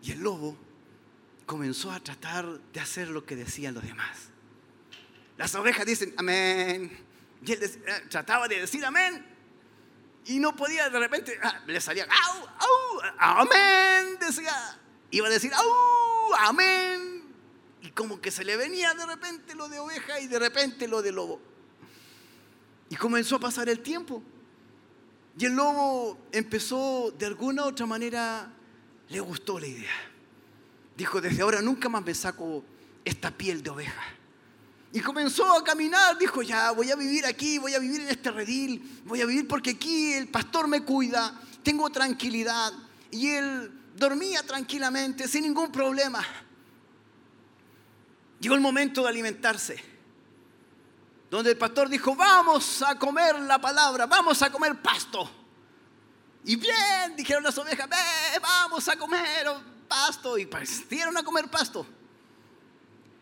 Y 0.01 0.13
el 0.13 0.21
lobo 0.21 0.57
comenzó 1.45 1.91
a 1.91 1.99
tratar 1.99 2.61
de 2.71 2.79
hacer 2.79 3.09
lo 3.09 3.25
que 3.25 3.35
decían 3.35 3.73
los 3.73 3.83
demás. 3.83 4.31
Las 5.37 5.53
ovejas 5.55 5.85
dicen, 5.85 6.13
amén. 6.17 7.05
Y 7.45 7.51
él 7.51 7.63
eh, 7.63 8.03
trataba 8.09 8.47
de 8.47 8.61
decir 8.61 8.85
amén. 8.85 9.25
Y 10.25 10.39
no 10.39 10.55
podía, 10.55 10.89
de 10.89 10.99
repente, 10.99 11.37
ah, 11.41 11.61
le 11.67 11.81
salía, 11.81 12.05
au, 12.05 12.47
au, 12.59 13.41
amén. 13.41 14.17
Decía, 14.19 14.53
iba 15.11 15.27
a 15.27 15.29
decir, 15.29 15.51
au, 15.53 16.33
amén. 16.39 17.23
Y 17.81 17.89
como 17.89 18.21
que 18.21 18.31
se 18.31 18.45
le 18.45 18.55
venía 18.55 18.93
de 18.93 19.05
repente 19.05 19.55
lo 19.55 19.67
de 19.67 19.79
oveja 19.79 20.19
y 20.21 20.27
de 20.27 20.39
repente 20.39 20.87
lo 20.87 21.01
de 21.01 21.11
lobo. 21.11 21.41
Y 22.89 22.95
comenzó 22.95 23.35
a 23.35 23.39
pasar 23.39 23.67
el 23.67 23.81
tiempo. 23.81 24.23
Y 25.37 25.45
el 25.45 25.53
lobo 25.55 26.17
empezó, 26.31 27.11
de 27.17 27.25
alguna 27.25 27.65
u 27.65 27.69
otra 27.69 27.85
manera, 27.85 28.53
le 29.09 29.19
gustó 29.19 29.59
la 29.59 29.67
idea. 29.67 29.91
Dijo, 30.95 31.19
desde 31.19 31.41
ahora 31.41 31.61
nunca 31.61 31.89
más 31.89 32.03
me 32.03 32.13
saco 32.13 32.63
esta 33.03 33.31
piel 33.31 33.63
de 33.63 33.71
oveja. 33.71 34.03
Y 34.93 35.01
comenzó 35.01 35.57
a 35.57 35.63
caminar, 35.63 36.19
dijo, 36.19 36.43
ya 36.43 36.69
voy 36.71 36.91
a 36.91 36.95
vivir 36.95 37.25
aquí, 37.25 37.57
voy 37.57 37.73
a 37.73 37.79
vivir 37.79 38.01
en 38.01 38.09
este 38.09 38.29
redil, 38.29 39.01
voy 39.05 39.21
a 39.21 39.25
vivir 39.25 39.47
porque 39.47 39.71
aquí 39.71 40.13
el 40.13 40.27
pastor 40.27 40.67
me 40.67 40.83
cuida, 40.83 41.33
tengo 41.63 41.89
tranquilidad. 41.89 42.71
Y 43.09 43.29
él 43.29 43.71
dormía 43.95 44.43
tranquilamente, 44.43 45.27
sin 45.27 45.45
ningún 45.45 45.71
problema. 45.71 46.23
Llegó 48.39 48.53
el 48.53 48.61
momento 48.61 49.01
de 49.01 49.09
alimentarse, 49.09 49.83
donde 51.31 51.51
el 51.51 51.57
pastor 51.57 51.89
dijo, 51.89 52.15
vamos 52.15 52.83
a 52.83 52.97
comer 52.99 53.39
la 53.39 53.59
palabra, 53.59 54.05
vamos 54.05 54.43
a 54.43 54.51
comer 54.51 54.79
pasto. 54.79 55.27
Y 56.45 56.55
bien, 56.55 57.15
dijeron 57.15 57.41
las 57.41 57.57
ovejas, 57.57 57.89
"Ve, 57.89 58.39
vamos 58.39 58.87
a 58.87 58.95
comer 58.95 59.47
pasto. 59.87 60.37
Y 60.37 60.45
partieron 60.45 61.17
a 61.17 61.23
comer 61.23 61.49
pasto. 61.49 61.83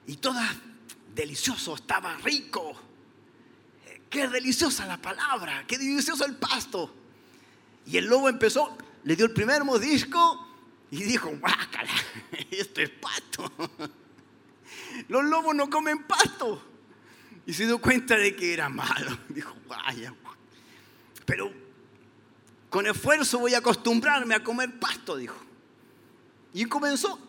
Y 0.07 0.17
todas 0.17 0.53
delicioso, 1.13 1.75
estaba 1.75 2.17
rico. 2.17 2.73
Eh, 3.85 4.01
Qué 4.09 4.27
deliciosa 4.27 4.85
la 4.85 5.01
palabra, 5.01 5.65
qué 5.67 5.77
delicioso 5.77 6.25
el 6.25 6.35
pasto. 6.35 6.93
Y 7.85 7.97
el 7.97 8.05
lobo 8.05 8.29
empezó, 8.29 8.77
le 9.03 9.15
dio 9.15 9.25
el 9.25 9.31
primer 9.31 9.63
mordisco 9.63 10.47
y 10.91 11.03
dijo, 11.03 11.31
guácala, 11.39 11.91
esto 12.51 12.81
es 12.81 12.89
pasto. 12.89 13.51
Los 15.07 15.23
lobos 15.23 15.55
no 15.55 15.69
comen 15.69 16.03
pasto. 16.03 16.61
Y 17.45 17.53
se 17.53 17.65
dio 17.65 17.79
cuenta 17.79 18.15
de 18.15 18.35
que 18.35 18.53
era 18.53 18.69
malo. 18.69 19.17
Dijo, 19.29 19.55
vaya. 19.67 20.13
Pero 21.25 21.51
con 22.69 22.85
esfuerzo 22.87 23.39
voy 23.39 23.53
a 23.53 23.59
acostumbrarme 23.59 24.35
a 24.35 24.43
comer 24.43 24.79
pasto, 24.79 25.17
dijo. 25.17 25.35
Y 26.53 26.65
comenzó 26.65 27.19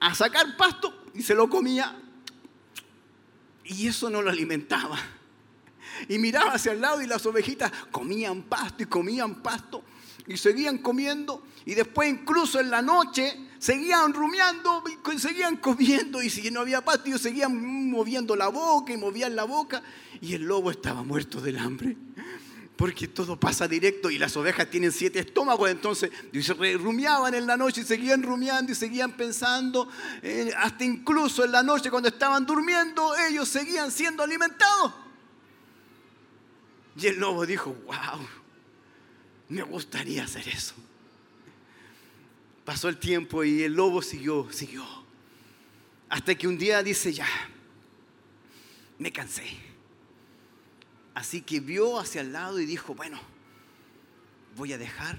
a 0.00 0.14
sacar 0.14 0.56
pasto 0.56 1.04
y 1.14 1.22
se 1.22 1.34
lo 1.34 1.48
comía. 1.48 1.96
Y 3.68 3.88
eso 3.88 4.08
no 4.10 4.22
lo 4.22 4.30
alimentaba. 4.30 4.98
Y 6.08 6.18
miraba 6.18 6.52
hacia 6.52 6.72
el 6.72 6.80
lado 6.80 7.00
y 7.02 7.06
las 7.06 7.24
ovejitas 7.26 7.72
comían 7.90 8.42
pasto 8.42 8.82
y 8.82 8.86
comían 8.86 9.42
pasto 9.42 9.82
y 10.26 10.36
seguían 10.36 10.78
comiendo. 10.78 11.42
Y 11.64 11.74
después 11.74 12.08
incluso 12.08 12.60
en 12.60 12.70
la 12.70 12.82
noche 12.82 13.36
seguían 13.58 14.12
rumiando 14.12 14.82
y 15.12 15.18
seguían 15.18 15.56
comiendo. 15.56 16.22
Y 16.22 16.30
si 16.30 16.50
no 16.50 16.60
había 16.60 16.84
pasto, 16.84 17.08
ellos 17.08 17.22
seguían 17.22 17.90
moviendo 17.90 18.36
la 18.36 18.48
boca 18.48 18.92
y 18.92 18.96
movían 18.96 19.34
la 19.34 19.44
boca. 19.44 19.82
Y 20.20 20.34
el 20.34 20.42
lobo 20.42 20.70
estaba 20.70 21.02
muerto 21.02 21.40
del 21.40 21.58
hambre. 21.58 21.96
Porque 22.76 23.08
todo 23.08 23.40
pasa 23.40 23.66
directo 23.66 24.10
y 24.10 24.18
las 24.18 24.36
ovejas 24.36 24.68
tienen 24.68 24.92
siete 24.92 25.18
estómagos, 25.18 25.70
entonces 25.70 26.10
se 26.32 26.54
rumiaban 26.76 27.32
en 27.34 27.46
la 27.46 27.56
noche 27.56 27.80
y 27.80 27.84
seguían 27.84 28.22
rumiando 28.22 28.70
y 28.70 28.74
seguían 28.74 29.16
pensando, 29.16 29.88
eh, 30.22 30.52
hasta 30.58 30.84
incluso 30.84 31.42
en 31.42 31.52
la 31.52 31.62
noche 31.62 31.90
cuando 31.90 32.10
estaban 32.10 32.44
durmiendo, 32.44 33.16
ellos 33.28 33.48
seguían 33.48 33.90
siendo 33.90 34.22
alimentados. 34.22 34.92
Y 36.98 37.06
el 37.06 37.18
lobo 37.18 37.46
dijo, 37.46 37.74
wow, 37.86 38.26
me 39.48 39.62
gustaría 39.62 40.24
hacer 40.24 40.46
eso. 40.48 40.74
Pasó 42.64 42.88
el 42.88 42.98
tiempo 42.98 43.44
y 43.44 43.62
el 43.62 43.74
lobo 43.74 44.02
siguió, 44.02 44.48
siguió. 44.52 44.84
Hasta 46.08 46.34
que 46.34 46.46
un 46.46 46.58
día 46.58 46.82
dice, 46.82 47.12
ya, 47.12 47.28
me 48.98 49.12
cansé. 49.12 49.44
Así 51.16 51.40
que 51.40 51.60
vio 51.60 51.98
hacia 51.98 52.20
el 52.20 52.34
lado 52.34 52.60
y 52.60 52.66
dijo, 52.66 52.94
bueno, 52.94 53.18
voy 54.54 54.74
a 54.74 54.78
dejar 54.78 55.18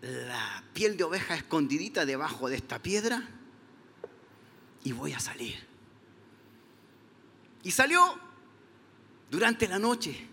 la 0.00 0.64
piel 0.72 0.96
de 0.96 1.04
oveja 1.04 1.34
escondidita 1.34 2.06
debajo 2.06 2.48
de 2.48 2.56
esta 2.56 2.78
piedra 2.78 3.28
y 4.84 4.92
voy 4.92 5.12
a 5.12 5.20
salir. 5.20 5.66
Y 7.62 7.72
salió 7.72 8.18
durante 9.30 9.68
la 9.68 9.78
noche 9.78 10.28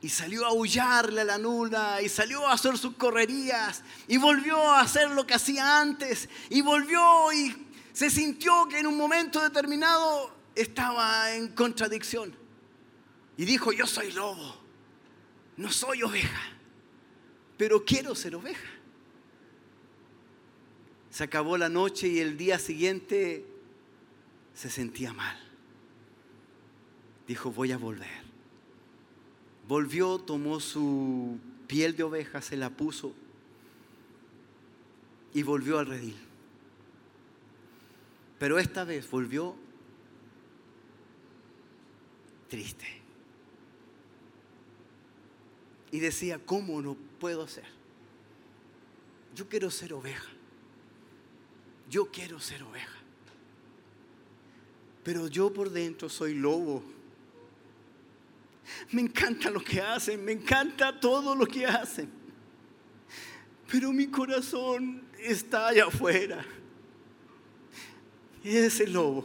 y 0.00 0.08
salió 0.08 0.46
a 0.46 0.48
aullarle 0.48 1.20
a 1.20 1.24
la 1.24 1.36
luna 1.36 2.00
y 2.00 2.08
salió 2.08 2.48
a 2.48 2.54
hacer 2.54 2.78
sus 2.78 2.94
correrías 2.94 3.82
y 4.08 4.16
volvió 4.16 4.56
a 4.62 4.80
hacer 4.80 5.10
lo 5.10 5.26
que 5.26 5.34
hacía 5.34 5.78
antes 5.78 6.26
y 6.48 6.62
volvió 6.62 7.30
y 7.34 7.54
se 7.92 8.08
sintió 8.08 8.66
que 8.66 8.78
en 8.78 8.86
un 8.86 8.96
momento 8.96 9.42
determinado 9.42 10.34
estaba 10.54 11.34
en 11.34 11.48
contradicción. 11.48 12.39
Y 13.40 13.46
dijo, 13.46 13.72
yo 13.72 13.86
soy 13.86 14.12
lobo, 14.12 14.54
no 15.56 15.72
soy 15.72 16.02
oveja, 16.02 16.42
pero 17.56 17.86
quiero 17.86 18.14
ser 18.14 18.36
oveja. 18.36 18.68
Se 21.08 21.24
acabó 21.24 21.56
la 21.56 21.70
noche 21.70 22.06
y 22.06 22.18
el 22.18 22.36
día 22.36 22.58
siguiente 22.58 23.46
se 24.52 24.68
sentía 24.68 25.14
mal. 25.14 25.38
Dijo, 27.26 27.50
voy 27.50 27.72
a 27.72 27.78
volver. 27.78 28.24
Volvió, 29.66 30.18
tomó 30.18 30.60
su 30.60 31.38
piel 31.66 31.96
de 31.96 32.02
oveja, 32.02 32.42
se 32.42 32.58
la 32.58 32.68
puso 32.68 33.14
y 35.32 35.42
volvió 35.44 35.78
al 35.78 35.86
redil. 35.86 36.18
Pero 38.38 38.58
esta 38.58 38.84
vez 38.84 39.10
volvió 39.10 39.56
triste. 42.50 42.99
Y 45.92 46.00
decía, 46.00 46.38
¿cómo 46.44 46.80
no 46.80 46.96
puedo 47.18 47.46
ser? 47.48 47.64
Yo 49.34 49.48
quiero 49.48 49.70
ser 49.70 49.92
oveja. 49.92 50.28
Yo 51.88 52.10
quiero 52.10 52.38
ser 52.40 52.62
oveja. 52.62 52.96
Pero 55.02 55.26
yo 55.28 55.52
por 55.52 55.70
dentro 55.70 56.08
soy 56.08 56.34
lobo. 56.34 56.84
Me 58.92 59.02
encanta 59.02 59.50
lo 59.50 59.60
que 59.60 59.80
hacen, 59.80 60.24
me 60.24 60.32
encanta 60.32 61.00
todo 61.00 61.34
lo 61.34 61.46
que 61.46 61.66
hacen. 61.66 62.10
Pero 63.70 63.92
mi 63.92 64.06
corazón 64.08 65.02
está 65.18 65.68
allá 65.68 65.86
afuera. 65.86 66.44
Y 68.42 68.56
ese 68.56 68.86
lobo 68.86 69.24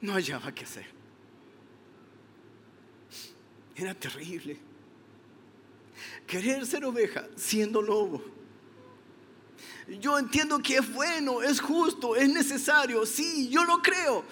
no 0.00 0.12
hallaba 0.12 0.52
qué 0.54 0.64
hacer. 0.64 0.86
Era 3.74 3.94
terrible. 3.94 4.67
Querer 6.28 6.66
ser 6.66 6.84
oveja 6.84 7.26
siendo 7.36 7.80
lobo. 7.80 8.22
Yo 9.98 10.18
entiendo 10.18 10.58
que 10.58 10.76
es 10.76 10.92
bueno, 10.92 11.42
es 11.42 11.58
justo, 11.58 12.14
es 12.14 12.28
necesario. 12.28 13.06
Sí, 13.06 13.48
yo 13.48 13.64
lo 13.64 13.78
creo. 13.78 14.24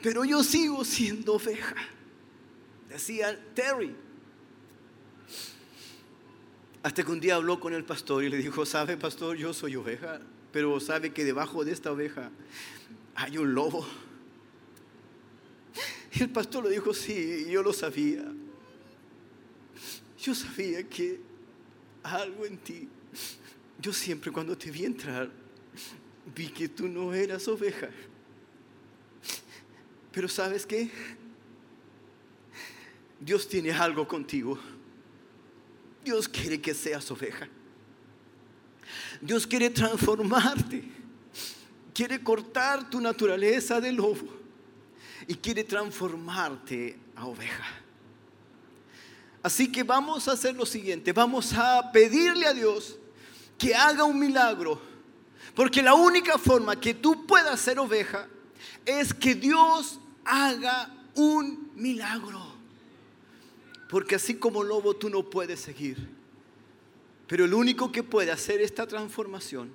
Pero 0.00 0.24
yo 0.24 0.44
sigo 0.44 0.84
siendo 0.84 1.34
oveja. 1.34 1.74
Decía 2.88 3.36
Terry. 3.52 3.94
Hasta 6.84 7.02
que 7.02 7.10
un 7.10 7.18
día 7.20 7.34
habló 7.34 7.58
con 7.58 7.74
el 7.74 7.84
pastor 7.84 8.22
y 8.22 8.28
le 8.28 8.38
dijo, 8.38 8.64
sabe 8.64 8.96
pastor, 8.96 9.36
yo 9.36 9.52
soy 9.52 9.74
oveja, 9.74 10.20
pero 10.52 10.78
sabe 10.78 11.12
que 11.12 11.24
debajo 11.24 11.64
de 11.64 11.72
esta 11.72 11.90
oveja 11.90 12.30
hay 13.16 13.38
un 13.38 13.54
lobo. 13.54 13.84
Y 16.12 16.22
el 16.22 16.30
pastor 16.30 16.64
le 16.64 16.70
dijo, 16.70 16.94
sí, 16.94 17.46
yo 17.50 17.62
lo 17.62 17.72
sabía. 17.72 18.24
Yo 20.16 20.34
sabía 20.34 20.88
que 20.88 21.29
algo 22.02 22.46
en 22.46 22.58
ti, 22.58 22.88
yo 23.80 23.92
siempre 23.92 24.30
cuando 24.30 24.56
te 24.56 24.70
vi 24.70 24.84
entrar, 24.84 25.30
vi 26.34 26.48
que 26.48 26.68
tú 26.68 26.88
no 26.88 27.12
eras 27.12 27.48
oveja. 27.48 27.88
Pero 30.12 30.28
sabes 30.28 30.66
qué? 30.66 30.90
Dios 33.20 33.48
tiene 33.48 33.72
algo 33.72 34.06
contigo. 34.06 34.58
Dios 36.04 36.28
quiere 36.28 36.60
que 36.60 36.74
seas 36.74 37.10
oveja. 37.10 37.48
Dios 39.20 39.46
quiere 39.46 39.70
transformarte. 39.70 40.82
Quiere 41.92 42.22
cortar 42.22 42.88
tu 42.88 43.00
naturaleza 43.00 43.80
de 43.80 43.92
lobo 43.92 44.40
y 45.26 45.34
quiere 45.34 45.64
transformarte 45.64 46.98
a 47.14 47.26
oveja. 47.26 47.64
Así 49.42 49.72
que 49.72 49.82
vamos 49.82 50.28
a 50.28 50.32
hacer 50.32 50.54
lo 50.54 50.66
siguiente, 50.66 51.12
vamos 51.12 51.52
a 51.54 51.90
pedirle 51.92 52.46
a 52.46 52.52
Dios 52.52 52.98
que 53.56 53.74
haga 53.74 54.04
un 54.04 54.18
milagro, 54.18 54.80
porque 55.54 55.82
la 55.82 55.94
única 55.94 56.38
forma 56.38 56.78
que 56.78 56.94
tú 56.94 57.26
puedas 57.26 57.60
ser 57.60 57.78
oveja 57.78 58.28
es 58.84 59.14
que 59.14 59.34
Dios 59.34 59.98
haga 60.24 60.94
un 61.14 61.70
milagro. 61.74 62.40
Porque 63.88 64.14
así 64.14 64.36
como 64.36 64.62
lobo 64.62 64.94
tú 64.94 65.10
no 65.10 65.28
puedes 65.28 65.60
seguir. 65.60 66.08
Pero 67.26 67.44
el 67.44 67.54
único 67.54 67.90
que 67.90 68.02
puede 68.02 68.30
hacer 68.30 68.60
esta 68.60 68.86
transformación 68.86 69.70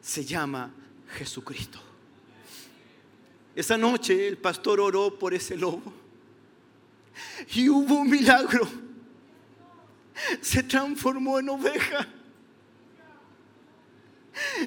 se 0.00 0.24
llama 0.24 0.72
Jesucristo. 1.08 1.80
Esa 3.56 3.76
noche 3.76 4.28
el 4.28 4.38
pastor 4.38 4.78
oró 4.78 5.18
por 5.18 5.34
ese 5.34 5.56
lobo 5.56 5.92
y 7.54 7.68
hubo 7.68 7.96
un 7.96 8.10
milagro. 8.10 8.68
Se 10.40 10.62
transformó 10.62 11.38
en 11.38 11.48
oveja. 11.48 12.06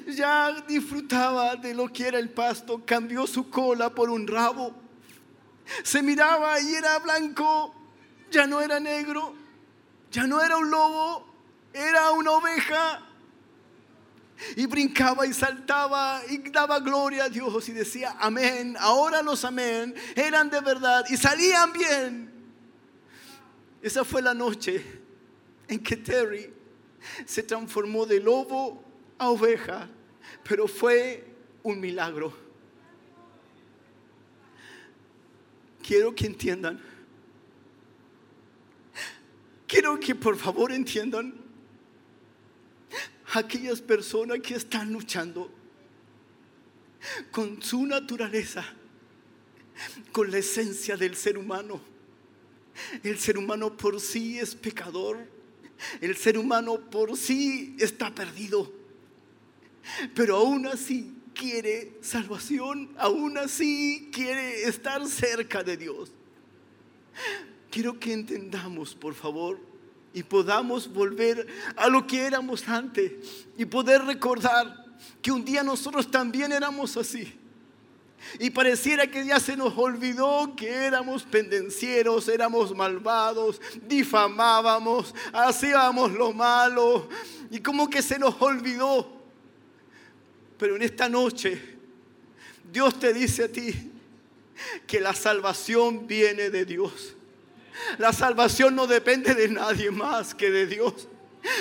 Ya 0.06 0.60
disfrutaba 0.68 1.56
de 1.56 1.74
lo 1.74 1.90
que 1.90 2.06
era 2.06 2.18
el 2.18 2.30
pasto, 2.30 2.84
cambió 2.84 3.26
su 3.26 3.48
cola 3.48 3.90
por 3.90 4.10
un 4.10 4.26
rabo. 4.26 4.74
Se 5.82 6.02
miraba 6.02 6.60
y 6.60 6.74
era 6.74 6.98
blanco, 6.98 7.74
ya 8.30 8.46
no 8.46 8.60
era 8.60 8.80
negro, 8.80 9.34
ya 10.10 10.26
no 10.26 10.42
era 10.42 10.58
un 10.58 10.70
lobo, 10.70 11.26
era 11.72 12.10
una 12.12 12.32
oveja. 12.32 13.02
Y 14.56 14.66
brincaba 14.66 15.24
y 15.26 15.32
saltaba 15.32 16.20
y 16.28 16.38
daba 16.50 16.80
gloria 16.80 17.24
a 17.24 17.28
Dios 17.28 17.68
y 17.68 17.72
decía 17.72 18.16
amén. 18.18 18.76
Ahora 18.78 19.22
los 19.22 19.44
amén 19.44 19.94
eran 20.16 20.50
de 20.50 20.60
verdad 20.60 21.04
y 21.08 21.16
salían 21.16 21.72
bien. 21.72 22.31
Esa 23.82 24.04
fue 24.04 24.22
la 24.22 24.32
noche 24.32 24.84
en 25.66 25.82
que 25.82 25.96
Terry 25.96 26.52
se 27.26 27.42
transformó 27.42 28.06
de 28.06 28.20
lobo 28.20 28.82
a 29.18 29.30
oveja, 29.30 29.88
pero 30.48 30.68
fue 30.68 31.24
un 31.64 31.80
milagro. 31.80 32.32
Quiero 35.82 36.14
que 36.14 36.26
entiendan, 36.26 36.80
quiero 39.66 39.98
que 39.98 40.14
por 40.14 40.36
favor 40.36 40.70
entiendan 40.70 41.34
aquellas 43.34 43.80
personas 43.80 44.38
que 44.38 44.54
están 44.54 44.92
luchando 44.92 45.50
con 47.32 47.60
su 47.60 47.84
naturaleza, 47.84 48.64
con 50.12 50.30
la 50.30 50.38
esencia 50.38 50.96
del 50.96 51.16
ser 51.16 51.36
humano. 51.36 51.91
El 53.02 53.18
ser 53.18 53.38
humano 53.38 53.76
por 53.76 54.00
sí 54.00 54.38
es 54.38 54.54
pecador. 54.54 55.18
El 56.00 56.16
ser 56.16 56.38
humano 56.38 56.78
por 56.78 57.16
sí 57.16 57.76
está 57.78 58.14
perdido. 58.14 58.72
Pero 60.14 60.36
aún 60.36 60.66
así 60.66 61.14
quiere 61.34 61.98
salvación. 62.00 62.90
Aún 62.98 63.38
así 63.38 64.10
quiere 64.12 64.64
estar 64.64 65.06
cerca 65.06 65.62
de 65.62 65.76
Dios. 65.76 66.12
Quiero 67.70 67.98
que 67.98 68.12
entendamos, 68.12 68.94
por 68.94 69.14
favor, 69.14 69.58
y 70.14 70.22
podamos 70.22 70.92
volver 70.92 71.46
a 71.76 71.88
lo 71.88 72.06
que 72.06 72.20
éramos 72.20 72.68
antes 72.68 73.46
y 73.56 73.64
poder 73.64 74.02
recordar 74.04 74.84
que 75.22 75.32
un 75.32 75.44
día 75.44 75.62
nosotros 75.62 76.10
también 76.10 76.52
éramos 76.52 76.96
así. 76.96 77.32
Y 78.38 78.50
pareciera 78.50 79.06
que 79.06 79.24
ya 79.24 79.40
se 79.40 79.56
nos 79.56 79.76
olvidó 79.76 80.54
que 80.56 80.68
éramos 80.68 81.24
pendencieros, 81.24 82.28
éramos 82.28 82.74
malvados, 82.74 83.60
difamábamos, 83.86 85.14
hacíamos 85.32 86.12
lo 86.12 86.32
malo 86.32 87.08
y 87.50 87.60
como 87.60 87.90
que 87.90 88.02
se 88.02 88.18
nos 88.18 88.40
olvidó. 88.40 89.20
Pero 90.58 90.76
en 90.76 90.82
esta 90.82 91.08
noche 91.08 91.60
Dios 92.72 92.98
te 92.98 93.12
dice 93.12 93.44
a 93.44 93.48
ti 93.48 93.90
que 94.86 95.00
la 95.00 95.14
salvación 95.14 96.06
viene 96.06 96.50
de 96.50 96.64
Dios. 96.64 97.14
La 97.98 98.12
salvación 98.12 98.76
no 98.76 98.86
depende 98.86 99.34
de 99.34 99.48
nadie 99.48 99.90
más 99.90 100.34
que 100.34 100.50
de 100.50 100.66
Dios. 100.66 101.08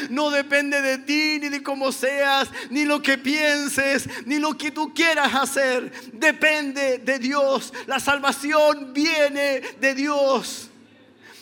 No 0.10 0.30
depende 0.30 0.82
de 0.82 1.00
ti, 1.00 1.40
ni 1.40 1.50
de 1.50 1.64
cómo 1.64 1.92
seas, 1.92 2.50
ni 2.70 2.86
lo 2.86 3.02
que 3.02 3.18
pienses, 3.18 4.08
ni 4.26 4.40
lo 4.40 4.58
que 4.58 4.72
tú 4.72 4.94
quieras 4.94 5.34
hacer. 5.34 5.92
Depende 6.14 7.00
de 7.00 7.20
Dios. 7.20 7.74
La 7.88 8.00
salvación 8.00 8.94
viene 8.94 9.62
de 9.80 9.96
Dios. 9.96 10.70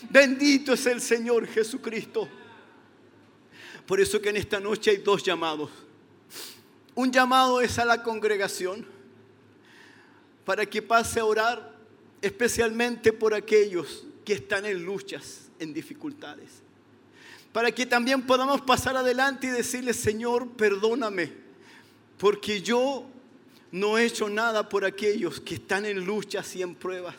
Bendito 0.10 0.74
es 0.74 0.86
el 0.86 1.02
Señor 1.02 1.48
Jesucristo. 1.48 2.30
Por 3.86 4.00
eso 4.00 4.22
que 4.22 4.30
en 4.30 4.38
esta 4.38 4.60
noche 4.60 4.92
hay 4.92 4.98
dos 4.98 5.24
llamados. 5.24 5.72
Un 6.96 7.12
llamado 7.12 7.62
es 7.62 7.80
a 7.80 7.86
la 7.86 8.04
congregación 8.04 8.86
para 10.46 10.66
que 10.66 10.82
pase 10.82 11.20
a 11.20 11.26
orar 11.26 11.76
especialmente 12.22 13.14
por 13.14 13.34
aquellos 13.34 14.06
que 14.26 14.34
están 14.34 14.66
en 14.66 14.84
luchas, 14.84 15.50
en 15.60 15.74
dificultades. 15.74 16.69
Para 17.54 17.72
que 17.72 17.86
también 17.86 18.22
podamos 18.22 18.62
pasar 18.62 18.96
adelante 18.96 19.48
y 19.48 19.50
decirle, 19.50 19.94
Señor, 19.94 20.50
perdóname, 20.50 21.34
porque 22.18 22.62
yo 22.62 23.06
no 23.72 23.98
he 23.98 24.06
hecho 24.06 24.30
nada 24.30 24.70
por 24.70 24.86
aquellos 24.86 25.40
que 25.42 25.56
están 25.56 25.86
en 25.86 26.06
luchas 26.06 26.56
y 26.56 26.62
en 26.62 26.76
pruebas, 26.76 27.16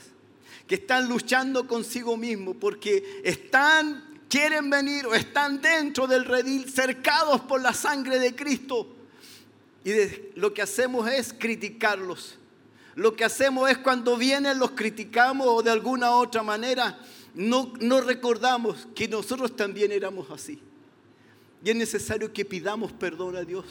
que 0.66 0.77
están 0.77 1.09
luchando 1.09 1.66
consigo 1.66 2.16
mismo, 2.16 2.55
porque 2.55 3.20
están, 3.24 4.20
quieren 4.28 4.70
venir 4.70 5.07
o 5.07 5.15
están 5.15 5.61
dentro 5.61 6.07
del 6.07 6.24
redil, 6.24 6.70
cercados 6.70 7.40
por 7.40 7.61
la 7.61 7.74
sangre 7.74 8.19
de 8.20 8.35
Cristo. 8.36 8.86
Y 9.85 9.90
de- 9.90 10.32
lo 10.36 10.55
que 10.55 10.62
hacemos 10.62 11.11
es 11.11 11.32
criticarlos. 11.32 12.36
Lo 12.94 13.16
que 13.16 13.24
hacemos 13.24 13.69
es 13.70 13.78
cuando 13.78 14.16
vienen 14.16 14.59
los 14.59 14.73
criticamos 14.73 15.47
o 15.48 15.62
de 15.62 15.70
alguna 15.70 16.11
otra 16.12 16.43
manera 16.43 16.98
no, 17.35 18.01
recordamos 18.01 18.89
que 18.94 19.09
nosotros 19.09 19.55
también 19.55 19.93
éramos 19.93 20.31
así. 20.31 20.61
Y 21.62 21.70
es 21.70 21.77
necesario 21.77 22.32
que 22.32 22.44
pidamos 22.44 22.93
perdón 22.93 23.36
a 23.36 23.43
Dios 23.43 23.65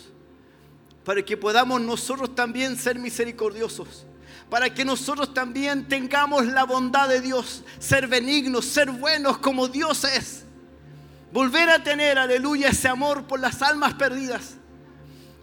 para 1.03 1.23
que 1.23 1.38
podamos 1.38 1.81
nosotros 1.81 2.36
también 2.36 2.77
ser 2.77 2.99
misericordiosos, 2.99 4.06
para 4.48 4.72
que 4.72 4.86
nosotros 4.86 5.34
también 5.34 5.88
tengamos 5.88 6.45
la 6.45 6.65
bondad 6.65 7.10
de 7.10 7.19
Dios, 7.19 7.64
ser 7.80 8.06
benignos, 8.06 8.65
ser 8.65 8.91
buenos 8.91 9.40
como 9.40 9.68
Dios 9.68 10.03
es. 10.03 10.44
Volver 11.31 11.69
a 11.69 11.84
tener, 11.84 12.19
aleluya, 12.19 12.69
ese 12.69 12.88
amor 12.88 13.26
por 13.26 13.40
las 13.40 13.61
almas 13.64 13.95
perdidas. 13.95 14.56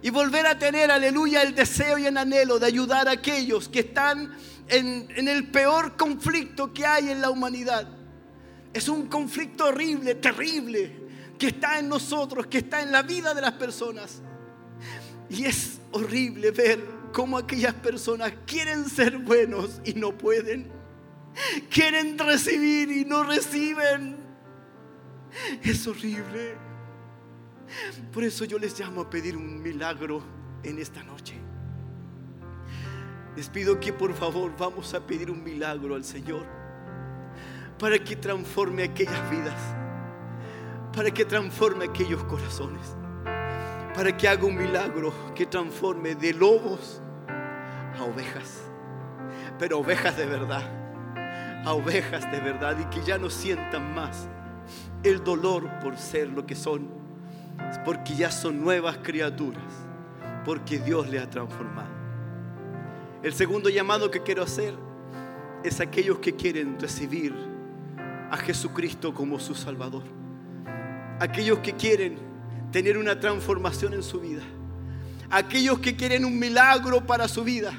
Y 0.01 0.09
volver 0.09 0.45
a 0.45 0.57
tener, 0.57 0.89
aleluya, 0.89 1.41
el 1.41 1.53
deseo 1.53 1.97
y 1.97 2.05
el 2.05 2.15
anhelo 2.15 2.59
de 2.59 2.67
ayudar 2.67 3.09
a 3.09 3.11
aquellos 3.11 3.67
que 3.67 3.79
están 3.79 4.37
en 4.69 5.27
el 5.27 5.49
peor 5.49 5.97
conflicto 5.97 6.73
que 6.73 6.85
hay 6.85 7.09
en 7.09 7.19
la 7.19 7.29
humanidad. 7.29 7.96
Es 8.77 8.87
un 8.89 9.07
conflicto 9.07 9.65
horrible, 9.69 10.13
terrible, 10.13 10.93
que 11.39 11.47
está 11.47 11.79
en 11.79 11.89
nosotros, 11.89 12.45
que 12.45 12.59
está 12.59 12.83
en 12.83 12.91
la 12.91 13.01
vida 13.01 13.33
de 13.33 13.41
las 13.41 13.53
personas. 13.53 14.21
Y 15.31 15.45
es 15.45 15.79
horrible 15.91 16.51
ver 16.51 16.79
cómo 17.11 17.39
aquellas 17.39 17.73
personas 17.73 18.33
quieren 18.45 18.87
ser 18.87 19.17
buenos 19.17 19.81
y 19.83 19.93
no 19.93 20.15
pueden. 20.15 20.71
Quieren 21.71 22.19
recibir 22.19 22.91
y 22.91 23.03
no 23.03 23.23
reciben. 23.23 24.15
Es 25.63 25.87
horrible. 25.87 26.55
Por 28.13 28.23
eso 28.23 28.45
yo 28.45 28.59
les 28.59 28.79
llamo 28.79 29.01
a 29.01 29.09
pedir 29.09 29.35
un 29.35 29.59
milagro 29.59 30.21
en 30.61 30.77
esta 30.77 31.01
noche. 31.01 31.33
Les 33.35 33.49
pido 33.49 33.79
que 33.79 33.91
por 33.91 34.13
favor 34.13 34.55
vamos 34.55 34.93
a 34.93 35.03
pedir 35.03 35.31
un 35.31 35.43
milagro 35.43 35.95
al 35.95 36.05
Señor 36.05 36.56
para 37.79 37.99
que 37.99 38.15
transforme 38.15 38.83
aquellas 38.83 39.29
vidas, 39.29 39.75
para 40.93 41.11
que 41.11 41.25
transforme 41.25 41.85
aquellos 41.85 42.23
corazones, 42.23 42.95
para 43.93 44.15
que 44.15 44.27
haga 44.27 44.45
un 44.45 44.55
milagro 44.55 45.13
que 45.35 45.45
transforme 45.45 46.15
de 46.15 46.33
lobos 46.33 47.01
a 47.97 48.03
ovejas, 48.03 48.63
pero 49.59 49.79
ovejas 49.79 50.17
de 50.17 50.25
verdad, 50.25 50.63
a 51.65 51.73
ovejas 51.73 52.31
de 52.31 52.39
verdad 52.39 52.77
y 52.79 52.85
que 52.85 53.05
ya 53.05 53.17
no 53.17 53.29
sientan 53.29 53.93
más 53.93 54.27
el 55.03 55.23
dolor 55.23 55.69
por 55.79 55.97
ser 55.97 56.29
lo 56.29 56.45
que 56.45 56.55
son, 56.55 56.89
porque 57.85 58.15
ya 58.15 58.31
son 58.31 58.59
nuevas 58.61 58.97
criaturas, 59.03 59.63
porque 60.45 60.79
Dios 60.79 61.07
le 61.09 61.19
ha 61.19 61.29
transformado. 61.29 61.95
El 63.21 63.33
segundo 63.33 63.69
llamado 63.69 64.09
que 64.09 64.23
quiero 64.23 64.43
hacer 64.43 64.73
es 65.63 65.79
aquellos 65.79 66.19
que 66.19 66.35
quieren 66.35 66.79
recibir 66.79 67.56
a 68.31 68.37
Jesucristo 68.37 69.13
como 69.13 69.39
su 69.39 69.55
Salvador. 69.55 70.03
Aquellos 71.19 71.59
que 71.59 71.73
quieren 71.73 72.17
tener 72.71 72.97
una 72.97 73.19
transformación 73.19 73.93
en 73.93 74.03
su 74.03 74.19
vida. 74.19 74.43
Aquellos 75.29 75.79
que 75.79 75.95
quieren 75.95 76.25
un 76.25 76.37
milagro 76.37 77.05
para 77.05 77.27
su 77.27 77.43
vida. 77.43 77.73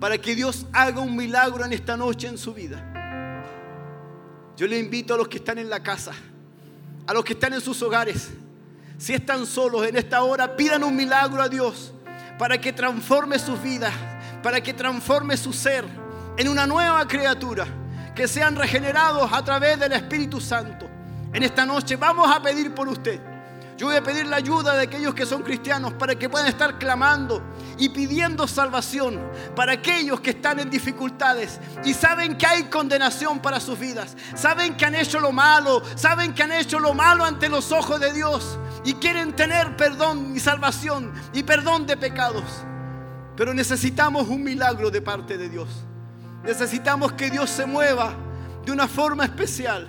Para 0.00 0.18
que 0.18 0.34
Dios 0.34 0.66
haga 0.72 1.00
un 1.00 1.16
milagro 1.16 1.64
en 1.64 1.72
esta 1.72 1.96
noche 1.96 2.28
en 2.28 2.38
su 2.38 2.54
vida. 2.54 2.90
Yo 4.56 4.66
le 4.66 4.78
invito 4.78 5.14
a 5.14 5.16
los 5.16 5.28
que 5.28 5.38
están 5.38 5.58
en 5.58 5.68
la 5.68 5.82
casa, 5.82 6.12
a 7.06 7.12
los 7.12 7.24
que 7.24 7.32
están 7.32 7.54
en 7.54 7.60
sus 7.60 7.82
hogares, 7.82 8.30
si 8.98 9.12
están 9.12 9.46
solos 9.46 9.86
en 9.86 9.96
esta 9.96 10.22
hora, 10.22 10.56
pidan 10.56 10.84
un 10.84 10.94
milagro 10.94 11.42
a 11.42 11.48
Dios 11.48 11.92
para 12.38 12.60
que 12.60 12.72
transforme 12.72 13.38
sus 13.38 13.60
vidas, 13.60 13.92
para 14.42 14.60
que 14.60 14.72
transforme 14.72 15.36
su 15.36 15.52
ser 15.52 15.84
en 16.36 16.48
una 16.48 16.66
nueva 16.66 17.06
criatura, 17.06 17.66
que 18.14 18.28
sean 18.28 18.56
regenerados 18.56 19.32
a 19.32 19.44
través 19.44 19.78
del 19.78 19.92
Espíritu 19.92 20.40
Santo. 20.40 20.88
En 21.32 21.42
esta 21.42 21.66
noche 21.66 21.96
vamos 21.96 22.30
a 22.30 22.40
pedir 22.40 22.74
por 22.74 22.88
usted. 22.88 23.20
Yo 23.76 23.88
voy 23.88 23.96
a 23.96 24.02
pedir 24.04 24.26
la 24.26 24.36
ayuda 24.36 24.76
de 24.76 24.84
aquellos 24.84 25.14
que 25.14 25.26
son 25.26 25.42
cristianos 25.42 25.94
para 25.94 26.14
que 26.14 26.28
puedan 26.28 26.46
estar 26.46 26.78
clamando 26.78 27.42
y 27.76 27.88
pidiendo 27.88 28.46
salvación 28.46 29.20
para 29.56 29.72
aquellos 29.72 30.20
que 30.20 30.30
están 30.30 30.60
en 30.60 30.70
dificultades 30.70 31.58
y 31.84 31.92
saben 31.92 32.38
que 32.38 32.46
hay 32.46 32.64
condenación 32.64 33.40
para 33.40 33.58
sus 33.58 33.76
vidas. 33.76 34.16
Saben 34.36 34.76
que 34.76 34.86
han 34.86 34.94
hecho 34.94 35.18
lo 35.18 35.32
malo, 35.32 35.82
saben 35.96 36.34
que 36.34 36.44
han 36.44 36.52
hecho 36.52 36.78
lo 36.78 36.94
malo 36.94 37.24
ante 37.24 37.48
los 37.48 37.72
ojos 37.72 37.98
de 37.98 38.12
Dios 38.12 38.58
y 38.84 38.94
quieren 38.94 39.34
tener 39.34 39.76
perdón 39.76 40.36
y 40.36 40.38
salvación 40.38 41.12
y 41.32 41.42
perdón 41.42 41.84
de 41.84 41.96
pecados. 41.96 42.44
Pero 43.36 43.52
necesitamos 43.52 44.28
un 44.28 44.44
milagro 44.44 44.88
de 44.88 45.02
parte 45.02 45.36
de 45.36 45.48
Dios. 45.48 45.68
Necesitamos 46.44 47.12
que 47.12 47.30
Dios 47.30 47.48
se 47.50 47.66
mueva 47.66 48.14
de 48.64 48.72
una 48.72 48.86
forma 48.86 49.24
especial 49.24 49.88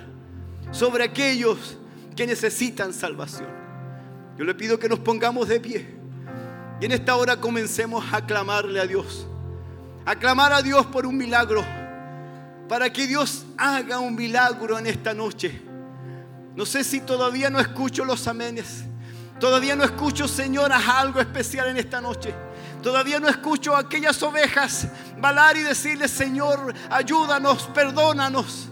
sobre 0.70 1.04
aquellos 1.04 1.78
que 2.14 2.26
necesitan 2.26 2.92
salvación. 2.92 3.48
Yo 4.38 4.44
le 4.44 4.54
pido 4.54 4.78
que 4.78 4.88
nos 4.88 4.98
pongamos 4.98 5.48
de 5.48 5.60
pie 5.60 5.96
y 6.80 6.84
en 6.84 6.92
esta 6.92 7.16
hora 7.16 7.36
comencemos 7.36 8.04
a 8.12 8.24
clamarle 8.24 8.80
a 8.80 8.86
Dios. 8.86 9.26
A 10.04 10.14
clamar 10.16 10.52
a 10.52 10.62
Dios 10.62 10.86
por 10.86 11.06
un 11.06 11.16
milagro. 11.16 11.64
Para 12.68 12.92
que 12.92 13.06
Dios 13.06 13.46
haga 13.56 13.98
un 13.98 14.14
milagro 14.14 14.78
en 14.78 14.86
esta 14.86 15.14
noche. 15.14 15.62
No 16.54 16.64
sé 16.64 16.84
si 16.84 17.00
todavía 17.00 17.50
no 17.50 17.60
escucho 17.60 18.04
los 18.04 18.26
amenes. 18.26 18.84
Todavía 19.38 19.76
no 19.76 19.84
escucho, 19.84 20.26
Señor, 20.26 20.72
haz 20.72 20.88
algo 20.88 21.20
especial 21.20 21.68
en 21.68 21.76
esta 21.76 22.00
noche. 22.00 22.34
Todavía 22.86 23.18
no 23.18 23.28
escucho 23.28 23.74
a 23.74 23.80
aquellas 23.80 24.22
ovejas 24.22 24.86
balar 25.18 25.56
y 25.56 25.64
decirle, 25.64 26.06
Señor, 26.06 26.72
ayúdanos, 26.88 27.64
perdónanos. 27.74 28.68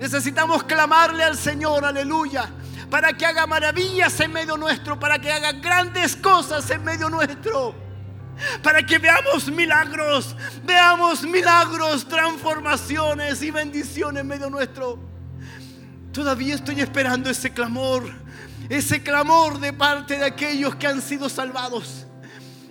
Necesitamos 0.00 0.64
clamarle 0.64 1.22
al 1.22 1.36
Señor, 1.36 1.84
aleluya, 1.84 2.50
para 2.90 3.12
que 3.12 3.24
haga 3.24 3.46
maravillas 3.46 4.18
en 4.18 4.32
medio 4.32 4.56
nuestro, 4.56 4.98
para 4.98 5.20
que 5.20 5.30
haga 5.30 5.52
grandes 5.52 6.16
cosas 6.16 6.68
en 6.70 6.82
medio 6.82 7.08
nuestro. 7.08 7.72
Para 8.64 8.84
que 8.84 8.98
veamos 8.98 9.46
milagros, 9.46 10.34
veamos 10.64 11.22
milagros, 11.22 12.08
transformaciones 12.08 13.42
y 13.42 13.52
bendiciones 13.52 14.22
en 14.22 14.26
medio 14.26 14.50
nuestro. 14.50 14.98
Todavía 16.12 16.56
estoy 16.56 16.80
esperando 16.80 17.30
ese 17.30 17.52
clamor, 17.52 18.12
ese 18.68 19.04
clamor 19.04 19.60
de 19.60 19.72
parte 19.72 20.18
de 20.18 20.24
aquellos 20.24 20.74
que 20.74 20.88
han 20.88 21.00
sido 21.00 21.28
salvados, 21.28 22.08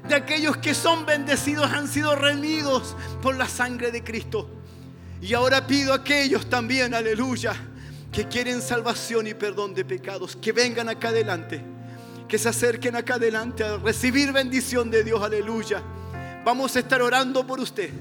de 0.07 0.15
aquellos 0.15 0.57
que 0.57 0.73
son 0.73 1.05
bendecidos, 1.05 1.71
han 1.71 1.87
sido 1.87 2.15
redimidos 2.15 2.95
por 3.21 3.35
la 3.35 3.47
sangre 3.47 3.91
de 3.91 4.03
Cristo. 4.03 4.49
Y 5.21 5.33
ahora 5.33 5.67
pido 5.67 5.93
a 5.93 5.97
aquellos 5.97 6.49
también, 6.49 6.93
aleluya, 6.93 7.53
que 8.11 8.27
quieren 8.27 8.61
salvación 8.61 9.27
y 9.27 9.33
perdón 9.33 9.73
de 9.73 9.85
pecados, 9.85 10.35
que 10.35 10.51
vengan 10.51 10.89
acá 10.89 11.09
adelante, 11.09 11.63
que 12.27 12.37
se 12.37 12.49
acerquen 12.49 12.95
acá 12.95 13.15
adelante 13.15 13.63
a 13.63 13.77
recibir 13.77 14.31
bendición 14.33 14.89
de 14.89 15.03
Dios, 15.03 15.21
aleluya. 15.21 15.81
Vamos 16.43 16.75
a 16.75 16.79
estar 16.79 17.01
orando 17.01 17.45
por 17.45 17.59
usted, 17.59 17.91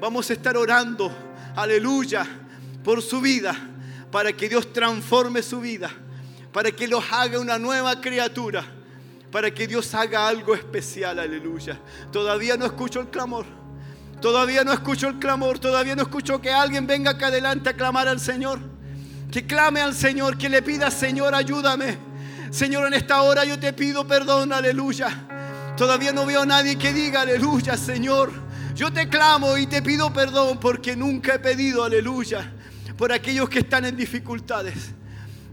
vamos 0.00 0.28
a 0.28 0.32
estar 0.32 0.56
orando, 0.56 1.10
aleluya, 1.54 2.26
por 2.82 3.00
su 3.00 3.20
vida, 3.20 3.56
para 4.10 4.32
que 4.32 4.48
Dios 4.48 4.72
transforme 4.72 5.42
su 5.42 5.60
vida, 5.60 5.90
para 6.52 6.70
que 6.72 6.88
los 6.88 7.04
haga 7.12 7.38
una 7.38 7.58
nueva 7.58 8.00
criatura, 8.00 8.64
para 9.36 9.50
que 9.50 9.66
Dios 9.66 9.94
haga 9.94 10.26
algo 10.26 10.54
especial, 10.54 11.18
aleluya. 11.18 11.78
Todavía 12.10 12.56
no 12.56 12.64
escucho 12.64 13.00
el 13.00 13.08
clamor. 13.08 13.44
Todavía 14.22 14.64
no 14.64 14.72
escucho 14.72 15.08
el 15.08 15.18
clamor, 15.18 15.58
todavía 15.58 15.94
no 15.94 16.00
escucho 16.00 16.40
que 16.40 16.50
alguien 16.50 16.86
venga 16.86 17.10
acá 17.10 17.26
adelante 17.26 17.68
a 17.68 17.74
clamar 17.74 18.08
al 18.08 18.18
Señor. 18.18 18.58
Que 19.30 19.46
clame 19.46 19.82
al 19.82 19.94
Señor, 19.94 20.38
que 20.38 20.48
le 20.48 20.62
pida, 20.62 20.90
Señor, 20.90 21.34
ayúdame. 21.34 21.98
Señor, 22.50 22.86
en 22.86 22.94
esta 22.94 23.20
hora 23.20 23.44
yo 23.44 23.60
te 23.60 23.74
pido 23.74 24.06
perdón, 24.06 24.54
aleluya. 24.54 25.26
Todavía 25.76 26.12
no 26.12 26.24
veo 26.24 26.40
a 26.40 26.46
nadie 26.46 26.78
que 26.78 26.94
diga, 26.94 27.20
aleluya, 27.20 27.76
Señor. 27.76 28.32
Yo 28.74 28.90
te 28.90 29.06
clamo 29.06 29.58
y 29.58 29.66
te 29.66 29.82
pido 29.82 30.14
perdón 30.14 30.58
porque 30.58 30.96
nunca 30.96 31.34
he 31.34 31.38
pedido, 31.40 31.84
aleluya, 31.84 32.54
por 32.96 33.12
aquellos 33.12 33.50
que 33.50 33.58
están 33.58 33.84
en 33.84 33.98
dificultades. 33.98 34.92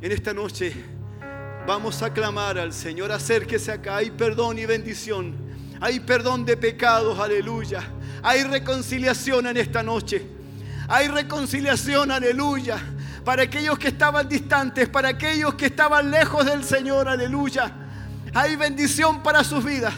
En 0.01 0.13
esta 0.13 0.33
noche 0.33 1.02
vamos 1.65 2.01
a 2.01 2.11
clamar 2.11 2.57
al 2.57 2.73
Señor, 2.73 3.11
acérquese 3.11 3.71
acá, 3.71 3.97
hay 3.97 4.11
perdón 4.11 4.59
y 4.59 4.65
bendición. 4.65 5.35
Hay 5.79 5.99
perdón 5.99 6.45
de 6.45 6.55
pecados, 6.55 7.19
aleluya. 7.19 7.83
Hay 8.21 8.43
reconciliación 8.43 9.47
en 9.47 9.57
esta 9.57 9.83
noche. 9.83 10.25
Hay 10.87 11.07
reconciliación, 11.07 12.11
aleluya. 12.11 12.77
Para 13.25 13.43
aquellos 13.43 13.77
que 13.77 13.89
estaban 13.89 14.27
distantes, 14.27 14.87
para 14.89 15.09
aquellos 15.09 15.55
que 15.55 15.65
estaban 15.67 16.09
lejos 16.11 16.45
del 16.45 16.63
Señor, 16.63 17.07
aleluya. 17.07 17.71
Hay 18.33 18.55
bendición 18.55 19.21
para 19.23 19.43
sus 19.43 19.63
vidas. 19.63 19.93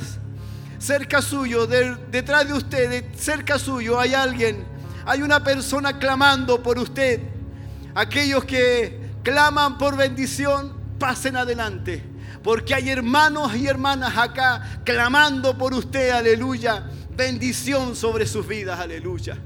Cerca 0.79 1.21
suyo, 1.21 1.65
de- 1.67 1.95
detrás 2.11 2.47
de 2.47 2.53
usted, 2.53 3.05
cerca 3.15 3.57
suyo, 3.59 3.99
hay 3.99 4.13
alguien. 4.13 4.65
Hay 5.05 5.21
una 5.21 5.43
persona 5.43 5.97
clamando 5.99 6.61
por 6.61 6.77
usted. 6.79 7.21
Aquellos 7.93 8.43
que 8.45 8.99
claman 9.23 9.77
por 9.77 9.95
bendición, 9.95 10.74
pasen 10.99 11.38
adelante. 11.38 12.03
Porque 12.43 12.76
hay 12.76 12.89
hermanos 12.89 13.55
y 13.55 13.67
hermanas 13.67 14.17
acá 14.17 14.81
clamando 14.84 15.57
por 15.57 15.73
usted, 15.73 16.11
aleluya. 16.11 16.89
Bendición 17.15 17.95
sobre 17.95 18.27
sus 18.27 18.47
vidas, 18.47 18.80
aleluya. 18.80 19.38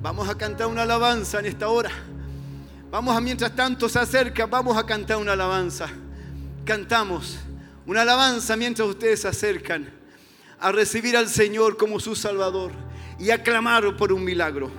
Vamos 0.00 0.28
a 0.28 0.34
cantar 0.36 0.68
una 0.68 0.82
alabanza 0.82 1.40
en 1.40 1.46
esta 1.46 1.68
hora. 1.68 1.90
Vamos 2.90 3.16
a, 3.16 3.20
mientras 3.20 3.54
tanto 3.54 3.88
se 3.88 3.98
acerca, 3.98 4.46
vamos 4.46 4.76
a 4.76 4.86
cantar 4.86 5.18
una 5.18 5.32
alabanza. 5.32 5.88
Cantamos 6.64 7.38
una 7.86 8.02
alabanza 8.02 8.56
mientras 8.56 8.88
ustedes 8.88 9.20
se 9.20 9.28
acercan 9.28 9.90
a 10.58 10.72
recibir 10.72 11.16
al 11.16 11.28
Señor 11.28 11.76
como 11.76 11.98
su 12.00 12.14
Salvador 12.14 12.72
y 13.18 13.30
a 13.30 13.42
clamar 13.42 13.96
por 13.96 14.12
un 14.12 14.24
milagro. 14.24 14.70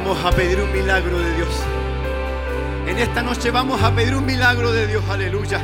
Vamos 0.00 0.24
a 0.24 0.30
pedir 0.30 0.60
un 0.60 0.72
milagro 0.72 1.18
de 1.18 1.34
Dios. 1.34 1.48
En 2.86 2.98
esta 2.98 3.20
noche 3.20 3.50
vamos 3.50 3.82
a 3.82 3.92
pedir 3.92 4.14
un 4.14 4.24
milagro 4.24 4.70
de 4.70 4.86
Dios, 4.86 5.02
aleluya. 5.10 5.60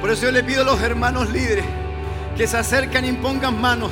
Por 0.00 0.12
eso 0.12 0.26
yo 0.26 0.30
le 0.30 0.44
pido 0.44 0.62
a 0.62 0.64
los 0.64 0.80
hermanos 0.80 1.28
líderes 1.28 1.64
que 2.36 2.46
se 2.46 2.56
acercan 2.56 3.04
y 3.04 3.10
pongan 3.14 3.60
manos, 3.60 3.90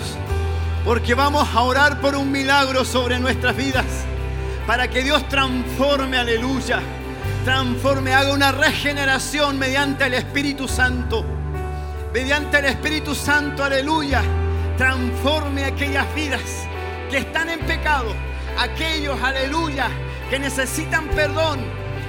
porque 0.84 1.14
vamos 1.14 1.48
a 1.52 1.62
orar 1.62 2.00
por 2.00 2.14
un 2.14 2.30
milagro 2.30 2.84
sobre 2.84 3.18
nuestras 3.18 3.56
vidas, 3.56 3.86
para 4.68 4.86
que 4.86 5.02
Dios 5.02 5.28
transforme, 5.28 6.16
aleluya, 6.16 6.78
transforme, 7.44 8.14
haga 8.14 8.32
una 8.32 8.52
regeneración 8.52 9.58
mediante 9.58 10.06
el 10.06 10.14
Espíritu 10.14 10.68
Santo, 10.68 11.24
mediante 12.14 12.60
el 12.60 12.66
Espíritu 12.66 13.16
Santo, 13.16 13.64
aleluya, 13.64 14.22
transforme 14.78 15.64
aquellas 15.64 16.06
vidas 16.14 16.40
que 17.10 17.18
están 17.18 17.50
en 17.50 17.58
pecado, 17.58 18.14
aquellos, 18.58 19.20
aleluya, 19.22 19.88
que 20.28 20.38
necesitan 20.38 21.08
perdón, 21.08 21.60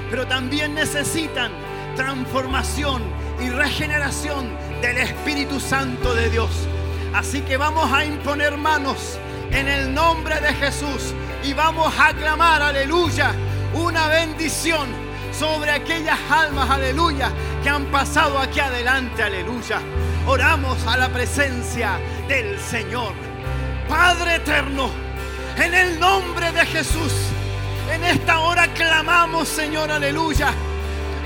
pero 0.09 0.27
también 0.27 0.75
necesitan 0.75 1.51
transformación 1.95 3.01
y 3.39 3.49
regeneración 3.49 4.49
del 4.81 4.97
Espíritu 4.97 5.59
Santo 5.59 6.13
de 6.13 6.29
Dios. 6.29 6.51
Así 7.13 7.41
que 7.41 7.57
vamos 7.57 7.91
a 7.91 8.05
imponer 8.05 8.57
manos 8.57 9.17
en 9.51 9.67
el 9.67 9.93
nombre 9.93 10.39
de 10.39 10.53
Jesús 10.53 11.13
y 11.43 11.53
vamos 11.53 11.93
a 11.99 12.13
clamar, 12.13 12.61
aleluya, 12.61 13.33
una 13.73 14.07
bendición 14.07 14.87
sobre 15.31 15.71
aquellas 15.71 16.19
almas, 16.29 16.69
aleluya, 16.69 17.31
que 17.63 17.69
han 17.69 17.85
pasado 17.85 18.37
aquí 18.39 18.59
adelante, 18.59 19.23
aleluya. 19.23 19.79
Oramos 20.27 20.85
a 20.85 20.97
la 20.97 21.09
presencia 21.09 21.99
del 22.27 22.59
Señor. 22.59 23.13
Padre 23.89 24.35
eterno, 24.35 24.89
en 25.61 25.73
el 25.75 25.99
nombre 25.99 26.51
de 26.51 26.65
Jesús, 26.65 27.13
en 27.93 28.03
esta 28.03 28.39
hora 28.39 28.67
clamamos, 28.73 29.47
Señor, 29.47 29.91
aleluya, 29.91 30.53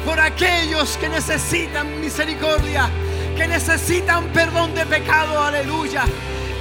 por 0.04 0.20
aquellos 0.20 0.98
que 0.98 1.08
necesitan 1.08 2.02
misericordia, 2.02 2.90
que 3.38 3.48
necesitan 3.48 4.26
perdón 4.34 4.76
de 4.76 4.86
pecado, 4.86 5.42
aleluya, 5.42 6.04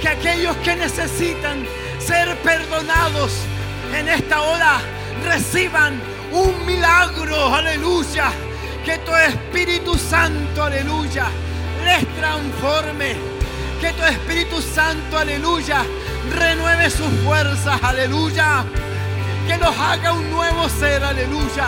que 0.01 0.07
aquellos 0.07 0.55
que 0.57 0.75
necesitan 0.75 1.65
ser 1.99 2.37
perdonados 2.37 3.33
en 3.93 4.07
esta 4.07 4.41
hora 4.41 4.79
reciban 5.25 6.01
un 6.31 6.65
milagro, 6.65 7.53
aleluya, 7.53 8.31
que 8.85 8.99
tu 8.99 9.13
Espíritu 9.13 9.97
Santo, 9.97 10.63
aleluya, 10.63 11.27
les 11.83 12.07
transforme, 12.15 13.15
que 13.81 13.91
tu 13.91 14.03
Espíritu 14.03 14.61
Santo, 14.61 15.17
aleluya, 15.17 15.83
renueve 16.31 16.89
sus 16.89 17.09
fuerzas, 17.23 17.81
aleluya 17.81 18.65
que 19.47 19.57
nos 19.57 19.77
haga 19.77 20.13
un 20.13 20.29
nuevo 20.31 20.67
ser, 20.69 21.03
aleluya. 21.03 21.67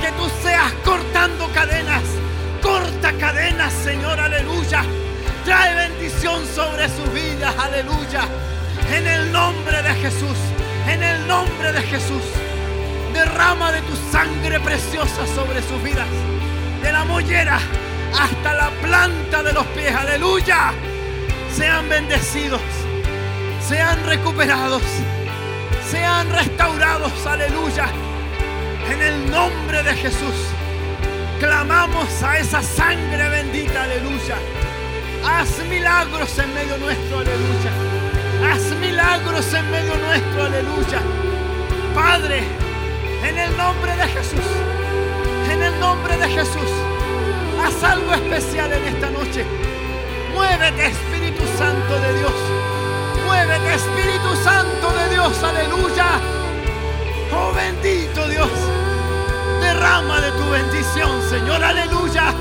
Que 0.00 0.10
tú 0.12 0.28
seas 0.42 0.72
cortando 0.84 1.48
cadenas, 1.52 2.02
corta 2.60 3.12
cadenas, 3.12 3.72
Señor, 3.72 4.18
aleluya. 4.18 4.84
Trae 5.44 5.74
bendición 5.74 6.44
sobre 6.46 6.88
sus 6.88 7.12
vidas, 7.12 7.54
aleluya. 7.58 8.22
En 8.92 9.06
el 9.06 9.32
nombre 9.32 9.82
de 9.82 9.94
Jesús, 9.94 10.36
en 10.88 11.02
el 11.02 11.26
nombre 11.26 11.72
de 11.72 11.82
Jesús. 11.82 12.22
Derrama 13.12 13.70
de 13.70 13.80
tu 13.82 13.94
sangre 14.10 14.58
preciosa 14.60 15.26
sobre 15.34 15.62
sus 15.62 15.80
vidas. 15.82 16.08
De 16.82 16.90
la 16.90 17.04
mollera 17.04 17.60
hasta 18.18 18.54
la 18.54 18.70
planta 18.82 19.42
de 19.42 19.52
los 19.52 19.66
pies, 19.68 19.94
aleluya. 19.94 20.72
Sean 21.56 21.88
bendecidos, 21.88 22.60
sean 23.68 24.04
recuperados 24.06 24.82
sean 25.90 26.30
restaurados, 26.30 27.12
aleluya. 27.26 27.86
En 28.90 29.00
el 29.00 29.30
nombre 29.30 29.82
de 29.82 29.94
Jesús, 29.94 30.36
clamamos 31.38 32.22
a 32.22 32.38
esa 32.38 32.62
sangre 32.62 33.28
bendita, 33.28 33.84
aleluya. 33.84 34.36
Haz 35.26 35.58
milagros 35.68 36.38
en 36.38 36.54
medio 36.54 36.76
nuestro, 36.78 37.18
aleluya. 37.18 37.72
Haz 38.50 38.62
milagros 38.80 39.54
en 39.54 39.70
medio 39.70 39.96
nuestro, 39.96 40.44
aleluya. 40.44 41.00
Padre, 41.94 42.42
en 43.22 43.38
el 43.38 43.56
nombre 43.56 43.96
de 43.96 44.08
Jesús, 44.08 44.50
en 45.50 45.62
el 45.62 45.78
nombre 45.80 46.16
de 46.16 46.28
Jesús, 46.28 46.70
haz 47.62 47.84
algo 47.84 48.12
especial 48.14 48.72
en 48.72 48.84
esta 48.84 49.10
noche. 49.10 49.44
Muévete, 50.34 50.86
Espíritu 50.86 51.44
Santo 51.56 52.00
de 52.00 52.18
Dios. 52.18 52.53
Muévete, 53.34 53.74
Espíritu 53.74 54.36
Santo 54.44 54.92
de 54.92 55.08
Dios, 55.10 55.42
aleluya. 55.42 56.20
Oh 57.32 57.52
bendito 57.52 58.28
Dios, 58.28 58.48
derrama 59.60 60.20
de 60.20 60.30
tu 60.30 60.50
bendición, 60.50 61.20
Señor, 61.28 61.62
aleluya. 61.64 62.32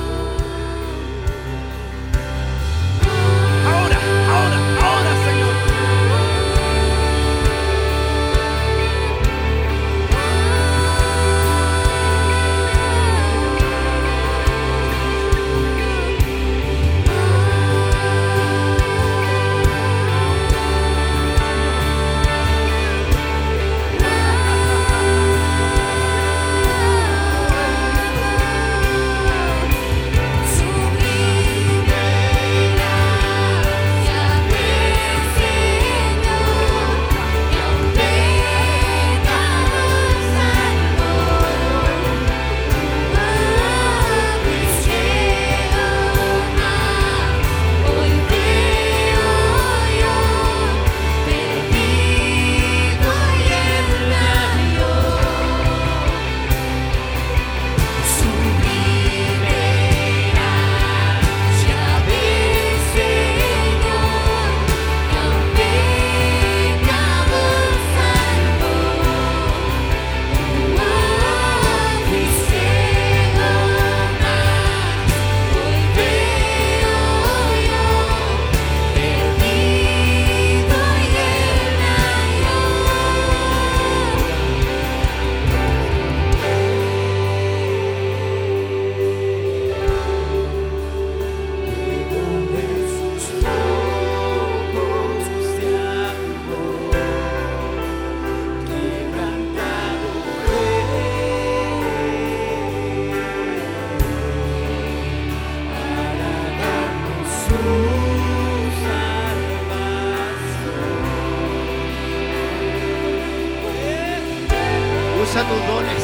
Usa 115.34 115.41
tus 115.48 115.65
dones. 115.65 116.03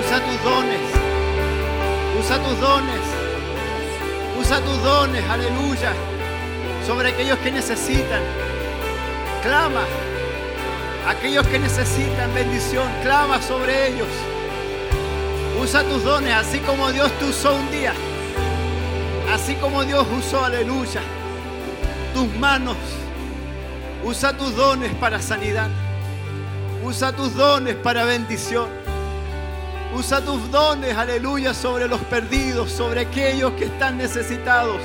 Usa 0.00 0.20
tus 0.20 0.42
dones. 0.42 0.80
Usa 2.18 2.38
tus 2.42 2.60
dones. 2.60 3.00
Usa 4.40 4.60
tus 4.60 4.82
dones, 4.82 5.24
aleluya. 5.30 5.92
Sobre 6.84 7.10
aquellos 7.10 7.38
que 7.38 7.52
necesitan. 7.52 8.22
Clama. 9.44 9.84
Aquellos 11.06 11.46
que 11.46 11.60
necesitan 11.60 12.34
bendición, 12.34 12.88
clama 13.04 13.40
sobre 13.40 13.90
ellos. 13.90 14.08
Usa 15.62 15.84
tus 15.84 16.02
dones, 16.02 16.34
así 16.34 16.58
como 16.58 16.90
Dios 16.90 17.12
te 17.20 17.26
usó 17.26 17.54
un 17.54 17.70
día. 17.70 17.92
Así 19.36 19.54
como 19.56 19.84
Dios 19.84 20.06
usó, 20.18 20.46
aleluya. 20.46 21.02
Tus 22.14 22.26
manos. 22.36 22.78
Usa 24.02 24.34
tus 24.34 24.56
dones 24.56 24.94
para 24.94 25.20
sanidad. 25.20 25.68
Usa 26.82 27.12
tus 27.12 27.34
dones 27.34 27.74
para 27.74 28.06
bendición. 28.06 28.66
Usa 29.94 30.22
tus 30.22 30.50
dones, 30.50 30.96
aleluya, 30.96 31.52
sobre 31.52 31.86
los 31.86 32.00
perdidos, 32.00 32.72
sobre 32.72 33.00
aquellos 33.00 33.52
que 33.52 33.66
están 33.66 33.98
necesitados, 33.98 34.80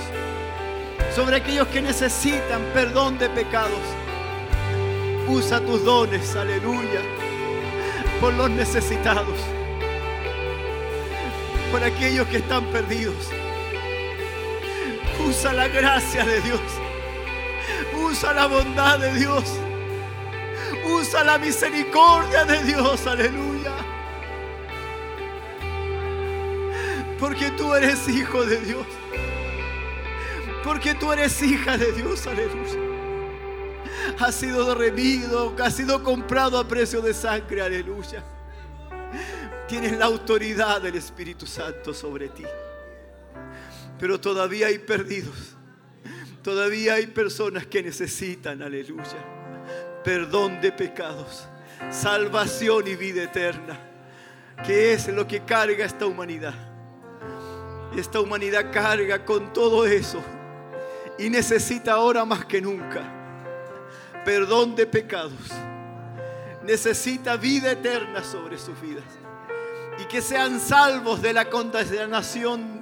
sobre 1.15 1.37
aquellos 1.37 1.69
que 1.69 1.81
necesitan 1.81 2.61
perdón 2.73 3.17
de 3.19 3.29
pecados. 3.29 3.79
Usa 5.29 5.61
tus 5.61 5.85
dones, 5.85 6.35
aleluya, 6.35 7.01
por 8.19 8.33
los 8.33 8.49
necesitados, 8.49 9.39
por 11.71 11.81
aquellos 11.81 12.27
que 12.27 12.37
están 12.37 12.65
perdidos. 12.65 13.31
Usa 15.27 15.53
la 15.53 15.67
gracia 15.67 16.25
de 16.25 16.41
Dios. 16.41 16.61
Usa 17.95 18.33
la 18.33 18.47
bondad 18.47 18.99
de 18.99 19.13
Dios. 19.13 19.43
Usa 20.85 21.23
la 21.23 21.37
misericordia 21.37 22.45
de 22.45 22.63
Dios, 22.63 23.05
aleluya. 23.07 23.71
Porque 27.19 27.51
tú 27.51 27.73
eres 27.75 28.07
hijo 28.07 28.43
de 28.45 28.59
Dios. 28.61 28.87
Porque 30.63 30.95
tú 30.95 31.11
eres 31.11 31.41
hija 31.41 31.77
de 31.77 31.91
Dios, 31.91 32.25
aleluya. 32.27 32.79
Has 34.19 34.35
sido 34.35 34.73
redimido, 34.75 35.55
has 35.63 35.75
sido 35.75 36.03
comprado 36.03 36.57
a 36.57 36.67
precio 36.67 37.01
de 37.01 37.13
sangre, 37.13 37.61
aleluya. 37.61 38.23
Tienes 39.67 39.97
la 39.97 40.05
autoridad 40.05 40.81
del 40.81 40.95
Espíritu 40.95 41.45
Santo 41.45 41.93
sobre 41.93 42.29
ti. 42.29 42.43
Pero 44.01 44.19
todavía 44.19 44.67
hay 44.67 44.79
perdidos. 44.79 45.55
Todavía 46.43 46.95
hay 46.95 47.07
personas 47.07 47.65
que 47.67 47.81
necesitan, 47.81 48.61
aleluya, 48.63 49.23
perdón 50.03 50.59
de 50.59 50.71
pecados, 50.71 51.47
salvación 51.91 52.87
y 52.87 52.95
vida 52.95 53.23
eterna, 53.23 53.79
que 54.65 54.91
es 54.93 55.07
lo 55.07 55.27
que 55.27 55.41
carga 55.45 55.85
esta 55.85 56.07
humanidad. 56.07 56.55
Esta 57.95 58.19
humanidad 58.19 58.73
carga 58.73 59.23
con 59.23 59.53
todo 59.53 59.85
eso 59.85 60.21
y 61.19 61.29
necesita 61.29 61.93
ahora 61.93 62.25
más 62.25 62.43
que 62.45 62.59
nunca 62.59 63.21
perdón 64.23 64.75
de 64.75 64.85
pecados. 64.85 65.33
Necesita 66.63 67.37
vida 67.37 67.71
eterna 67.71 68.23
sobre 68.23 68.57
sus 68.57 68.79
vidas 68.79 69.03
y 69.99 70.05
que 70.05 70.21
sean 70.21 70.59
salvos 70.59 71.21
de 71.21 71.33
la 71.33 71.49
condenación 71.49 72.80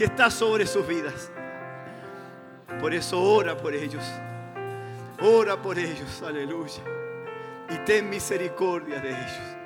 que 0.00 0.06
está 0.06 0.30
sobre 0.30 0.66
sus 0.66 0.86
vidas. 0.86 1.30
Por 2.80 2.94
eso 2.94 3.20
ora 3.20 3.54
por 3.54 3.74
ellos. 3.74 4.02
Ora 5.20 5.60
por 5.60 5.78
ellos, 5.78 6.22
aleluya. 6.22 6.82
Y 7.68 7.76
ten 7.84 8.08
misericordia 8.08 8.98
de 8.98 9.10
ellos. 9.10 9.56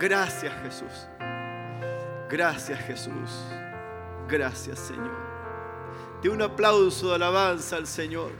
Gracias 0.00 0.52
Jesús. 0.64 1.06
Gracias 2.28 2.80
Jesús. 2.80 3.30
Gracias 4.26 4.80
Señor. 4.80 5.16
De 6.20 6.28
un 6.28 6.42
aplauso 6.42 7.10
de 7.10 7.14
alabanza 7.14 7.76
al 7.76 7.86
Señor. 7.86 8.32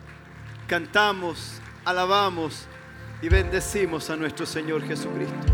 Cantamos, 0.66 1.60
alabamos 1.84 2.66
y 3.22 3.28
bendecimos 3.28 4.10
a 4.10 4.16
nuestro 4.16 4.44
Señor 4.44 4.82
Jesucristo. 4.82 5.46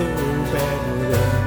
Mas 0.00 0.80
tu 1.34 1.39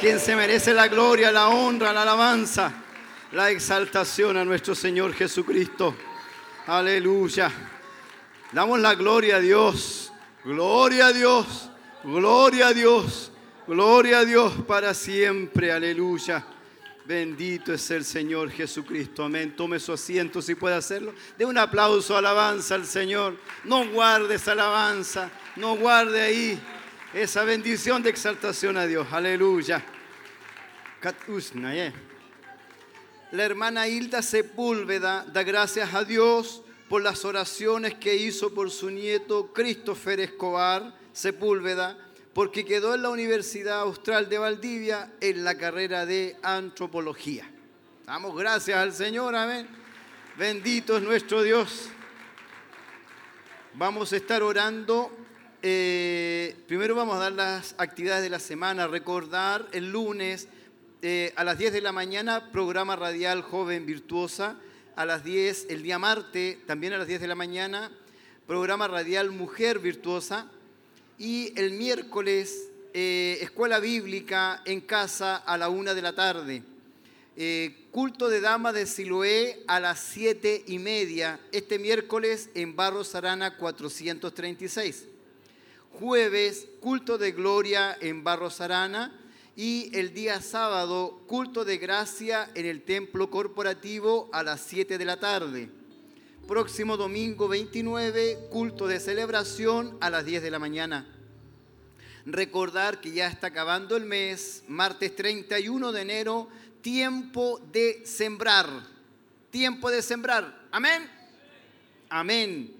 quien 0.00 0.18
se 0.18 0.34
merece 0.34 0.72
la 0.72 0.88
gloria, 0.88 1.30
la 1.30 1.48
honra, 1.48 1.92
la 1.92 2.02
alabanza, 2.02 2.72
la 3.32 3.50
exaltación 3.50 4.38
a 4.38 4.44
nuestro 4.46 4.74
Señor 4.74 5.12
Jesucristo. 5.12 5.94
Aleluya. 6.66 7.52
Damos 8.50 8.80
la 8.80 8.94
gloria 8.94 9.36
a 9.36 9.40
Dios, 9.40 10.10
gloria 10.42 11.08
a 11.08 11.12
Dios, 11.12 11.70
gloria 12.02 12.68
a 12.68 12.72
Dios, 12.72 13.30
gloria 13.66 14.20
a 14.20 14.24
Dios 14.24 14.54
para 14.66 14.94
siempre. 14.94 15.70
Aleluya. 15.70 16.46
Bendito 17.04 17.74
es 17.74 17.90
el 17.90 18.06
Señor 18.06 18.50
Jesucristo. 18.50 19.24
Amén. 19.24 19.54
Tome 19.54 19.78
su 19.78 19.92
asiento 19.92 20.40
si 20.40 20.54
puede 20.54 20.76
hacerlo. 20.76 21.12
De 21.36 21.44
un 21.44 21.58
aplauso, 21.58 22.16
alabanza 22.16 22.74
al 22.74 22.86
Señor. 22.86 23.36
No 23.64 23.86
guarde 23.90 24.36
esa 24.36 24.52
alabanza. 24.52 25.30
No 25.56 25.76
guarde 25.76 26.22
ahí 26.22 26.60
esa 27.14 27.42
bendición 27.44 28.02
de 28.02 28.10
exaltación 28.10 28.76
a 28.76 28.86
Dios. 28.86 29.06
Aleluya. 29.10 29.84
Eh. 31.02 31.92
La 33.32 33.44
hermana 33.44 33.88
Hilda 33.88 34.22
Sepúlveda 34.22 35.24
da 35.24 35.42
gracias 35.42 35.94
a 35.94 36.04
Dios 36.04 36.62
por 36.88 37.02
las 37.02 37.24
oraciones 37.24 37.94
que 37.94 38.14
hizo 38.16 38.54
por 38.54 38.70
su 38.70 38.90
nieto 38.90 39.52
Christopher 39.52 40.20
Escobar 40.20 40.94
Sepúlveda 41.12 41.98
porque 42.32 42.64
quedó 42.64 42.94
en 42.94 43.02
la 43.02 43.10
Universidad 43.10 43.80
Austral 43.80 44.28
de 44.28 44.38
Valdivia 44.38 45.12
en 45.20 45.42
la 45.42 45.56
carrera 45.56 46.06
de 46.06 46.36
antropología. 46.42 47.50
Damos 48.06 48.36
gracias 48.36 48.78
al 48.78 48.92
Señor, 48.92 49.34
amén. 49.34 49.66
Bendito 50.36 50.96
es 50.96 51.02
nuestro 51.02 51.42
Dios. 51.42 51.88
Vamos 53.74 54.12
a 54.12 54.16
estar 54.16 54.42
orando. 54.42 55.19
Eh, 55.62 56.56
primero 56.66 56.94
vamos 56.94 57.16
a 57.16 57.18
dar 57.18 57.32
las 57.32 57.74
actividades 57.76 58.22
de 58.22 58.30
la 58.30 58.38
semana. 58.38 58.86
Recordar 58.86 59.68
el 59.72 59.92
lunes 59.92 60.48
eh, 61.02 61.34
a 61.36 61.44
las 61.44 61.58
10 61.58 61.74
de 61.74 61.82
la 61.82 61.92
mañana, 61.92 62.50
programa 62.50 62.96
radial 62.96 63.42
Joven 63.42 63.84
Virtuosa. 63.84 64.56
A 64.96 65.04
las 65.04 65.22
10, 65.22 65.66
el 65.68 65.82
día 65.82 65.98
martes, 65.98 66.58
también 66.66 66.94
a 66.94 66.98
las 66.98 67.06
10 67.06 67.20
de 67.20 67.28
la 67.28 67.34
mañana, 67.34 67.90
programa 68.46 68.88
radial 68.88 69.30
Mujer 69.32 69.80
Virtuosa. 69.80 70.50
Y 71.18 71.52
el 71.60 71.72
miércoles, 71.72 72.68
eh, 72.94 73.38
escuela 73.42 73.80
bíblica 73.80 74.62
en 74.64 74.80
casa 74.80 75.36
a 75.36 75.58
la 75.58 75.68
una 75.68 75.92
de 75.94 76.02
la 76.02 76.14
tarde. 76.14 76.62
Culto 77.90 78.28
de 78.28 78.40
dama 78.42 78.72
de 78.72 78.84
Siloé 78.84 79.62
a 79.66 79.80
las 79.80 79.98
siete 80.00 80.62
y 80.66 80.78
media, 80.78 81.40
este 81.52 81.78
miércoles 81.78 82.50
en 82.54 82.76
Barros 82.76 83.14
Arana 83.14 83.56
436. 83.56 85.06
Jueves, 86.00 86.66
culto 86.80 87.18
de 87.18 87.32
gloria 87.32 87.94
en 88.00 88.24
Barros 88.24 88.62
Arana. 88.62 89.12
Y 89.54 89.94
el 89.94 90.14
día 90.14 90.40
sábado, 90.40 91.20
culto 91.26 91.66
de 91.66 91.76
gracia 91.76 92.50
en 92.54 92.64
el 92.64 92.80
templo 92.80 93.28
corporativo 93.28 94.30
a 94.32 94.42
las 94.42 94.62
7 94.62 94.96
de 94.96 95.04
la 95.04 95.20
tarde. 95.20 95.68
Próximo 96.48 96.96
domingo 96.96 97.48
29, 97.48 98.48
culto 98.50 98.86
de 98.86 98.98
celebración 98.98 99.98
a 100.00 100.08
las 100.08 100.24
10 100.24 100.42
de 100.42 100.50
la 100.50 100.58
mañana. 100.58 101.06
Recordar 102.24 103.02
que 103.02 103.12
ya 103.12 103.26
está 103.26 103.48
acabando 103.48 103.94
el 103.94 104.06
mes, 104.06 104.62
martes 104.68 105.14
31 105.14 105.92
de 105.92 106.00
enero, 106.00 106.48
tiempo 106.80 107.60
de 107.70 108.00
sembrar. 108.06 108.66
Tiempo 109.50 109.90
de 109.90 110.00
sembrar. 110.00 110.66
Amén. 110.70 111.02
Amén. 112.08 112.74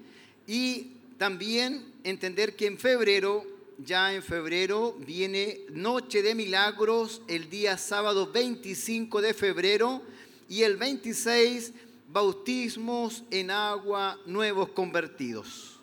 Y 0.47 0.93
también 1.19 1.90
entender 2.03 2.55
que 2.55 2.67
en 2.67 2.77
febrero, 2.77 3.45
ya 3.77 4.13
en 4.13 4.23
febrero, 4.23 4.95
viene 4.99 5.61
Noche 5.69 6.21
de 6.21 6.35
Milagros 6.35 7.21
el 7.27 7.49
día 7.49 7.77
sábado 7.77 8.31
25 8.31 9.21
de 9.21 9.33
febrero 9.33 10.01
y 10.49 10.63
el 10.63 10.77
26 10.77 11.73
bautismos 12.07 13.23
en 13.31 13.51
agua 13.51 14.19
nuevos 14.25 14.69
convertidos. 14.69 15.79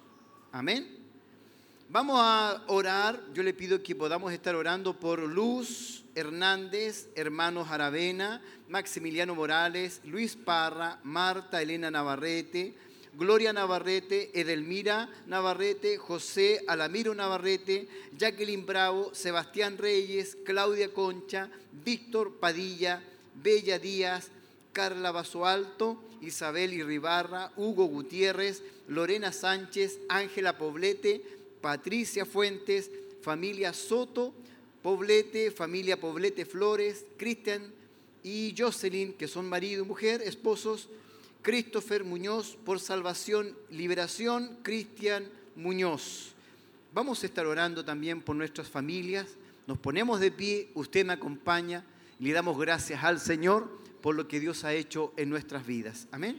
Amén. 0.52 0.96
Vamos 1.90 2.18
a 2.20 2.64
orar. 2.66 3.18
Yo 3.32 3.42
le 3.42 3.54
pido 3.54 3.82
que 3.82 3.94
podamos 3.94 4.32
estar 4.32 4.54
orando 4.54 4.98
por 4.98 5.20
Luz 5.20 6.04
Hernández, 6.14 7.08
hermanos 7.14 7.70
Aravena, 7.70 8.42
Maximiliano 8.68 9.34
Morales, 9.34 10.02
Luis 10.04 10.36
Parra, 10.36 10.98
Marta 11.02 11.62
Elena 11.62 11.90
Navarrete, 11.90 12.74
Gloria 13.14 13.52
Navarrete, 13.52 14.30
Edelmira 14.35 15.09
Navarrete, 15.26 15.97
José 15.97 16.64
Alamiro 16.66 17.14
Navarrete, 17.14 17.89
Jacqueline 18.16 18.66
Bravo, 18.66 19.14
Sebastián 19.14 19.78
Reyes, 19.78 20.36
Claudia 20.44 20.93
Concha, 20.93 21.51
Víctor 21.85 22.35
Padilla, 22.35 23.02
Bella 23.43 23.78
Díaz, 23.78 24.28
Carla 24.72 25.10
Basoalto, 25.10 26.02
Isabel 26.20 26.72
Irribarra, 26.72 27.52
Hugo 27.56 27.86
Gutiérrez, 27.86 28.62
Lorena 28.89 29.32
Sánchez, 29.32 29.98
Ángela 30.09 30.59
Poblete, 30.59 31.22
Patricia 31.60 32.24
Fuentes, 32.24 32.90
familia 33.22 33.72
Soto, 33.72 34.32
Poblete, 34.82 35.51
familia 35.51 35.98
Poblete 35.98 36.44
Flores, 36.44 37.05
Cristian 37.16 37.72
y 38.22 38.55
Jocelyn, 38.56 39.12
que 39.14 39.28
son 39.28 39.48
marido 39.48 39.85
y 39.85 39.86
mujer, 39.86 40.22
esposos, 40.22 40.89
Christopher 41.48 42.04
Muñoz, 42.04 42.58
por 42.62 42.78
salvación, 42.78 43.56
liberación, 43.70 44.58
Cristian 44.62 45.24
Muñoz. 45.56 46.34
Vamos 46.92 47.22
a 47.22 47.26
estar 47.26 47.46
orando 47.46 47.82
también 47.82 48.20
por 48.20 48.36
nuestras 48.36 48.68
familias. 48.68 49.28
Nos 49.66 49.78
ponemos 49.78 50.20
de 50.20 50.30
pie, 50.30 50.68
usted 50.74 51.06
me 51.06 51.14
acompaña 51.14 51.86
y 52.20 52.24
le 52.24 52.34
damos 52.34 52.58
gracias 52.58 53.02
al 53.02 53.18
Señor 53.18 53.66
por 54.02 54.14
lo 54.14 54.28
que 54.28 54.40
Dios 54.40 54.62
ha 54.64 54.74
hecho 54.74 55.14
en 55.16 55.30
nuestras 55.30 55.66
vidas. 55.66 56.06
Amén. 56.12 56.38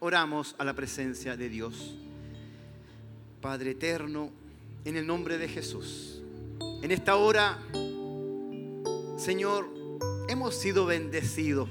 Oramos 0.00 0.56
a 0.58 0.64
la 0.64 0.74
presencia 0.74 1.36
de 1.36 1.48
Dios. 1.48 1.94
Padre 3.40 3.70
eterno, 3.70 4.32
en 4.84 4.96
el 4.96 5.06
nombre 5.06 5.38
de 5.38 5.46
Jesús. 5.46 6.22
En 6.82 6.90
esta 6.90 7.14
hora, 7.14 7.56
Señor, 9.16 9.72
hemos 10.28 10.56
sido 10.56 10.86
bendecidos 10.86 11.68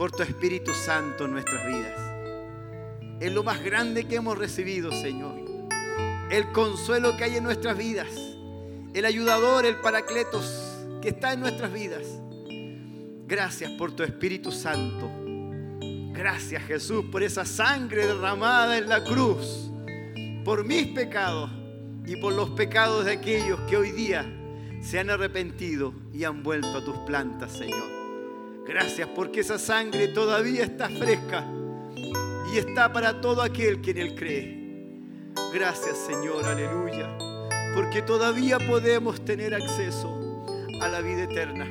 por 0.00 0.12
tu 0.12 0.22
Espíritu 0.22 0.72
Santo 0.72 1.26
en 1.26 1.32
nuestras 1.32 1.66
vidas. 1.66 2.00
Es 3.20 3.30
lo 3.34 3.44
más 3.44 3.62
grande 3.62 4.08
que 4.08 4.16
hemos 4.16 4.38
recibido, 4.38 4.90
Señor. 4.92 5.34
El 6.30 6.50
consuelo 6.52 7.18
que 7.18 7.24
hay 7.24 7.36
en 7.36 7.44
nuestras 7.44 7.76
vidas. 7.76 8.08
El 8.94 9.04
ayudador, 9.04 9.66
el 9.66 9.76
paracletos 9.76 10.50
que 11.02 11.10
está 11.10 11.34
en 11.34 11.40
nuestras 11.40 11.70
vidas. 11.70 12.00
Gracias 13.26 13.72
por 13.72 13.92
tu 13.92 14.02
Espíritu 14.02 14.50
Santo. 14.50 15.10
Gracias 16.14 16.62
Jesús 16.62 17.04
por 17.12 17.22
esa 17.22 17.44
sangre 17.44 18.06
derramada 18.06 18.78
en 18.78 18.88
la 18.88 19.04
cruz. 19.04 19.70
Por 20.46 20.64
mis 20.64 20.86
pecados 20.86 21.50
y 22.06 22.16
por 22.16 22.32
los 22.32 22.48
pecados 22.52 23.04
de 23.04 23.12
aquellos 23.12 23.60
que 23.68 23.76
hoy 23.76 23.90
día 23.90 24.24
se 24.80 24.98
han 24.98 25.10
arrepentido 25.10 25.92
y 26.10 26.24
han 26.24 26.42
vuelto 26.42 26.78
a 26.78 26.84
tus 26.86 26.96
plantas, 27.00 27.52
Señor. 27.52 27.99
Gracias 28.70 29.08
porque 29.16 29.40
esa 29.40 29.58
sangre 29.58 30.06
todavía 30.06 30.62
está 30.62 30.88
fresca 30.88 31.44
y 32.54 32.58
está 32.58 32.92
para 32.92 33.20
todo 33.20 33.42
aquel 33.42 33.80
que 33.80 33.90
en 33.90 33.98
él 33.98 34.14
cree. 34.14 35.32
Gracias, 35.52 35.98
Señor, 35.98 36.46
aleluya, 36.46 37.18
porque 37.74 38.00
todavía 38.00 38.60
podemos 38.60 39.24
tener 39.24 39.56
acceso 39.56 40.16
a 40.80 40.88
la 40.88 41.00
vida 41.00 41.24
eterna. 41.24 41.66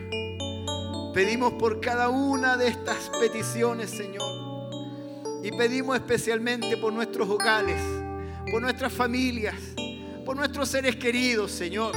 Pedimos 1.14 1.54
por 1.54 1.80
cada 1.80 2.10
una 2.10 2.58
de 2.58 2.68
estas 2.68 3.10
peticiones, 3.22 3.92
Señor, 3.92 4.22
y 5.42 5.52
pedimos 5.52 5.96
especialmente 5.96 6.76
por 6.76 6.92
nuestros 6.92 7.30
hogares, 7.30 7.82
por 8.52 8.62
nuestras 8.62 8.92
familias, 8.92 9.56
por 10.26 10.36
nuestros 10.36 10.68
seres 10.68 10.98
queridos, 10.98 11.50
Señor. 11.50 11.94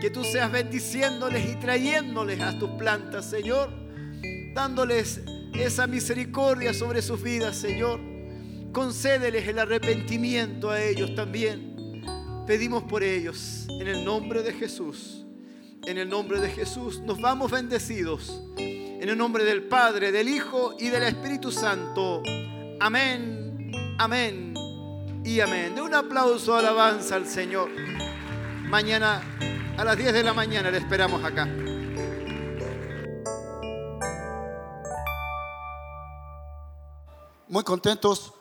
Que 0.00 0.08
tú 0.08 0.24
seas 0.24 0.50
bendiciéndoles 0.50 1.46
y 1.46 1.56
trayéndoles 1.56 2.40
a 2.40 2.58
tus 2.58 2.70
plantas, 2.70 3.26
Señor. 3.26 3.83
Dándoles 4.54 5.20
esa 5.52 5.86
misericordia 5.86 6.72
sobre 6.72 7.02
sus 7.02 7.20
vidas, 7.22 7.56
Señor. 7.56 8.00
Concédeles 8.72 9.46
el 9.48 9.58
arrepentimiento 9.58 10.70
a 10.70 10.80
ellos 10.80 11.14
también. 11.14 12.02
Pedimos 12.46 12.84
por 12.84 13.02
ellos 13.02 13.66
en 13.68 13.88
el 13.88 14.04
nombre 14.04 14.42
de 14.42 14.52
Jesús. 14.52 15.24
En 15.86 15.98
el 15.98 16.08
nombre 16.08 16.40
de 16.40 16.50
Jesús 16.50 17.00
nos 17.00 17.20
vamos 17.20 17.50
bendecidos. 17.50 18.42
En 18.56 19.08
el 19.08 19.18
nombre 19.18 19.44
del 19.44 19.64
Padre, 19.64 20.12
del 20.12 20.28
Hijo 20.28 20.74
y 20.78 20.88
del 20.88 21.02
Espíritu 21.02 21.50
Santo. 21.50 22.22
Amén, 22.80 23.72
amén 23.98 24.54
y 25.24 25.40
amén. 25.40 25.74
De 25.74 25.82
un 25.82 25.94
aplauso, 25.94 26.54
alabanza 26.54 27.16
al 27.16 27.26
Señor. 27.26 27.70
Mañana 28.66 29.20
a 29.76 29.84
las 29.84 29.96
10 29.96 30.12
de 30.12 30.22
la 30.22 30.32
mañana 30.32 30.70
le 30.70 30.78
esperamos 30.78 31.24
acá. 31.24 31.48
Muy 37.54 37.62
contentos 37.62 38.32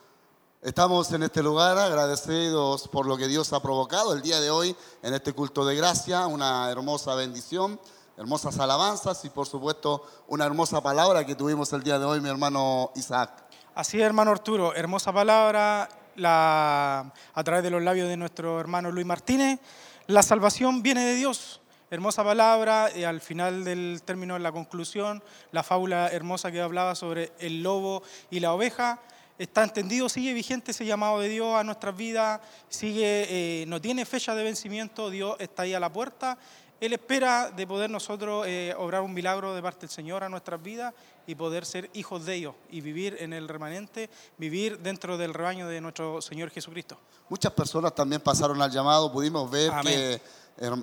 Estamos 0.64 1.12
en 1.12 1.22
este 1.22 1.44
lugar 1.44 1.78
agradecidos 1.78 2.88
por 2.88 3.06
lo 3.06 3.16
que 3.16 3.28
Dios 3.28 3.54
ha 3.54 3.62
provocado 3.62 4.12
el 4.12 4.24
día 4.24 4.40
de 4.40 4.50
hoy 4.50 4.76
en 5.04 5.14
este 5.14 5.34
culto 5.34 5.64
de 5.66 5.76
gracia, 5.76 6.26
una 6.26 6.72
hermosa 6.72 7.14
bendición, 7.14 7.80
hermosas 8.18 8.58
alabanzas 8.58 9.24
y 9.24 9.30
por 9.30 9.46
supuesto 9.46 10.04
una 10.28 10.46
hermosa 10.46 10.82
palabra 10.82 11.28
que 11.28 11.36
tuvimos 11.36 11.72
el 11.74 11.84
día 11.84 12.00
de 12.00 12.06
hoy, 12.06 12.22
mi 12.22 12.30
hermano 12.30 12.90
Isaac. 12.96 13.30
Así 13.76 14.00
es, 14.00 14.04
hermano 14.04 14.32
Arturo, 14.32 14.74
hermosa 14.74 15.14
palabra 15.14 15.88
la, 16.16 17.14
a 17.36 17.44
través 17.44 17.62
de 17.62 17.70
los 17.70 17.84
labios 17.84 18.10
de 18.10 18.18
nuestro 18.18 18.60
hermano 18.60 18.92
Luis 18.92 19.06
Martínez. 19.06 19.60
La 20.08 20.24
salvación 20.24 20.82
viene 20.82 21.06
de 21.06 21.14
Dios. 21.14 21.62
Hermosa 21.94 22.24
palabra, 22.24 22.90
y 22.96 23.04
al 23.04 23.22
final 23.22 23.64
del 23.64 24.02
término, 24.04 24.36
en 24.36 24.42
la 24.42 24.52
conclusión, 24.52 25.22
la 25.52 25.62
fábula 25.62 26.08
hermosa 26.08 26.52
que 26.52 26.60
hablaba 26.60 26.96
sobre 26.96 27.34
el 27.38 27.62
lobo 27.62 28.02
y 28.32 28.40
la 28.40 28.52
oveja, 28.52 29.00
está 29.38 29.64
entendido, 29.64 30.10
sigue 30.10 30.34
vigente 30.34 30.72
ese 30.72 30.88
llamado 30.88 31.20
de 31.20 31.30
Dios 31.30 31.56
a 31.56 31.64
nuestras 31.64 31.96
vidas, 31.96 32.42
sigue, 32.68 33.28
eh, 33.62 33.66
no 33.68 33.80
tiene 33.80 34.06
fecha 34.06 34.34
de 34.34 34.44
vencimiento, 34.44 35.12
Dios 35.12 35.36
está 35.38 35.62
ahí 35.62 35.76
a 35.76 35.80
la 35.80 35.94
puerta. 35.94 36.40
Él 36.82 36.94
espera 36.94 37.52
de 37.52 37.68
poder 37.68 37.92
nosotros 37.92 38.48
eh, 38.48 38.74
obrar 38.76 39.02
un 39.02 39.14
milagro 39.14 39.54
de 39.54 39.62
parte 39.62 39.82
del 39.82 39.92
Señor 39.92 40.24
a 40.24 40.30
nuestras 40.30 40.64
vidas 40.64 40.96
y 41.28 41.36
poder 41.36 41.64
ser 41.64 41.92
hijos 41.94 42.26
de 42.26 42.34
ellos 42.34 42.56
y 42.72 42.82
vivir 42.82 43.18
en 43.20 43.34
el 43.34 43.48
remanente, 43.48 44.10
vivir 44.40 44.80
dentro 44.80 45.16
del 45.16 45.32
rebaño 45.32 45.68
de 45.68 45.80
nuestro 45.80 46.24
Señor 46.24 46.50
Jesucristo. 46.50 46.98
Muchas 47.30 47.54
personas 47.54 47.94
también 47.94 48.20
pasaron 48.20 48.60
al 48.64 48.72
llamado, 48.72 49.12
pudimos 49.12 49.50
ver 49.52 49.70
Amén. 49.72 49.94
que 49.94 50.22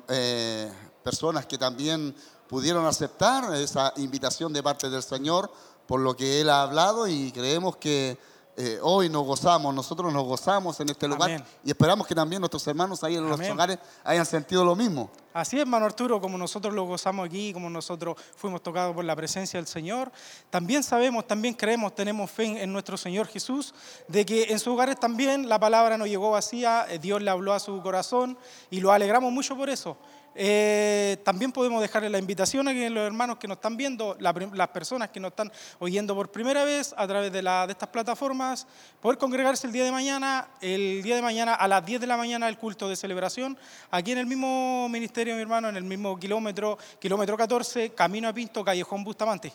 eh, 0.09 0.73
personas 1.03 1.47
que 1.47 1.59
también 1.59 2.15
pudieron 2.49 2.85
aceptar 2.87 3.55
esa 3.55 3.93
invitación 3.97 4.53
de 4.53 4.63
parte 4.63 4.91
del 4.91 5.03
Señor 5.03 5.51
por 5.87 6.01
lo 6.01 6.17
que 6.17 6.41
Él 6.41 6.51
ha 6.51 6.63
hablado 6.63 7.07
y 7.09 7.33
creemos 7.33 7.77
que 7.77 8.19
eh, 8.57 8.79
hoy 8.83 9.09
nos 9.09 9.25
gozamos, 9.25 9.73
nosotros 9.75 10.13
nos 10.13 10.25
gozamos 10.25 10.79
en 10.81 10.91
este 10.91 11.09
lugar 11.09 11.31
Amén. 11.31 11.45
y 11.65 11.71
esperamos 11.71 12.07
que 12.07 12.15
también 12.15 12.41
nuestros 12.41 12.67
hermanos 12.67 13.03
ahí 13.05 13.17
en 13.17 13.25
los 13.27 13.33
Amén. 13.39 13.53
hogares 13.53 13.79
hayan 14.05 14.27
sentido 14.27 14.65
lo 14.65 14.77
mismo. 14.77 15.09
Así 15.33 15.57
es, 15.57 15.63
hermano 15.63 15.87
Arturo, 15.87 16.21
como 16.21 16.37
nosotros 16.37 16.75
lo 16.75 16.83
gozamos 16.85 17.25
aquí, 17.27 17.53
como 17.53 17.71
nosotros 17.71 18.17
fuimos 18.37 18.63
tocados 18.63 18.95
por 18.95 19.05
la 19.05 19.15
presencia 19.17 19.59
del 19.59 19.69
Señor, 19.69 20.11
también 20.51 20.83
sabemos, 20.83 21.27
también 21.27 21.55
creemos, 21.55 21.95
tenemos 21.95 22.31
fe 22.31 22.63
en- 22.63 22.73
nuestro 22.73 22.97
Señor 22.99 23.29
Jesús, 23.29 23.73
de 24.09 24.27
que 24.27 24.43
en 24.51 24.59
sus 24.59 24.75
hogares 24.75 24.99
también 24.99 25.49
la 25.49 25.59
palabra 25.59 25.97
no 25.97 26.07
llegó 26.07 26.33
vacía, 26.33 26.87
eh, 26.91 26.99
Dios 26.99 27.23
le 27.23 27.31
habló 27.31 27.55
a 27.55 27.61
su 27.61 27.81
corazón 27.81 28.37
y 28.71 28.81
lo 28.81 28.93
alegramos 28.93 29.33
mucho 29.33 29.57
por 29.57 29.71
eso. 29.71 29.97
Eh, 30.35 31.17
también 31.25 31.51
podemos 31.53 31.81
dejarle 31.81 32.09
la 32.09 32.19
invitación 32.19 32.69
a 32.69 32.73
los 32.73 33.07
hermanos 33.07 33.39
que 33.39 33.49
nos 33.49 33.57
están 33.57 33.77
viendo, 33.77 34.17
las 34.21 34.69
personas 34.69 35.11
que 35.11 35.21
nos 35.21 35.31
están 35.31 35.51
oyendo 35.79 36.15
por 36.15 36.31
primera 36.31 36.65
vez 36.65 36.95
a 36.97 37.07
través 37.07 37.33
de, 37.33 37.43
de 37.43 37.67
estas 37.73 37.89
plataformas, 37.89 38.67
poder 39.01 39.19
congregarse 39.19 39.67
el 39.67 39.73
día 39.73 39.85
de 39.85 39.93
mañana, 39.93 40.49
el 40.61 41.03
día 41.03 41.17
de 41.17 41.23
mañana 41.23 41.55
a 41.55 41.67
las 41.67 41.85
10 41.85 42.01
de 42.01 42.07
la 42.07 42.17
mañana 42.17 42.49
el 42.49 42.59
culto 42.59 42.89
de 42.89 42.97
celebración, 42.97 43.59
aquí 43.91 44.13
en 44.13 44.19
el 44.19 44.27
mismo 44.27 44.89
ministerio, 44.89 45.35
mi 45.35 45.43
hermano, 45.43 45.69
en 45.69 45.77
el 45.77 45.85
mismo 45.85 46.19
kilómetro, 46.19 46.79
kilómetro 46.99 47.37
14, 47.37 47.91
Camino 47.91 48.29
a 48.29 48.33
Pinto, 48.33 48.65
Callejón 48.65 49.03
Bustamante. 49.03 49.53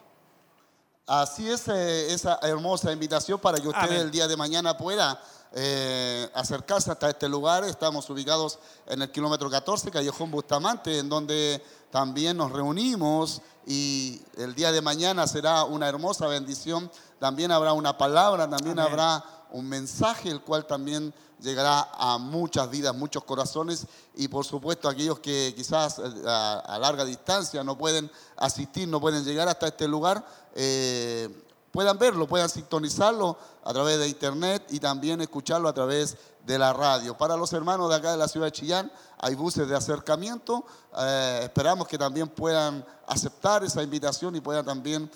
Así 1.08 1.48
es 1.48 1.68
eh, 1.68 2.12
esa 2.12 2.40
hermosa 2.42 2.92
invitación 2.92 3.40
para 3.40 3.60
que 3.60 3.68
usted 3.68 3.84
Amén. 3.84 4.00
el 4.00 4.12
día 4.12 4.28
de 4.28 4.36
mañana 4.36 4.76
pueda 4.76 5.22
eh, 5.52 6.28
acercarse 6.34 6.90
hasta 6.90 7.12
este 7.12 7.30
lugar. 7.30 7.64
Estamos 7.64 8.10
ubicados 8.10 8.58
en 8.88 9.04
el 9.04 9.12
kilómetro 9.12 9.48
14, 9.48 9.92
Callejón 9.92 10.32
Bustamante, 10.32 10.98
en 10.98 11.08
donde 11.08 11.64
también 11.92 12.38
nos 12.38 12.52
reunimos 12.52 13.44
y 13.68 14.20
el 14.36 14.56
día 14.56 14.72
de 14.72 14.82
mañana 14.82 15.28
será 15.28 15.66
una 15.66 15.88
hermosa 15.88 16.26
bendición. 16.26 16.90
También 17.20 17.52
habrá 17.52 17.74
una 17.74 17.96
palabra, 18.00 18.50
también 18.50 18.80
Amén. 18.80 18.92
habrá 18.92 19.24
un 19.52 19.70
mensaje, 19.70 20.32
el 20.32 20.42
cual 20.42 20.66
también 20.66 21.14
llegará 21.42 21.90
a 21.94 22.18
muchas 22.18 22.70
vidas, 22.70 22.96
muchos 22.96 23.24
corazones 23.24 23.86
y 24.16 24.28
por 24.28 24.46
supuesto 24.46 24.88
aquellos 24.88 25.20
que 25.20 25.54
quizás 25.56 26.00
eh, 26.00 26.04
a, 26.26 26.78
larga 26.80 27.06
distancia 27.06 27.64
no 27.64 27.78
pueden 27.78 28.10
asistir, 28.38 28.88
no 28.88 29.00
pueden 29.00 29.24
llegar 29.24 29.48
hasta 29.48 29.68
este 29.68 29.88
lugar, 29.88 30.26
eh, 30.54 31.30
puedan 31.72 31.98
verlo, 31.98 32.28
puedan 32.28 32.50
sintonizarlo 32.50 33.38
a 33.64 33.74
través 33.74 34.00
de 34.00 34.08
internet 34.08 34.66
y 34.70 34.80
también 34.80 35.22
escucharlo 35.22 35.68
a 35.68 35.74
través 35.74 36.18
de 36.46 36.58
la 36.58 36.72
radio. 36.74 37.18
Para 37.18 37.36
los 37.36 37.52
hermanos 37.54 37.90
de 37.90 37.96
acá 37.96 38.12
de 38.12 38.18
la 38.18 38.28
ciudad 38.28 38.48
de 38.48 38.52
Chillán 38.52 38.92
hay 39.20 39.36
buses 39.36 39.68
de 39.68 39.76
acercamiento, 39.76 40.66
eh, 40.98 41.42
esperamos 41.44 41.88
que 41.88 41.98
también 41.98 42.28
puedan 42.30 42.86
aceptar 43.08 43.64
esa 43.64 43.84
invitación 43.84 44.36
y 44.36 44.42
puedan 44.42 44.66
también 44.66 45.10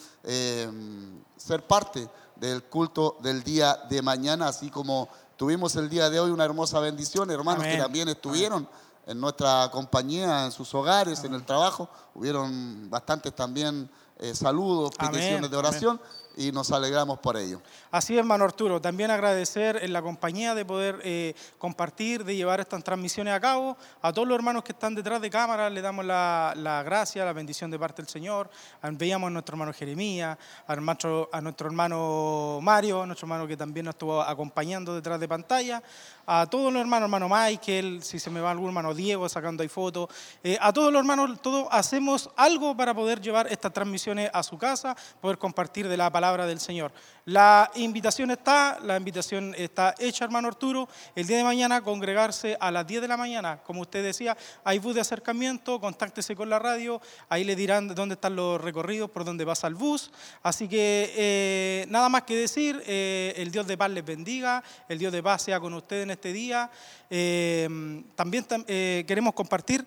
ser 1.37 1.65
parte 1.65 2.07
del 2.35 2.63
culto 2.63 3.17
del 3.21 3.43
día 3.43 3.79
de 3.89 4.01
mañana, 4.01 4.47
así 4.47 4.69
como 4.69 5.09
tuvimos 5.39 5.73
el 5.77 5.89
día 5.89 6.09
de 6.09 6.19
hoy 6.19 6.31
una 6.31 6.43
hermosa 6.43 6.81
bendición, 6.81 7.31
hermanos 7.31 7.63
Amén. 7.63 7.77
que 7.77 7.81
también 7.81 8.09
estuvieron 8.09 8.67
en 9.07 9.21
nuestra 9.21 9.71
compañía, 9.71 10.43
en 10.43 10.51
sus 10.51 10.75
hogares, 10.75 11.23
en 11.23 11.33
el 11.33 11.45
trabajo, 11.45 11.89
hubieron 12.13 12.89
bastantes 12.89 13.33
también 13.33 13.89
eh, 14.17 14.35
saludos, 14.35 14.91
peticiones 14.99 15.49
de 15.49 15.55
oración 15.55 16.01
y 16.39 16.53
nos 16.53 16.71
alegramos 16.71 17.19
por 17.19 17.35
ello. 17.35 17.61
Así 17.91 18.13
es, 18.13 18.19
hermano 18.19 18.45
Arturo. 18.45 18.79
También 18.79 19.11
agradecer 19.11 19.83
en 19.83 19.91
la 19.91 20.01
compañía 20.01 20.55
de 20.55 20.63
poder 20.63 21.01
eh, 21.03 21.35
compartir, 21.57 22.23
de 22.23 22.33
llevar 22.33 22.61
estas 22.61 22.81
transmisiones 22.81 23.33
a 23.33 23.41
cabo. 23.41 23.75
A 24.01 24.13
todos 24.13 24.25
los 24.25 24.35
hermanos 24.35 24.63
que 24.63 24.71
están 24.71 24.95
detrás 24.95 25.19
de 25.21 25.29
cámara 25.29 25.69
le 25.69 25.81
damos 25.81 26.05
la, 26.05 26.53
la 26.55 26.81
gracia, 26.81 27.25
la 27.25 27.33
bendición 27.33 27.69
de 27.69 27.77
parte 27.77 28.01
del 28.01 28.09
Señor. 28.09 28.49
Veíamos 28.81 29.27
a 29.27 29.31
nuestro 29.31 29.55
hermano 29.55 29.73
Jeremías, 29.73 30.37
a 30.65 30.75
nuestro, 30.77 31.29
a 31.33 31.41
nuestro 31.41 31.67
hermano 31.67 32.59
Mario, 32.61 33.01
a 33.01 33.05
nuestro 33.05 33.25
hermano 33.25 33.45
que 33.45 33.57
también 33.57 33.85
nos 33.85 33.95
estuvo 33.95 34.21
acompañando 34.21 34.95
detrás 34.95 35.19
de 35.19 35.27
pantalla. 35.27 35.83
A 36.25 36.45
todos 36.45 36.71
los 36.71 36.79
hermanos, 36.79 37.07
hermano 37.07 37.27
Michael, 37.27 38.01
si 38.01 38.17
se 38.17 38.29
me 38.29 38.39
va 38.39 38.51
algún 38.51 38.67
hermano 38.67 38.93
Diego 38.93 39.27
sacando 39.27 39.61
ahí 39.61 39.67
fotos. 39.67 40.07
Eh, 40.41 40.57
a 40.61 40.71
todos 40.71 40.93
los 40.93 41.01
hermanos, 41.01 41.41
todos 41.41 41.67
hacemos 41.69 42.29
algo 42.37 42.77
para 42.77 42.93
poder 42.93 43.19
llevar 43.19 43.47
estas 43.47 43.73
transmisiones 43.73 44.29
a 44.31 44.41
su 44.41 44.57
casa, 44.57 44.95
poder 45.19 45.37
compartir 45.37 45.89
de 45.89 45.97
la 45.97 46.09
palabra 46.09 46.28
del 46.37 46.59
Señor. 46.59 46.91
La 47.25 47.69
invitación 47.75 48.31
está, 48.31 48.79
la 48.81 48.97
invitación 48.97 49.53
está 49.55 49.93
hecha, 49.99 50.25
hermano 50.25 50.47
Arturo. 50.47 50.89
El 51.15 51.27
día 51.27 51.37
de 51.37 51.43
mañana 51.43 51.81
congregarse 51.83 52.57
a 52.59 52.71
las 52.71 52.87
10 52.87 53.03
de 53.03 53.07
la 53.07 53.17
mañana. 53.17 53.59
Como 53.63 53.81
usted 53.81 54.03
decía, 54.03 54.35
hay 54.63 54.79
bus 54.79 54.95
de 54.95 55.01
acercamiento, 55.01 55.79
contáctese 55.79 56.35
con 56.35 56.49
la 56.49 56.57
radio, 56.57 56.99
ahí 57.27 57.43
le 57.43 57.55
dirán 57.55 57.93
dónde 57.93 58.13
están 58.15 58.35
los 58.35 58.59
recorridos, 58.59 59.11
por 59.11 59.25
dónde 59.25 59.45
pasa 59.45 59.67
el 59.67 59.75
bus. 59.75 60.11
Así 60.41 60.67
que 60.67 61.13
eh, 61.15 61.85
nada 61.89 62.09
más 62.09 62.23
que 62.23 62.35
decir, 62.35 62.81
eh, 62.87 63.33
el 63.37 63.51
Dios 63.51 63.67
de 63.67 63.77
paz 63.77 63.91
les 63.91 64.03
bendiga, 64.05 64.63
el 64.87 64.97
Dios 64.97 65.11
de 65.13 65.21
paz 65.21 65.43
sea 65.43 65.59
con 65.59 65.73
ustedes 65.75 66.03
en 66.03 66.11
este 66.11 66.33
día. 66.33 66.71
Eh, 67.11 68.03
también 68.15 68.47
tam- 68.47 68.65
queremos 68.65 69.33
compartir 69.35 69.85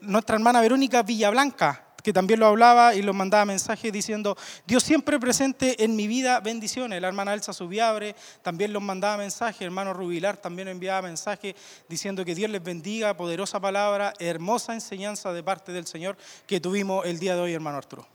nuestra 0.00 0.36
hermana 0.36 0.60
Verónica 0.62 1.02
Villablanca 1.02 1.91
que 2.02 2.12
también 2.12 2.40
lo 2.40 2.46
hablaba 2.46 2.94
y 2.94 3.02
lo 3.02 3.14
mandaba 3.14 3.44
mensajes 3.44 3.92
diciendo, 3.92 4.36
Dios 4.66 4.82
siempre 4.82 5.18
presente 5.18 5.84
en 5.84 5.96
mi 5.96 6.06
vida, 6.06 6.40
bendiciones. 6.40 7.00
La 7.00 7.08
hermana 7.08 7.34
Elsa 7.34 7.52
Subiabre 7.52 8.14
también 8.42 8.72
los 8.72 8.82
mandaba 8.82 9.16
mensajes, 9.16 9.62
hermano 9.62 9.92
Rubilar 9.92 10.36
también 10.36 10.68
enviaba 10.68 11.02
mensajes 11.02 11.54
diciendo 11.88 12.24
que 12.24 12.34
Dios 12.34 12.50
les 12.50 12.62
bendiga, 12.62 13.16
poderosa 13.16 13.60
palabra, 13.60 14.12
hermosa 14.18 14.74
enseñanza 14.74 15.32
de 15.32 15.42
parte 15.42 15.72
del 15.72 15.86
Señor 15.86 16.16
que 16.46 16.60
tuvimos 16.60 17.06
el 17.06 17.18
día 17.18 17.34
de 17.34 17.42
hoy, 17.42 17.52
hermano 17.52 17.78
Arturo. 17.78 18.06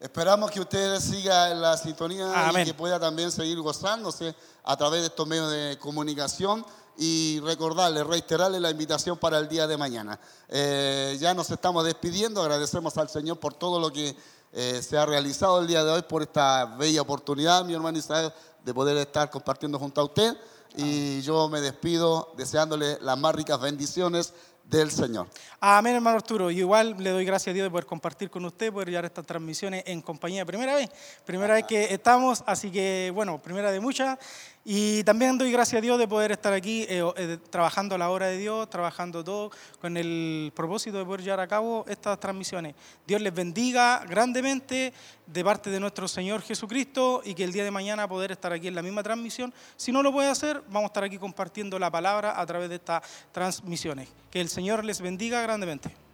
Esperamos 0.00 0.50
que 0.50 0.60
usted 0.60 0.98
siga 0.98 1.50
en 1.50 1.60
la 1.60 1.76
sintonía 1.76 2.48
Amén. 2.48 2.62
y 2.62 2.70
que 2.70 2.74
pueda 2.74 2.98
también 2.98 3.30
seguir 3.30 3.60
gozándose 3.60 4.34
a 4.64 4.74
través 4.74 5.02
de 5.02 5.08
estos 5.08 5.26
medios 5.26 5.52
de 5.52 5.78
comunicación 5.78 6.64
y 7.02 7.40
recordarle, 7.40 8.04
reiterarle 8.04 8.60
la 8.60 8.70
invitación 8.70 9.16
para 9.16 9.38
el 9.38 9.48
día 9.48 9.66
de 9.66 9.78
mañana. 9.78 10.20
Eh, 10.50 11.16
ya 11.18 11.32
nos 11.32 11.50
estamos 11.50 11.82
despidiendo, 11.82 12.42
agradecemos 12.42 12.98
al 12.98 13.08
Señor 13.08 13.40
por 13.40 13.54
todo 13.54 13.80
lo 13.80 13.90
que 13.90 14.14
eh, 14.52 14.82
se 14.82 14.98
ha 14.98 15.06
realizado 15.06 15.62
el 15.62 15.66
día 15.66 15.82
de 15.82 15.92
hoy, 15.92 16.02
por 16.02 16.20
esta 16.20 16.66
bella 16.76 17.00
oportunidad, 17.00 17.64
mi 17.64 17.72
hermano 17.72 17.96
Isabel, 17.96 18.30
de 18.62 18.74
poder 18.74 18.98
estar 18.98 19.30
compartiendo 19.30 19.78
junto 19.78 20.02
a 20.02 20.04
usted. 20.04 20.36
Y 20.76 21.22
yo 21.22 21.48
me 21.48 21.62
despido 21.62 22.34
deseándole 22.36 22.98
las 23.00 23.16
más 23.16 23.34
ricas 23.34 23.58
bendiciones 23.58 24.34
del 24.70 24.90
Señor. 24.90 25.26
Amén, 25.58 25.96
hermano 25.96 26.16
Arturo. 26.16 26.50
Yo 26.50 26.60
igual 26.60 26.96
le 26.98 27.10
doy 27.10 27.24
gracias 27.24 27.52
a 27.52 27.54
Dios 27.54 27.68
poder 27.70 27.86
compartir 27.86 28.30
con 28.30 28.44
usted, 28.44 28.72
poder 28.72 28.88
llevar 28.88 29.06
estas 29.06 29.26
transmisiones 29.26 29.82
en 29.86 30.00
compañía. 30.00 30.46
Primera 30.46 30.74
vez, 30.74 30.90
primera 31.24 31.54
vez 31.54 31.64
que 31.66 31.92
estamos, 31.92 32.44
así 32.46 32.70
que, 32.70 33.10
bueno, 33.12 33.42
primera 33.42 33.72
de 33.72 33.80
muchas. 33.80 34.18
Y 34.62 35.02
también 35.04 35.38
doy 35.38 35.50
gracias 35.50 35.78
a 35.78 35.80
Dios 35.80 35.98
de 35.98 36.06
poder 36.06 36.32
estar 36.32 36.52
aquí 36.52 36.82
eh, 36.82 37.02
eh, 37.16 37.38
trabajando 37.48 37.94
a 37.94 37.98
la 37.98 38.10
hora 38.10 38.26
de 38.26 38.36
Dios, 38.36 38.68
trabajando 38.68 39.24
todo 39.24 39.50
con 39.80 39.96
el 39.96 40.52
propósito 40.54 40.98
de 40.98 41.04
poder 41.06 41.22
llevar 41.22 41.40
a 41.40 41.48
cabo 41.48 41.86
estas 41.88 42.20
transmisiones. 42.20 42.74
Dios 43.06 43.22
les 43.22 43.32
bendiga 43.32 44.04
grandemente 44.06 44.92
de 45.26 45.44
parte 45.44 45.70
de 45.70 45.80
nuestro 45.80 46.06
Señor 46.06 46.42
Jesucristo 46.42 47.22
y 47.24 47.34
que 47.34 47.44
el 47.44 47.52
día 47.52 47.64
de 47.64 47.70
mañana 47.70 48.06
poder 48.06 48.32
estar 48.32 48.52
aquí 48.52 48.68
en 48.68 48.74
la 48.74 48.82
misma 48.82 49.02
transmisión. 49.02 49.52
Si 49.76 49.92
no 49.92 50.02
lo 50.02 50.12
puede 50.12 50.28
hacer, 50.28 50.62
vamos 50.68 50.84
a 50.84 50.86
estar 50.88 51.04
aquí 51.04 51.16
compartiendo 51.16 51.78
la 51.78 51.90
palabra 51.90 52.38
a 52.38 52.44
través 52.44 52.68
de 52.68 52.74
estas 52.74 53.02
transmisiones. 53.32 54.08
Que 54.30 54.42
el 54.42 54.50
Señor 54.50 54.84
les 54.84 55.00
bendiga 55.00 55.40
grandemente. 55.40 56.09